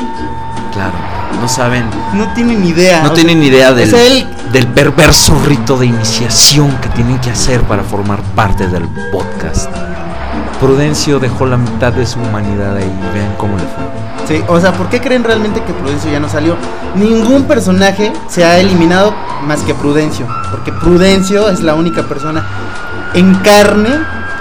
Claro, 0.74 0.94
no 1.40 1.48
saben, 1.48 1.86
No 2.14 2.34
tienen 2.34 2.66
idea. 2.66 3.04
no 3.04 3.12
tienen 3.12 3.44
idea 3.44 3.74
del, 3.74 3.90
sea, 3.90 4.04
él- 4.06 4.26
del 4.52 4.68
perverso 4.68 5.38
rito 5.46 5.78
de 5.78 5.86
iniciación 5.86 6.72
que 6.78 6.90
tienen 6.90 7.20
que 7.20 7.30
hacer 7.30 7.62
para 7.62 7.84
formar 7.84 8.22
parte 8.36 8.68
del 8.68 8.88
podcast. 9.12 9.70
Prudencio 10.60 11.20
dejó 11.20 11.46
la 11.46 11.58
mitad 11.58 11.92
de 11.94 12.06
su 12.06 12.20
humanidad 12.20 12.76
ahí. 12.78 12.92
Vean 13.14 13.36
cómo 13.38 13.58
le 13.58 13.64
fue. 13.64 14.38
Sí, 14.38 14.44
o 14.48 14.60
sea, 14.60 14.72
¿por 14.72 14.88
qué 14.88 15.02
creen 15.02 15.24
realmente 15.24 15.62
que 15.64 15.74
Prudencio 15.74 16.10
ya 16.12 16.20
no 16.20 16.30
salió? 16.30 16.56
Ningún 16.96 17.44
personaje 17.44 18.14
se 18.30 18.46
ha 18.46 18.58
eliminado 18.60 19.14
más 19.46 19.60
que 19.62 19.74
Prudencio. 19.76 20.26
Porque 20.50 20.72
Prudencio 20.72 21.50
es 21.50 21.60
la 21.60 21.76
única 21.76 22.04
persona 22.04 22.46
en 23.14 23.36
carne, 23.36 23.90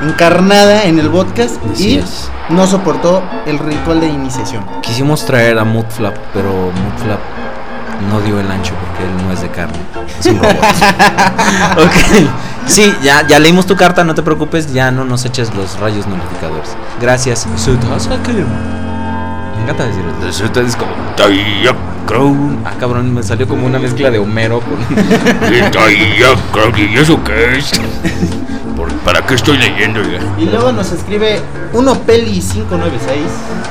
encarnada 0.02 0.84
en 0.84 0.98
el 0.98 1.08
podcast 1.08 1.56
Así 1.72 1.90
y 1.90 1.98
es. 1.98 2.30
no 2.50 2.66
soportó 2.66 3.22
el 3.46 3.58
ritual 3.58 4.00
de 4.00 4.08
iniciación. 4.08 4.64
Quisimos 4.82 5.24
traer 5.24 5.58
a 5.58 5.64
Moodflap, 5.64 6.16
pero 6.34 6.50
Moodflap 6.50 7.20
no 8.10 8.20
dio 8.20 8.40
el 8.40 8.50
ancho 8.50 8.74
porque 8.74 9.04
él 9.04 9.26
no 9.26 9.32
es 9.32 9.40
de 9.42 9.48
carne. 9.50 9.78
Es 10.18 10.26
un 10.26 10.38
robot. 10.38 10.56
ok. 11.78 12.28
Sí, 12.66 12.92
ya, 13.02 13.26
ya 13.26 13.38
leímos 13.38 13.66
tu 13.66 13.76
carta, 13.76 14.04
no 14.04 14.14
te 14.14 14.22
preocupes, 14.22 14.72
ya 14.72 14.90
no 14.90 15.04
nos 15.04 15.24
eches 15.24 15.54
los 15.54 15.78
rayos 15.80 16.06
notificadores. 16.06 16.76
Gracias. 17.00 17.46
Me 19.56 19.62
encanta 19.62 19.84
decir 19.84 20.02
eso. 20.28 20.44
Eso 20.46 20.60
es 20.60 20.76
como. 20.76 20.92
Crow. 22.06 22.34
Ah, 22.64 22.72
cabrón, 22.78 23.14
me 23.14 23.22
salió 23.22 23.46
como 23.48 23.66
una 23.66 23.78
mezcla 23.78 24.10
de 24.10 24.18
Homero 24.18 24.60
con. 24.60 24.78
¿Y 26.76 26.96
eso 26.98 27.22
qué 27.24 27.58
es? 27.58 27.70
¿Por- 28.76 28.92
¿Para 29.04 29.24
qué 29.26 29.34
estoy 29.34 29.56
leyendo 29.58 30.00
ya? 30.02 30.18
Y 30.38 30.46
luego 30.46 30.72
nos 30.72 30.92
escribe 30.92 31.40
uno 31.72 31.94
peli 32.00 32.40
596. 32.40 33.18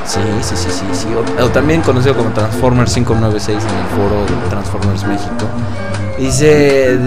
Sí, 0.06 0.20
sí, 0.42 0.56
sí, 0.56 0.68
sí, 0.70 0.86
sí. 0.94 1.08
O, 1.40 1.44
o 1.46 1.50
también 1.50 1.82
conocido 1.82 2.16
como 2.16 2.30
Transformers 2.32 2.94
596 2.94 3.58
en 3.58 3.78
el 3.78 3.86
foro 3.96 4.26
de 4.26 4.50
Transformers 4.50 5.06
México. 5.06 5.46
Dice, 6.20 7.00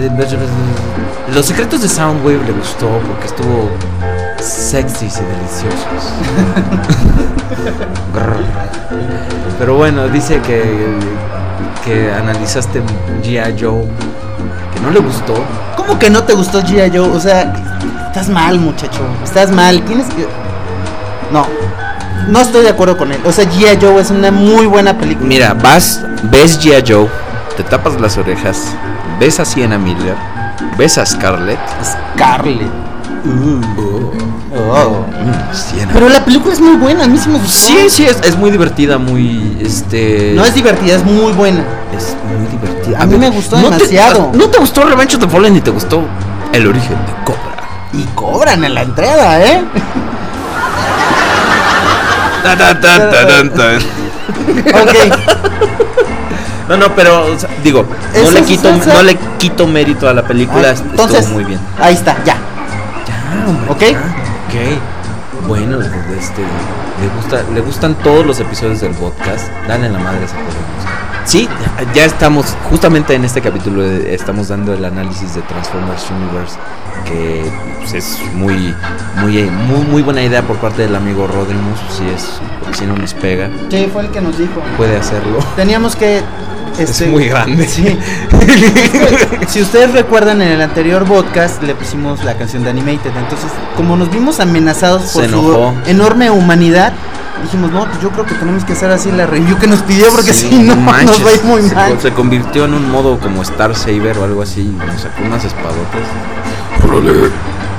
los 1.33 1.45
secretos 1.45 1.81
de 1.81 1.87
Soundwave 1.87 2.43
le 2.45 2.51
gustó 2.51 2.87
porque 3.07 3.25
estuvo 3.27 3.69
sexy 4.39 5.05
y 5.05 5.09
deliciosos. 5.09 6.13
Pero 9.59 9.75
bueno, 9.75 10.07
dice 10.09 10.39
que, 10.41 10.97
que 11.83 12.11
analizaste 12.11 12.81
G.I. 13.23 13.55
Joe, 13.59 13.85
que 14.73 14.79
no 14.81 14.91
le 14.91 14.99
gustó. 14.99 15.33
¿Cómo 15.75 15.97
que 15.97 16.09
no 16.09 16.23
te 16.23 16.33
gustó 16.33 16.61
G.I. 16.61 16.95
Joe? 16.95 17.09
O 17.09 17.19
sea, 17.19 17.53
estás 18.07 18.29
mal, 18.29 18.59
muchacho. 18.59 19.01
Estás 19.23 19.51
mal. 19.51 19.81
Tienes 19.83 20.07
que. 20.07 20.27
No. 21.31 21.45
No 22.27 22.41
estoy 22.41 22.63
de 22.63 22.69
acuerdo 22.69 22.97
con 22.97 23.11
él. 23.11 23.19
O 23.25 23.31
sea, 23.31 23.45
G.I. 23.45 23.77
Joe 23.81 24.01
es 24.01 24.11
una 24.11 24.31
muy 24.31 24.65
buena 24.65 24.97
película. 24.97 25.27
Mira, 25.27 25.53
vas, 25.53 26.03
ves 26.23 26.59
G.I. 26.59 26.83
Joe, 26.87 27.07
te 27.55 27.63
tapas 27.63 27.99
las 28.01 28.17
orejas, 28.17 28.75
ves 29.19 29.39
a 29.39 29.45
Sienna 29.45 29.77
Miller, 29.77 30.15
ves 30.77 30.97
a 30.97 31.05
Scarlett. 31.05 31.59
Scarlett. 32.15 32.71
Oh. 33.77 34.24
Sienna. 35.51 35.91
Pero 35.93 36.09
la 36.09 36.23
película 36.23 36.53
es 36.53 36.59
muy 36.61 36.75
buena. 36.77 37.03
A 37.03 37.07
mí 37.07 37.17
sí 37.17 37.27
me 37.29 37.37
gustó. 37.39 37.51
Sí, 37.51 37.89
sí, 37.89 38.05
es, 38.05 38.19
es 38.23 38.37
muy 38.37 38.51
divertida, 38.51 38.97
muy, 38.97 39.57
este... 39.61 40.33
No 40.35 40.45
es 40.45 40.53
divertida, 40.53 40.95
es 40.95 41.03
muy 41.03 41.33
buena. 41.33 41.63
es 41.95 42.15
muy 42.25 42.47
divertida. 42.47 43.01
A 43.01 43.05
mí 43.05 43.17
me 43.17 43.29
gustó 43.29 43.57
¿no 43.57 43.69
te- 43.69 43.75
demasiado. 43.77 44.31
¿No 44.33 44.49
te 44.49 44.57
gustó 44.59 44.83
Revenge 44.85 45.15
of 45.15 45.21
the 45.23 45.27
Fallen 45.29 45.53
ni 45.53 45.61
te 45.61 45.71
gustó 45.71 46.03
El 46.53 46.67
origen 46.67 46.89
de 47.05 47.23
Cobra? 47.25 47.41
Y 47.93 48.03
cobran 48.15 48.63
en 48.63 48.73
la 48.73 48.81
entrada, 48.83 49.41
¿eh? 49.45 49.61
Ok. 54.73 54.95
No, 56.69 56.77
no, 56.77 56.95
pero 56.95 57.25
o 57.27 57.39
sea, 57.39 57.49
digo, 57.63 57.85
no 58.23 58.31
le 58.31 58.41
quito, 58.43 58.71
no 58.93 59.03
le 59.03 59.15
quito 59.37 59.67
mérito 59.67 60.09
a 60.09 60.13
la 60.13 60.23
película, 60.23 60.69
Ah, 60.69 60.81
Entonces, 60.91 61.19
estuvo 61.19 61.35
muy 61.35 61.43
bien. 61.43 61.59
ahí 61.79 61.93
está, 61.93 62.15
ya. 62.25 62.35
Ya, 63.07 63.45
hombre, 63.47 63.71
¿Ok? 63.71 63.81
ya, 63.81 64.24
ok. 64.47 65.47
Bueno, 65.47 65.79
este, 65.81 66.41
le 66.41 67.07
gusta, 67.15 67.43
le 67.53 67.61
gustan 67.61 67.95
todos 67.95 68.25
los 68.25 68.39
episodios 68.39 68.81
del 68.81 68.93
podcast. 68.93 69.47
Dale 69.67 69.89
la 69.89 69.99
madre 69.99 70.21
a 70.21 70.25
ese 70.25 70.35
podcast. 70.35 70.94
Sí, 71.25 71.49
ya- 71.93 72.05
estamos, 72.05 72.55
justamente 72.69 73.15
en 73.15 73.25
este 73.25 73.41
capítulo 73.41 73.83
eh, 73.83 74.13
estamos 74.13 74.47
dando 74.49 74.73
el 74.73 74.85
análisis 74.85 75.33
de 75.35 75.41
Transformers 75.41 76.03
Universe, 76.11 76.55
que 77.05 77.43
pues, 77.79 77.93
es 77.95 78.19
muy, 78.33 78.73
muy, 79.17 79.39
eh, 79.39 79.49
muy, 79.49 79.79
muy 79.85 80.01
buena 80.03 80.21
idea 80.21 80.43
por 80.43 80.57
parte 80.57 80.83
del 80.83 80.95
amigo 80.95 81.25
Rodrimus. 81.27 81.79
Si 81.97 82.03
es, 82.07 82.39
si 82.77 82.85
no 82.85 82.95
nos 82.95 83.13
pega, 83.15 83.49
Sí, 83.71 83.89
fue 83.91 84.03
el 84.03 84.09
que 84.09 84.21
nos 84.21 84.37
dijo. 84.37 84.61
puede 84.77 84.97
hacerlo. 84.97 85.39
Teníamos 85.55 85.95
que. 85.95 86.21
Es 86.77 86.89
este, 86.89 87.07
muy 87.07 87.27
grande. 87.29 87.65
Sí. 87.67 87.97
si 89.47 89.61
ustedes 89.61 89.93
recuerdan 89.93 90.41
en 90.41 90.49
el 90.49 90.61
anterior 90.61 91.05
podcast 91.05 91.63
le 91.63 91.73
pusimos 91.73 92.23
la 92.25 92.37
canción 92.37 92.63
de 92.65 92.69
Animated. 92.69 93.11
Entonces, 93.17 93.49
como 93.77 93.95
nos 93.95 94.11
vimos 94.11 94.39
amenazados 94.41 95.03
por 95.13 95.27
su 95.29 95.73
enorme 95.85 96.29
humanidad, 96.31 96.91
dijimos, 97.43 97.71
no, 97.71 97.85
pues 97.85 98.01
yo 98.01 98.09
creo 98.09 98.25
que 98.25 98.35
tenemos 98.35 98.63
que 98.63 98.73
hacer 98.73 98.91
así 98.91 99.11
la 99.11 99.25
review 99.25 99.57
que 99.57 99.67
nos 99.67 99.81
pidió 99.81 100.07
porque 100.11 100.33
Sí, 100.33 100.49
si 100.49 100.55
no 100.59 100.75
manches, 100.75 101.19
nos 101.19 101.25
va 101.25 101.29
a 101.31 101.33
ir 101.33 101.43
muy 101.43 101.61
se, 101.61 101.75
mal. 101.75 101.99
se 102.01 102.11
convirtió 102.13 102.65
en 102.65 102.73
un 102.73 102.89
modo 102.91 103.19
como 103.19 103.41
Star 103.43 103.75
Saber 103.75 104.17
o 104.17 104.23
algo 104.23 104.41
así, 104.41 104.63
nos 104.63 105.01
sacó 105.01 105.23
unas 105.23 105.43
espadotas. 105.43 106.01
Órale. 106.87 107.29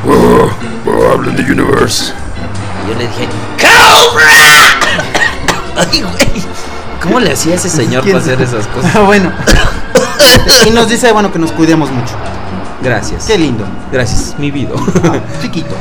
Oh, 0.09 0.49
oh, 0.91 1.13
hablen 1.13 1.37
de 1.37 1.43
Universe. 1.43 2.13
Y 2.85 2.89
yo 2.93 2.95
le 2.99 3.07
dije, 3.09 3.29
¡Cobra! 3.61 4.27
Ay, 5.91 6.03
güey. 6.03 6.45
¿Cómo 7.03 7.21
le 7.21 7.33
hacía 7.33 7.55
ese 7.55 7.69
señor 7.69 8.03
¿Quién 8.03 8.15
para 8.19 8.25
hacer 8.25 8.41
esas 8.43 8.67
cosas? 8.69 8.91
Ah, 8.95 9.01
bueno. 9.01 9.31
y 10.67 10.71
nos 10.71 10.89
dice, 10.89 11.13
bueno, 11.13 11.33
que 11.33 11.39
nos 11.39 11.53
cuidemos 11.53 11.91
mucho. 11.91 12.15
Gracias. 12.83 13.25
Qué 13.27 13.39
lindo. 13.39 13.65
Gracias, 13.93 14.35
mi 14.39 14.51
vida. 14.51 14.71
Chiquito. 15.43 15.75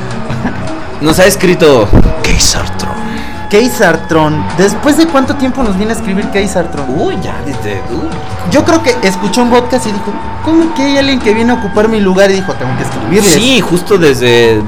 Nos 1.01 1.19
ha 1.19 1.25
escrito 1.25 1.87
Keisartron. 2.23 3.04
Keisartron. 3.49 4.43
¿Después 4.57 4.97
de 4.97 5.07
cuánto 5.07 5.35
tiempo 5.35 5.63
nos 5.63 5.77
viene 5.77 5.93
a 5.93 5.95
escribir 5.95 6.25
Keisartron? 6.29 6.85
Uy, 6.97 7.15
ya, 7.21 7.35
desde. 7.45 7.81
uy. 7.91 8.09
Yo 8.51 8.63
creo 8.63 8.81
que 8.83 8.95
escuchó 9.03 9.41
un 9.41 9.49
podcast 9.49 9.87
y 9.87 9.91
dijo, 9.91 10.13
¿cómo 10.43 10.73
que 10.75 10.83
hay 10.83 10.97
alguien 10.97 11.19
que 11.19 11.33
viene 11.33 11.51
a 11.51 11.55
ocupar 11.55 11.89
mi 11.89 11.99
lugar? 11.99 12.29
Y 12.31 12.35
dijo, 12.35 12.53
tengo 12.53 12.75
que 12.77 12.83
escribirle. 12.83 13.29
Sí, 13.29 13.61
justo 13.61 13.97
desde. 13.97 14.61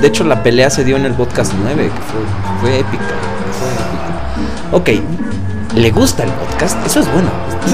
De 0.00 0.06
hecho, 0.06 0.24
la 0.24 0.42
pelea 0.42 0.70
se 0.70 0.84
dio 0.84 0.96
en 0.96 1.04
el 1.04 1.12
podcast 1.12 1.52
9, 1.62 1.84
que 1.84 1.90
fue, 1.90 2.20
fue 2.60 2.78
épica. 2.80 3.04
Fue 3.58 3.68
épica. 3.68 5.00
Ok, 5.00 5.76
¿le 5.76 5.90
gusta 5.90 6.24
el 6.24 6.30
podcast? 6.30 6.86
Eso 6.86 7.00
es 7.00 7.12
bueno. 7.12 7.28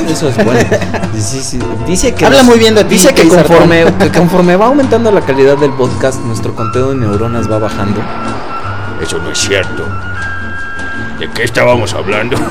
Eso 0.09 0.29
es 0.29 0.45
bueno. 0.45 0.61
Sí, 1.19 1.41
sí. 1.41 1.59
Dice 1.87 2.15
que. 2.15 2.27
Habla 2.27 2.43
muy 2.43 2.59
bien 2.59 2.75
de 2.75 2.85
ti, 2.85 2.97
Dice 2.97 3.15
que 3.15 3.27
conforme, 3.27 3.85
que 3.99 4.11
conforme 4.11 4.55
va 4.57 4.67
aumentando 4.67 5.11
la 5.11 5.23
calidad 5.23 5.57
del 5.57 5.71
podcast, 5.73 6.21
nuestro 6.21 6.55
conteo 6.55 6.91
de 6.91 6.97
neuronas 6.97 7.51
va 7.51 7.59
bajando. 7.59 8.03
Eso 9.01 9.19
no 9.19 9.31
es 9.31 9.39
cierto. 9.39 9.85
¿De 11.19 11.31
qué 11.31 11.45
estábamos 11.45 11.95
hablando? 11.95 12.37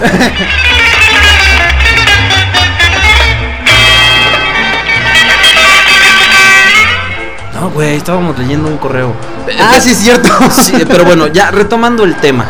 No, 7.54 7.70
güey, 7.70 7.96
estábamos 7.96 8.38
leyendo 8.38 8.68
un 8.68 8.78
correo. 8.78 9.14
Ah, 9.60 9.80
sí, 9.80 9.92
es 9.92 9.98
cierto. 9.98 10.30
Sí, 10.52 10.74
pero 10.88 11.06
bueno, 11.06 11.28
ya 11.28 11.52
retomando 11.52 12.04
el 12.04 12.16
tema. 12.16 12.46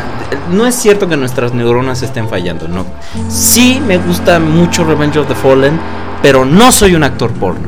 No 0.52 0.66
es 0.66 0.76
cierto 0.76 1.08
que 1.08 1.16
nuestras 1.16 1.54
neuronas 1.54 2.02
estén 2.02 2.28
fallando, 2.28 2.68
no. 2.68 2.86
Sí 3.30 3.82
me 3.86 3.98
gusta 3.98 4.40
mucho 4.40 4.84
Revenge 4.84 5.20
of 5.20 5.28
the 5.28 5.36
Fallen, 5.36 5.80
pero 6.22 6.44
no 6.44 6.72
soy 6.72 6.96
un 6.96 7.04
actor 7.04 7.32
porno. 7.32 7.68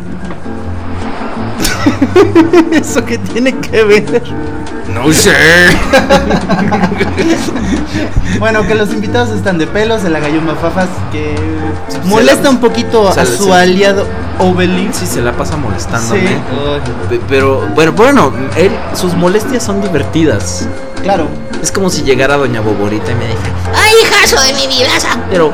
¿Eso 2.71 3.05
que 3.05 3.17
tiene 3.19 3.55
que 3.57 3.83
ver? 3.83 4.23
No 4.93 5.11
sé. 5.11 5.31
Bueno, 8.39 8.67
que 8.67 8.75
los 8.75 8.91
invitados 8.91 9.29
están 9.29 9.57
de 9.57 9.65
pelos, 9.67 10.03
el 10.03 10.15
agallón 10.15 10.45
Mafafas, 10.45 10.87
que 11.11 11.35
Se 11.87 11.99
molesta 12.07 12.43
la- 12.43 12.49
un 12.51 12.57
poquito 12.59 13.09
a 13.09 13.15
la- 13.15 13.25
su 13.25 13.51
aliado. 13.53 14.05
Oberlin. 14.39 14.93
Sí, 14.93 15.07
se 15.07 15.21
la 15.21 15.31
pasa 15.31 15.57
molestándome. 15.57 16.27
Sí. 16.27 16.35
Pe- 17.09 17.21
Pero, 17.27 17.67
bueno, 17.73 17.91
bueno, 17.93 18.31
él, 18.55 18.71
sus 18.93 19.13
molestias 19.15 19.63
son 19.63 19.81
divertidas. 19.81 20.67
Claro. 21.07 21.27
Es 21.63 21.71
como 21.71 21.89
si 21.89 22.03
llegara 22.03 22.35
Doña 22.37 22.59
Boborita 22.61 23.11
y 23.11 23.15
me 23.15 23.25
dijera, 23.27 23.53
Ay, 23.73 23.93
hijazo 24.03 24.41
de 24.41 24.53
mi 24.53 24.67
vida. 24.67 24.89
pero 25.31 25.51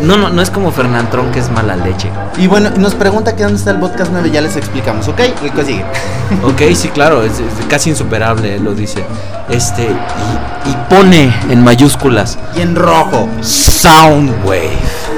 no, 0.00 0.16
no, 0.16 0.30
no 0.30 0.40
es 0.42 0.50
como 0.50 0.72
Fernantrón 0.72 1.30
que 1.30 1.38
es 1.40 1.50
mala 1.50 1.76
leche. 1.76 2.10
Y 2.38 2.46
bueno, 2.46 2.70
nos 2.76 2.94
pregunta 2.94 3.36
que 3.36 3.42
dónde 3.42 3.58
está 3.58 3.70
el 3.70 3.78
podcast 3.78 4.10
9, 4.12 4.30
ya 4.30 4.40
les 4.40 4.56
explicamos, 4.56 5.06
¿ok? 5.08 5.20
El 5.42 5.52
que 5.52 5.64
sigue. 5.64 5.84
Ok, 6.42 6.62
sí, 6.74 6.88
claro, 6.88 7.22
es, 7.22 7.32
es 7.32 7.66
casi 7.68 7.90
insuperable, 7.90 8.58
lo 8.58 8.74
dice. 8.74 9.04
Este, 9.50 9.82
y, 9.84 10.70
y 10.70 10.76
pone 10.88 11.32
en 11.50 11.62
mayúsculas 11.62 12.38
Y 12.56 12.62
en 12.62 12.74
rojo. 12.74 13.28
Soundwave. 13.42 14.70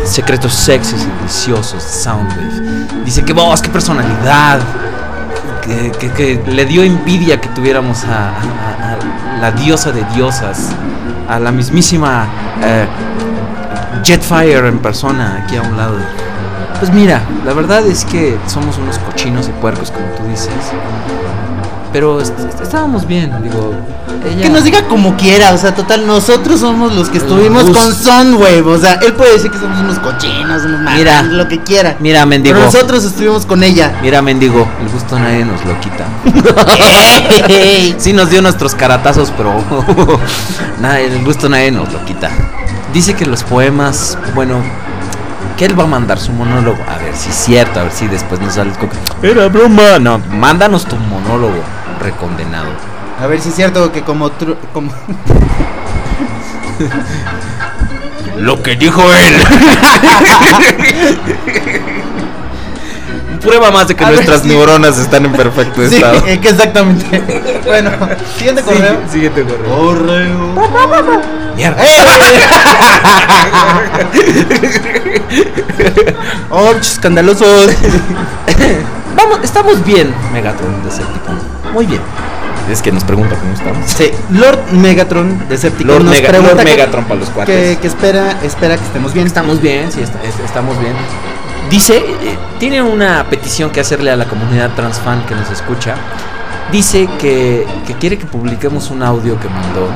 Secretos 0.04 0.52
sexys 0.52 1.02
y 1.02 1.18
deliciosos, 1.20 1.82
Soundwave. 1.82 3.04
Dice 3.04 3.24
que 3.24 3.32
voz, 3.32 3.62
qué 3.62 3.68
personalidad. 3.70 4.58
Que, 5.66 6.40
le 6.46 6.64
dio 6.64 6.82
envidia 6.82 7.40
que 7.40 7.48
tuviéramos 7.48 8.04
a 8.04 8.32
la 9.40 9.50
diosa 9.52 9.90
de 9.92 10.04
diosas, 10.14 10.70
a 11.28 11.38
la 11.40 11.50
mismísima 11.50 12.26
eh, 12.62 12.86
Jetfire 14.02 14.68
en 14.68 14.78
persona 14.78 15.42
aquí 15.42 15.56
a 15.56 15.62
un 15.62 15.76
lado. 15.76 15.96
Pues 16.78 16.92
mira, 16.92 17.20
la 17.44 17.52
verdad 17.52 17.86
es 17.86 18.04
que 18.04 18.38
somos 18.46 18.78
unos 18.78 18.98
cochinos 18.98 19.48
y 19.48 19.52
puercos, 19.52 19.90
como 19.90 20.06
tú 20.16 20.24
dices. 20.28 20.50
Pero 21.96 22.20
est- 22.20 22.38
est- 22.38 22.60
estábamos 22.60 23.06
bien, 23.06 23.32
digo. 23.42 23.72
Ella... 24.22 24.42
Que 24.42 24.50
nos 24.50 24.64
diga 24.64 24.82
como 24.86 25.16
quiera, 25.16 25.54
o 25.54 25.56
sea, 25.56 25.74
total, 25.74 26.06
nosotros 26.06 26.60
somos 26.60 26.94
los 26.94 27.08
que 27.08 27.16
estuvimos 27.16 27.64
Gus. 27.64 27.78
con 27.78 27.94
Sunwave, 27.94 28.60
o 28.60 28.76
sea, 28.78 28.94
él 29.02 29.14
puede 29.14 29.32
decir 29.32 29.50
que 29.50 29.56
somos 29.58 29.78
unos 29.80 29.98
cochinos, 30.00 30.62
unos 30.64 30.92
Mira. 30.94 31.22
lo 31.22 31.48
que 31.48 31.60
quiera. 31.62 31.96
Mira, 32.00 32.26
mendigo. 32.26 32.54
Pero 32.56 32.66
nosotros 32.66 33.02
estuvimos 33.02 33.46
con 33.46 33.62
ella. 33.62 33.98
Mira, 34.02 34.20
mendigo, 34.20 34.68
el 34.82 34.90
gusto 34.90 35.18
nadie 35.18 35.46
nos 35.46 35.64
lo 35.64 35.80
quita. 35.80 36.04
sí 37.96 38.12
nos 38.12 38.28
dio 38.28 38.42
nuestros 38.42 38.74
caratazos, 38.74 39.32
pero 39.34 39.54
nada, 40.82 41.00
el 41.00 41.24
gusto 41.24 41.48
nadie 41.48 41.70
nos 41.70 41.90
lo 41.90 42.04
quita. 42.04 42.28
Dice 42.92 43.14
que 43.14 43.24
los 43.24 43.42
poemas, 43.42 44.18
bueno, 44.34 44.56
que 45.56 45.64
él 45.64 45.78
va 45.78 45.84
a 45.84 45.86
mandar 45.86 46.18
su 46.18 46.32
monólogo. 46.32 46.76
A 46.94 46.98
ver 47.02 47.16
si 47.16 47.30
es 47.30 47.36
cierto, 47.36 47.80
a 47.80 47.84
ver 47.84 47.92
si 47.92 48.06
después 48.06 48.38
nos 48.40 48.52
sale 48.54 48.72
que, 49.22 49.28
Era 49.30 49.48
broma. 49.48 49.98
No, 49.98 50.18
mándanos 50.18 50.84
tu 50.84 50.96
monólogo, 50.96 51.54
recondenado. 52.00 52.68
A 53.20 53.26
ver 53.26 53.40
si 53.40 53.50
es 53.50 53.54
cierto 53.54 53.92
que 53.92 54.02
como... 54.02 54.30
tru- 54.30 54.56
como 54.72 54.90
Lo 58.38 58.62
que 58.62 58.76
dijo 58.76 59.02
él. 59.14 59.34
Prueba 63.40 63.70
más 63.70 63.88
de 63.88 63.94
que 63.94 64.04
A 64.04 64.08
ver, 64.08 64.16
nuestras 64.16 64.42
sí. 64.42 64.48
neuronas 64.48 64.98
están 64.98 65.24
en 65.24 65.32
perfecto 65.32 65.80
sí, 65.88 65.96
estado. 65.96 66.18
eh, 66.26 66.40
exactamente. 66.42 67.22
bueno, 67.64 67.90
siguiente 68.36 68.62
correo. 68.62 68.98
Siguiente 69.10 69.42
correo. 69.44 69.76
Correo. 69.76 70.54
Mierda. 71.56 71.82
Oh, 76.50 76.72
escandalosos. 76.72 77.70
Vamos, 79.16 79.38
estamos 79.42 79.82
bien, 79.84 80.14
Megatron 80.32 80.82
Decepticon. 80.84 81.55
Muy 81.72 81.86
bien. 81.86 82.00
Es 82.70 82.82
que 82.82 82.90
nos 82.90 83.04
pregunta 83.04 83.36
cómo 83.36 83.52
estamos. 83.52 83.88
Sí, 83.88 84.10
Lord 84.30 84.72
Megatron 84.72 85.48
Decepticon 85.48 85.86
Lord, 85.88 86.04
nos 86.04 86.10
Mega- 86.16 86.28
pregunta 86.28 86.54
Lord 86.54 86.64
que- 86.64 86.70
Megatron 86.72 87.04
para 87.04 87.20
los 87.20 87.30
cuates. 87.30 87.54
que, 87.76 87.80
que 87.80 87.86
espera, 87.86 88.38
espera 88.42 88.76
que 88.76 88.84
estemos 88.84 89.12
bien. 89.12 89.26
Estamos 89.26 89.60
bien, 89.62 89.92
sí, 89.92 90.00
está- 90.02 90.20
es- 90.24 90.40
estamos 90.44 90.76
bien. 90.80 90.92
Dice, 91.70 91.96
eh, 91.98 92.38
tiene 92.58 92.82
una 92.82 93.24
petición 93.30 93.70
que 93.70 93.80
hacerle 93.80 94.10
a 94.10 94.16
la 94.16 94.24
comunidad 94.26 94.70
transfan 94.74 95.24
que 95.26 95.34
nos 95.34 95.50
escucha. 95.50 95.94
Dice 96.72 97.08
que, 97.20 97.64
que 97.86 97.94
quiere 97.94 98.18
que 98.18 98.26
publiquemos 98.26 98.90
un 98.90 99.02
audio 99.02 99.38
que 99.38 99.48
mandó. 99.48 99.88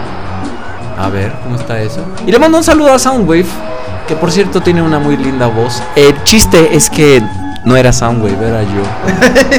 A 0.98 1.08
ver, 1.08 1.32
¿cómo 1.42 1.56
está 1.56 1.80
eso? 1.80 2.04
Y 2.26 2.30
le 2.30 2.38
mando 2.38 2.58
un 2.58 2.64
saludo 2.64 2.92
a 2.92 2.98
Soundwave, 2.98 3.46
que 4.06 4.14
por 4.16 4.30
cierto 4.30 4.60
tiene 4.60 4.80
una 4.82 4.98
muy 5.00 5.16
linda 5.16 5.46
voz. 5.48 5.82
El 5.96 6.22
chiste 6.24 6.76
es 6.76 6.88
que 6.90 7.22
no 7.64 7.76
era 7.76 7.92
Soundwave, 7.92 8.46
era 8.48 8.62
yo. 8.62 8.82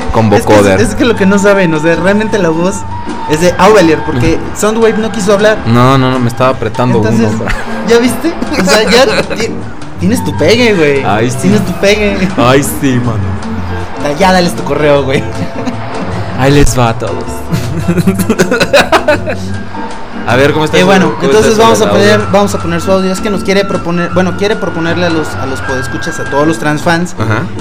Con 0.14 0.32
Es 0.34 0.42
que, 0.46 0.54
vocoder. 0.54 0.82
es, 0.82 0.90
es 0.90 0.96
que 0.96 1.06
lo 1.06 1.16
que 1.16 1.26
no 1.26 1.38
saben, 1.40 1.74
o 1.74 1.80
sea, 1.80 1.96
realmente 1.96 2.38
la 2.40 2.50
voz 2.50 2.76
es 3.30 3.42
de 3.42 3.54
Aurelier, 3.58 4.00
porque 4.06 4.38
Soundwave 4.60 4.98
no 4.98 5.12
quiso 5.12 5.34
hablar. 5.34 5.58
No, 5.68 5.98
no, 5.98 6.12
no, 6.12 6.20
me 6.20 6.28
estaba 6.30 6.50
apretando 6.52 6.98
Entonces, 6.98 7.30
uno. 7.34 7.46
¿ya 7.88 7.98
viste? 8.00 8.34
O 8.60 8.66
sea, 8.66 8.84
ya 8.90 9.22
ti- 9.36 9.52
tienes 10.00 10.24
tu 10.24 10.36
pegue, 10.38 10.74
güey. 10.74 11.04
Ay, 11.06 11.30
sí. 11.30 11.38
Tienes 11.44 11.66
tu 11.66 11.72
pegue. 11.74 12.18
Ay, 12.38 12.64
sí, 12.64 13.00
mano. 13.06 14.18
Ya 14.20 14.34
dales 14.34 14.56
tu 14.56 14.64
correo, 14.64 15.04
güey. 15.04 15.24
Ahí 16.40 16.52
les 16.52 16.78
va 16.78 16.90
a 16.90 16.94
todos. 16.98 17.14
a 20.28 20.36
ver 20.36 20.54
cómo 20.54 20.66
está. 20.66 20.78
Eh, 20.78 20.82
eso? 20.82 20.88
bueno, 20.88 21.12
¿Cómo 21.16 21.24
entonces 21.24 21.58
vamos 21.58 21.82
a 21.82 21.90
poner, 21.90 22.20
vamos 22.32 22.54
a 22.56 22.60
poner 22.60 22.82
su 22.82 22.92
audio. 22.92 23.12
Es 23.12 23.22
que 23.22 23.30
nos 23.30 23.44
quiere 23.44 23.66
proponer, 23.66 24.12
bueno, 24.14 24.38
quiere 24.38 24.56
proponerle 24.56 25.06
a 25.06 25.10
los 25.10 25.28
a 25.36 25.46
los 25.46 25.62
podescuchas, 25.62 26.20
a 26.20 26.26
todos 26.26 26.48
los 26.48 26.60
transfans, 26.60 27.16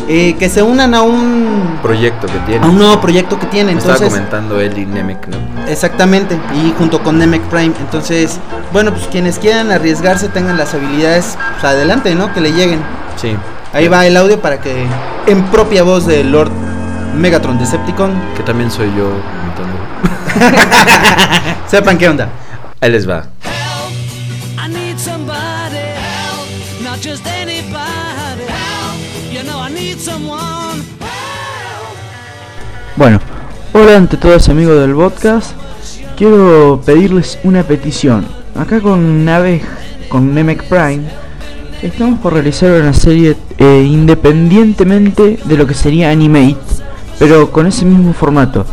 eh, 0.08 0.36
que 0.38 0.48
se 0.48 0.62
unan 0.62 0.94
a 0.94 1.02
un 1.02 1.78
Proyecto 1.82 2.26
que 2.26 2.38
tiene. 2.46 2.64
a 2.64 2.68
un 2.68 2.78
nuevo 2.78 3.00
proyecto 3.00 3.38
que 3.38 3.46
tiene. 3.46 3.72
Me 3.72 3.78
estaba 3.78 3.96
Entonces, 3.96 4.18
comentando 4.18 4.60
él 4.60 4.76
y 4.76 4.86
Nemec, 4.86 5.26
¿no? 5.28 5.36
Exactamente, 5.68 6.38
y 6.54 6.74
junto 6.76 7.02
con 7.02 7.18
Nemec 7.18 7.42
Prime. 7.42 7.72
Entonces, 7.80 8.38
bueno, 8.72 8.92
pues 8.92 9.06
quienes 9.08 9.38
quieran 9.38 9.70
arriesgarse, 9.70 10.28
tengan 10.28 10.56
las 10.58 10.74
habilidades, 10.74 11.36
pues 11.52 11.64
adelante, 11.64 12.14
¿no? 12.14 12.32
Que 12.34 12.40
le 12.40 12.52
lleguen. 12.52 12.80
Sí. 13.16 13.36
Ahí 13.72 13.88
va 13.88 14.06
el 14.06 14.16
audio 14.16 14.40
para 14.40 14.60
que, 14.60 14.84
en 15.26 15.42
propia 15.44 15.82
voz 15.84 16.06
de 16.06 16.24
Lord 16.24 16.50
Megatron 17.16 17.58
Decepticon, 17.58 18.12
Que 18.36 18.42
también 18.42 18.70
soy 18.70 18.88
yo. 18.96 19.10
sepan 21.66 21.98
qué 21.98 22.08
onda. 22.08 22.28
Ahí 22.80 22.90
les 22.90 23.08
va. 23.08 23.24
Bueno, 32.96 33.18
hola 33.72 33.96
ante 33.96 34.16
todos 34.16 34.48
amigos 34.48 34.78
del 34.80 34.94
podcast. 34.94 35.52
Quiero 36.16 36.82
pedirles 36.84 37.38
una 37.44 37.62
petición. 37.62 38.26
Acá 38.54 38.80
con 38.80 39.24
Nave, 39.24 39.62
con 40.10 40.34
Nemec 40.34 40.64
Prime, 40.64 41.04
estamos 41.80 42.18
por 42.20 42.34
realizar 42.34 42.72
una 42.72 42.92
serie 42.92 43.36
eh, 43.56 43.86
independientemente 43.86 45.38
de 45.42 45.56
lo 45.56 45.66
que 45.66 45.72
sería 45.72 46.10
Animate, 46.10 46.58
pero 47.18 47.50
con 47.50 47.66
ese 47.66 47.86
mismo 47.86 48.12
formato. 48.12 48.66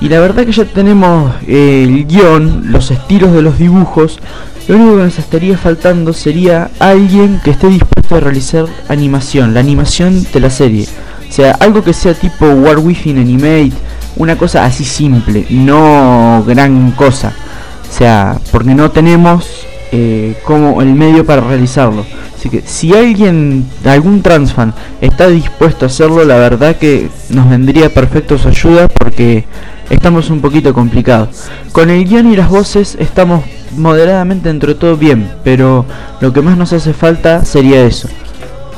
Y 0.00 0.08
la 0.08 0.20
verdad 0.20 0.44
que 0.44 0.52
ya 0.52 0.64
tenemos 0.64 1.34
eh, 1.46 1.84
el 1.84 2.06
guion, 2.06 2.70
los 2.70 2.90
estilos 2.90 3.32
de 3.32 3.42
los 3.42 3.58
dibujos. 3.58 4.18
Lo 4.68 4.76
único 4.76 4.96
que 4.96 5.02
nos 5.04 5.18
estaría 5.18 5.56
faltando 5.56 6.12
sería 6.12 6.70
alguien 6.78 7.40
que 7.42 7.50
esté 7.50 7.68
dispuesto 7.68 8.16
a 8.16 8.20
realizar 8.20 8.66
animación, 8.88 9.54
la 9.54 9.60
animación 9.60 10.26
de 10.32 10.40
la 10.40 10.50
serie. 10.50 10.86
O 11.28 11.32
sea, 11.32 11.52
algo 11.52 11.82
que 11.82 11.92
sea 11.92 12.14
tipo 12.14 12.46
War 12.46 12.78
Within 12.78 13.18
Animate, 13.18 13.72
una 14.16 14.36
cosa 14.36 14.64
así 14.64 14.84
simple, 14.84 15.46
no 15.50 16.44
gran 16.46 16.92
cosa. 16.92 17.32
O 17.88 17.92
sea, 17.92 18.38
porque 18.50 18.74
no 18.74 18.90
tenemos 18.90 19.66
eh, 19.92 20.36
como 20.44 20.82
el 20.82 20.94
medio 20.94 21.24
para 21.24 21.42
realizarlo. 21.42 22.04
Así 22.36 22.50
que 22.50 22.62
si 22.66 22.92
alguien, 22.94 23.66
algún 23.84 24.20
transfan, 24.20 24.74
está 25.00 25.28
dispuesto 25.28 25.86
a 25.86 25.88
hacerlo, 25.88 26.24
la 26.24 26.36
verdad 26.36 26.76
que 26.76 27.08
nos 27.30 27.48
vendría 27.48 27.92
perfecto 27.92 28.36
su 28.36 28.48
ayuda 28.48 28.88
porque 28.88 29.44
estamos 29.90 30.30
un 30.30 30.40
poquito 30.40 30.74
complicados. 30.74 31.48
Con 31.72 31.90
el 31.90 32.04
guion 32.04 32.32
y 32.32 32.36
las 32.36 32.48
voces 32.48 32.96
estamos 32.98 33.44
moderadamente 33.76 34.48
dentro 34.48 34.74
de 34.74 34.80
todo 34.80 34.96
bien, 34.96 35.30
pero 35.44 35.84
lo 36.20 36.32
que 36.32 36.42
más 36.42 36.56
nos 36.56 36.72
hace 36.72 36.92
falta 36.92 37.44
sería 37.44 37.84
eso. 37.84 38.08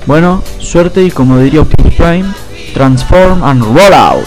Bueno, 0.06 0.42
suerte 0.58 1.04
y 1.04 1.10
como 1.10 1.38
diría 1.38 1.60
Optimus 1.60 1.94
Prime, 1.94 2.24
transform 2.74 3.44
and 3.44 3.62
roll 3.62 3.94
out. 3.94 4.26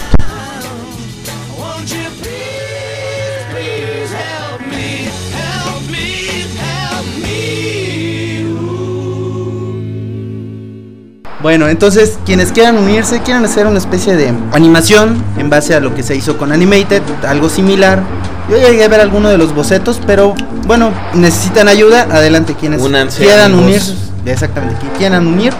Bueno, 11.46 11.68
entonces 11.68 12.18
quienes 12.26 12.50
quieran 12.50 12.76
unirse, 12.76 13.20
quieran 13.22 13.44
hacer 13.44 13.68
una 13.68 13.78
especie 13.78 14.16
de 14.16 14.34
animación 14.52 15.22
en 15.38 15.48
base 15.48 15.76
a 15.76 15.80
lo 15.80 15.94
que 15.94 16.02
se 16.02 16.16
hizo 16.16 16.36
con 16.38 16.50
Animated, 16.50 17.02
algo 17.24 17.48
similar. 17.48 18.02
Yo 18.50 18.56
ya 18.56 18.68
llegué 18.68 18.82
a 18.82 18.88
ver 18.88 19.00
alguno 19.00 19.28
de 19.28 19.38
los 19.38 19.54
bocetos, 19.54 20.00
pero 20.08 20.34
bueno, 20.66 20.90
necesitan 21.14 21.68
ayuda, 21.68 22.08
adelante 22.10 22.56
quienes 22.58 22.82
Únanse, 22.82 23.22
quieran 23.22 23.52
amigos. 23.52 23.64
unirse. 23.64 23.94
Exactamente, 24.26 24.74
quien 24.80 24.92
quieran 24.94 25.24
unir, 25.24 25.52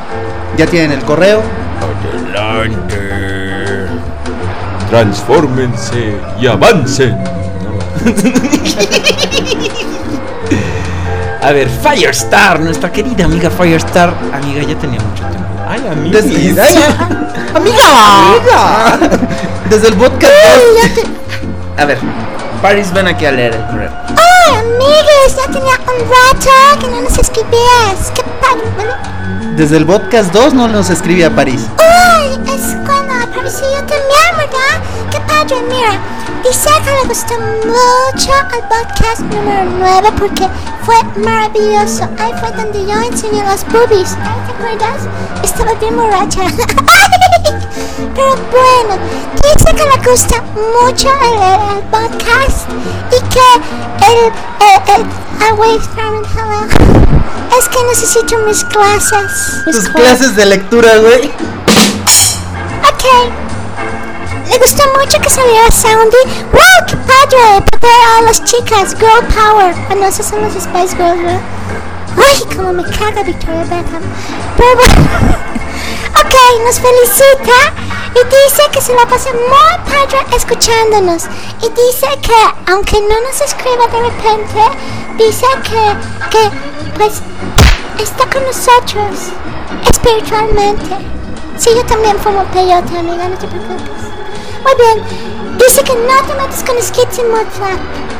ya 0.58 0.66
tienen 0.66 0.90
el 0.90 1.04
correo. 1.04 1.40
Adelante. 2.34 3.86
transfórmense 4.90 6.16
y 6.40 6.48
avancen. 6.48 7.16
A 11.42 11.52
ver, 11.52 11.68
Firestar, 11.68 12.58
nuestra 12.58 12.90
querida 12.90 13.26
amiga 13.26 13.50
Firestar. 13.50 14.12
Amiga, 14.34 14.64
ya 14.64 14.76
tenía 14.76 14.98
mucho 15.00 15.22
tiempo. 15.22 15.45
Ay, 15.68 15.86
amiga. 15.90 16.20
Desde- 16.20 16.60
Ay, 16.62 16.76
¡Amiga! 17.54 18.98
Desde 19.70 19.88
el 19.88 19.94
podcast 19.94 20.32
A 21.78 21.84
ver, 21.84 21.98
Paris, 22.62 22.92
ven 22.92 23.08
aquí 23.08 23.26
a 23.26 23.32
leer 23.32 23.54
el 23.54 23.66
correo. 23.66 23.90
¡Ay, 24.08 24.54
amigues! 24.58 25.36
Ya 25.36 25.46
tenía 25.46 25.74
un 25.74 26.10
rato 26.10 26.80
que 26.80 26.88
no 26.88 27.00
nos 27.02 27.18
escribías. 27.18 28.12
¡Qué 28.14 28.22
padre! 28.40 28.64
¿vale? 28.76 29.56
Desde 29.56 29.76
el 29.78 29.86
podcast 29.86 30.32
2 30.32 30.54
no 30.54 30.68
nos 30.68 30.90
escribe 30.90 31.24
a 31.24 31.34
París. 31.34 31.62
¡Uy! 31.78 32.54
Es 32.54 32.76
cuando 32.86 33.14
apareció 33.14 33.66
también, 33.78 34.30
¿verdad? 34.36 34.80
¡Qué 35.10 35.20
padre! 35.20 35.56
Mira, 35.68 35.98
que 36.50 36.90
le 36.92 37.08
gustó 37.08 37.34
mucho 37.66 38.30
el 38.54 38.62
podcast 38.68 39.20
número 39.20 39.68
9 39.78 40.12
porque 40.16 40.48
fue 40.84 40.94
maravilloso. 41.20 42.08
Ahí 42.20 42.32
fue 42.38 42.52
donde 42.52 42.86
yo 42.86 43.02
enseñé 43.02 43.42
las 43.42 43.66
boobies. 43.66 44.14
¿Te 44.14 44.52
acuerdas? 44.52 45.08
Estaba 45.42 45.72
bien 45.74 45.96
borracha. 45.96 46.42
Pero 48.14 48.36
bueno, 48.52 49.02
dice 49.42 49.74
que 49.74 49.82
le 49.82 49.96
gusta 50.08 50.40
mucho 50.54 51.08
el, 51.08 51.78
el 51.78 51.82
podcast 51.90 52.70
y 53.10 53.20
que 53.28 53.48
el... 54.06 54.32
el, 54.94 55.06
el 55.48 55.52
wait, 55.58 55.80
espérame, 55.80 56.22
hello. 56.32 57.58
Es 57.58 57.68
que 57.68 57.82
necesito 57.88 58.38
mis 58.46 58.62
clases. 58.66 59.64
Tus 59.64 59.88
clases 59.88 60.36
de 60.36 60.46
lectura, 60.46 60.98
güey. 60.98 61.26
Ok. 62.88 63.45
Le 64.48 64.58
gustó 64.58 64.82
mucho 64.98 65.20
que 65.20 65.30
saliera 65.30 65.70
Soundy. 65.70 66.16
¡Wow! 66.52 66.86
¡Qué 66.86 66.96
padre! 66.96 67.64
A 68.18 68.22
las 68.22 68.42
chicas. 68.44 68.94
Girl 68.98 69.26
Power. 69.34 69.74
Ah, 69.90 69.94
no, 69.94 70.06
esas 70.06 70.26
son 70.26 70.42
las 70.42 70.52
Spice 70.54 70.96
Girls, 70.96 71.22
¿verdad? 71.22 71.40
Uy, 72.16 72.56
como 72.56 72.72
me 72.72 72.82
caga 72.84 73.22
Victoria 73.22 73.64
Beckham. 73.64 74.02
Pero 74.56 74.76
bueno. 74.76 74.94
ok, 76.20 76.34
nos 76.64 76.80
felicita. 76.80 77.72
Y 78.14 78.24
dice 78.24 78.62
que 78.72 78.80
se 78.80 78.94
la 78.94 79.06
pasa 79.06 79.30
muy 79.32 79.92
padre 79.92 80.36
escuchándonos. 80.36 81.24
Y 81.60 81.68
dice 81.68 82.06
que, 82.22 82.72
aunque 82.72 83.00
no 83.00 83.20
nos 83.20 83.40
escriba 83.40 83.86
de 83.88 84.00
repente, 84.00 84.62
dice 85.18 85.46
que, 85.64 86.30
que, 86.30 86.50
pues, 86.96 87.20
está 87.98 88.26
con 88.30 88.44
nosotros 88.44 89.32
espiritualmente. 89.90 90.96
Sí, 91.58 91.70
yo 91.74 91.84
también 91.84 92.18
fumo 92.18 92.44
peyote, 92.44 92.98
amiga, 92.98 93.28
no 93.28 93.36
te 93.36 93.46
preocupes. 93.46 94.05
Or 94.66 94.74
then, 94.74 94.98
this 95.58 95.78
is 95.78 95.86
not 96.10 96.26
em 96.28 97.30
meu 97.30 97.46
flat. 97.52 97.78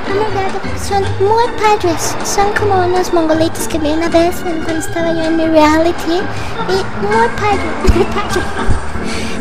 Amargada, 0.09 0.61
são 0.79 1.01
muito 1.19 1.61
padres. 1.61 2.15
São 2.25 2.53
como 2.55 3.01
os 3.01 3.11
mongolitos 3.11 3.67
que 3.67 3.79
vêm 3.79 3.97
na 3.97 4.09
vez 4.09 4.37
quando 4.43 4.79
estava 4.79 5.09
eu 5.09 5.33
em 5.33 5.51
reality. 5.51 6.23
E 6.69 6.85
muito 7.05 7.35
padre. 7.35 8.05
padre. 8.15 8.43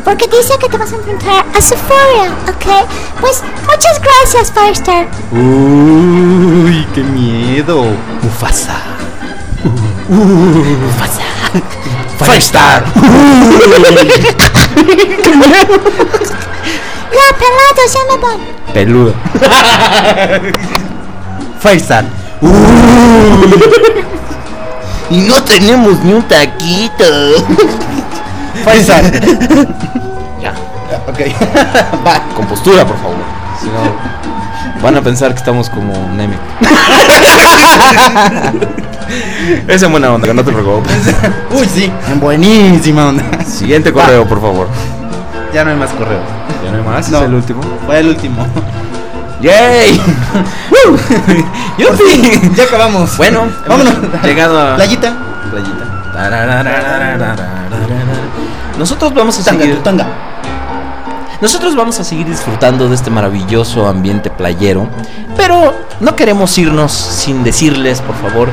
Porque 0.04 0.28
disse 0.28 0.58
que 0.58 0.68
te 0.68 0.78
vas 0.78 0.94
a 0.94 0.96
encontrar 0.96 1.46
a 1.56 1.62
Sephora, 1.62 2.32
ok? 2.50 2.74
Pues, 3.20 3.44
muchas 3.68 4.00
gracias, 4.00 4.50
Firestar. 4.50 5.08
Uy, 5.32 6.88
qué 6.96 7.04
miedo. 7.04 7.86
Mufasa. 8.24 8.82
ufaça, 10.90 11.22
Mufasa. 12.20 12.26
Firestar. 12.26 12.84
Miedo. 14.86 16.36
Ya 17.94 18.02
me 18.10 18.18
voy. 18.22 18.38
Peludo. 18.74 19.14
Firestar. 21.60 22.06
Y 25.08 25.20
no 25.20 25.44
tenemos 25.44 26.00
ni 26.00 26.14
un 26.14 26.24
taquito. 26.24 27.04
Firestar. 28.64 29.04
Ya. 30.42 30.52
ok. 31.08 31.20
Con 32.36 32.48
postura, 32.48 32.84
por 32.86 32.98
favor. 32.98 33.16
Si 33.60 33.68
no, 33.68 34.82
van 34.84 34.98
a 34.98 35.02
pensar 35.02 35.32
que 35.32 35.38
estamos 35.38 35.70
como 35.70 35.94
Nemec. 36.16 36.40
Esa 39.68 39.86
es 39.86 39.92
buena 39.92 40.12
onda, 40.12 40.34
no 40.34 40.44
te 40.44 40.52
preocupes. 40.52 40.92
Uy, 41.52 41.70
sí. 41.74 41.92
Buenísima 42.16 43.10
onda. 43.10 43.24
Siguiente 43.46 43.94
correo, 43.94 44.26
por 44.28 44.42
favor. 44.42 44.68
Ya 45.56 45.64
no 45.64 45.72
hay 45.72 45.78
más 45.78 45.92
correos. 45.92 46.22
Ya 46.66 46.72
no 46.72 46.80
hay 46.80 46.84
más, 46.84 47.08
es 47.08 47.14
el 47.14 47.34
último. 47.34 47.62
Fue 47.86 47.98
el 47.98 48.10
último. 48.10 48.46
¡Yay! 49.42 49.96
¡Yupi! 51.78 52.52
Ya 52.58 52.66
acabamos. 52.66 53.16
Bueno, 53.16 53.48
vámonos. 53.66 53.94
Llegado 54.22 54.60
a. 54.60 54.76
Playita. 54.76 55.16
Playita. 55.50 55.86
Nosotros 58.78 59.14
vamos 59.14 59.40
a 59.40 59.46
tanga, 59.46 59.62
seguir. 59.62 59.82
Tanga. 59.82 60.06
Nosotros 61.40 61.74
vamos 61.74 62.02
a 62.02 62.04
seguir 62.04 62.28
disfrutando 62.28 62.90
de 62.90 62.96
este 62.96 63.10
maravilloso 63.10 63.88
ambiente 63.88 64.30
playero. 64.30 64.90
Pero 65.38 65.74
no 66.02 66.18
queremos 66.18 66.58
irnos 66.58 66.92
sin 66.92 67.46
decirles, 67.46 68.02
por 68.02 68.16
favor, 68.16 68.50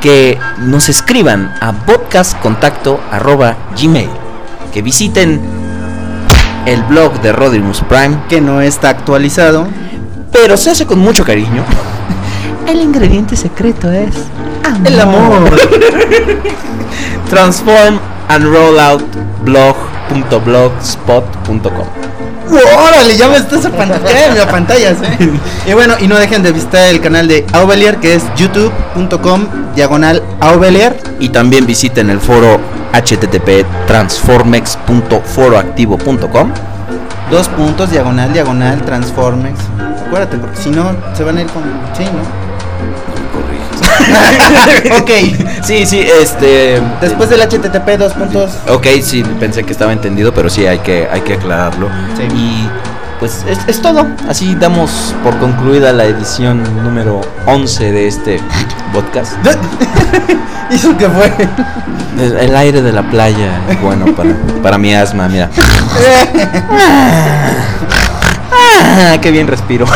que 0.00 0.38
nos 0.56 0.88
escriban 0.88 1.54
a 1.60 1.72
podcastcontacto.gmail. 1.72 4.08
Que 4.72 4.80
visiten 4.80 5.59
el 6.66 6.82
blog 6.84 7.20
de 7.20 7.32
Rodimus 7.32 7.80
Prime, 7.82 8.18
Que 8.28 8.40
no 8.40 8.60
está 8.60 8.90
actualizado. 8.90 9.66
pero 10.32 10.56
se 10.56 10.70
hace 10.70 10.86
con 10.86 10.98
mucho 10.98 11.24
cariño. 11.24 11.64
El 12.66 12.80
ingrediente 12.80 13.36
secreto 13.36 13.90
es 13.90 14.14
El 14.84 15.00
amor. 15.00 15.50
transform 17.30 17.98
and 18.28 18.44
rollout 18.44 19.02
blog.blogspot.com. 20.10 21.86
¡Órale! 22.50 23.16
Ya 23.16 23.28
me 23.28 23.36
estás 23.36 23.64
apantallando 23.64 24.34
me 24.34 24.40
apantallas, 24.40 24.96
eh. 25.02 25.30
Y 25.66 25.72
bueno, 25.72 25.94
y 26.00 26.08
no 26.08 26.16
dejen 26.16 26.42
de 26.42 26.50
visitar 26.52 26.88
el 26.88 27.00
canal 27.00 27.28
de 27.28 27.46
Aubelier, 27.52 27.98
que 27.98 28.14
es 28.14 28.24
youtube.com 28.36 29.46
diagonal 29.76 30.20
Aubelier. 30.40 30.96
Y 31.20 31.28
también 31.28 31.64
visiten 31.66 32.10
el 32.10 32.18
foro 32.20 32.58
http 32.92 33.64
transformex.foroactivo.com. 33.86 36.50
Dos 37.30 37.46
puntos, 37.48 37.92
diagonal, 37.92 38.32
diagonal, 38.32 38.84
transformex. 38.84 39.60
Acuérdate, 40.06 40.38
porque 40.38 40.56
si 40.56 40.70
no, 40.70 40.96
se 41.14 41.22
van 41.22 41.38
a 41.38 41.42
ir 41.42 41.46
con. 41.48 41.62
Sí, 41.96 42.02
¿no? 42.04 42.39
ok. 45.00 45.10
Sí, 45.62 45.86
sí, 45.86 46.00
este. 46.00 46.80
Después 47.00 47.30
del 47.30 47.40
HTTP, 47.40 47.98
dos 47.98 48.12
puntos. 48.14 48.52
Ok, 48.68 48.86
sí, 49.02 49.22
pensé 49.38 49.64
que 49.64 49.72
estaba 49.72 49.92
entendido, 49.92 50.32
pero 50.32 50.50
sí 50.50 50.66
hay 50.66 50.78
que, 50.78 51.08
hay 51.10 51.20
que 51.22 51.34
aclararlo. 51.34 51.88
Sí. 52.16 52.22
Y 52.34 52.68
pues 53.18 53.44
es, 53.48 53.58
es 53.66 53.82
todo. 53.82 54.06
Así 54.28 54.54
damos 54.54 55.14
por 55.22 55.36
concluida 55.38 55.92
la 55.92 56.04
edición 56.04 56.62
número 56.82 57.20
11 57.46 57.92
de 57.92 58.08
este 58.08 58.40
podcast. 58.92 59.32
¿Y 60.70 60.74
eso 60.74 60.96
qué 60.96 61.08
fue? 61.08 61.32
El, 62.18 62.36
el 62.36 62.56
aire 62.56 62.80
de 62.80 62.92
la 62.92 63.02
playa 63.02 63.60
es 63.68 63.80
bueno 63.82 64.06
para, 64.14 64.30
para 64.62 64.78
mi 64.78 64.94
asma, 64.94 65.28
mira. 65.28 65.50
Ah, 68.52 69.18
qué 69.20 69.30
bien 69.30 69.46
respiro. 69.46 69.86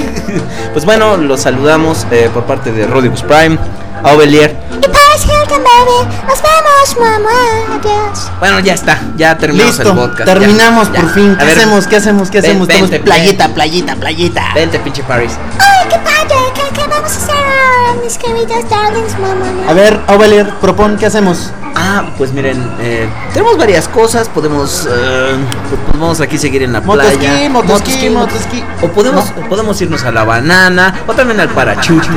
pues 0.72 0.84
bueno, 0.84 1.16
los 1.16 1.40
saludamos 1.40 2.06
eh, 2.10 2.30
por 2.32 2.44
parte 2.44 2.72
de 2.72 2.86
Rodibus 2.86 3.22
Prime, 3.22 3.58
Aubelier. 4.02 4.56
Y 4.72 4.80
Paris 4.88 5.24
Hilton, 5.24 5.62
baby. 5.62 6.08
Nos 6.26 6.42
vemos, 6.42 6.96
mamá. 7.00 7.78
Adiós. 7.80 8.30
Bueno, 8.40 8.60
ya 8.60 8.74
está, 8.74 8.98
ya 9.16 9.36
terminamos 9.38 9.78
el 9.78 9.86
Listo, 9.86 10.00
podcast. 10.00 10.24
terminamos 10.24 10.92
ya, 10.92 11.00
por 11.00 11.08
ya. 11.08 11.14
fin. 11.14 11.32
A 11.34 11.38
¿Qué 11.38 11.44
ver, 11.44 11.58
hacemos? 11.58 11.86
¿Qué 11.86 11.96
hacemos? 11.96 12.30
¿Qué 12.30 12.40
ven, 12.40 12.50
hacemos? 12.50 12.68
vente, 12.68 13.00
Playita, 13.00 13.48
playita, 13.48 13.96
playita. 13.96 14.42
Vente, 14.54 14.78
pinche 14.80 15.02
Paris. 15.02 15.32
¡Ay, 15.58 15.86
qué 15.88 15.98
padre! 15.98 16.36
¿Qué, 16.54 16.62
qué 16.74 16.86
vamos 16.88 17.12
a 17.12 17.16
hacer 17.16 17.33
ahora, 17.54 18.02
mis 18.02 18.18
queridas 18.18 18.68
darlings, 18.68 19.18
mamá? 19.18 19.46
A 19.68 19.72
ver, 19.74 20.00
Aubelier, 20.06 20.52
propon, 20.60 20.96
¿qué 20.96 21.06
hacemos? 21.06 21.50
Ah, 21.76 22.12
pues 22.16 22.32
miren, 22.32 22.56
eh, 22.80 23.08
tenemos 23.32 23.56
varias 23.58 23.88
cosas. 23.88 24.28
Podemos, 24.28 24.86
eh, 24.88 25.36
pues 25.68 25.98
vamos 26.00 26.20
aquí 26.20 26.38
seguir 26.38 26.62
en 26.62 26.72
la 26.72 26.80
Motosquí, 26.80 27.16
playa. 27.18 27.50
motosquí, 27.50 28.10
motosquí. 28.10 28.64
O 28.82 28.88
podemos, 28.88 29.24
o 29.36 29.48
podemos 29.48 29.80
irnos 29.82 30.04
a 30.04 30.12
la 30.12 30.22
banana, 30.24 31.00
o 31.06 31.12
también 31.14 31.40
al 31.40 31.48
parachucho. 31.48 32.10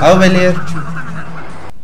Aubelier. 0.00 0.54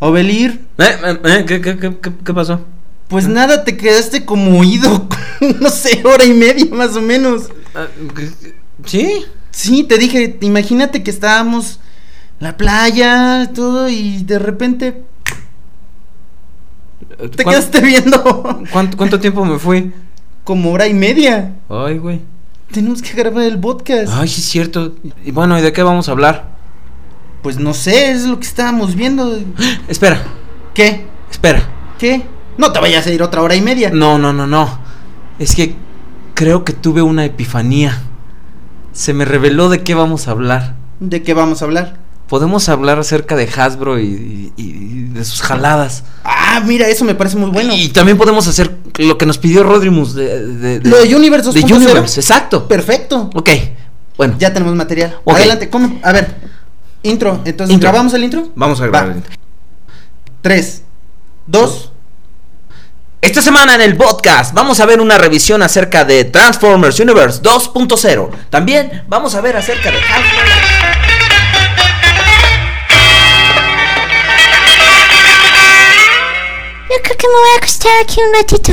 Aubelier. 0.01 0.53
Eh, 0.79 0.85
eh, 1.05 1.21
eh, 1.25 1.45
¿qué, 1.47 1.61
qué, 1.61 1.79
qué, 1.79 1.97
qué- 2.01 2.13
qué 2.25 2.35
pasó? 2.35 2.61
Pues 3.09 3.27
nada, 3.27 3.65
te 3.65 3.77
quedaste 3.77 4.25
como 4.25 4.59
oído. 4.61 5.07
no 5.61 5.71
sé, 5.71 6.03
hora 6.05 6.25
y 6.25 6.33
media 6.33 6.67
más 6.73 6.97
o 6.97 7.01
menos. 7.01 7.43
Ah, 7.75 7.87
¿qué- 8.17 8.31
qué- 8.41 8.55
¿Sí? 8.87 9.27
Sí, 9.59 9.83
te 9.83 9.99
dije, 9.99 10.39
imagínate 10.43 11.03
que 11.03 11.11
estábamos 11.11 11.81
en 12.39 12.47
la 12.47 12.57
playa, 12.57 13.51
todo, 13.53 13.89
y 13.89 14.23
de 14.23 14.39
repente 14.39 15.03
te 17.37 17.43
¿Cuán- 17.43 17.55
quedaste 17.57 17.81
viendo. 17.81 18.61
¿Cuánto, 18.73 18.97
cuánto 18.97 19.19
tiempo 19.19 19.45
me 19.45 19.59
fui? 19.59 19.93
como 20.45 20.71
hora 20.71 20.87
y 20.87 20.95
media. 20.95 21.57
Ay, 21.69 21.99
güey. 21.99 22.21
Tenemos 22.71 23.03
que 23.03 23.13
grabar 23.15 23.43
el 23.43 23.59
podcast. 23.59 24.13
Ay, 24.15 24.29
sí 24.29 24.41
es 24.43 24.47
cierto. 24.47 24.95
Y 25.25 25.33
bueno, 25.33 25.59
¿y 25.59 25.61
de 25.63 25.73
qué 25.73 25.83
vamos 25.83 26.09
a 26.09 26.13
hablar? 26.13 26.51
Pues 27.43 27.59
no 27.59 27.75
sé, 27.75 28.13
es 28.13 28.25
lo 28.27 28.39
que 28.39 28.47
estábamos 28.47 28.95
viendo. 28.95 29.39
Espera, 29.89 30.23
¿Qué? 30.73 31.05
espera. 31.31 31.69
¿Qué? 31.99 32.23
No 32.59 32.71
te 32.73 32.79
vayas 32.79 33.07
a 33.09 33.11
ir 33.13 33.23
otra 33.25 33.43
hora 33.43 33.57
y 33.57 33.61
media. 33.61 33.91
No, 33.91 34.19
no, 34.19 34.33
no, 34.33 34.47
no. 34.47 34.79
Es 35.41 35.55
que 35.57 35.75
creo 36.35 36.65
que 36.65 36.73
tuve 36.73 37.03
una 37.03 37.25
epifanía. 37.25 38.05
Se 38.99 39.13
me 39.15 39.25
reveló 39.25 39.69
de 39.69 39.85
qué 39.85 39.95
vamos 39.95 40.27
a 40.27 40.33
hablar. 40.33 40.75
¿De 40.99 41.23
qué 41.23 41.33
vamos 41.33 41.63
a 41.63 41.67
hablar? 41.67 41.99
Podemos 42.29 42.69
hablar 42.69 42.99
acerca 42.99 43.37
de 43.37 43.45
Hasbro 43.49 44.01
y, 44.01 44.53
y- 44.57 44.65
y 44.65 45.03
de 45.05 45.25
sus 45.25 45.41
jaladas. 45.41 46.03
Ah, 46.25 46.61
mira, 46.67 46.89
eso 46.89 47.05
me 47.05 47.15
parece 47.15 47.37
muy 47.37 47.49
bueno. 47.51 47.73
Y 47.77 47.91
también 47.91 48.19
podemos 48.19 48.49
hacer 48.49 48.77
lo 48.99 49.17
que 49.17 49.25
nos 49.25 49.39
pidió 49.39 49.63
Rodrimus 49.63 50.15
de, 50.15 50.45
de, 50.81 50.81
Lo 50.91 50.99
de 51.01 51.15
Universe 51.15 51.53
de 51.53 51.61
2.0. 51.63 51.77
Universe, 51.77 52.19
exacto. 52.21 52.67
Perfecto. 52.67 53.31
Ok, 53.37 53.51
bueno, 54.17 54.35
Ya 54.37 54.53
tenemos 54.53 54.75
material. 54.75 55.17
Adelante, 55.27 55.71
¿cómo? 55.71 56.01
A 56.03 56.11
ver, 56.11 56.35
intro. 57.05 57.41
Entonces, 57.45 57.73
Intro. 57.73 57.91
¿grabamos 57.91 58.13
el 58.15 58.25
intro? 58.25 58.49
vamos 58.57 58.81
a 58.81 58.87
Va. 58.87 58.89
grabar. 58.89 59.17
Tres, 60.43 60.83
dos. 61.47 61.88
Esta 63.21 63.43
semana 63.43 63.75
en 63.75 63.81
el 63.81 63.97
podcast 63.97 64.55
vamos 64.55 64.79
a 64.79 64.87
ver 64.87 65.01
una 65.01 65.19
revisión 65.19 65.61
acerca 65.61 66.05
de 66.05 66.25
Transformers 66.25 67.01
Universe 67.01 67.43
2.0. 67.43 68.31
También 68.49 69.03
vamos 69.09 69.35
a 69.35 69.41
ver 69.41 69.57
acerca 69.57 69.91
de. 69.91 69.99
Yo 76.89 76.97
creo 77.03 77.17
que 77.17 77.27
me 77.27 77.35
voy 77.35 77.51
a 77.55 77.59
acostar 77.59 77.93
aquí 78.03 78.21
un 78.21 78.35
ratito. 78.35 78.73